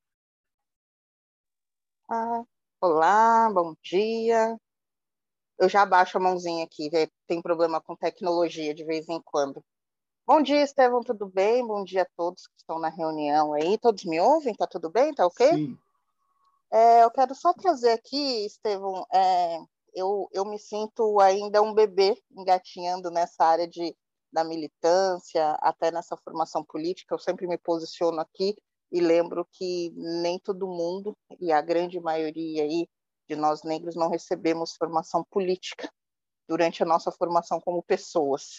Ah, 2.10 2.44
olá, 2.78 3.50
bom 3.50 3.74
dia. 3.82 4.60
Eu 5.58 5.68
já 5.68 5.86
baixo 5.86 6.18
a 6.18 6.20
mãozinha 6.20 6.64
aqui, 6.64 6.90
tem 7.26 7.40
problema 7.40 7.80
com 7.80 7.96
tecnologia 7.96 8.74
de 8.74 8.84
vez 8.84 9.08
em 9.08 9.20
quando. 9.22 9.64
Bom 10.26 10.42
dia, 10.42 10.62
Estevão, 10.62 11.00
tudo 11.00 11.26
bem? 11.26 11.66
Bom 11.66 11.84
dia 11.84 12.02
a 12.02 12.08
todos 12.16 12.46
que 12.46 12.54
estão 12.58 12.78
na 12.78 12.90
reunião 12.90 13.54
aí. 13.54 13.78
Todos 13.78 14.04
me 14.04 14.20
ouvem? 14.20 14.54
Tá 14.54 14.66
tudo 14.66 14.90
bem? 14.90 15.14
Tá 15.14 15.26
ok? 15.26 15.48
Sim. 15.48 15.78
É, 16.70 17.04
eu 17.04 17.10
quero 17.10 17.34
só 17.34 17.52
trazer 17.52 17.92
aqui, 17.92 18.46
Estevão, 18.46 19.06
é, 19.12 19.58
eu, 19.95 20.28
eu 20.32 20.45
me 20.45 20.59
sinto 20.59 21.20
ainda 21.20 21.62
um 21.62 21.74
bebê 21.74 22.16
engatinhando 22.30 23.11
nessa 23.11 23.45
área 23.45 23.68
de, 23.68 23.97
da 24.32 24.45
militância, 24.45 25.53
até 25.61 25.90
nessa 25.90 26.16
formação 26.16 26.64
política. 26.64 27.14
Eu 27.14 27.18
sempre 27.18 27.47
me 27.47 27.59
posiciono 27.59 28.20
aqui 28.20 28.57
e 28.90 29.01
lembro 29.01 29.47
que 29.53 29.93
nem 29.97 30.38
todo 30.38 30.66
mundo, 30.66 31.16
e 31.40 31.53
a 31.53 31.61
grande 31.61 31.99
maioria 32.01 32.62
aí 32.62 32.86
de 33.28 33.36
nós 33.36 33.62
negros, 33.62 33.95
não 33.95 34.11
recebemos 34.11 34.74
formação 34.76 35.24
política 35.30 35.90
durante 36.49 36.82
a 36.82 36.86
nossa 36.86 37.11
formação 37.11 37.61
como 37.61 37.82
pessoas. 37.82 38.57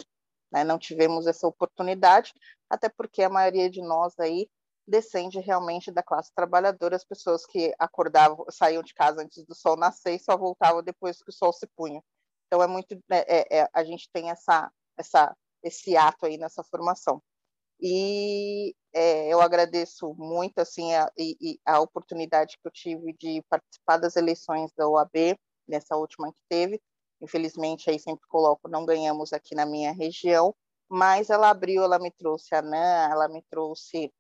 Né? 0.52 0.64
Não 0.64 0.80
tivemos 0.80 1.28
essa 1.28 1.48
oportunidade, 1.48 2.34
até 2.70 2.90
porque 2.90 3.22
a 3.22 3.30
maioria 3.30 3.70
de 3.70 3.82
nós 3.82 4.18
aí 4.20 4.48
descende 4.88 5.40
realmente 5.40 5.92
da 5.92 6.04
classe 6.04 6.32
trabalhadora, 6.36 6.96
as 6.96 7.06
pessoas 7.06 7.46
que 7.46 7.74
acordavam, 7.80 8.46
saíam 8.50 8.84
de 8.84 8.94
casa 8.94 9.22
antes 9.22 9.44
do 9.46 9.56
sol 9.56 9.78
nascer 9.78 10.16
e 10.16 10.20
só 10.20 10.38
voltavam 10.38 10.84
depois 10.84 11.22
que 11.22 11.30
o 11.30 11.34
sol 11.34 11.54
se 11.54 11.68
punha. 11.76 12.02
Então 12.48 12.62
é 12.62 12.68
muito, 12.68 12.96
né, 13.10 13.24
é, 13.28 13.60
é, 13.60 13.70
a 13.74 13.84
gente 13.84 14.10
tem 14.12 14.30
essa, 14.30 14.72
essa, 14.98 15.36
esse 15.64 15.96
ato 15.98 16.26
aí 16.26 16.38
nessa 16.38 16.64
formação. 16.64 17.22
E 17.82 18.76
é, 18.94 19.28
eu 19.28 19.42
agradeço 19.42 20.14
muito 20.18 20.60
assim 20.60 20.94
a, 20.94 21.12
e, 21.18 21.60
a 21.66 21.80
oportunidade 21.80 22.58
que 22.62 22.68
eu 22.68 22.72
tive 22.72 23.14
de 23.14 23.42
participar 23.50 23.98
das 23.98 24.16
eleições 24.16 24.72
da 24.78 24.88
OAB 24.88 25.38
nessa 25.68 25.96
última 25.96 26.32
que 26.32 26.40
teve 26.50 26.82
Infelizmente, 27.24 27.90
aí 27.90 27.98
sempre 27.98 28.28
coloco, 28.28 28.68
não 28.68 28.86
ganhamos 28.86 29.32
aqui 29.32 29.56
na 29.56 29.66
minha 29.66 29.94
região, 29.94 30.53
mas 30.90 31.30
ela 31.30 31.49
abriu, 31.49 31.82
ela 31.82 31.98
me 31.98 32.12
trouxe 32.12 32.53
a 32.53 32.60
ANAN, 32.60 33.10
ela 33.10 33.30
me 33.30 33.41
trouxe 33.49 34.12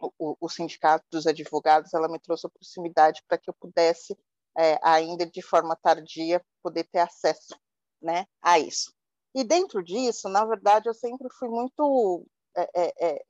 o, 0.00 0.36
o 0.40 0.48
sindicato 0.48 1.04
dos 1.10 1.26
advogados, 1.26 1.94
ela 1.94 2.08
me 2.08 2.18
trouxe 2.18 2.46
a 2.46 2.50
proximidade 2.50 3.22
para 3.26 3.38
que 3.38 3.50
eu 3.50 3.54
pudesse, 3.54 4.16
é, 4.56 4.78
ainda 4.82 5.26
de 5.26 5.42
forma 5.42 5.76
tardia, 5.76 6.44
poder 6.62 6.84
ter 6.84 7.00
acesso 7.00 7.58
né, 8.00 8.26
a 8.42 8.58
isso. 8.58 8.92
E 9.34 9.44
dentro 9.44 9.82
disso, 9.82 10.28
na 10.28 10.44
verdade, 10.44 10.88
eu 10.88 10.94
sempre 10.94 11.28
fui 11.38 11.48
muito 11.48 12.26
é, 12.56 12.70
é, 12.74 13.04
é 13.08 13.24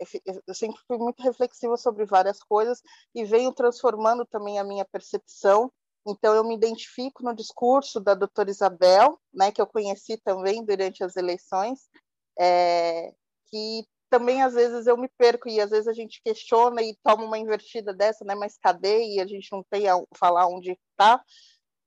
eu 0.47 0.55
sempre 0.55 0.81
fui 0.87 0.97
muito 0.97 1.23
reflexiva 1.23 1.77
sobre 1.77 2.07
várias 2.07 2.43
coisas 2.43 2.81
e 3.15 3.25
venho 3.25 3.53
transformando 3.53 4.25
também 4.25 4.59
a 4.59 4.65
minha 4.65 4.85
percepção 4.85 5.71
então, 6.11 6.35
eu 6.35 6.43
me 6.43 6.55
identifico 6.55 7.23
no 7.23 7.35
discurso 7.35 8.01
da 8.01 8.15
doutora 8.15 8.51
Isabel, 8.51 9.21
né, 9.33 9.53
que 9.53 9.61
eu 9.61 9.67
conheci 9.67 10.17
também 10.17 10.65
durante 10.65 11.05
as 11.05 11.17
eleições, 11.17 11.87
é, 12.39 13.13
que 13.51 13.85
também 14.11 14.43
às 14.43 14.55
vezes 14.55 14.87
eu 14.87 14.97
me 14.97 15.09
perco 15.19 15.49
e 15.49 15.61
às 15.61 15.71
vezes 15.71 15.89
a 15.89 15.93
gente 15.93 16.21
questiona 16.23 16.83
e 16.83 16.97
toma 17.03 17.25
uma 17.25 17.39
invertida 17.39 17.93
dessa, 17.93 18.25
né, 18.25 18.35
mas 18.35 18.59
cadê? 18.59 19.15
E 19.15 19.21
a 19.21 19.27
gente 19.27 19.51
não 19.53 19.63
tem 19.71 19.89
a 19.89 20.01
falar 20.15 20.47
onde 20.47 20.73
está 20.73 21.23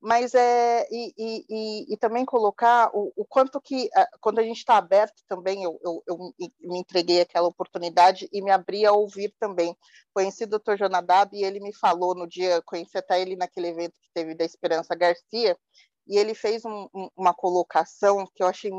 mas 0.01 0.33
é 0.33 0.87
e, 0.91 1.13
e, 1.17 1.93
e, 1.93 1.97
também 1.97 2.25
colocar 2.25 2.89
o, 2.91 3.13
o, 3.15 3.23
quanto 3.23 3.61
que 3.61 3.87
quando 4.19 4.39
a 4.39 4.43
gente 4.43 4.57
está 4.57 4.77
aberto 4.77 5.21
também 5.27 5.63
eu, 5.63 5.79
eu, 5.83 6.03
eu, 6.07 6.17
me 6.59 6.79
entreguei 6.79 7.21
aquela 7.21 7.47
oportunidade 7.47 8.27
e 8.33 8.41
me 8.41 8.49
abri 8.49 8.83
a 8.83 8.91
ouvir 8.91 9.31
também 9.39 9.77
conheci 10.11 10.45
o 10.45 10.47
Dr. 10.47 10.75
Jonadab 10.75 11.37
e 11.37 11.43
ele 11.43 11.59
me 11.59 11.71
falou 11.71 12.15
no 12.15 12.27
dia 12.27 12.63
conheci 12.63 12.97
até 12.97 13.21
ele 13.21 13.35
naquele 13.35 13.67
evento 13.67 13.93
que 14.01 14.09
teve 14.11 14.33
da 14.33 14.43
Esperança 14.43 14.95
Garcia 14.95 15.55
e 16.07 16.17
ele 16.17 16.33
fez 16.33 16.65
um, 16.65 16.87
uma 17.15 17.33
colocação 17.33 18.27
que 18.33 18.41
eu 18.41 18.47
achei 18.47 18.71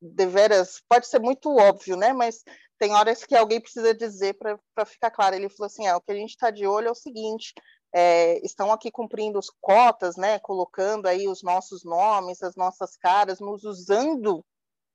deveras 0.00 0.80
pode 0.88 1.08
ser 1.08 1.18
muito 1.18 1.50
óbvio 1.50 1.96
né 1.96 2.12
mas 2.12 2.44
tem 2.80 2.92
horas 2.92 3.24
que 3.24 3.36
alguém 3.36 3.60
precisa 3.60 3.94
dizer 3.94 4.36
para 4.38 4.86
ficar 4.86 5.12
claro 5.12 5.36
ele 5.36 5.48
falou 5.48 5.66
assim 5.66 5.86
ah, 5.86 5.96
o 5.96 6.00
que 6.00 6.10
a 6.10 6.16
gente 6.16 6.30
está 6.30 6.50
de 6.50 6.66
olho 6.66 6.88
é 6.88 6.90
o 6.90 6.94
seguinte 6.94 7.54
é, 7.92 8.38
estão 8.44 8.72
aqui 8.72 8.90
cumprindo 8.90 9.38
as 9.38 9.50
cotas, 9.60 10.16
né, 10.16 10.38
colocando 10.38 11.06
aí 11.06 11.28
os 11.28 11.42
nossos 11.42 11.84
nomes, 11.84 12.42
as 12.42 12.54
nossas 12.54 12.96
caras, 12.96 13.40
nos 13.40 13.64
usando 13.64 14.44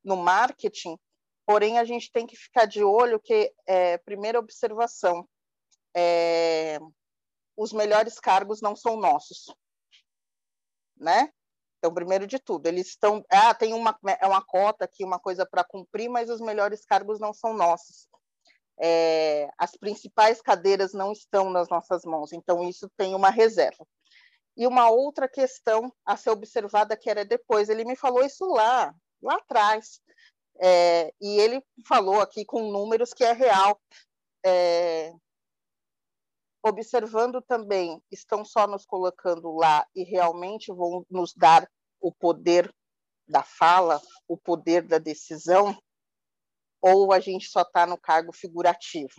no 0.03 0.15
marketing, 0.15 0.97
porém 1.45 1.77
a 1.77 1.83
gente 1.83 2.11
tem 2.11 2.25
que 2.25 2.35
ficar 2.35 2.65
de 2.65 2.83
olho 2.83 3.19
que, 3.19 3.53
é, 3.65 3.97
primeira 3.97 4.39
observação, 4.39 5.27
é, 5.95 6.79
os 7.57 7.73
melhores 7.73 8.19
cargos 8.19 8.61
não 8.61 8.75
são 8.75 8.97
nossos, 8.97 9.53
né? 10.95 11.31
Então, 11.85 11.93
primeiro 11.93 12.25
de 12.25 12.39
tudo, 12.39 12.65
eles 12.65 12.87
estão, 12.87 13.23
ah, 13.29 13.53
tem 13.53 13.71
uma 13.71 13.95
é 14.19 14.25
uma 14.25 14.43
cota 14.43 14.85
aqui, 14.85 15.03
uma 15.03 15.19
coisa 15.19 15.45
para 15.45 15.63
cumprir, 15.63 16.09
mas 16.09 16.31
os 16.31 16.41
melhores 16.41 16.83
cargos 16.83 17.19
não 17.19 17.31
são 17.31 17.53
nossos. 17.53 18.07
É, 18.79 19.47
as 19.55 19.77
principais 19.77 20.41
cadeiras 20.41 20.93
não 20.93 21.11
estão 21.11 21.51
nas 21.51 21.69
nossas 21.69 22.03
mãos, 22.03 22.33
então 22.33 22.67
isso 22.67 22.89
tem 22.97 23.13
uma 23.13 23.29
reserva. 23.29 23.85
E 24.57 24.65
uma 24.65 24.89
outra 24.89 25.29
questão 25.29 25.93
a 26.03 26.17
ser 26.17 26.31
observada 26.31 26.97
que 26.97 27.07
era 27.07 27.23
depois, 27.23 27.69
ele 27.69 27.85
me 27.85 27.95
falou 27.95 28.25
isso 28.25 28.47
lá, 28.47 28.91
lá 29.21 29.35
atrás, 29.35 30.01
é, 30.59 31.13
e 31.21 31.39
ele 31.39 31.63
falou 31.87 32.19
aqui 32.19 32.43
com 32.43 32.71
números 32.71 33.13
que 33.13 33.23
é 33.23 33.31
real. 33.31 33.79
É, 34.43 35.13
observando 36.65 37.43
também, 37.43 38.01
estão 38.11 38.43
só 38.43 38.65
nos 38.65 38.87
colocando 38.87 39.53
lá 39.55 39.85
e 39.95 40.03
realmente 40.03 40.73
vão 40.73 41.05
nos 41.11 41.31
dar 41.35 41.69
o 41.99 42.11
poder 42.11 42.73
da 43.27 43.43
fala, 43.43 44.01
o 44.27 44.37
poder 44.37 44.83
da 44.83 44.97
decisão, 44.97 45.77
ou 46.81 47.11
a 47.11 47.19
gente 47.19 47.47
só 47.47 47.61
está 47.61 47.85
no 47.85 47.97
cargo 47.97 48.31
figurativo. 48.31 49.15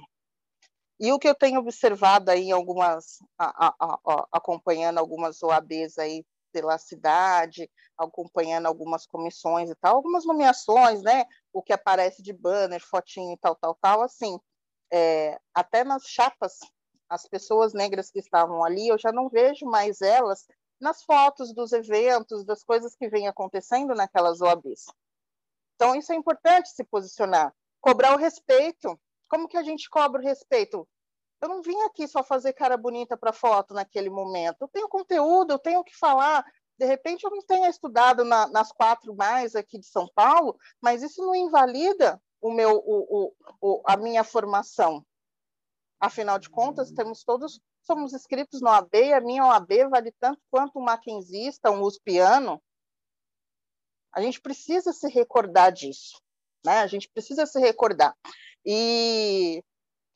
E 0.98 1.12
o 1.12 1.18
que 1.18 1.28
eu 1.28 1.34
tenho 1.34 1.60
observado 1.60 2.30
aí, 2.30 2.50
algumas, 2.50 3.18
a, 3.38 3.66
a, 3.66 3.74
a, 3.80 4.28
acompanhando 4.32 4.98
algumas 4.98 5.42
OABs 5.42 5.98
aí 5.98 6.24
pela 6.52 6.78
cidade, 6.78 7.70
acompanhando 7.98 8.66
algumas 8.66 9.06
comissões 9.06 9.68
e 9.68 9.74
tal, 9.74 9.96
algumas 9.96 10.24
nomeações, 10.24 11.02
né? 11.02 11.26
O 11.52 11.62
que 11.62 11.72
aparece 11.72 12.22
de 12.22 12.32
banner, 12.32 12.80
fotinho 12.80 13.34
e 13.34 13.36
tal, 13.36 13.54
tal, 13.56 13.74
tal, 13.74 14.02
assim, 14.02 14.38
é, 14.90 15.38
até 15.54 15.84
nas 15.84 16.04
chapas, 16.04 16.60
as 17.10 17.28
pessoas 17.28 17.74
negras 17.74 18.10
que 18.10 18.18
estavam 18.18 18.64
ali, 18.64 18.88
eu 18.88 18.98
já 18.98 19.12
não 19.12 19.28
vejo 19.28 19.66
mais 19.66 20.00
elas 20.00 20.46
nas 20.80 21.02
fotos 21.02 21.52
dos 21.54 21.72
eventos, 21.72 22.44
das 22.44 22.62
coisas 22.62 22.94
que 22.94 23.08
vêm 23.08 23.28
acontecendo 23.28 23.94
naquelas 23.94 24.40
OABs. 24.40 24.86
Então, 25.74 25.94
isso 25.94 26.12
é 26.12 26.16
importante 26.16 26.70
se 26.70 26.84
posicionar. 26.84 27.54
Cobrar 27.80 28.14
o 28.14 28.18
respeito. 28.18 28.98
Como 29.28 29.48
que 29.48 29.56
a 29.56 29.62
gente 29.62 29.88
cobra 29.88 30.20
o 30.20 30.24
respeito? 30.24 30.88
Eu 31.40 31.48
não 31.48 31.62
vim 31.62 31.78
aqui 31.82 32.08
só 32.08 32.22
fazer 32.22 32.52
cara 32.54 32.76
bonita 32.76 33.16
para 33.16 33.32
foto 33.32 33.74
naquele 33.74 34.08
momento. 34.08 34.62
Eu 34.62 34.68
tenho 34.68 34.88
conteúdo, 34.88 35.52
eu 35.52 35.58
tenho 35.58 35.84
que 35.84 35.96
falar. 35.96 36.44
De 36.78 36.86
repente, 36.86 37.24
eu 37.24 37.30
não 37.30 37.42
tenha 37.42 37.68
estudado 37.68 38.24
na, 38.24 38.46
nas 38.48 38.72
quatro 38.72 39.14
mais 39.14 39.54
aqui 39.54 39.78
de 39.78 39.86
São 39.86 40.08
Paulo, 40.14 40.58
mas 40.80 41.02
isso 41.02 41.22
não 41.22 41.34
invalida 41.34 42.20
o 42.40 42.50
meu, 42.50 42.82
o, 42.84 43.34
o, 43.60 43.82
a 43.86 43.96
minha 43.96 44.24
formação. 44.24 45.04
Afinal 46.00 46.38
de 46.38 46.50
contas, 46.50 46.92
temos 46.92 47.24
todos 47.24 47.60
somos 47.86 48.12
inscritos 48.12 48.60
no 48.60 48.68
AB, 48.68 49.12
a 49.12 49.20
minha 49.20 49.44
OAB 49.46 49.88
vale 49.88 50.12
tanto 50.18 50.40
quanto 50.50 50.78
um 50.78 50.82
maquinzista, 50.82 51.70
um 51.70 51.82
uspiano. 51.82 52.60
A 54.12 54.20
gente 54.20 54.40
precisa 54.40 54.92
se 54.92 55.08
recordar 55.08 55.72
disso, 55.72 56.20
né? 56.64 56.80
A 56.80 56.86
gente 56.86 57.08
precisa 57.08 57.46
se 57.46 57.60
recordar. 57.60 58.14
E 58.64 59.62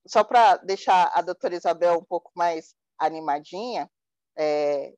só 0.07 0.25
para 0.25 0.57
deixar 0.57 1.11
a 1.15 1.23
doutora 1.23 1.55
Isabel 1.55 1.99
um 1.99 2.05
pouco 2.05 2.33
mais 2.35 2.75
animadinha, 2.99 3.89
é, 4.37 4.95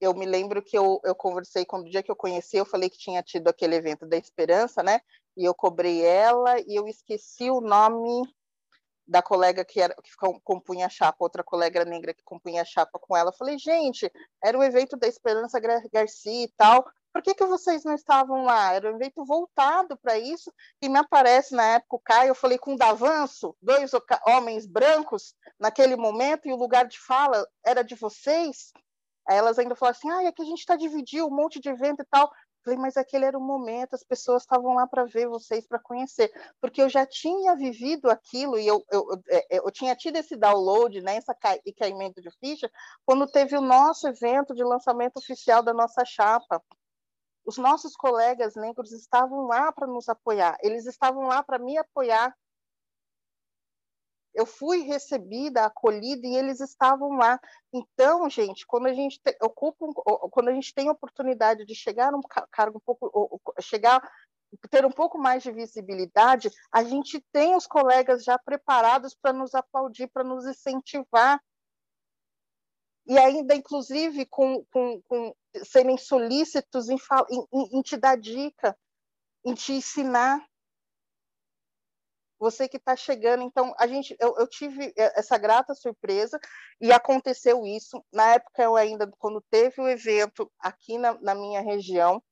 eu 0.00 0.14
me 0.14 0.26
lembro 0.26 0.62
que 0.62 0.76
eu, 0.76 1.00
eu 1.04 1.14
conversei, 1.14 1.64
quando 1.64 1.86
o 1.86 1.90
dia 1.90 2.02
que 2.02 2.10
eu 2.10 2.16
conheci, 2.16 2.56
eu 2.56 2.66
falei 2.66 2.90
que 2.90 2.98
tinha 2.98 3.22
tido 3.22 3.48
aquele 3.48 3.74
evento 3.74 4.06
da 4.06 4.16
Esperança, 4.16 4.82
né? 4.82 5.00
E 5.36 5.44
eu 5.44 5.54
cobrei 5.54 6.04
ela 6.04 6.60
e 6.60 6.78
eu 6.78 6.86
esqueci 6.86 7.50
o 7.50 7.60
nome 7.60 8.22
da 9.06 9.22
colega 9.22 9.64
que, 9.64 9.80
era, 9.80 9.94
que 9.94 10.10
compunha 10.42 10.86
a 10.86 10.88
chapa, 10.90 11.24
outra 11.24 11.44
colega 11.44 11.84
negra 11.84 12.14
que 12.14 12.22
compunha 12.24 12.62
a 12.62 12.64
chapa 12.64 12.98
com 12.98 13.16
ela. 13.16 13.32
Falei, 13.32 13.58
gente, 13.58 14.10
era 14.42 14.58
o 14.58 14.62
evento 14.62 14.96
da 14.96 15.06
Esperança 15.06 15.60
Garcia 15.60 16.44
e 16.44 16.52
tal, 16.56 16.84
por 17.14 17.22
que, 17.22 17.32
que 17.32 17.46
vocês 17.46 17.84
não 17.84 17.94
estavam 17.94 18.44
lá? 18.44 18.72
Era 18.72 18.92
um 18.92 18.96
evento 18.96 19.24
voltado 19.24 19.96
para 19.96 20.18
isso, 20.18 20.52
e 20.82 20.88
me 20.88 20.98
aparece 20.98 21.54
na 21.54 21.64
época 21.64 21.94
o 21.96 22.00
Caio, 22.00 22.30
eu 22.30 22.34
falei 22.34 22.58
com 22.58 22.74
o 22.74 22.76
Davanço, 22.76 23.56
dois 23.62 23.92
homens 24.26 24.66
brancos 24.66 25.32
naquele 25.56 25.94
momento, 25.94 26.48
e 26.48 26.52
o 26.52 26.56
lugar 26.56 26.88
de 26.88 26.98
fala 26.98 27.46
era 27.64 27.84
de 27.84 27.94
vocês. 27.94 28.72
Aí 29.28 29.36
elas 29.36 29.60
ainda 29.60 29.76
falaram 29.76 29.96
assim, 29.96 30.10
ah, 30.10 30.24
é 30.24 30.32
que 30.32 30.42
a 30.42 30.44
gente 30.44 30.58
está 30.58 30.74
dividindo 30.74 31.28
um 31.28 31.30
monte 31.30 31.60
de 31.60 31.68
evento 31.68 32.02
e 32.02 32.06
tal. 32.10 32.32
Falei, 32.64 32.78
mas 32.78 32.96
aquele 32.96 33.26
era 33.26 33.36
o 33.36 33.42
momento, 33.42 33.94
as 33.94 34.02
pessoas 34.02 34.42
estavam 34.42 34.74
lá 34.74 34.86
para 34.86 35.04
ver 35.04 35.28
vocês, 35.28 35.66
para 35.66 35.78
conhecer, 35.78 36.32
porque 36.58 36.80
eu 36.80 36.88
já 36.88 37.04
tinha 37.04 37.54
vivido 37.54 38.10
aquilo 38.10 38.58
e 38.58 38.66
eu, 38.66 38.82
eu, 38.90 39.06
eu, 39.10 39.22
é, 39.28 39.56
é, 39.56 39.58
eu 39.58 39.70
tinha 39.70 39.94
tido 39.94 40.16
esse 40.16 40.34
download, 40.34 40.98
né, 41.02 41.18
esse 41.18 41.72
caimento 41.74 42.22
de 42.22 42.30
ficha, 42.40 42.70
quando 43.04 43.30
teve 43.30 43.54
o 43.54 43.60
nosso 43.60 44.08
evento 44.08 44.54
de 44.54 44.64
lançamento 44.64 45.18
oficial 45.18 45.62
da 45.62 45.74
nossa 45.74 46.04
chapa. 46.06 46.62
Os 47.44 47.58
nossos 47.58 47.94
colegas 47.94 48.54
negros 48.54 48.90
estavam 48.92 49.46
lá 49.46 49.70
para 49.70 49.86
nos 49.86 50.08
apoiar, 50.08 50.56
eles 50.62 50.86
estavam 50.86 51.24
lá 51.26 51.42
para 51.42 51.58
me 51.58 51.76
apoiar 51.76 52.34
eu 54.34 54.44
fui 54.44 54.82
recebida, 54.82 55.64
acolhida 55.64 56.26
e 56.26 56.34
eles 56.34 56.60
estavam 56.60 57.10
lá. 57.12 57.40
Então, 57.72 58.28
gente, 58.28 58.66
quando 58.66 58.86
a 58.86 58.92
gente 58.92 59.20
te, 59.20 59.36
ocupa, 59.40 59.86
quando 60.30 60.48
a 60.48 60.52
gente 60.52 60.74
tem 60.74 60.88
a 60.88 60.92
oportunidade 60.92 61.64
de 61.64 61.74
chegar 61.74 62.10
num 62.10 62.20
cargo 62.50 62.78
um 62.78 62.80
pouco, 62.80 63.40
chegar 63.60 64.02
ter 64.70 64.84
um 64.84 64.90
pouco 64.90 65.18
mais 65.18 65.42
de 65.42 65.52
visibilidade, 65.52 66.50
a 66.70 66.84
gente 66.84 67.20
tem 67.32 67.56
os 67.56 67.66
colegas 67.66 68.22
já 68.22 68.38
preparados 68.38 69.14
para 69.14 69.32
nos 69.32 69.54
aplaudir, 69.54 70.08
para 70.08 70.24
nos 70.24 70.46
incentivar. 70.46 71.40
E 73.06 73.18
ainda, 73.18 73.54
inclusive, 73.54 74.24
com, 74.26 74.64
com, 74.72 75.02
com 75.02 75.34
serem 75.64 75.98
solícitos 75.98 76.88
em, 76.88 76.96
em, 77.52 77.78
em 77.78 77.82
te 77.82 77.96
dar 77.96 78.16
dica, 78.16 78.76
em 79.44 79.54
te 79.54 79.72
ensinar 79.72 80.44
você 82.44 82.68
que 82.68 82.76
está 82.76 82.94
chegando. 82.94 83.42
Então, 83.42 83.74
a 83.78 83.86
gente, 83.86 84.14
eu, 84.20 84.36
eu, 84.36 84.46
tive 84.46 84.92
essa 84.96 85.38
grata 85.38 85.74
surpresa 85.74 86.38
e 86.78 86.92
aconteceu 86.92 87.64
isso. 87.64 88.04
Na 88.12 88.34
época, 88.34 88.62
eu 88.62 88.76
ainda, 88.76 89.10
quando 89.18 89.42
teve 89.50 89.80
o 89.80 89.88
evento 89.88 90.50
aqui 90.60 90.98
na, 90.98 91.18
na 91.22 91.34
minha 91.34 91.62
região, 91.62 92.22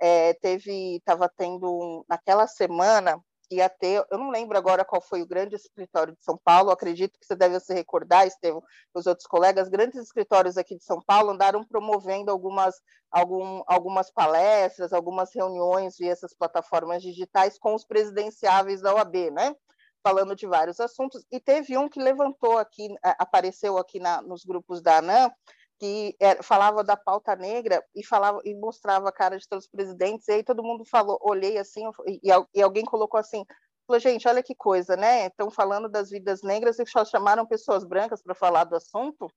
é, 0.00 0.32
teve, 0.34 0.96
estava 0.96 1.28
tendo, 1.28 1.70
um, 1.70 2.04
naquela 2.08 2.46
semana, 2.46 3.20
ia 3.50 3.68
ter, 3.68 4.04
eu 4.10 4.18
não 4.18 4.30
lembro 4.30 4.56
agora 4.58 4.84
qual 4.84 5.00
foi 5.00 5.22
o 5.22 5.26
grande 5.26 5.56
escritório 5.56 6.14
de 6.14 6.22
São 6.22 6.38
Paulo, 6.42 6.70
acredito 6.70 7.18
que 7.18 7.26
você 7.26 7.34
deve 7.34 7.58
se 7.60 7.72
recordar, 7.72 8.26
Estevam, 8.26 8.62
os 8.94 9.06
outros 9.06 9.26
colegas, 9.26 9.68
grandes 9.68 10.00
escritórios 10.00 10.56
aqui 10.56 10.76
de 10.76 10.84
São 10.84 11.00
Paulo 11.00 11.30
andaram 11.30 11.64
promovendo 11.64 12.30
algumas, 12.30 12.80
algum, 13.10 13.62
algumas 13.66 14.10
palestras, 14.10 14.92
algumas 14.92 15.34
reuniões 15.34 15.96
via 15.98 16.12
essas 16.12 16.34
plataformas 16.34 17.02
digitais 17.02 17.58
com 17.58 17.74
os 17.74 17.84
presidenciáveis 17.84 18.80
da 18.80 18.94
OAB, 18.94 19.30
né? 19.30 19.54
Falando 20.02 20.36
de 20.36 20.46
vários 20.46 20.78
assuntos, 20.78 21.24
e 21.30 21.40
teve 21.40 21.76
um 21.76 21.88
que 21.88 22.00
levantou 22.00 22.56
aqui, 22.56 22.94
apareceu 23.02 23.78
aqui 23.78 23.98
na, 23.98 24.22
nos 24.22 24.44
grupos 24.44 24.80
da 24.80 24.98
ANAM, 24.98 25.30
que 25.78 26.16
era, 26.20 26.42
falava 26.42 26.82
da 26.82 26.96
pauta 26.96 27.36
negra 27.36 27.84
e 27.94 28.04
falava 28.04 28.40
e 28.44 28.54
mostrava 28.54 29.08
a 29.08 29.12
cara 29.12 29.38
de 29.38 29.48
todos 29.48 29.64
os 29.64 29.70
presidentes, 29.70 30.26
e 30.28 30.32
aí 30.32 30.42
todo 30.42 30.62
mundo 30.62 30.84
falou, 30.84 31.18
olhei 31.22 31.58
assim, 31.58 31.82
e, 32.06 32.20
e 32.54 32.62
alguém 32.62 32.84
colocou 32.84 33.18
assim, 33.18 33.44
falou, 33.86 34.00
gente, 34.00 34.28
olha 34.28 34.42
que 34.42 34.54
coisa, 34.54 34.96
né? 34.96 35.26
Estão 35.26 35.50
falando 35.50 35.88
das 35.88 36.10
vidas 36.10 36.42
negras 36.42 36.78
e 36.78 36.86
só 36.86 37.04
chamaram 37.04 37.46
pessoas 37.46 37.84
brancas 37.84 38.22
para 38.22 38.34
falar 38.34 38.64
do 38.64 38.76
assunto. 38.76 39.30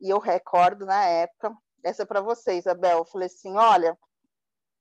E 0.00 0.10
eu 0.10 0.18
recordo 0.18 0.86
na 0.86 1.04
época, 1.04 1.52
essa 1.82 2.02
é 2.02 2.06
para 2.06 2.20
você, 2.20 2.56
Isabel, 2.56 2.98
eu 2.98 3.04
falei 3.04 3.26
assim, 3.26 3.56
olha, 3.56 3.98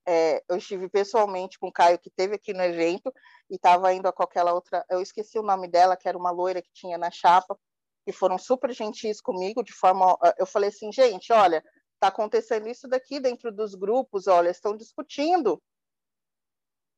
é, 0.07 0.43
eu 0.47 0.57
estive 0.57 0.87
pessoalmente 0.89 1.57
com 1.57 1.67
o 1.67 1.71
Caio, 1.71 1.97
que 1.97 2.11
teve 2.11 2.35
aqui 2.35 2.53
no 2.53 2.61
evento, 2.61 3.11
e 3.49 3.55
estava 3.55 3.91
indo 3.93 4.07
a 4.07 4.13
qualquer 4.13 4.43
outra, 4.43 4.85
eu 4.89 5.01
esqueci 5.01 5.39
o 5.39 5.43
nome 5.43 5.67
dela, 5.67 5.97
que 5.97 6.07
era 6.07 6.17
uma 6.17 6.31
loira 6.31 6.61
que 6.61 6.71
tinha 6.73 6.97
na 6.97 7.09
chapa, 7.09 7.57
que 8.05 8.11
foram 8.11 8.37
super 8.37 8.71
gentis 8.71 9.19
comigo, 9.19 9.63
de 9.63 9.73
forma. 9.73 10.17
Ah, 10.21 10.35
eu 10.37 10.45
falei 10.45 10.69
assim, 10.69 10.91
gente, 10.91 11.33
olha, 11.33 11.63
está 11.95 12.07
acontecendo 12.07 12.67
isso 12.69 12.87
daqui 12.87 13.19
dentro 13.19 13.51
dos 13.51 13.73
grupos, 13.73 14.27
olha, 14.27 14.49
estão 14.49 14.77
discutindo. 14.77 15.61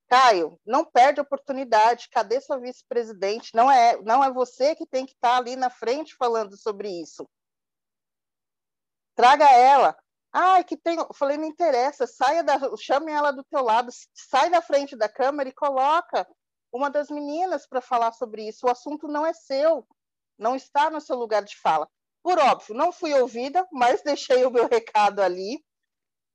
Caio, 0.09 0.59
não 0.65 0.85
perde 0.85 1.19
a 1.19 1.23
oportunidade. 1.23 2.09
Cadê 2.09 2.39
sua 2.39 2.59
vice-presidente? 2.59 3.51
Não 3.53 3.69
é, 3.71 4.01
não 4.03 4.23
é 4.23 4.31
você 4.31 4.75
que 4.75 4.85
tem 4.85 5.05
que 5.05 5.13
estar 5.13 5.31
tá 5.31 5.37
ali 5.37 5.55
na 5.55 5.69
frente 5.69 6.15
falando 6.15 6.57
sobre 6.57 6.89
isso. 6.89 7.27
Traga 9.15 9.49
ela. 9.51 9.97
Ah, 10.31 10.63
que 10.63 10.77
tem. 10.77 10.97
Eu 10.97 11.13
falei, 11.13 11.37
não 11.37 11.45
interessa. 11.45 12.07
Saia 12.07 12.43
da, 12.43 12.57
chame 12.77 13.11
ela 13.11 13.31
do 13.31 13.43
teu 13.45 13.61
lado, 13.63 13.89
sai 14.13 14.49
da 14.49 14.61
frente 14.61 14.95
da 14.95 15.09
câmera 15.09 15.49
e 15.49 15.53
coloca 15.53 16.27
uma 16.71 16.89
das 16.89 17.09
meninas 17.09 17.67
para 17.67 17.81
falar 17.81 18.11
sobre 18.13 18.47
isso. 18.47 18.67
O 18.67 18.69
assunto 18.69 19.07
não 19.07 19.25
é 19.25 19.33
seu 19.33 19.85
não 20.37 20.55
está 20.55 20.89
no 20.89 21.01
seu 21.01 21.15
lugar 21.17 21.43
de 21.43 21.57
fala. 21.57 21.87
Por 22.23 22.39
óbvio, 22.39 22.75
não 22.75 22.91
fui 22.91 23.13
ouvida, 23.13 23.65
mas 23.71 24.01
deixei 24.01 24.45
o 24.45 24.51
meu 24.51 24.67
recado 24.71 25.21
ali. 25.21 25.63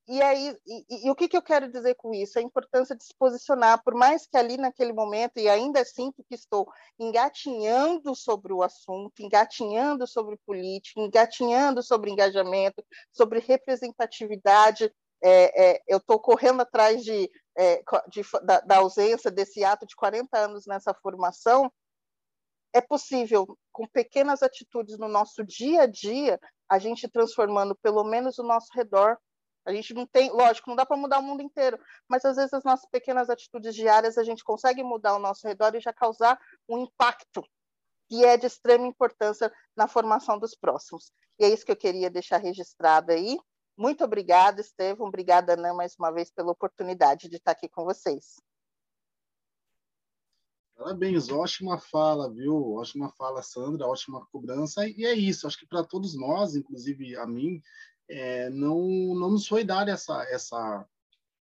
e, 0.09 0.21
aí, 0.23 0.57
e, 0.67 1.07
e, 1.07 1.11
o 1.11 1.15
que, 1.15 1.29
que 1.29 1.37
eu 1.37 1.43
quero 1.43 1.71
dizer 1.71 1.95
com 1.95 2.13
isso? 2.15 2.39
A 2.39 2.43
importância 2.43 2.97
de 2.97 3.05
se 3.05 3.15
posicionar, 3.19 3.83
por 3.85 3.95
mais 3.95 4.27
que 4.27 4.37
ali 4.37 4.57
naquele 4.57 4.93
momento, 4.93 5.39
e 5.39 5.49
ainda 5.49 5.85
sinto 5.85 6.25
que 6.25 6.35
estou 6.35 6.67
engatinhando 6.99 8.15
sobre 8.15 8.53
o 8.53 8.63
assunto, 8.63 9.23
engatinhando 9.23 10.07
sobre 10.07 10.37
política, 10.47 11.01
engatinhando 11.01 11.83
sobre 11.83 12.11
engajamento, 12.11 12.85
sobre 13.13 13.39
representatividade, 13.39 14.93
é, 15.23 15.75
é, 15.75 15.83
eu 15.87 15.99
estou 15.99 16.19
correndo 16.19 16.63
atrás 16.63 17.05
de, 17.05 17.31
é, 17.57 17.83
de 18.09 18.23
da, 18.45 18.61
da 18.61 18.77
ausência 18.79 19.31
desse 19.31 19.63
ato 19.63 19.87
de 19.87 19.95
40 19.95 20.37
anos 20.37 20.67
nessa 20.67 20.93
formação, 20.93 21.73
é 22.73 22.81
possível, 22.81 23.59
com 23.71 23.87
pequenas 23.87 24.43
atitudes 24.43 24.99
no 24.99 25.09
nosso 25.09 25.45
dia 25.45 25.83
a 25.83 25.87
dia, 25.87 26.41
a 26.69 26.79
gente 26.79 27.09
transformando 27.09 27.77
pelo 27.77 28.03
menos 28.05 28.39
o 28.39 28.43
nosso 28.43 28.69
redor. 28.75 29.19
A 29.65 29.73
gente 29.73 29.95
não 29.95 30.07
tem, 30.07 30.31
lógico, 30.31 30.69
não 30.69 30.77
dá 30.77 30.85
para 30.85 30.97
mudar 30.97 31.19
o 31.19 31.23
mundo 31.23 31.43
inteiro, 31.43 31.79
mas 32.09 32.25
às 32.25 32.37
vezes 32.37 32.53
as 32.53 32.65
nossas 32.65 32.89
pequenas 32.91 33.31
atitudes 33.31 33.75
diárias 33.75 34.19
a 34.19 34.25
gente 34.25 34.43
consegue 34.43 34.83
mudar 34.83 35.15
o 35.15 35.21
nosso 35.21 35.47
redor 35.47 35.75
e 35.75 35.81
já 35.81 35.93
causar 35.93 36.39
um 36.69 36.79
impacto 36.79 37.45
que 38.09 38.25
é 38.25 38.37
de 38.37 38.47
extrema 38.47 38.87
importância 38.87 39.53
na 39.77 39.87
formação 39.87 40.39
dos 40.39 40.55
próximos. 40.55 41.13
E 41.39 41.45
é 41.45 41.49
isso 41.49 41.65
que 41.65 41.73
eu 41.73 41.77
queria 41.77 42.11
deixar 42.11 42.39
registrado 42.39 43.13
aí. 43.13 43.39
Muito 43.77 44.05
obrigada, 44.05 44.61
Estevam. 44.61 45.07
Obrigada, 45.07 45.55
Ana, 45.55 45.73
mais 45.73 45.95
uma 45.99 46.11
vez 46.11 46.31
pela 46.31 46.53
oportunidade 46.53 47.29
de 47.29 47.37
estar 47.37 47.53
aqui 47.53 47.69
com 47.69 47.85
vocês. 47.85 48.37
Parabéns, 50.83 51.29
ótima 51.29 51.79
fala, 51.79 52.29
viu? 52.29 52.73
Ótima 52.75 53.09
fala, 53.13 53.41
Sandra, 53.41 53.87
ótima 53.87 54.27
cobrança. 54.33 54.85
E 54.89 55.05
é 55.05 55.15
isso, 55.15 55.47
acho 55.47 55.57
que 55.57 55.67
para 55.67 55.85
todos 55.85 56.17
nós, 56.19 56.57
inclusive 56.57 57.17
a 57.17 57.25
mim, 57.25 57.63
é, 58.09 58.51
não, 58.51 58.81
não 59.15 59.31
nos 59.31 59.47
foi 59.47 59.63
dar 59.63 59.89
essa, 59.89 60.25
essa, 60.25 60.85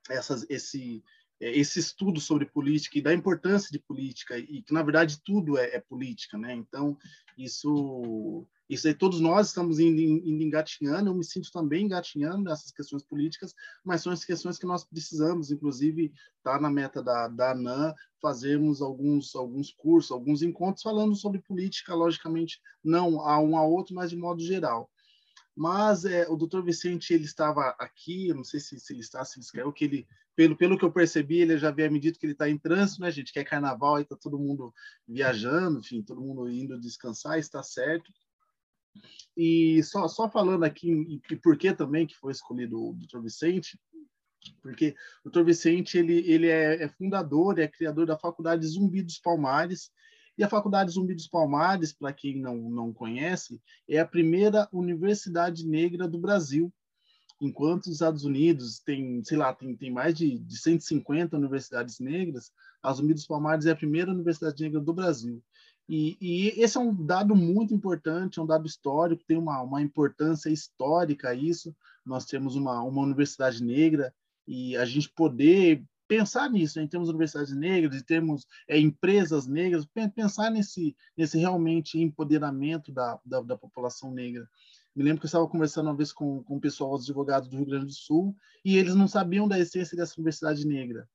essa, 0.09 0.45
esse, 0.49 1.03
é, 1.41 1.51
esse 1.51 1.79
estudo 1.79 2.21
sobre 2.21 2.45
política 2.45 2.97
e 2.97 3.01
da 3.01 3.13
importância 3.13 3.69
de 3.69 3.77
política, 3.77 4.37
e 4.37 4.61
que, 4.61 4.73
na 4.73 4.81
verdade, 4.81 5.21
tudo 5.21 5.57
é, 5.57 5.75
é 5.75 5.81
política, 5.81 6.37
né? 6.37 6.53
Então, 6.53 6.97
isso 7.37 8.47
isso 8.69 8.87
aí 8.87 8.93
todos 8.93 9.19
nós 9.19 9.47
estamos 9.47 9.79
indo, 9.79 10.01
indo 10.01 10.43
engatinhando, 10.43 11.09
eu 11.09 11.15
me 11.15 11.23
sinto 11.23 11.51
também 11.51 11.85
engatinhando 11.85 12.43
nessas 12.43 12.71
questões 12.71 13.03
políticas, 13.03 13.53
mas 13.83 14.01
são 14.01 14.11
as 14.11 14.25
questões 14.25 14.57
que 14.57 14.65
nós 14.65 14.83
precisamos, 14.83 15.51
inclusive 15.51 16.11
está 16.37 16.59
na 16.59 16.69
meta 16.69 17.01
da, 17.03 17.27
da 17.27 17.51
ANAN, 17.51 17.93
fazermos 18.21 18.81
alguns, 18.81 19.35
alguns 19.35 19.71
cursos, 19.71 20.11
alguns 20.11 20.41
encontros 20.41 20.81
falando 20.81 21.15
sobre 21.15 21.41
política, 21.41 21.93
logicamente 21.93 22.59
não 22.83 23.21
a 23.21 23.39
um 23.39 23.55
a 23.55 23.63
outro, 23.63 23.93
mas 23.93 24.09
de 24.09 24.17
modo 24.17 24.41
geral. 24.41 24.89
Mas 25.55 26.03
é, 26.03 26.27
o 26.27 26.35
doutor 26.35 26.63
Vicente 26.63 27.13
ele 27.13 27.23
estava 27.23 27.75
aqui, 27.79 28.27
eu 28.27 28.35
não 28.35 28.43
sei 28.43 28.59
se, 28.59 28.77
se 28.79 28.91
ele 28.91 28.99
está, 28.99 29.23
se 29.23 29.37
ele 29.37 29.45
escreveu, 29.45 29.71
que 29.71 29.85
ele, 29.85 30.07
pelo, 30.35 30.57
pelo 30.57 30.77
que 30.77 30.83
eu 30.83 30.91
percebi, 30.91 31.39
ele 31.39 31.57
já 31.57 31.69
havia 31.69 31.89
me 31.89 31.99
dito 31.99 32.19
que 32.19 32.25
ele 32.25 32.33
está 32.33 32.49
em 32.49 32.57
trânsito, 32.57 33.01
né, 33.01 33.09
gente? 33.09 33.31
Que 33.31 33.39
é 33.39 33.43
carnaval, 33.43 33.95
aí 33.95 34.03
está 34.03 34.17
todo 34.17 34.37
mundo 34.37 34.73
viajando, 35.07 35.79
enfim, 35.79 36.01
todo 36.01 36.19
mundo 36.19 36.49
indo 36.49 36.79
descansar, 36.79 37.39
está 37.39 37.63
certo. 37.63 38.11
E 39.35 39.83
só, 39.83 40.07
só 40.07 40.29
falando 40.29 40.63
aqui, 40.63 40.91
e, 40.91 41.21
e 41.31 41.35
por 41.35 41.57
que 41.57 41.73
também 41.73 42.07
que 42.07 42.15
foi 42.15 42.31
escolhido 42.31 42.81
o 42.81 42.93
Dr. 42.93 43.21
Vicente, 43.21 43.77
porque 44.61 44.95
o 45.23 45.29
Dr. 45.29 45.43
Vicente 45.43 45.97
ele, 45.97 46.19
ele 46.29 46.47
é, 46.47 46.83
é, 46.83 46.89
fundador, 46.89 47.59
é 47.59 47.67
criador 47.67 48.05
da 48.05 48.17
Faculdade 48.17 48.65
Zumbi 48.65 49.01
dos 49.01 49.19
Palmares, 49.19 49.91
e 50.37 50.43
a 50.43 50.49
Faculdade 50.49 50.91
Zumbi 50.91 51.15
dos 51.15 51.27
Palmares, 51.27 51.93
para 51.93 52.11
quem 52.11 52.39
não, 52.39 52.57
não 52.69 52.93
conhece, 52.93 53.61
é 53.87 53.99
a 53.99 54.07
primeira 54.07 54.67
universidade 54.71 55.65
negra 55.65 56.07
do 56.07 56.19
Brasil. 56.19 56.73
Enquanto 57.41 57.87
os 57.87 57.93
Estados 57.93 58.23
Unidos 58.23 58.79
tem, 58.79 59.23
sei 59.23 59.37
lá, 59.37 59.53
tem, 59.53 59.75
tem 59.75 59.91
mais 59.91 60.13
de, 60.13 60.39
de 60.39 60.57
150 60.57 61.35
universidades 61.37 61.99
negras, 61.99 62.51
a 62.81 62.91
Zumbi 62.93 63.13
dos 63.13 63.27
Palmares 63.27 63.65
é 63.65 63.71
a 63.71 63.75
primeira 63.75 64.11
universidade 64.11 64.61
negra 64.61 64.79
do 64.79 64.93
Brasil. 64.93 65.41
E, 65.87 66.17
e, 66.19 66.61
esse 66.61 66.77
é 66.77 66.79
um 66.79 66.93
dado 66.93 67.35
muito 67.35 67.73
importante, 67.73 68.39
é 68.39 68.41
um 68.41 68.47
dado 68.47 68.65
histórico, 68.65 69.23
tem 69.27 69.37
uma, 69.37 69.61
uma 69.61 69.81
importância 69.81 70.49
histórica 70.49 71.33
isso. 71.33 71.75
Nós 72.05 72.25
temos 72.25 72.55
uma, 72.55 72.81
uma 72.81 73.01
universidade 73.01 73.63
negra 73.63 74.13
e 74.47 74.75
a 74.77 74.85
gente 74.85 75.09
poder 75.09 75.83
pensar 76.07 76.49
nisso, 76.49 76.79
né? 76.79 76.87
temos 76.87 77.09
universidades 77.09 77.55
negras, 77.55 78.01
temos 78.03 78.45
é, 78.67 78.79
empresas 78.79 79.47
negras, 79.47 79.87
pensar 80.15 80.51
nesse, 80.51 80.95
nesse 81.17 81.37
realmente 81.37 81.99
empoderamento 81.99 82.91
da, 82.91 83.19
da, 83.25 83.41
da, 83.41 83.57
população 83.57 84.11
negra. 84.11 84.47
Me 84.95 85.03
lembro 85.03 85.19
que 85.19 85.25
eu 85.25 85.27
estava 85.27 85.47
conversando 85.47 85.87
uma 85.87 85.95
vez 85.95 86.13
com, 86.13 86.43
com 86.43 86.57
o 86.57 86.61
pessoal, 86.61 86.93
os 86.93 87.03
advogados 87.03 87.49
do 87.49 87.57
Rio 87.57 87.65
Grande 87.65 87.87
do 87.87 87.93
Sul, 87.93 88.35
e 88.63 88.77
eles 88.77 88.95
não 88.95 89.07
sabiam 89.07 89.47
da 89.47 89.59
essência 89.59 89.97
dessa 89.97 90.13
universidade 90.17 90.65
negra. 90.65 91.07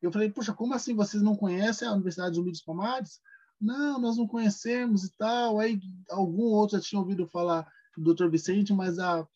Eu 0.00 0.12
falei, 0.12 0.30
puxa, 0.30 0.52
como 0.52 0.74
assim 0.74 0.94
vocês 0.94 1.22
não 1.22 1.34
conhecem 1.34 1.88
a 1.88 1.92
Universidade 1.92 2.40
dos 2.40 2.62
Palmares? 2.62 3.20
Não, 3.60 4.00
nós 4.00 4.16
não 4.16 4.26
conhecemos 4.26 5.04
e 5.04 5.16
tal. 5.16 5.58
Aí 5.58 5.80
algum 6.10 6.44
outro 6.44 6.76
já 6.76 6.82
tinha 6.82 7.00
ouvido 7.00 7.26
falar 7.26 7.66
do 7.96 8.14
Dr. 8.14 8.28
Vicente, 8.28 8.72
mas 8.72 8.98
a 8.98 9.26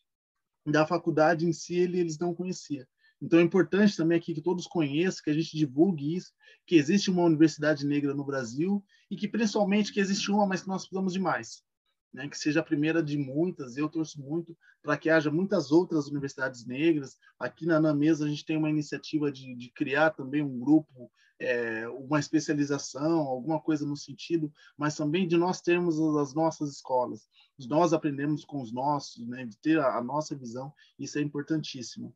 da 0.65 0.85
faculdade 0.85 1.47
em 1.47 1.53
si 1.53 1.75
ele, 1.75 1.99
eles 1.99 2.19
não 2.19 2.35
conheciam. 2.35 2.85
Então 3.21 3.39
é 3.39 3.41
importante 3.41 3.95
também 3.95 4.17
aqui 4.17 4.33
que 4.33 4.41
todos 4.41 4.67
conheçam, 4.67 5.23
que 5.23 5.29
a 5.29 5.33
gente 5.33 5.55
divulgue 5.57 6.15
isso, 6.15 6.31
que 6.65 6.75
existe 6.75 7.09
uma 7.09 7.23
universidade 7.23 7.85
negra 7.85 8.13
no 8.13 8.25
Brasil 8.25 8.83
e 9.09 9.15
que 9.15 9.27
principalmente 9.27 9.91
que 9.91 9.99
existe 9.99 10.31
uma, 10.31 10.45
mas 10.45 10.61
que 10.61 10.67
nós 10.67 10.83
precisamos 10.83 11.13
de 11.13 11.19
mais 11.19 11.63
né, 12.13 12.27
que 12.27 12.37
seja 12.37 12.59
a 12.59 12.63
primeira 12.63 13.01
de 13.01 13.17
muitas. 13.17 13.77
Eu 13.77 13.89
torço 13.89 14.21
muito 14.21 14.55
para 14.81 14.97
que 14.97 15.09
haja 15.09 15.31
muitas 15.31 15.71
outras 15.71 16.07
universidades 16.07 16.65
negras. 16.65 17.17
Aqui 17.39 17.65
na, 17.65 17.79
na 17.79 17.93
mesa 17.93 18.25
a 18.25 18.27
gente 18.27 18.45
tem 18.45 18.57
uma 18.57 18.69
iniciativa 18.69 19.31
de, 19.31 19.55
de 19.55 19.69
criar 19.69 20.11
também 20.11 20.41
um 20.41 20.59
grupo, 20.59 21.11
é, 21.39 21.87
uma 21.89 22.19
especialização, 22.19 23.19
alguma 23.19 23.59
coisa 23.59 23.85
no 23.85 23.97
sentido, 23.97 24.51
mas 24.77 24.95
também 24.95 25.27
de 25.27 25.37
nós 25.37 25.61
termos 25.61 25.99
as 26.17 26.33
nossas 26.33 26.71
escolas, 26.71 27.27
nós 27.67 27.93
aprendemos 27.93 28.43
com 28.43 28.61
os 28.61 28.71
nossos, 28.71 29.27
né, 29.27 29.45
de 29.45 29.57
ter 29.57 29.79
a, 29.79 29.97
a 29.97 30.03
nossa 30.03 30.35
visão. 30.35 30.73
Isso 30.99 31.17
é 31.17 31.21
importantíssimo. 31.21 32.13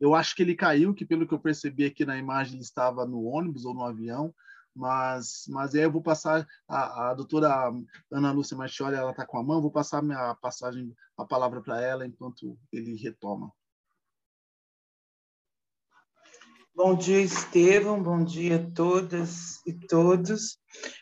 Eu 0.00 0.14
acho 0.14 0.34
que 0.36 0.42
ele 0.42 0.54
caiu, 0.54 0.94
que 0.94 1.04
pelo 1.04 1.26
que 1.26 1.34
eu 1.34 1.40
percebi 1.40 1.84
aqui 1.84 2.04
na 2.04 2.16
imagem 2.16 2.54
ele 2.54 2.62
estava 2.62 3.04
no 3.04 3.24
ônibus 3.24 3.64
ou 3.64 3.74
no 3.74 3.84
avião, 3.84 4.32
mas, 4.74 5.44
mas 5.48 5.74
aí 5.74 5.82
eu 5.82 5.92
vou 5.92 6.02
passar, 6.02 6.46
a, 6.68 7.10
a 7.10 7.14
doutora 7.14 7.72
Ana 8.10 8.32
Lúcia 8.32 8.56
Marchioli, 8.56 8.96
ela 8.96 9.10
está 9.10 9.26
com 9.26 9.38
a 9.38 9.42
mão, 9.42 9.62
vou 9.62 9.70
passar 9.70 10.02
a 10.12 10.34
passagem, 10.34 10.94
a 11.16 11.24
palavra 11.24 11.60
para 11.60 11.80
ela 11.80 12.06
enquanto 12.06 12.58
ele 12.72 12.96
retoma. 12.96 13.52
Bom 16.78 16.94
dia, 16.94 17.20
Estevam. 17.20 18.00
Bom 18.00 18.22
dia 18.22 18.54
a 18.54 18.70
todas 18.70 19.60
e 19.66 19.72
todos. 19.72 20.60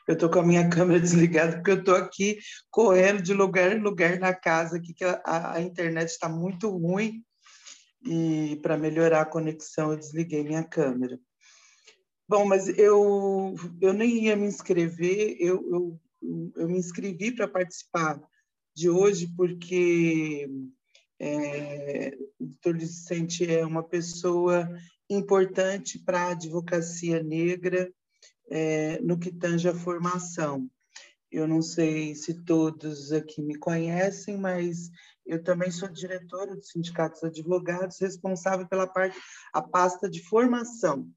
Eu 0.08 0.14
estou 0.14 0.30
com 0.30 0.38
a 0.38 0.42
minha 0.42 0.66
câmera 0.70 0.98
desligada 0.98 1.56
porque 1.56 1.70
eu 1.70 1.80
estou 1.80 1.94
aqui 1.94 2.38
correndo 2.70 3.20
de 3.20 3.34
lugar 3.34 3.76
em 3.76 3.82
lugar 3.82 4.18
na 4.18 4.32
casa, 4.32 4.78
aqui, 4.78 4.94
que 4.94 5.04
a, 5.04 5.52
a 5.52 5.60
internet 5.60 6.08
está 6.08 6.30
muito 6.30 6.70
ruim. 6.70 7.22
E 8.02 8.58
para 8.62 8.78
melhorar 8.78 9.20
a 9.20 9.26
conexão, 9.26 9.92
eu 9.92 9.98
desliguei 9.98 10.42
minha 10.44 10.64
câmera. 10.64 11.20
Bom, 12.28 12.44
mas 12.44 12.66
eu, 12.76 13.54
eu 13.80 13.92
nem 13.92 14.24
ia 14.24 14.34
me 14.34 14.48
inscrever, 14.48 15.36
eu, 15.38 15.64
eu, 15.70 16.00
eu 16.56 16.68
me 16.68 16.76
inscrevi 16.76 17.30
para 17.30 17.46
participar 17.46 18.20
de 18.74 18.90
hoje 18.90 19.32
porque 19.36 20.50
é, 21.20 22.18
o 22.40 22.46
doutor 22.46 22.78
Vicente 22.78 23.48
é 23.48 23.64
uma 23.64 23.84
pessoa 23.84 24.68
importante 25.08 26.00
para 26.00 26.22
a 26.22 26.30
advocacia 26.32 27.22
negra 27.22 27.92
é, 28.50 29.00
no 29.02 29.16
que 29.16 29.30
tange 29.30 29.68
a 29.68 29.74
formação. 29.74 30.68
Eu 31.30 31.46
não 31.46 31.62
sei 31.62 32.16
se 32.16 32.42
todos 32.42 33.12
aqui 33.12 33.40
me 33.40 33.56
conhecem, 33.56 34.36
mas 34.36 34.90
eu 35.24 35.44
também 35.44 35.70
sou 35.70 35.88
diretora 35.88 36.56
do 36.56 36.62
Sindicato 36.64 37.20
dos 37.20 37.30
Advogados, 37.30 38.00
responsável 38.00 38.66
pela 38.66 38.88
parte, 38.88 39.16
a 39.52 39.62
pasta 39.62 40.10
de 40.10 40.24
formação 40.24 41.08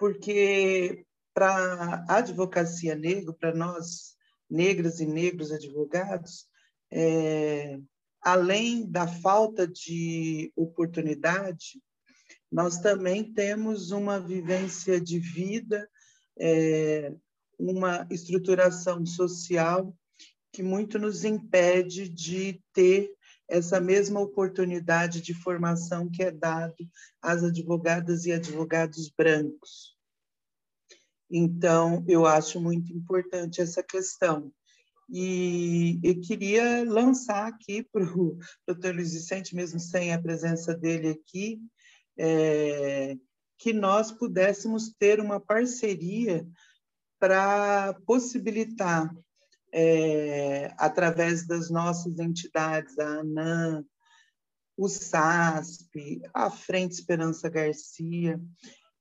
porque 0.00 1.04
para 1.34 2.04
a 2.08 2.16
advocacia 2.16 2.96
negra, 2.96 3.34
para 3.34 3.54
nós, 3.54 4.16
negras 4.48 4.98
e 4.98 5.04
negros 5.06 5.52
advogados, 5.52 6.46
é, 6.90 7.78
além 8.22 8.90
da 8.90 9.06
falta 9.06 9.68
de 9.68 10.50
oportunidade, 10.56 11.78
nós 12.50 12.78
também 12.78 13.30
temos 13.32 13.90
uma 13.90 14.18
vivência 14.18 14.98
de 14.98 15.18
vida, 15.18 15.86
é, 16.38 17.12
uma 17.58 18.08
estruturação 18.10 19.04
social 19.04 19.94
que 20.50 20.62
muito 20.62 20.98
nos 20.98 21.24
impede 21.24 22.08
de 22.08 22.60
ter 22.72 23.12
essa 23.50 23.80
mesma 23.80 24.20
oportunidade 24.20 25.20
de 25.20 25.34
formação 25.34 26.08
que 26.08 26.22
é 26.22 26.30
dado 26.30 26.88
às 27.20 27.42
advogadas 27.42 28.24
e 28.24 28.32
advogados 28.32 29.10
brancos. 29.10 29.98
Então, 31.28 32.04
eu 32.08 32.26
acho 32.26 32.60
muito 32.60 32.92
importante 32.92 33.60
essa 33.60 33.82
questão. 33.82 34.52
E 35.08 35.98
eu 36.04 36.20
queria 36.20 36.84
lançar 36.84 37.48
aqui 37.48 37.82
para 37.82 38.04
o 38.04 38.38
doutor 38.66 38.94
Luiz 38.94 39.12
Vicente, 39.12 39.54
mesmo 39.56 39.80
sem 39.80 40.12
a 40.14 40.22
presença 40.22 40.72
dele 40.72 41.08
aqui, 41.08 41.60
é, 42.16 43.16
que 43.58 43.72
nós 43.72 44.12
pudéssemos 44.12 44.94
ter 44.96 45.20
uma 45.20 45.40
parceria 45.40 46.46
para 47.18 47.94
possibilitar, 48.06 49.12
é, 49.72 50.74
através 50.78 51.46
das 51.46 51.70
nossas 51.70 52.18
entidades, 52.18 52.98
a 52.98 53.20
ANAM, 53.20 53.84
o 54.76 54.88
SASP, 54.88 56.22
a 56.32 56.50
Frente 56.50 56.92
Esperança 56.92 57.48
Garcia, 57.48 58.40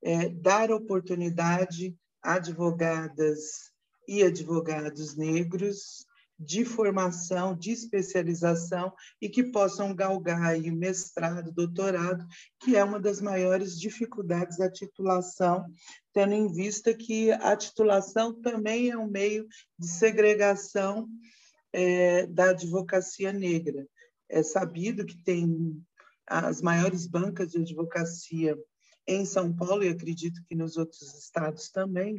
é, 0.04 0.30
dar 0.30 0.72
oportunidade 0.72 1.96
a 2.22 2.34
advogadas 2.34 3.72
e 4.08 4.24
advogados 4.24 5.16
negros 5.16 6.06
de 6.40 6.64
formação, 6.64 7.53
de 7.53 7.72
especialização 7.72 8.94
e 9.22 9.28
que 9.28 9.44
possam 9.44 9.94
galgar 9.94 10.41
aí 10.41 10.72
mestrado, 10.72 11.52
doutorado, 11.52 12.26
que 12.61 12.78
é 12.78 12.84
uma 12.84 12.99
das 12.99 13.20
maiores 13.20 13.78
dificuldades 13.78 14.57
da 14.57 14.72
titulação, 14.72 15.66
tendo 16.14 16.34
em 16.34 16.52
vista 16.52 16.94
que 16.94 17.32
a 17.32 17.57
titulação 17.57 18.34
também 18.41 18.90
é 18.90 18.98
um 18.98 19.07
meio 19.07 19.45
de 19.78 19.88
segregação 19.88 21.10
é, 21.74 22.26
da 22.28 22.52
advocacia 22.52 23.34
negra. 23.34 23.86
É 24.30 24.41
sabido 24.41 25.06
que 25.06 25.22
tem 25.22 25.84
as 26.26 26.61
maiores 26.61 27.06
bancas 27.06 27.52
de 27.52 27.60
advocacia 27.60 28.57
em 29.10 29.26
São 29.26 29.52
Paulo, 29.52 29.84
e 29.84 29.90
acredito 29.90 30.40
que 30.48 30.53
nos 30.53 30.77
outros 30.77 31.02
estados 31.15 31.69
também, 31.69 32.15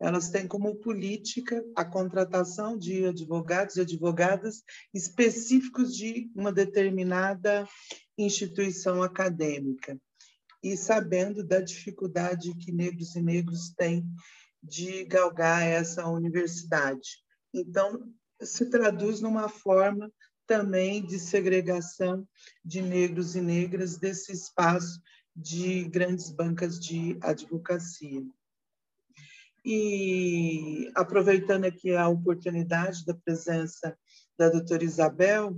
elas 0.00 0.28
têm 0.28 0.48
como 0.48 0.74
política 0.74 1.64
a 1.76 1.84
contratação 1.84 2.76
de 2.76 3.06
advogados 3.06 3.76
e 3.76 3.82
advogadas 3.82 4.64
específicos 4.92 5.96
de 5.96 6.28
uma 6.34 6.52
determinada 6.52 7.64
instituição 8.18 9.04
acadêmica. 9.04 9.96
E 10.60 10.76
sabendo 10.76 11.46
da 11.46 11.60
dificuldade 11.60 12.52
que 12.56 12.72
negros 12.72 13.14
e 13.14 13.22
negros 13.22 13.72
têm 13.76 14.04
de 14.60 15.04
galgar 15.04 15.62
essa 15.62 16.08
universidade. 16.08 17.22
Então, 17.54 18.12
se 18.40 18.68
traduz 18.68 19.20
numa 19.20 19.48
forma 19.48 20.10
também 20.44 21.04
de 21.04 21.20
segregação 21.20 22.26
de 22.64 22.82
negros 22.82 23.36
e 23.36 23.40
negras 23.40 23.96
desse 23.96 24.32
espaço 24.32 25.00
de 25.34 25.84
grandes 25.84 26.30
bancas 26.30 26.78
de 26.78 27.18
advocacia. 27.20 28.22
E 29.64 30.90
aproveitando 30.94 31.64
aqui 31.64 31.94
a 31.94 32.08
oportunidade 32.08 33.04
da 33.06 33.14
presença 33.14 33.96
da 34.36 34.48
doutora 34.48 34.84
Isabel, 34.84 35.56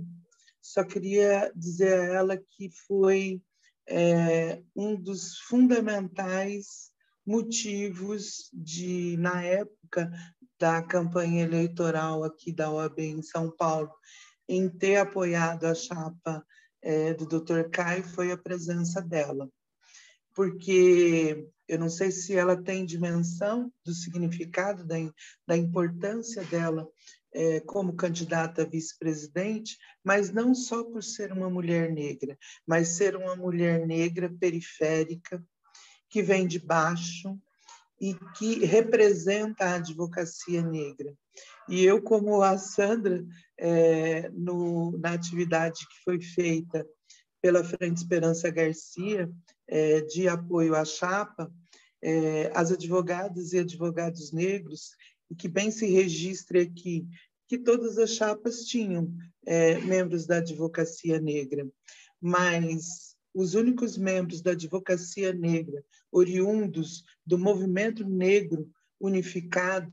só 0.61 0.83
queria 0.83 1.51
dizer 1.55 1.99
a 1.99 2.05
ela 2.05 2.37
que 2.37 2.69
foi 2.87 3.41
é, 3.87 4.61
um 4.75 4.95
dos 4.95 5.39
fundamentais 5.39 6.91
motivos 7.25 8.49
de, 8.53 9.17
na 9.17 9.41
época 9.43 10.11
da 10.59 10.81
campanha 10.83 11.43
eleitoral 11.43 12.23
aqui 12.23 12.53
da 12.53 12.71
OAB 12.71 12.99
em 12.99 13.21
São 13.23 13.51
Paulo, 13.51 13.91
em 14.47 14.69
ter 14.69 14.97
apoiado 14.97 15.65
a 15.65 15.73
chapa 15.73 16.45
é, 16.81 17.13
do 17.15 17.25
Dr. 17.25 17.69
Caio 17.71 18.03
foi 18.03 18.31
a 18.31 18.37
presença 18.37 19.01
dela 19.01 19.49
porque 20.35 21.47
eu 21.67 21.79
não 21.79 21.89
sei 21.89 22.11
se 22.11 22.35
ela 22.35 22.61
tem 22.61 22.85
dimensão 22.85 23.71
do 23.83 23.93
significado, 23.93 24.85
da, 24.85 24.95
da 25.47 25.57
importância 25.57 26.43
dela 26.43 26.87
é, 27.33 27.59
como 27.61 27.95
candidata 27.95 28.61
a 28.61 28.65
vice-presidente, 28.65 29.77
mas 30.03 30.31
não 30.31 30.53
só 30.53 30.83
por 30.83 31.03
ser 31.03 31.31
uma 31.31 31.49
mulher 31.49 31.91
negra, 31.91 32.37
mas 32.67 32.89
ser 32.89 33.15
uma 33.15 33.35
mulher 33.35 33.87
negra 33.87 34.31
periférica, 34.39 35.43
que 36.09 36.21
vem 36.21 36.45
de 36.45 36.59
baixo 36.59 37.37
e 37.99 38.13
que 38.37 38.63
representa 38.63 39.65
a 39.65 39.75
advocacia 39.75 40.61
negra. 40.61 41.13
E 41.67 41.83
eu, 41.83 42.01
como 42.01 42.41
a 42.41 42.57
Sandra, 42.57 43.25
é, 43.57 44.29
no, 44.29 44.97
na 44.97 45.13
atividade 45.13 45.87
que 45.87 46.03
foi 46.03 46.21
feita 46.21 46.85
pela 47.41 47.63
Frente 47.63 47.97
Esperança 47.97 48.49
Garcia, 48.49 49.29
é, 49.67 50.01
de 50.01 50.27
apoio 50.27 50.75
à 50.75 50.85
chapa, 50.85 51.51
é, 52.01 52.51
as 52.53 52.71
advogadas 52.71 53.53
e 53.53 53.59
advogados 53.59 54.31
negros, 54.31 54.91
e 55.29 55.35
que 55.35 55.47
bem 55.47 55.71
se 55.71 55.87
registre 55.87 56.59
aqui 56.59 57.07
que 57.47 57.57
todas 57.57 57.97
as 57.97 58.11
chapas 58.11 58.65
tinham 58.65 59.13
é, 59.45 59.79
membros 59.79 60.25
da 60.25 60.37
advocacia 60.37 61.19
negra, 61.19 61.67
mas 62.21 63.15
os 63.33 63.53
únicos 63.53 63.97
membros 63.97 64.41
da 64.41 64.51
advocacia 64.51 65.33
negra 65.33 65.83
oriundos 66.11 67.03
do 67.25 67.37
movimento 67.37 68.07
negro 68.07 68.69
unificado 68.99 69.91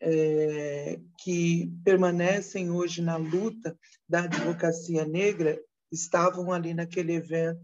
é, 0.00 1.00
que 1.22 1.72
permanecem 1.84 2.70
hoje 2.70 3.02
na 3.02 3.16
luta 3.16 3.76
da 4.08 4.24
advocacia 4.24 5.04
negra 5.04 5.60
estavam 5.90 6.52
ali 6.52 6.74
naquele 6.74 7.14
evento 7.14 7.60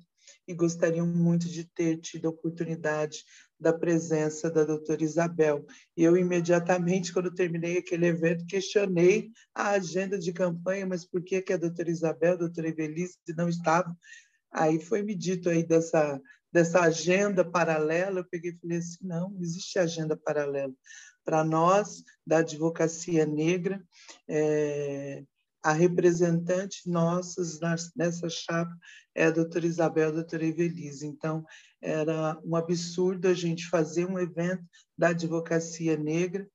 e 0.51 0.55
gostariam 0.55 1.07
muito 1.07 1.49
de 1.49 1.65
ter 1.65 1.99
tido 1.99 2.27
a 2.27 2.31
oportunidade 2.31 3.25
da 3.59 3.73
presença 3.73 4.51
da 4.51 4.65
doutora 4.65 5.03
Isabel. 5.03 5.65
E 5.97 6.03
eu, 6.03 6.17
imediatamente, 6.17 7.13
quando 7.13 7.33
terminei 7.33 7.79
aquele 7.79 8.07
evento, 8.07 8.47
questionei 8.47 9.31
a 9.55 9.71
agenda 9.71 10.19
de 10.19 10.33
campanha, 10.33 10.87
mas 10.87 11.05
por 11.05 11.23
que, 11.23 11.41
que 11.41 11.53
a 11.53 11.57
doutora 11.57 11.89
Isabel, 11.89 12.33
a 12.33 12.37
doutora 12.37 12.69
Evelise 12.69 13.17
não 13.37 13.49
estavam? 13.49 13.97
Aí 14.53 14.81
foi 14.81 15.03
me 15.03 15.15
dito 15.15 15.49
aí 15.49 15.65
dessa, 15.65 16.21
dessa 16.53 16.81
agenda 16.81 17.45
paralela, 17.45 18.21
eu 18.21 18.29
peguei 18.29 18.51
e 18.51 18.59
falei 18.59 18.79
assim, 18.79 19.07
não, 19.07 19.37
existe 19.41 19.79
agenda 19.79 20.17
paralela. 20.17 20.75
Para 21.25 21.45
nós, 21.45 22.03
da 22.27 22.39
advocacia 22.39 23.25
negra, 23.25 23.81
é, 24.27 25.23
a 25.63 25.73
representante 25.73 26.89
nossas 26.89 27.59
nessa 27.95 28.29
chapa 28.29 28.75
é 29.15 29.27
a 29.27 29.31
doutora 29.31 29.67
Isabel, 29.67 30.09
a 30.09 30.13
doutora 30.13 30.45
Evelise. 30.45 31.07
Então, 31.07 31.45
era 31.81 32.39
um 32.45 32.57
absurdo 32.57 33.29
a 33.29 33.35
gente 33.35 33.69
fazer 33.69 34.07
um 34.07 34.19
evento 34.19 34.65
da 34.97 35.09
advocacia 35.09 35.97
negra 35.97 36.49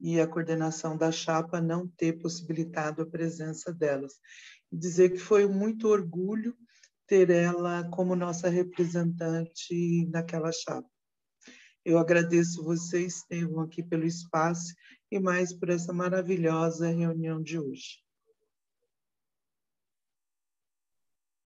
e 0.00 0.20
a 0.20 0.26
coordenação 0.26 0.96
da 0.96 1.10
chapa 1.10 1.60
não 1.60 1.86
ter 1.86 2.14
possibilitado 2.14 3.02
a 3.02 3.06
presença 3.06 3.72
delas. 3.72 4.14
Dizer 4.70 5.10
que 5.10 5.18
foi 5.18 5.46
muito 5.46 5.88
orgulho 5.88 6.56
ter 7.06 7.30
ela 7.30 7.88
como 7.90 8.16
nossa 8.16 8.48
representante 8.48 10.06
naquela 10.06 10.50
chapa. 10.52 10.88
Eu 11.84 11.98
agradeço 11.98 12.62
você, 12.62 13.06
Estevam, 13.06 13.60
aqui 13.60 13.82
pelo 13.82 14.06
espaço 14.06 14.72
e 15.10 15.18
mais 15.18 15.52
por 15.52 15.68
essa 15.68 15.92
maravilhosa 15.92 16.88
reunião 16.88 17.42
de 17.42 17.58
hoje. 17.58 18.01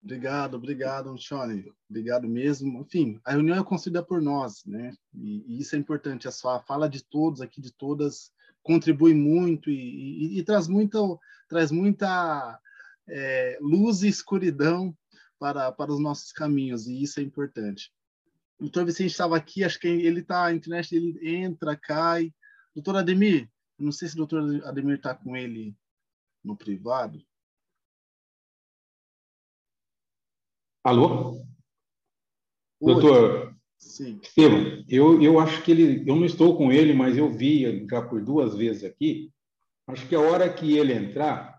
Obrigado, 0.04 0.56
obrigado, 0.56 1.16
Shone. 1.16 1.72
Obrigado 1.88 2.28
mesmo. 2.28 2.82
Enfim, 2.82 3.18
a 3.24 3.32
reunião 3.32 3.58
é 3.58 3.64
construída 3.64 4.02
por 4.02 4.20
nós, 4.20 4.62
né? 4.66 4.92
E, 5.14 5.42
e 5.48 5.60
isso 5.60 5.74
é 5.74 5.78
importante. 5.78 6.28
A 6.28 6.30
sua 6.30 6.60
fala 6.60 6.90
de 6.90 7.02
todos 7.02 7.40
aqui, 7.40 7.58
de 7.58 7.72
todas, 7.72 8.30
contribui 8.62 9.14
muito 9.14 9.70
e, 9.70 10.36
e, 10.36 10.38
e 10.38 10.42
traz 10.42 10.68
muita, 10.68 10.98
traz 11.48 11.70
muita 11.70 12.60
é, 13.08 13.58
luz 13.62 14.02
e 14.02 14.08
escuridão 14.08 14.94
para, 15.38 15.72
para 15.72 15.92
os 15.92 16.00
nossos 16.00 16.32
caminhos, 16.32 16.86
e 16.86 17.02
isso 17.02 17.18
é 17.18 17.22
importante. 17.22 17.90
O 18.58 18.64
doutor 18.64 18.84
Vicente 18.84 19.10
estava 19.10 19.36
aqui, 19.36 19.64
acho 19.64 19.80
que 19.80 19.88
ele 19.88 20.20
está, 20.20 20.46
a 20.46 20.54
internet 20.54 20.94
ele 20.94 21.18
entra, 21.22 21.76
cai. 21.76 22.32
Doutor 22.74 22.96
Ademir, 22.96 23.50
não 23.78 23.90
sei 23.90 24.08
se 24.08 24.14
o 24.14 24.18
doutor 24.18 24.64
Ademir 24.64 24.96
está 24.96 25.14
com 25.14 25.34
ele 25.34 25.74
no 26.42 26.56
privado. 26.56 27.24
Alô? 30.84 31.40
Oi. 32.78 32.92
Doutor 32.92 33.54
Sim. 33.78 34.20
Estevam, 34.22 34.84
eu, 34.86 35.22
eu 35.22 35.40
acho 35.40 35.62
que 35.62 35.70
ele, 35.70 36.04
eu 36.06 36.14
não 36.14 36.26
estou 36.26 36.58
com 36.58 36.70
ele, 36.70 36.92
mas 36.92 37.16
eu 37.16 37.30
vi 37.30 37.86
já 37.88 38.02
por 38.02 38.22
duas 38.22 38.54
vezes 38.54 38.84
aqui. 38.84 39.30
Acho 39.86 40.06
que 40.06 40.14
a 40.14 40.20
hora 40.20 40.52
que 40.52 40.76
ele 40.76 40.92
entrar, 40.92 41.58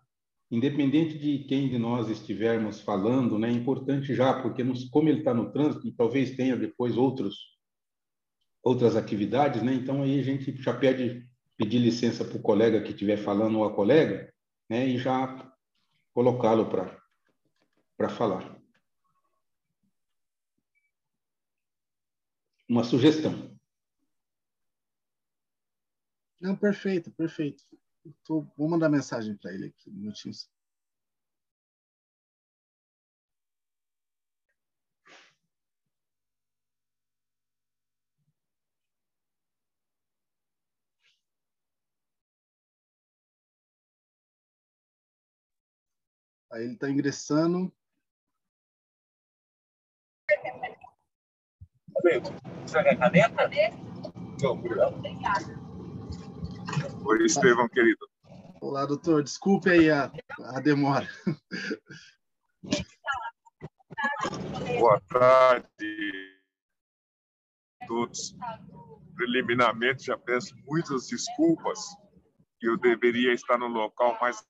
independente 0.51 1.17
de 1.17 1.39
quem 1.45 1.67
de 1.67 1.77
nós 1.77 2.09
estivermos 2.09 2.81
falando, 2.81 3.37
né, 3.39 3.49
é 3.49 3.53
importante 3.53 4.13
já, 4.13 4.41
porque 4.41 4.63
nos, 4.63 4.89
como 4.89 5.09
ele 5.09 5.19
está 5.19 5.33
no 5.33 5.51
trânsito, 5.51 5.87
e 5.87 5.91
talvez 5.91 6.35
tenha 6.35 6.55
depois 6.55 6.95
outros, 6.95 7.35
outras 8.63 8.95
atividades, 8.95 9.61
né, 9.61 9.73
então 9.73 10.03
aí 10.03 10.19
a 10.19 10.23
gente 10.23 10.51
já 10.61 10.73
pede 10.73 11.27
pedir 11.57 11.79
licença 11.79 12.25
para 12.25 12.37
o 12.37 12.41
colega 12.41 12.81
que 12.81 12.89
estiver 12.89 13.17
falando 13.17 13.59
ou 13.59 13.65
a 13.65 13.73
colega, 13.73 14.31
né, 14.69 14.87
e 14.87 14.97
já 14.97 15.51
colocá-lo 16.13 16.69
para 16.69 18.09
falar. 18.09 18.54
Uma 22.67 22.83
sugestão. 22.83 23.55
Não, 26.41 26.55
perfeito, 26.55 27.11
perfeito. 27.11 27.63
Tô, 28.23 28.45
vou 28.57 28.69
mandar 28.69 28.89
mensagem 28.89 29.35
para 29.35 29.53
ele 29.53 29.67
aqui, 29.67 29.89
um 29.89 29.93
minutinho. 29.93 30.33
Aí 46.51 46.63
ele 46.63 46.73
está 46.73 46.89
ingressando. 46.89 47.71
Você 52.05 52.83
quer 52.83 52.99
caneta? 52.99 53.49
Não, 54.39 54.51
obrigado. 54.51 54.93
Oi, 57.03 57.25
Estevão, 57.25 57.67
querido. 57.67 58.07
Olá, 58.61 58.85
doutor. 58.85 59.23
Desculpe 59.23 59.71
aí 59.71 59.89
a, 59.89 60.11
a 60.39 60.59
demora. 60.59 61.07
Boa 64.77 65.01
tarde 65.09 66.37
a 67.81 67.87
todos. 67.87 68.35
Preliminarmente, 69.15 70.05
já 70.05 70.15
peço 70.15 70.55
muitas 70.67 71.07
desculpas 71.07 71.79
que 72.59 72.67
eu 72.67 72.77
deveria 72.77 73.33
estar 73.33 73.57
no 73.57 73.67
local 73.67 74.15
mais 74.21 74.45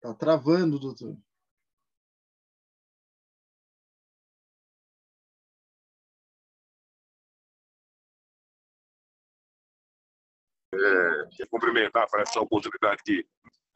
Tá 0.00 0.12
travando, 0.18 0.78
doutor. 0.78 1.16
É, 10.74 11.46
cumprimentar 11.46 12.08
por 12.10 12.20
essa 12.20 12.40
oportunidade 12.40 13.00
de 13.06 13.26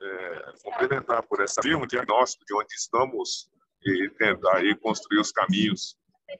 é, 0.01 0.53
cumprimentar 0.63 1.23
por 1.27 1.41
essa 1.41 1.61
um 1.65 1.87
diagnóstico 1.87 2.45
de 2.45 2.55
onde 2.55 2.75
estamos 2.75 3.49
e 3.85 4.11
tentar 4.11 4.57
aí 4.57 4.77
construir 4.77 5.21
os 5.21 5.31
caminhos 5.31 5.97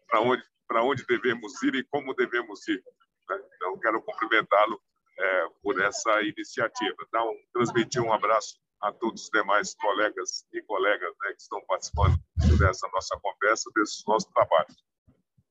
para 0.09 0.21
onde 0.21 0.43
para 0.67 0.83
onde 0.83 1.07
devemos 1.07 1.63
ir 1.63 1.75
e 1.77 1.85
como 1.85 2.15
devemos 2.15 2.67
ir. 2.69 2.85
Né? 3.29 3.41
Então 3.57 3.79
quero 3.79 4.03
cumprimentá-lo 4.03 4.79
é, 5.19 5.49
por 5.63 5.81
essa 5.81 6.23
iniciativa. 6.23 6.97
Um, 7.15 7.43
transmitir 7.53 8.03
um 8.03 8.13
abraço 8.13 8.59
a 8.81 8.93
todos 8.93 9.25
os 9.25 9.31
demais 9.31 9.75
colegas 9.75 10.47
e 10.53 10.63
colegas 10.63 11.13
né, 11.23 11.33
que 11.33 11.43
estão 11.43 11.61
participando 11.67 12.17
dessa 12.59 12.89
nossa 12.93 13.19
conversa, 13.21 13.71
desse 13.75 14.07
nosso 14.07 14.31
trabalho. 14.33 14.69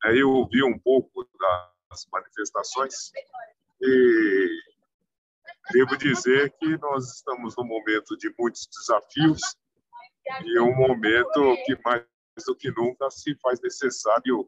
É, 0.06 0.15
eu 0.15 0.30
ouvi 0.30 0.64
um 0.64 0.77
pouco 0.80 1.27
das 1.38 2.07
manifestações 2.11 3.11
e 3.81 4.48
devo 5.72 5.98
dizer 5.98 6.52
que 6.57 6.77
nós 6.77 7.15
estamos 7.15 7.56
num 7.57 7.65
momento 7.65 8.18
de 8.18 8.34
muitos 8.39 8.68
desafios 8.68 9.41
e 10.45 10.60
um 10.60 10.76
momento 10.76 11.56
que 11.65 11.77
mais 11.84 12.06
do 12.45 12.56
que 12.56 12.72
nunca 12.72 13.10
se 13.10 13.35
faz 13.41 13.60
necessário 13.61 14.48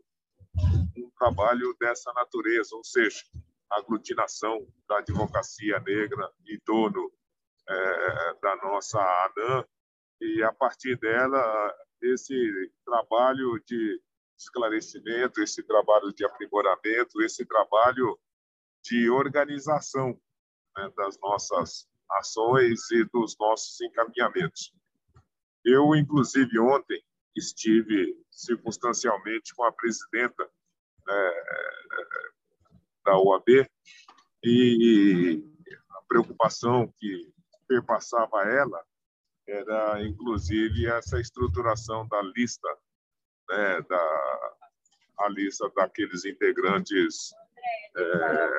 um 0.97 1.09
trabalho 1.17 1.75
dessa 1.79 2.11
natureza, 2.13 2.75
ou 2.75 2.83
seja, 2.83 3.23
aglutinação 3.71 4.67
da 4.87 4.99
advocacia 4.99 5.79
negra 5.79 6.31
em 6.47 6.59
torno 6.59 7.11
é, 7.67 8.33
da 8.41 8.55
nossa 8.57 8.99
ANAM, 8.99 9.65
e 10.21 10.43
a 10.43 10.51
partir 10.51 10.97
dela, 10.97 11.75
esse 12.01 12.71
trabalho 12.85 13.61
de 13.65 14.01
esclarecimento, 14.37 15.41
esse 15.41 15.63
trabalho 15.63 16.13
de 16.13 16.25
aprimoramento, 16.25 17.21
esse 17.21 17.45
trabalho 17.45 18.19
de 18.83 19.09
organização 19.09 20.19
né, 20.77 20.91
das 20.95 21.19
nossas 21.19 21.87
ações 22.11 22.89
e 22.91 23.03
dos 23.05 23.37
nossos 23.37 23.79
encaminhamentos. 23.81 24.73
Eu, 25.63 25.93
inclusive, 25.95 26.57
ontem 26.59 27.01
estive 27.35 28.17
circunstancialmente 28.31 29.53
com 29.53 29.63
a 29.63 29.71
presidenta 29.71 30.49
é, 31.07 31.43
da 33.09 33.17
OAB 33.17 33.67
e 34.43 35.43
a 35.89 36.01
preocupação 36.07 36.93
que 36.99 37.33
perpassava 37.67 38.43
ela 38.43 38.83
era, 39.47 40.03
inclusive, 40.03 40.85
essa 40.85 41.19
estruturação 41.19 42.07
da 42.07 42.21
lista, 42.21 42.67
né, 43.49 43.81
da, 43.81 44.55
a 45.21 45.29
lista 45.29 45.67
daqueles 45.75 46.23
integrantes 46.23 47.31
é, 47.97 48.49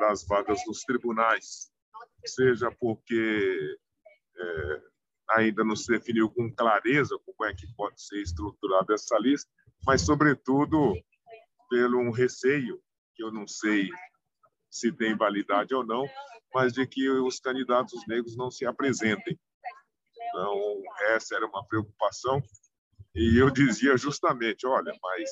das 0.00 0.26
vagas 0.26 0.60
nos 0.66 0.80
tribunais, 0.82 1.70
seja 2.26 2.68
porque 2.80 3.78
é, 4.36 4.82
ainda 5.30 5.62
não 5.62 5.76
se 5.76 5.86
definiu 5.86 6.28
com 6.28 6.52
clareza 6.52 7.16
como 7.24 7.48
é 7.48 7.54
que 7.54 7.72
pode 7.76 8.02
ser 8.02 8.20
estruturada 8.22 8.94
essa 8.94 9.16
lista, 9.18 9.48
mas, 9.86 10.02
sobretudo, 10.02 10.94
pelo 11.70 12.00
um 12.00 12.10
receio 12.10 12.82
que 13.18 13.24
eu 13.24 13.32
não 13.32 13.48
sei 13.48 13.90
se 14.70 14.92
tem 14.92 15.16
validade 15.16 15.74
ou 15.74 15.84
não, 15.84 16.08
mas 16.54 16.72
de 16.72 16.86
que 16.86 17.10
os 17.10 17.40
candidatos 17.40 18.06
negros 18.06 18.36
não 18.36 18.48
se 18.48 18.64
apresentem. 18.64 19.36
Então, 20.28 20.82
essa 21.08 21.34
era 21.34 21.46
uma 21.46 21.66
preocupação. 21.66 22.40
E 23.14 23.36
eu 23.36 23.50
dizia 23.50 23.96
justamente: 23.96 24.66
olha, 24.66 24.96
mas 25.02 25.30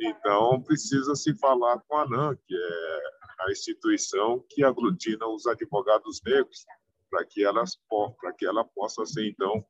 então 0.00 0.60
precisa 0.62 1.14
se 1.14 1.38
falar 1.38 1.78
com 1.86 1.96
a 1.96 2.02
ANAM, 2.02 2.36
que 2.46 2.54
é 2.56 3.44
a 3.44 3.52
instituição 3.52 4.44
que 4.48 4.64
aglutina 4.64 5.26
os 5.28 5.46
advogados 5.46 6.20
negros, 6.24 6.64
para 7.08 7.24
que, 7.24 7.42
para 8.20 8.32
que 8.32 8.44
ela 8.44 8.64
possa 8.64 9.06
ser, 9.06 9.28
então, 9.28 9.64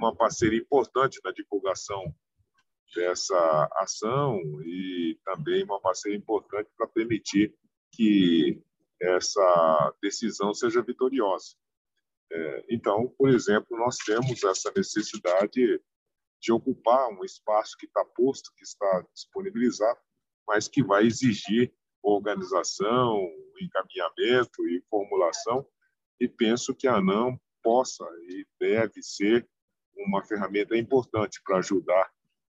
uma 0.00 0.14
parceira 0.14 0.56
importante 0.56 1.20
na 1.22 1.30
divulgação 1.30 2.12
dessa 2.94 3.68
ação 3.74 4.40
e 4.64 5.18
também 5.44 5.62
uma 5.64 5.80
parceria 5.80 6.16
importante 6.16 6.70
para 6.76 6.88
permitir 6.88 7.54
que 7.92 8.62
essa 9.00 9.94
decisão 10.02 10.54
seja 10.54 10.82
vitoriosa. 10.82 11.54
É, 12.32 12.64
então, 12.70 13.14
por 13.18 13.28
exemplo, 13.28 13.76
nós 13.76 13.96
temos 13.98 14.42
essa 14.42 14.72
necessidade 14.74 15.80
de 16.40 16.52
ocupar 16.52 17.08
um 17.10 17.24
espaço 17.24 17.76
que 17.78 17.86
está 17.86 18.04
posto, 18.04 18.50
que 18.56 18.64
está 18.64 19.06
disponibilizado, 19.12 20.00
mas 20.46 20.66
que 20.66 20.82
vai 20.82 21.06
exigir 21.06 21.72
organização, 22.02 23.18
encaminhamento 23.60 24.66
e 24.68 24.82
formulação, 24.90 25.66
e 26.20 26.28
penso 26.28 26.74
que 26.74 26.86
a 26.86 26.96
ANAM 26.96 27.38
possa 27.62 28.04
e 28.28 28.46
deve 28.60 29.02
ser 29.02 29.48
uma 29.96 30.24
ferramenta 30.24 30.76
importante 30.76 31.40
para 31.42 31.58
ajudar 31.58 32.10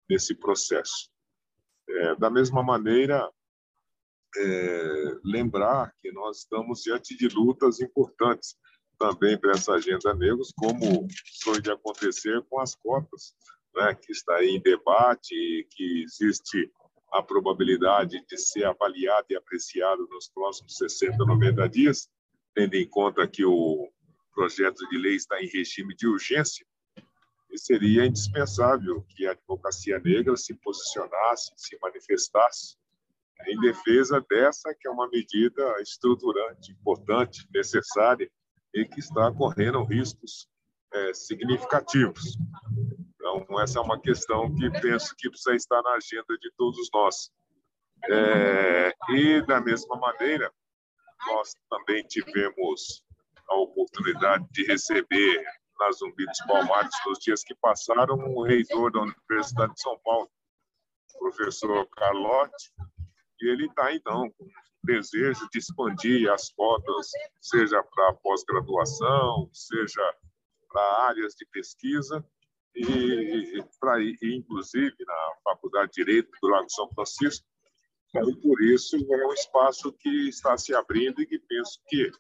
nesse 0.09 0.35
processo. 0.35 1.09
É, 1.89 2.15
da 2.15 2.29
mesma 2.29 2.61
maneira, 2.61 3.29
é, 4.37 5.17
lembrar 5.23 5.93
que 6.01 6.11
nós 6.11 6.39
estamos 6.39 6.83
diante 6.83 7.17
de 7.17 7.27
lutas 7.29 7.79
importantes 7.79 8.55
também 8.99 9.39
para 9.39 9.51
essa 9.51 9.73
agenda 9.73 10.13
negros, 10.13 10.53
como 10.55 11.07
foi 11.43 11.61
de 11.61 11.71
acontecer 11.71 12.43
com 12.49 12.59
as 12.59 12.75
cotas, 12.75 13.33
né, 13.73 13.95
que 13.95 14.11
está 14.11 14.43
em 14.43 14.61
debate 14.61 15.67
que 15.71 16.03
existe 16.03 16.71
a 17.11 17.23
probabilidade 17.23 18.23
de 18.27 18.37
ser 18.37 18.65
avaliado 18.65 19.25
e 19.29 19.35
apreciado 19.35 20.07
nos 20.11 20.29
próximos 20.29 20.77
60, 20.77 21.17
90 21.17 21.69
dias, 21.69 22.09
tendo 22.53 22.75
em 22.75 22.87
conta 22.87 23.27
que 23.27 23.43
o 23.43 23.89
projeto 24.33 24.87
de 24.89 24.97
lei 24.97 25.15
está 25.15 25.41
em 25.41 25.47
regime 25.47 25.95
de 25.95 26.07
urgência, 26.07 26.65
e 27.51 27.57
seria 27.57 28.05
indispensável 28.05 29.01
que 29.09 29.25
a 29.25 29.31
advocacia 29.31 29.99
negra 29.99 30.35
se 30.37 30.53
posicionasse, 30.53 31.51
se 31.57 31.77
manifestasse 31.81 32.77
em 33.47 33.59
defesa 33.61 34.23
dessa 34.29 34.73
que 34.73 34.87
é 34.87 34.91
uma 34.91 35.09
medida 35.09 35.81
estruturante, 35.81 36.71
importante, 36.71 37.47
necessária 37.53 38.29
e 38.73 38.85
que 38.85 38.99
está 38.99 39.31
correndo 39.31 39.83
riscos 39.83 40.47
é, 40.93 41.13
significativos. 41.13 42.37
Então, 43.15 43.59
essa 43.61 43.79
é 43.79 43.81
uma 43.81 43.99
questão 43.99 44.53
que 44.55 44.69
penso 44.81 45.15
que 45.15 45.29
precisa 45.29 45.55
estar 45.55 45.81
na 45.81 45.91
agenda 45.91 46.37
de 46.39 46.51
todos 46.57 46.89
nós. 46.93 47.31
É, 48.09 48.93
e, 49.09 49.41
da 49.45 49.59
mesma 49.59 49.95
maneira, 49.97 50.51
nós 51.27 51.53
também 51.69 52.03
tivemos 52.07 53.03
a 53.47 53.55
oportunidade 53.55 54.47
de 54.51 54.63
receber 54.65 55.43
na 55.79 55.91
Zumbi 55.91 56.25
dos 56.25 56.39
Palmares, 56.45 56.93
nos 57.05 57.19
dias 57.19 57.43
que 57.43 57.55
passaram, 57.55 58.15
o 58.35 58.43
reitor 58.43 58.91
da 58.91 59.01
Universidade 59.01 59.73
de 59.73 59.81
São 59.81 59.97
Paulo, 60.03 60.29
professor 61.17 61.87
Carlotti, 61.89 62.73
e 63.41 63.49
ele 63.49 63.65
está, 63.67 63.93
então, 63.93 64.29
com 64.31 64.47
desejo 64.83 65.47
de 65.51 65.59
expandir 65.59 66.31
as 66.31 66.49
cotas, 66.51 67.09
seja 67.41 67.81
para 67.83 68.13
pós-graduação, 68.13 69.49
seja 69.53 70.15
para 70.71 71.07
áreas 71.07 71.33
de 71.33 71.45
pesquisa, 71.45 72.25
e, 72.75 73.63
para 73.79 74.01
inclusive 74.01 74.95
na 75.05 75.31
Faculdade 75.43 75.91
de 75.91 76.03
Direito 76.05 76.29
do 76.41 76.47
Lago 76.47 76.69
São 76.69 76.89
Francisco. 76.93 77.45
E 78.15 78.35
por 78.37 78.61
isso 78.61 78.95
é 78.95 79.27
um 79.27 79.33
espaço 79.33 79.91
que 79.93 80.29
está 80.29 80.57
se 80.57 80.73
abrindo 80.73 81.21
e 81.21 81.27
que 81.27 81.39
penso 81.39 81.79
que 81.87 82.11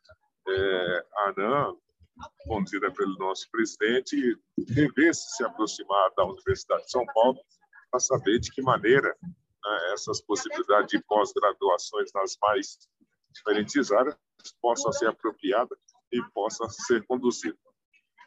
é, 0.47 1.05
a 1.15 1.29
ANAM, 1.29 1.75
conduzida 2.45 2.91
pelo 2.91 3.17
nosso 3.17 3.49
presidente, 3.51 4.37
devesse 4.57 5.35
se 5.35 5.43
aproximar 5.43 6.11
da 6.15 6.25
Universidade 6.25 6.83
de 6.83 6.91
São 6.91 7.05
Paulo 7.07 7.39
para 7.91 7.99
saber 7.99 8.39
de 8.39 8.51
que 8.51 8.61
maneira 8.61 9.15
né, 9.23 9.93
essas 9.93 10.21
possibilidades 10.21 10.89
de 10.89 11.03
pós-graduações 11.05 12.11
nas 12.13 12.37
mais 12.41 12.77
diferentes 13.31 13.91
áreas 13.91 14.17
possam 14.61 14.91
ser 14.91 15.07
apropriadas 15.07 15.77
e 16.11 16.21
possam 16.33 16.69
ser 16.69 17.05
conduzidas. 17.05 17.59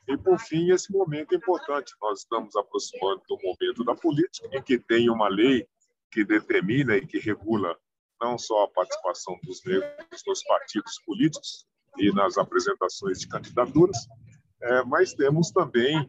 E, 0.09 0.17
por 0.17 0.39
fim, 0.39 0.71
esse 0.71 0.93
momento 0.93 1.33
é 1.33 1.37
importante. 1.37 1.95
Nós 2.01 2.21
estamos 2.21 2.57
aproximando 2.57 3.23
do 3.29 3.39
momento 3.41 3.85
da 3.85 3.95
política, 3.95 4.49
em 4.53 4.63
que 4.63 4.79
tem 4.79 5.09
uma 5.09 5.29
lei 5.29 5.67
que 6.11 6.25
determina 6.25 6.97
e 6.97 7.07
que 7.07 7.19
regula 7.19 7.77
não 8.21 8.37
só 8.37 8.65
a 8.65 8.69
participação 8.69 9.39
dos 9.43 9.65
negros 9.65 10.23
nos 10.27 10.43
partidos 10.45 11.01
políticos 11.05 11.67
e 11.99 12.13
nas 12.13 12.39
apresentações 12.39 13.21
de 13.21 13.29
candidaturas, 13.29 13.97
é, 14.63 14.85
mas 14.85 15.15
temos 15.15 15.51
também 15.51 16.07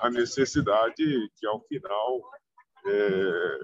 a 0.00 0.10
necessidade 0.10 0.96
que, 1.36 1.46
ao 1.46 1.60
final, 1.66 2.22
é, 2.86 3.58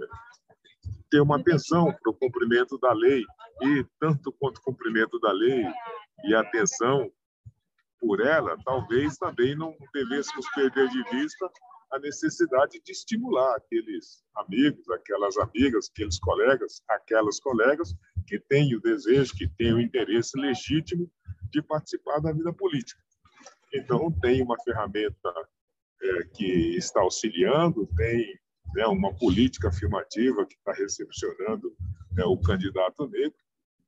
ter 1.11 1.21
uma 1.21 1.37
atenção 1.37 1.93
para 1.93 2.11
o 2.11 2.15
cumprimento 2.15 2.79
da 2.79 2.93
lei 2.93 3.25
e 3.63 3.87
tanto 3.99 4.33
quanto 4.33 4.59
o 4.59 4.63
cumprimento 4.63 5.19
da 5.21 5.33
lei 5.33 5.65
e 6.25 6.35
atenção 6.35 7.11
por 7.99 8.21
ela, 8.21 8.57
talvez 8.65 9.17
também 9.17 9.57
não 9.57 9.75
devêssemos 9.93 10.47
perder 10.55 10.89
de 10.89 11.03
vista 11.11 11.49
a 11.93 11.99
necessidade 11.99 12.81
de 12.85 12.93
estimular 12.93 13.57
aqueles 13.57 14.23
amigos, 14.37 14.89
aquelas 14.91 15.37
amigas, 15.39 15.89
aqueles 15.91 16.19
colegas, 16.19 16.83
aquelas 16.89 17.41
colegas 17.41 17.95
que 18.27 18.39
têm 18.39 18.75
o 18.75 18.81
desejo, 18.81 19.35
que 19.35 19.49
têm 19.57 19.73
o 19.73 19.81
interesse 19.81 20.39
legítimo 20.39 21.11
de 21.51 21.63
participar 21.63 22.21
da 22.21 22.33
vida 22.33 22.53
política. 22.53 23.01
Então, 23.73 24.11
tem 24.21 24.43
uma 24.43 24.57
ferramenta 24.63 25.33
é, 26.03 26.25
que 26.35 26.77
está 26.77 27.01
auxiliando, 27.01 27.89
tem 27.97 28.39
né, 28.75 28.87
uma 28.87 29.15
política 29.15 29.69
afirmativa 29.69 30.47
que 30.47 30.55
está 30.55 30.73
recepcionando 30.73 31.75
né, 32.13 32.25
o 32.25 32.39
candidato 32.39 33.09
negro, 33.09 33.37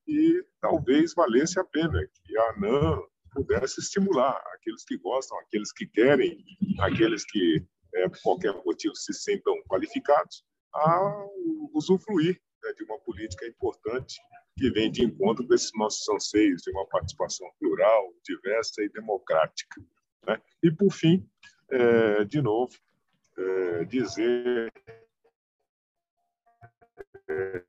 e 0.06 0.42
talvez 0.60 1.14
valesse 1.14 1.60
a 1.60 1.64
pena 1.64 2.00
que 2.24 2.36
a 2.36 2.50
ANAM 2.52 3.02
pudesse 3.30 3.80
estimular 3.80 4.42
aqueles 4.54 4.84
que 4.84 4.96
gostam, 4.96 5.38
aqueles 5.40 5.70
que 5.72 5.86
querem, 5.86 6.42
aqueles 6.80 7.24
que, 7.24 7.62
é, 7.94 8.08
por 8.08 8.20
qualquer 8.22 8.54
motivo, 8.64 8.94
se 8.96 9.12
sentam 9.12 9.54
qualificados, 9.68 10.42
a 10.74 11.26
usufruir 11.74 12.40
né, 12.62 12.72
de 12.72 12.84
uma 12.84 12.98
política 13.00 13.46
importante 13.46 14.18
que 14.58 14.70
vem 14.70 14.90
de 14.90 15.04
encontro 15.04 15.46
com 15.46 15.54
esses 15.54 15.70
nossos 15.74 16.06
anseios 16.08 16.62
de 16.62 16.70
uma 16.72 16.84
participação 16.86 17.48
plural, 17.60 18.12
diversa 18.24 18.82
e 18.82 18.88
democrática. 18.88 19.80
Né? 20.26 20.40
E, 20.62 20.70
por 20.70 20.90
fim, 20.90 21.24
é, 21.70 22.24
de 22.24 22.42
novo, 22.42 22.76
é, 23.38 23.84
dizer 23.84 24.72
é, 27.28 27.64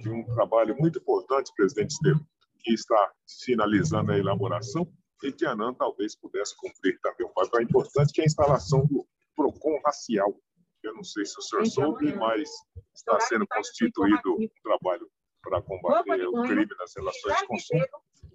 que 0.00 0.08
um 0.08 0.24
trabalho 0.34 0.74
muito 0.78 0.98
importante, 0.98 1.52
presidente 1.54 1.90
Estevam, 1.90 2.26
que 2.60 2.72
está 2.72 3.12
finalizando 3.44 4.12
a 4.12 4.18
elaboração 4.18 4.90
e 5.22 5.30
que 5.30 5.44
a 5.44 5.52
ANAN 5.52 5.74
talvez 5.74 6.16
pudesse 6.16 6.56
cumprir 6.56 6.98
também 7.00 7.26
um 7.26 7.32
papel 7.32 7.60
importante, 7.60 8.12
que 8.12 8.22
é 8.22 8.24
a 8.24 8.26
instalação 8.26 8.86
do 8.86 9.06
PROCON 9.36 9.80
racial. 9.84 10.34
Eu 10.82 10.94
não 10.94 11.04
sei 11.04 11.26
se 11.26 11.38
o 11.38 11.42
senhor 11.42 11.66
soube, 11.66 12.14
mas 12.14 12.48
está 12.94 13.18
sendo 13.20 13.46
constituído 13.46 14.34
um 14.34 14.48
trabalho 14.62 15.10
para 15.44 15.62
combater 15.62 16.26
o 16.26 16.42
crime 16.42 16.68
nas 16.78 16.94
relações 16.96 17.36
de 17.38 17.46
consumo. 17.46 17.86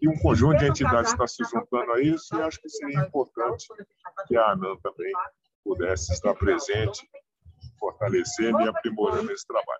E 0.01 0.07
um 0.07 0.17
conjunto 0.19 0.59
de 0.59 0.67
entidades 0.67 1.11
está 1.11 1.27
se 1.27 1.43
juntando 1.43 1.91
a 1.91 2.01
isso, 2.01 2.35
e 2.35 2.41
acho 2.41 2.61
que 2.61 2.69
seria 2.69 2.99
importante 2.99 3.67
que 4.27 4.37
a 4.37 4.51
ANAN 4.51 4.77
também 4.77 5.11
pudesse 5.63 6.13
estar 6.13 6.33
presente, 6.35 7.09
fortalecendo 7.77 8.61
e 8.61 8.69
aprimorando 8.69 9.31
esse 9.31 9.45
trabalho. 9.45 9.79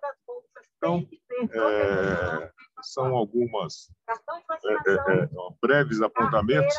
Então, 0.76 1.08
é, 1.52 2.50
são 2.82 3.14
algumas 3.14 3.90
é, 4.08 4.90
é, 4.90 5.24
é 5.24 5.28
breves 5.62 6.00
apontamentos 6.02 6.74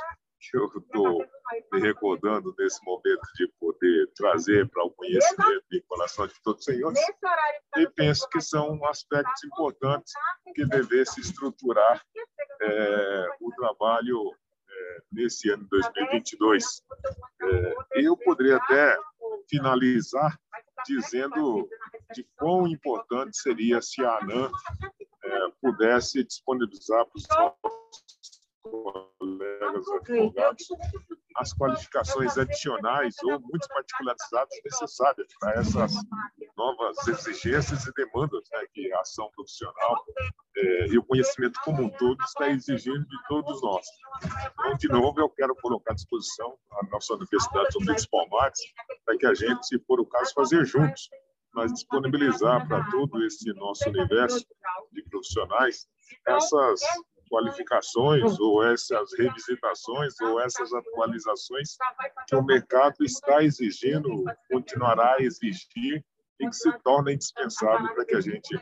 que 0.50 0.58
eu 0.58 0.66
estou 0.66 1.26
me 1.72 1.80
recordando 1.80 2.54
nesse 2.58 2.84
momento 2.84 3.22
de 3.36 3.48
poder 3.60 4.08
trazer 4.16 4.68
para 4.70 4.84
o 4.84 4.92
conhecimento 4.92 5.66
e 5.72 5.82
coração 5.82 6.26
de 6.26 6.34
todos 6.42 6.60
os 6.60 6.66
senhores. 6.66 7.00
E 7.78 7.88
penso 7.90 8.28
que 8.30 8.42
são 8.42 8.84
aspectos 8.86 9.44
importantes 9.44 10.14
que 10.56 10.66
devessem 10.66 11.22
estruturar 11.22 12.04
é, 12.62 13.28
o 13.40 13.52
trabalho 13.52 14.34
é, 14.70 14.98
nesse 15.12 15.50
ano 15.52 15.64
de 15.64 15.70
2022. 15.70 16.84
É, 17.44 17.76
eu 17.94 18.18
poderia 18.18 18.58
até 18.58 18.98
finalizar 19.50 20.40
dizendo 20.86 21.70
de 22.14 22.26
quão 22.36 22.68
importante 22.68 23.38
seria 23.38 23.82
se 23.82 24.04
a 24.04 24.18
ANAM 24.18 24.52
é, 25.24 25.48
pudesse 25.62 26.24
disponibilizar 26.24 27.06
para 27.06 27.18
os 27.18 27.28
colegas 28.64 29.88
advogados 29.90 30.68
as 31.38 31.54
qualificações 31.54 32.38
adicionais 32.38 33.16
ou 33.24 33.40
muito 33.40 33.68
particularizadas 33.68 34.54
necessárias 34.64 35.28
para 35.40 35.60
essas 35.60 35.94
novas 36.58 37.08
exigências 37.08 37.86
e 37.86 37.94
demandas 37.94 38.44
né, 38.52 38.66
que 38.74 38.92
a 38.94 39.00
ação 39.00 39.30
profissional 39.34 40.04
é, 40.58 40.88
e 40.88 40.98
o 40.98 41.04
conhecimento 41.04 41.60
como 41.64 41.84
um 41.84 41.90
todo 41.90 42.22
está 42.24 42.50
exigindo 42.50 43.08
de 43.08 43.28
todos 43.28 43.62
nós. 43.62 43.86
Então, 44.24 44.78
de 44.78 44.88
novo, 44.90 45.20
eu 45.20 45.30
quero 45.30 45.56
colocar 45.56 45.92
à 45.92 45.96
disposição 45.96 46.58
a 46.72 46.86
nossa 46.88 47.14
Universidade 47.16 47.72
São 47.72 47.82
dos 47.82 48.06
Palmares 48.06 48.60
para 49.06 49.18
que 49.18 49.26
a 49.26 49.34
gente, 49.34 49.66
se 49.66 49.80
for 49.80 50.00
o 50.00 50.06
caso, 50.06 50.34
fazer 50.34 50.66
juntos, 50.66 51.10
mas 51.54 51.74
disponibilizar 51.74 52.68
para 52.68 52.90
todo 52.92 53.24
esse 53.26 53.52
nosso 53.54 53.90
universo 53.90 54.46
de 54.92 55.04
profissionais 55.04 55.88
essas 56.28 56.82
qualificações 57.32 58.38
ou 58.40 58.62
essas 58.68 59.18
revisitações 59.18 60.20
ou 60.20 60.42
essas 60.42 60.74
atualizações 60.74 61.78
que 62.28 62.36
o 62.36 62.44
mercado 62.44 62.98
está 63.02 63.42
exigindo, 63.42 64.26
continuará 64.52 65.16
a 65.16 65.22
exigir 65.24 66.04
e 66.40 66.50
que 66.50 66.56
se 66.56 66.72
torna 66.80 67.14
indispensável 67.14 67.94
para 67.96 68.06
que 68.06 68.16
a 68.16 68.22
gente 68.22 68.60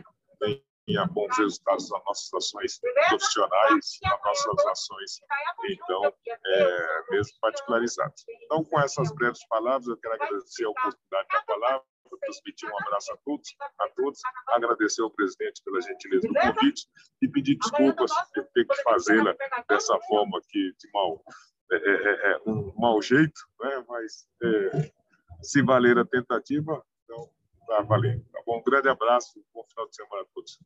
tenha 0.85 1.05
bons 1.07 1.35
resultados 1.37 1.89
nas 1.89 2.03
nossas 2.05 2.33
ações 2.33 2.79
profissionais, 3.09 3.97
nas 4.03 4.21
nossas 4.23 4.65
ações, 4.67 5.19
então, 5.69 6.13
é, 6.45 7.11
mesmo 7.11 7.33
particularizadas. 7.41 8.23
Então, 8.43 8.63
com 8.63 8.79
essas 8.79 9.11
breves 9.13 9.45
palavras, 9.47 9.87
eu 9.87 9.97
quero 9.97 10.13
agradecer 10.15 10.65
a 10.65 10.69
oportunidade 10.69 11.27
da 11.31 11.41
palavra, 11.43 11.83
transmitir 12.17 12.69
um 12.69 12.79
abraço 12.81 13.11
a 13.13 13.17
todos, 13.17 13.55
a 13.79 13.89
todos, 13.89 14.19
agradecer 14.47 15.01
ao 15.01 15.11
presidente 15.11 15.61
pela 15.63 15.81
gentileza 15.81 16.27
do 16.27 16.33
convite 16.33 16.87
e 17.21 17.27
pedir 17.27 17.57
desculpas 17.57 18.11
por 18.33 18.45
ter 18.53 18.65
que 18.65 18.83
fazê-la 18.83 19.35
dessa 19.69 19.99
forma 20.07 20.37
aqui, 20.39 20.73
de 20.79 20.91
mal, 20.93 21.23
é, 21.71 21.75
é, 21.75 21.79
é, 21.79 22.31
é 22.31 22.41
um 22.49 22.73
mau 22.77 23.01
jeito, 23.01 23.41
né? 23.61 23.85
mas 23.87 24.27
é, 24.43 24.91
se 25.41 25.61
valer 25.61 25.97
a 25.97 26.05
tentativa, 26.05 26.83
então 27.03 27.29
está 27.61 27.81
valendo. 27.81 28.23
Tá 28.31 28.41
bom? 28.45 28.59
Um 28.59 28.63
grande 28.63 28.89
abraço, 28.89 29.43
bom 29.53 29.63
final 29.65 29.87
de 29.87 29.95
semana 29.95 30.23
a 30.23 30.25
todos. 30.33 30.59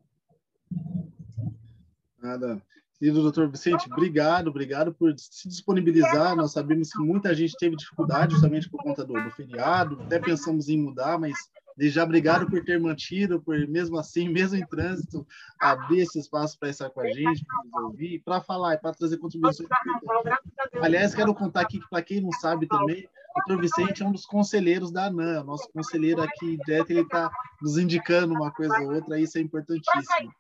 Nada. 2.18 2.62
Querido 3.04 3.22
doutor 3.22 3.50
Vicente, 3.50 3.92
obrigado, 3.92 4.48
obrigado 4.48 4.94
por 4.94 5.14
se 5.18 5.50
disponibilizar. 5.50 6.38
Nós 6.38 6.54
sabemos 6.54 6.90
que 6.90 7.00
muita 7.00 7.36
gente 7.36 7.54
teve 7.60 7.76
dificuldade 7.76 8.32
justamente 8.32 8.70
por 8.70 8.82
conta 8.82 9.04
do, 9.04 9.12
do 9.12 9.30
feriado, 9.32 10.02
até 10.04 10.18
pensamos 10.20 10.70
em 10.70 10.78
mudar, 10.78 11.20
mas 11.20 11.34
já 11.78 12.06
obrigado 12.06 12.50
por 12.50 12.64
ter 12.64 12.80
mantido, 12.80 13.42
por 13.42 13.58
mesmo 13.68 14.00
assim, 14.00 14.30
mesmo 14.32 14.56
em 14.56 14.66
trânsito, 14.66 15.28
abrir 15.60 16.00
esse 16.00 16.18
espaço 16.18 16.58
para 16.58 16.70
estar 16.70 16.90
com 16.92 17.02
a 17.02 17.08
gente, 17.08 17.44
para 17.44 17.64
nos 17.66 17.84
ouvir, 17.84 18.22
para 18.24 18.40
falar 18.40 18.76
e 18.76 18.78
para 18.78 18.94
trazer 18.94 19.18
contribuições. 19.18 19.68
Aliás, 20.82 21.14
quero 21.14 21.36
contar 21.36 21.60
aqui 21.60 21.82
que, 21.82 21.90
para 21.90 22.02
quem 22.02 22.22
não 22.22 22.32
sabe 22.32 22.68
também, 22.68 23.06
o 23.36 23.40
doutor 23.48 23.62
Vicente 23.64 24.02
é 24.04 24.06
um 24.06 24.12
dos 24.12 24.26
conselheiros 24.26 24.92
da 24.92 25.08
ANAM, 25.08 25.44
nosso 25.44 25.68
conselheiro 25.74 26.22
aqui 26.22 26.58
direto, 26.66 26.92
ele 26.92 27.02
está 27.02 27.32
nos 27.62 27.78
indicando 27.78 28.34
uma 28.34 28.52
coisa 28.52 28.80
ou 28.80 28.94
outra, 28.94 29.20
isso 29.20 29.38
é 29.38 29.42
importantíssimo. 29.42 30.32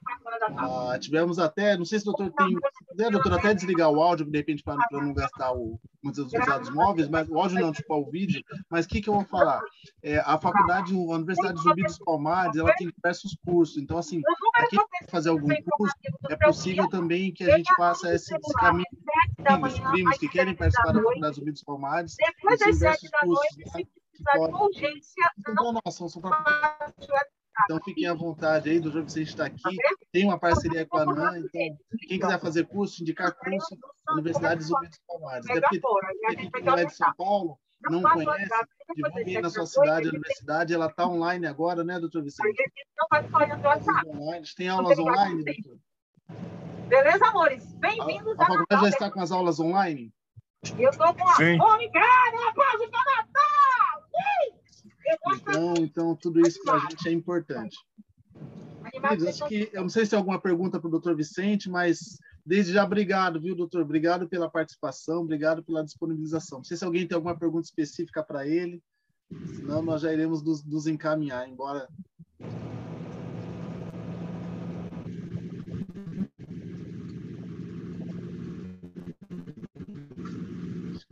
Ah, 0.57 0.97
tivemos 0.99 1.39
até, 1.39 1.77
não 1.77 1.85
sei 1.85 1.99
se 1.99 2.07
o 2.07 2.11
doutor 2.11 2.31
tem, 2.31 2.53
né, 2.95 3.09
doutor, 3.09 3.33
até 3.33 3.53
desligar 3.53 3.89
o 3.89 4.01
áudio, 4.01 4.25
de 4.25 4.37
repente, 4.37 4.63
para 4.63 4.75
não 4.91 5.13
gastar 5.13 5.53
o, 5.53 5.79
muitos 6.01 6.31
dos 6.31 6.45
dados 6.45 6.69
móveis, 6.69 7.07
mas 7.07 7.29
o 7.29 7.39
áudio 7.39 7.59
não, 7.59 7.71
tipo, 7.71 7.93
o 7.95 8.09
vídeo, 8.09 8.43
mas 8.69 8.85
o 8.85 8.89
que, 8.89 9.01
que 9.01 9.09
eu 9.09 9.13
vou 9.13 9.25
falar? 9.25 9.61
É, 10.01 10.19
a 10.19 10.37
faculdade, 10.37 10.93
a 10.93 10.97
Universidade 10.97 11.61
Zumbi 11.61 11.83
dos 11.83 11.97
Palmares, 11.99 12.55
ela 12.57 12.73
tem 12.75 12.89
diversos 12.89 13.37
cursos, 13.45 13.77
então, 13.77 13.97
assim, 13.97 14.21
para 14.51 14.67
quem 14.67 14.79
quer 14.79 15.09
fazer 15.09 15.29
algum 15.29 15.47
curso, 15.71 15.95
é 16.29 16.35
possível 16.35 16.89
também 16.89 17.31
que 17.31 17.43
a 17.43 17.57
gente 17.57 17.73
faça 17.75 18.13
esse, 18.13 18.35
esse 18.35 18.53
caminho, 18.53 18.85
filhos, 19.37 19.79
primos 19.91 20.17
que 20.17 20.29
querem 20.29 20.55
participar 20.55 20.91
da 20.91 21.01
Faculdade 21.01 21.35
Zumbi 21.35 21.51
dos 21.51 21.63
Palmares, 21.63 22.15
tem 22.15 22.71
diversos 22.71 23.09
cursos, 23.21 23.57
né, 23.57 23.83
que 24.13 24.23
podem... 24.23 25.01
Então, 25.39 25.73
nossa, 25.85 26.07
são 26.07 26.21
então 27.65 27.79
fiquem 27.83 28.07
à 28.07 28.13
vontade 28.13 28.69
aí, 28.69 28.79
do 28.79 28.91
jogo 28.91 29.05
que 29.05 29.11
você 29.11 29.21
está 29.21 29.45
aqui. 29.45 29.61
Tem 30.11 30.25
uma 30.25 30.39
parceria 30.39 30.85
com 30.85 30.97
a 30.97 31.01
ANAN, 31.03 31.39
então 31.39 31.77
quem 32.07 32.19
quiser 32.19 32.39
fazer 32.39 32.65
curso, 32.67 33.01
indicar 33.01 33.33
curso, 33.33 33.77
Universidade 34.09 34.63
Zumbi 34.63 34.87
dos 34.87 34.99
Palmares. 35.07 35.49
Até 35.49 35.61
porque 35.61 35.79
quem 36.51 36.63
não 36.63 36.77
é 36.77 36.85
de 36.85 36.95
São 36.95 37.13
Paulo, 37.15 37.59
não 37.89 38.01
conhece, 38.01 38.49
divulgue 38.95 39.41
na 39.41 39.49
sua 39.49 39.65
cidade, 39.65 40.07
a 40.07 40.11
universidade, 40.11 40.73
ela 40.73 40.87
está 40.87 41.07
online 41.07 41.45
agora, 41.45 41.83
né, 41.83 41.99
doutor 41.99 42.23
Vicente? 42.23 42.63
Online. 44.07 44.45
Tem 44.55 44.69
aulas 44.69 44.97
online, 44.97 45.43
doutor? 45.43 45.79
Beleza, 46.87 47.25
amores? 47.27 47.73
Bem-vindos 47.75 48.39
a, 48.39 48.43
a 48.43 48.45
faculdade 48.45 48.81
já 48.83 48.89
está 48.89 49.11
com 49.11 49.21
as 49.21 49.31
aulas 49.31 49.59
online? 49.59 50.13
Eu 50.77 50.89
estou 50.89 51.13
com 51.13 51.27
a 51.27 51.35
fome, 51.35 51.91
cara! 51.91 52.49
Aplausos 52.49 52.89
para! 52.89 53.32
Então, 55.35 55.73
então 55.77 56.15
tudo 56.15 56.41
isso 56.41 56.59
para 56.63 56.75
a 56.75 56.79
gente 56.79 57.07
é 57.07 57.11
importante. 57.11 57.77
Acho 59.27 59.47
que, 59.47 59.69
eu 59.73 59.81
não 59.81 59.89
sei 59.89 60.05
se 60.05 60.11
tem 60.11 60.19
alguma 60.19 60.39
pergunta 60.39 60.79
para 60.79 60.87
o 60.87 60.91
doutor 60.91 61.15
Vicente, 61.15 61.69
mas 61.69 62.17
desde 62.45 62.73
já, 62.73 62.83
obrigado, 62.83 63.39
viu, 63.39 63.55
doutor? 63.55 63.81
Obrigado 63.81 64.27
pela 64.27 64.49
participação, 64.49 65.21
obrigado 65.21 65.63
pela 65.63 65.83
disponibilização. 65.83 66.59
Não 66.59 66.65
sei 66.65 66.77
se 66.77 66.83
alguém 66.83 67.07
tem 67.07 67.15
alguma 67.15 67.37
pergunta 67.37 67.65
específica 67.65 68.23
para 68.23 68.47
ele, 68.47 68.81
senão 69.55 69.81
nós 69.81 70.01
já 70.01 70.11
iremos 70.11 70.43
nos, 70.43 70.63
nos 70.63 70.85
encaminhar, 70.85 71.47
embora 71.47 71.87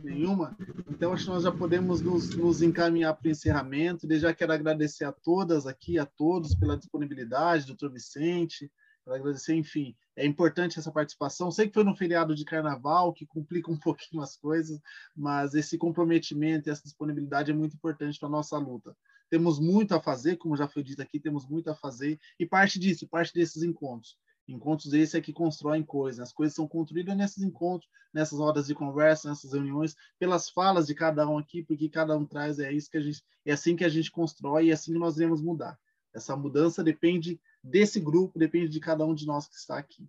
nenhuma. 0.02 0.56
Então, 0.90 1.12
acho 1.12 1.24
que 1.24 1.30
nós 1.30 1.42
já 1.44 1.52
podemos 1.52 2.00
nos, 2.00 2.34
nos 2.36 2.62
encaminhar 2.62 3.14
para 3.14 3.28
o 3.28 3.30
encerramento. 3.30 4.06
Desde 4.06 4.26
já 4.26 4.34
quero 4.34 4.52
agradecer 4.52 5.04
a 5.04 5.12
todas 5.12 5.66
aqui, 5.66 5.98
a 5.98 6.06
todos, 6.06 6.54
pela 6.54 6.76
disponibilidade, 6.76 7.66
doutor 7.66 7.90
Vicente, 7.90 8.70
para 9.04 9.16
agradecer, 9.16 9.54
enfim, 9.54 9.96
é 10.16 10.24
importante 10.24 10.78
essa 10.78 10.92
participação. 10.92 11.50
Sei 11.50 11.66
que 11.66 11.74
foi 11.74 11.84
no 11.84 11.96
feriado 11.96 12.34
de 12.34 12.44
carnaval, 12.44 13.12
que 13.12 13.26
complica 13.26 13.70
um 13.70 13.78
pouquinho 13.80 14.22
as 14.22 14.36
coisas, 14.36 14.80
mas 15.16 15.54
esse 15.54 15.76
comprometimento 15.76 16.68
e 16.68 16.72
essa 16.72 16.82
disponibilidade 16.82 17.50
é 17.50 17.54
muito 17.54 17.74
importante 17.74 18.18
para 18.18 18.28
a 18.28 18.32
nossa 18.32 18.56
luta. 18.58 18.96
Temos 19.30 19.58
muito 19.58 19.94
a 19.94 20.00
fazer, 20.00 20.36
como 20.36 20.56
já 20.56 20.68
foi 20.68 20.82
dito 20.82 21.00
aqui, 21.00 21.18
temos 21.18 21.48
muito 21.48 21.70
a 21.70 21.74
fazer, 21.74 22.20
e 22.38 22.44
parte 22.44 22.78
disso, 22.78 23.08
parte 23.08 23.32
desses 23.32 23.62
encontros. 23.62 24.18
Encontros 24.52 24.92
esses 24.92 25.14
é 25.14 25.20
que 25.20 25.32
constroem 25.32 25.82
coisas. 25.82 26.20
As 26.20 26.32
coisas 26.32 26.54
são 26.54 26.68
construídas 26.68 27.16
nesses 27.16 27.42
encontros, 27.42 27.90
nessas 28.12 28.38
rodas 28.38 28.66
de 28.66 28.74
conversa, 28.74 29.30
nessas 29.30 29.52
reuniões, 29.52 29.96
pelas 30.18 30.50
falas 30.50 30.86
de 30.86 30.94
cada 30.94 31.26
um 31.26 31.38
aqui, 31.38 31.62
porque 31.62 31.88
cada 31.88 32.16
um 32.16 32.26
traz 32.26 32.58
é 32.58 32.70
isso 32.70 32.90
que 32.90 32.98
a 32.98 33.00
gente, 33.00 33.24
é 33.46 33.52
assim 33.52 33.74
que 33.74 33.84
a 33.84 33.88
gente 33.88 34.10
constrói 34.10 34.66
e 34.66 34.70
é 34.70 34.74
assim 34.74 34.92
que 34.92 34.98
nós 34.98 35.16
iremos 35.16 35.40
mudar. 35.40 35.78
Essa 36.12 36.36
mudança 36.36 36.84
depende 36.84 37.40
desse 37.64 37.98
grupo, 37.98 38.38
depende 38.38 38.68
de 38.68 38.78
cada 38.78 39.06
um 39.06 39.14
de 39.14 39.26
nós 39.26 39.48
que 39.48 39.54
está 39.54 39.78
aqui. 39.78 40.06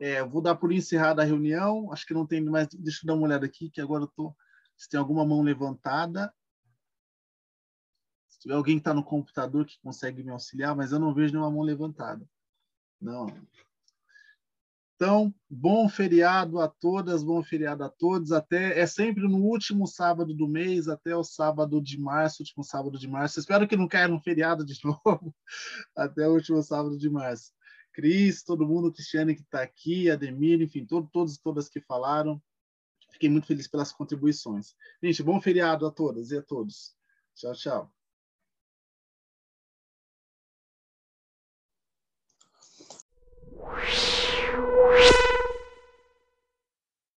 É, 0.00 0.22
vou 0.22 0.40
dar 0.40 0.54
por 0.54 0.70
encerrada 0.70 1.22
a 1.22 1.24
reunião. 1.24 1.92
Acho 1.92 2.06
que 2.06 2.14
não 2.14 2.26
tem 2.26 2.40
mais. 2.40 2.68
Deixa 2.68 3.00
eu 3.02 3.08
dar 3.08 3.14
uma 3.14 3.26
olhada 3.26 3.44
aqui, 3.44 3.68
que 3.70 3.80
agora 3.80 4.04
eu 4.04 4.08
tô. 4.08 4.34
Se 4.76 4.88
tem 4.88 5.00
alguma 5.00 5.24
mão 5.24 5.42
levantada. 5.42 6.32
Se 8.28 8.38
tiver 8.38 8.54
alguém 8.54 8.76
que 8.76 8.82
está 8.82 8.94
no 8.94 9.02
computador 9.02 9.64
que 9.64 9.80
consegue 9.80 10.22
me 10.22 10.30
auxiliar, 10.30 10.76
mas 10.76 10.92
eu 10.92 11.00
não 11.00 11.12
vejo 11.12 11.32
nenhuma 11.32 11.50
mão 11.50 11.62
levantada. 11.62 12.24
Não. 13.06 13.28
Então, 14.96 15.32
bom 15.48 15.88
feriado 15.88 16.58
a 16.58 16.66
todas, 16.66 17.22
bom 17.22 17.40
feriado 17.40 17.84
a 17.84 17.88
todos. 17.88 18.32
Até 18.32 18.80
é 18.80 18.84
sempre 18.84 19.28
no 19.28 19.44
último 19.44 19.86
sábado 19.86 20.34
do 20.34 20.48
mês, 20.48 20.88
até 20.88 21.14
o 21.14 21.22
sábado 21.22 21.80
de 21.80 22.00
março, 22.00 22.42
último 22.42 22.64
sábado 22.64 22.98
de 22.98 23.06
março. 23.06 23.38
Espero 23.38 23.68
que 23.68 23.76
não 23.76 23.86
caia 23.86 24.08
no 24.08 24.20
feriado 24.20 24.64
de 24.64 24.74
novo, 24.84 25.32
até 25.94 26.26
o 26.26 26.32
último 26.32 26.60
sábado 26.64 26.98
de 26.98 27.08
março. 27.08 27.52
Cris, 27.92 28.42
todo 28.42 28.66
mundo, 28.66 28.92
Cristiane 28.92 29.36
que 29.36 29.42
está 29.42 29.62
aqui, 29.62 30.10
Ademir, 30.10 30.60
enfim, 30.60 30.84
todo, 30.84 31.08
todos 31.12 31.38
todas 31.38 31.68
que 31.68 31.80
falaram. 31.80 32.42
Fiquei 33.12 33.30
muito 33.30 33.46
feliz 33.46 33.68
pelas 33.68 33.92
contribuições. 33.92 34.74
Gente, 35.00 35.22
bom 35.22 35.40
feriado 35.40 35.86
a 35.86 35.92
todas 35.92 36.32
e 36.32 36.38
a 36.38 36.42
todos. 36.42 36.96
Tchau, 37.36 37.52
tchau. 37.52 37.95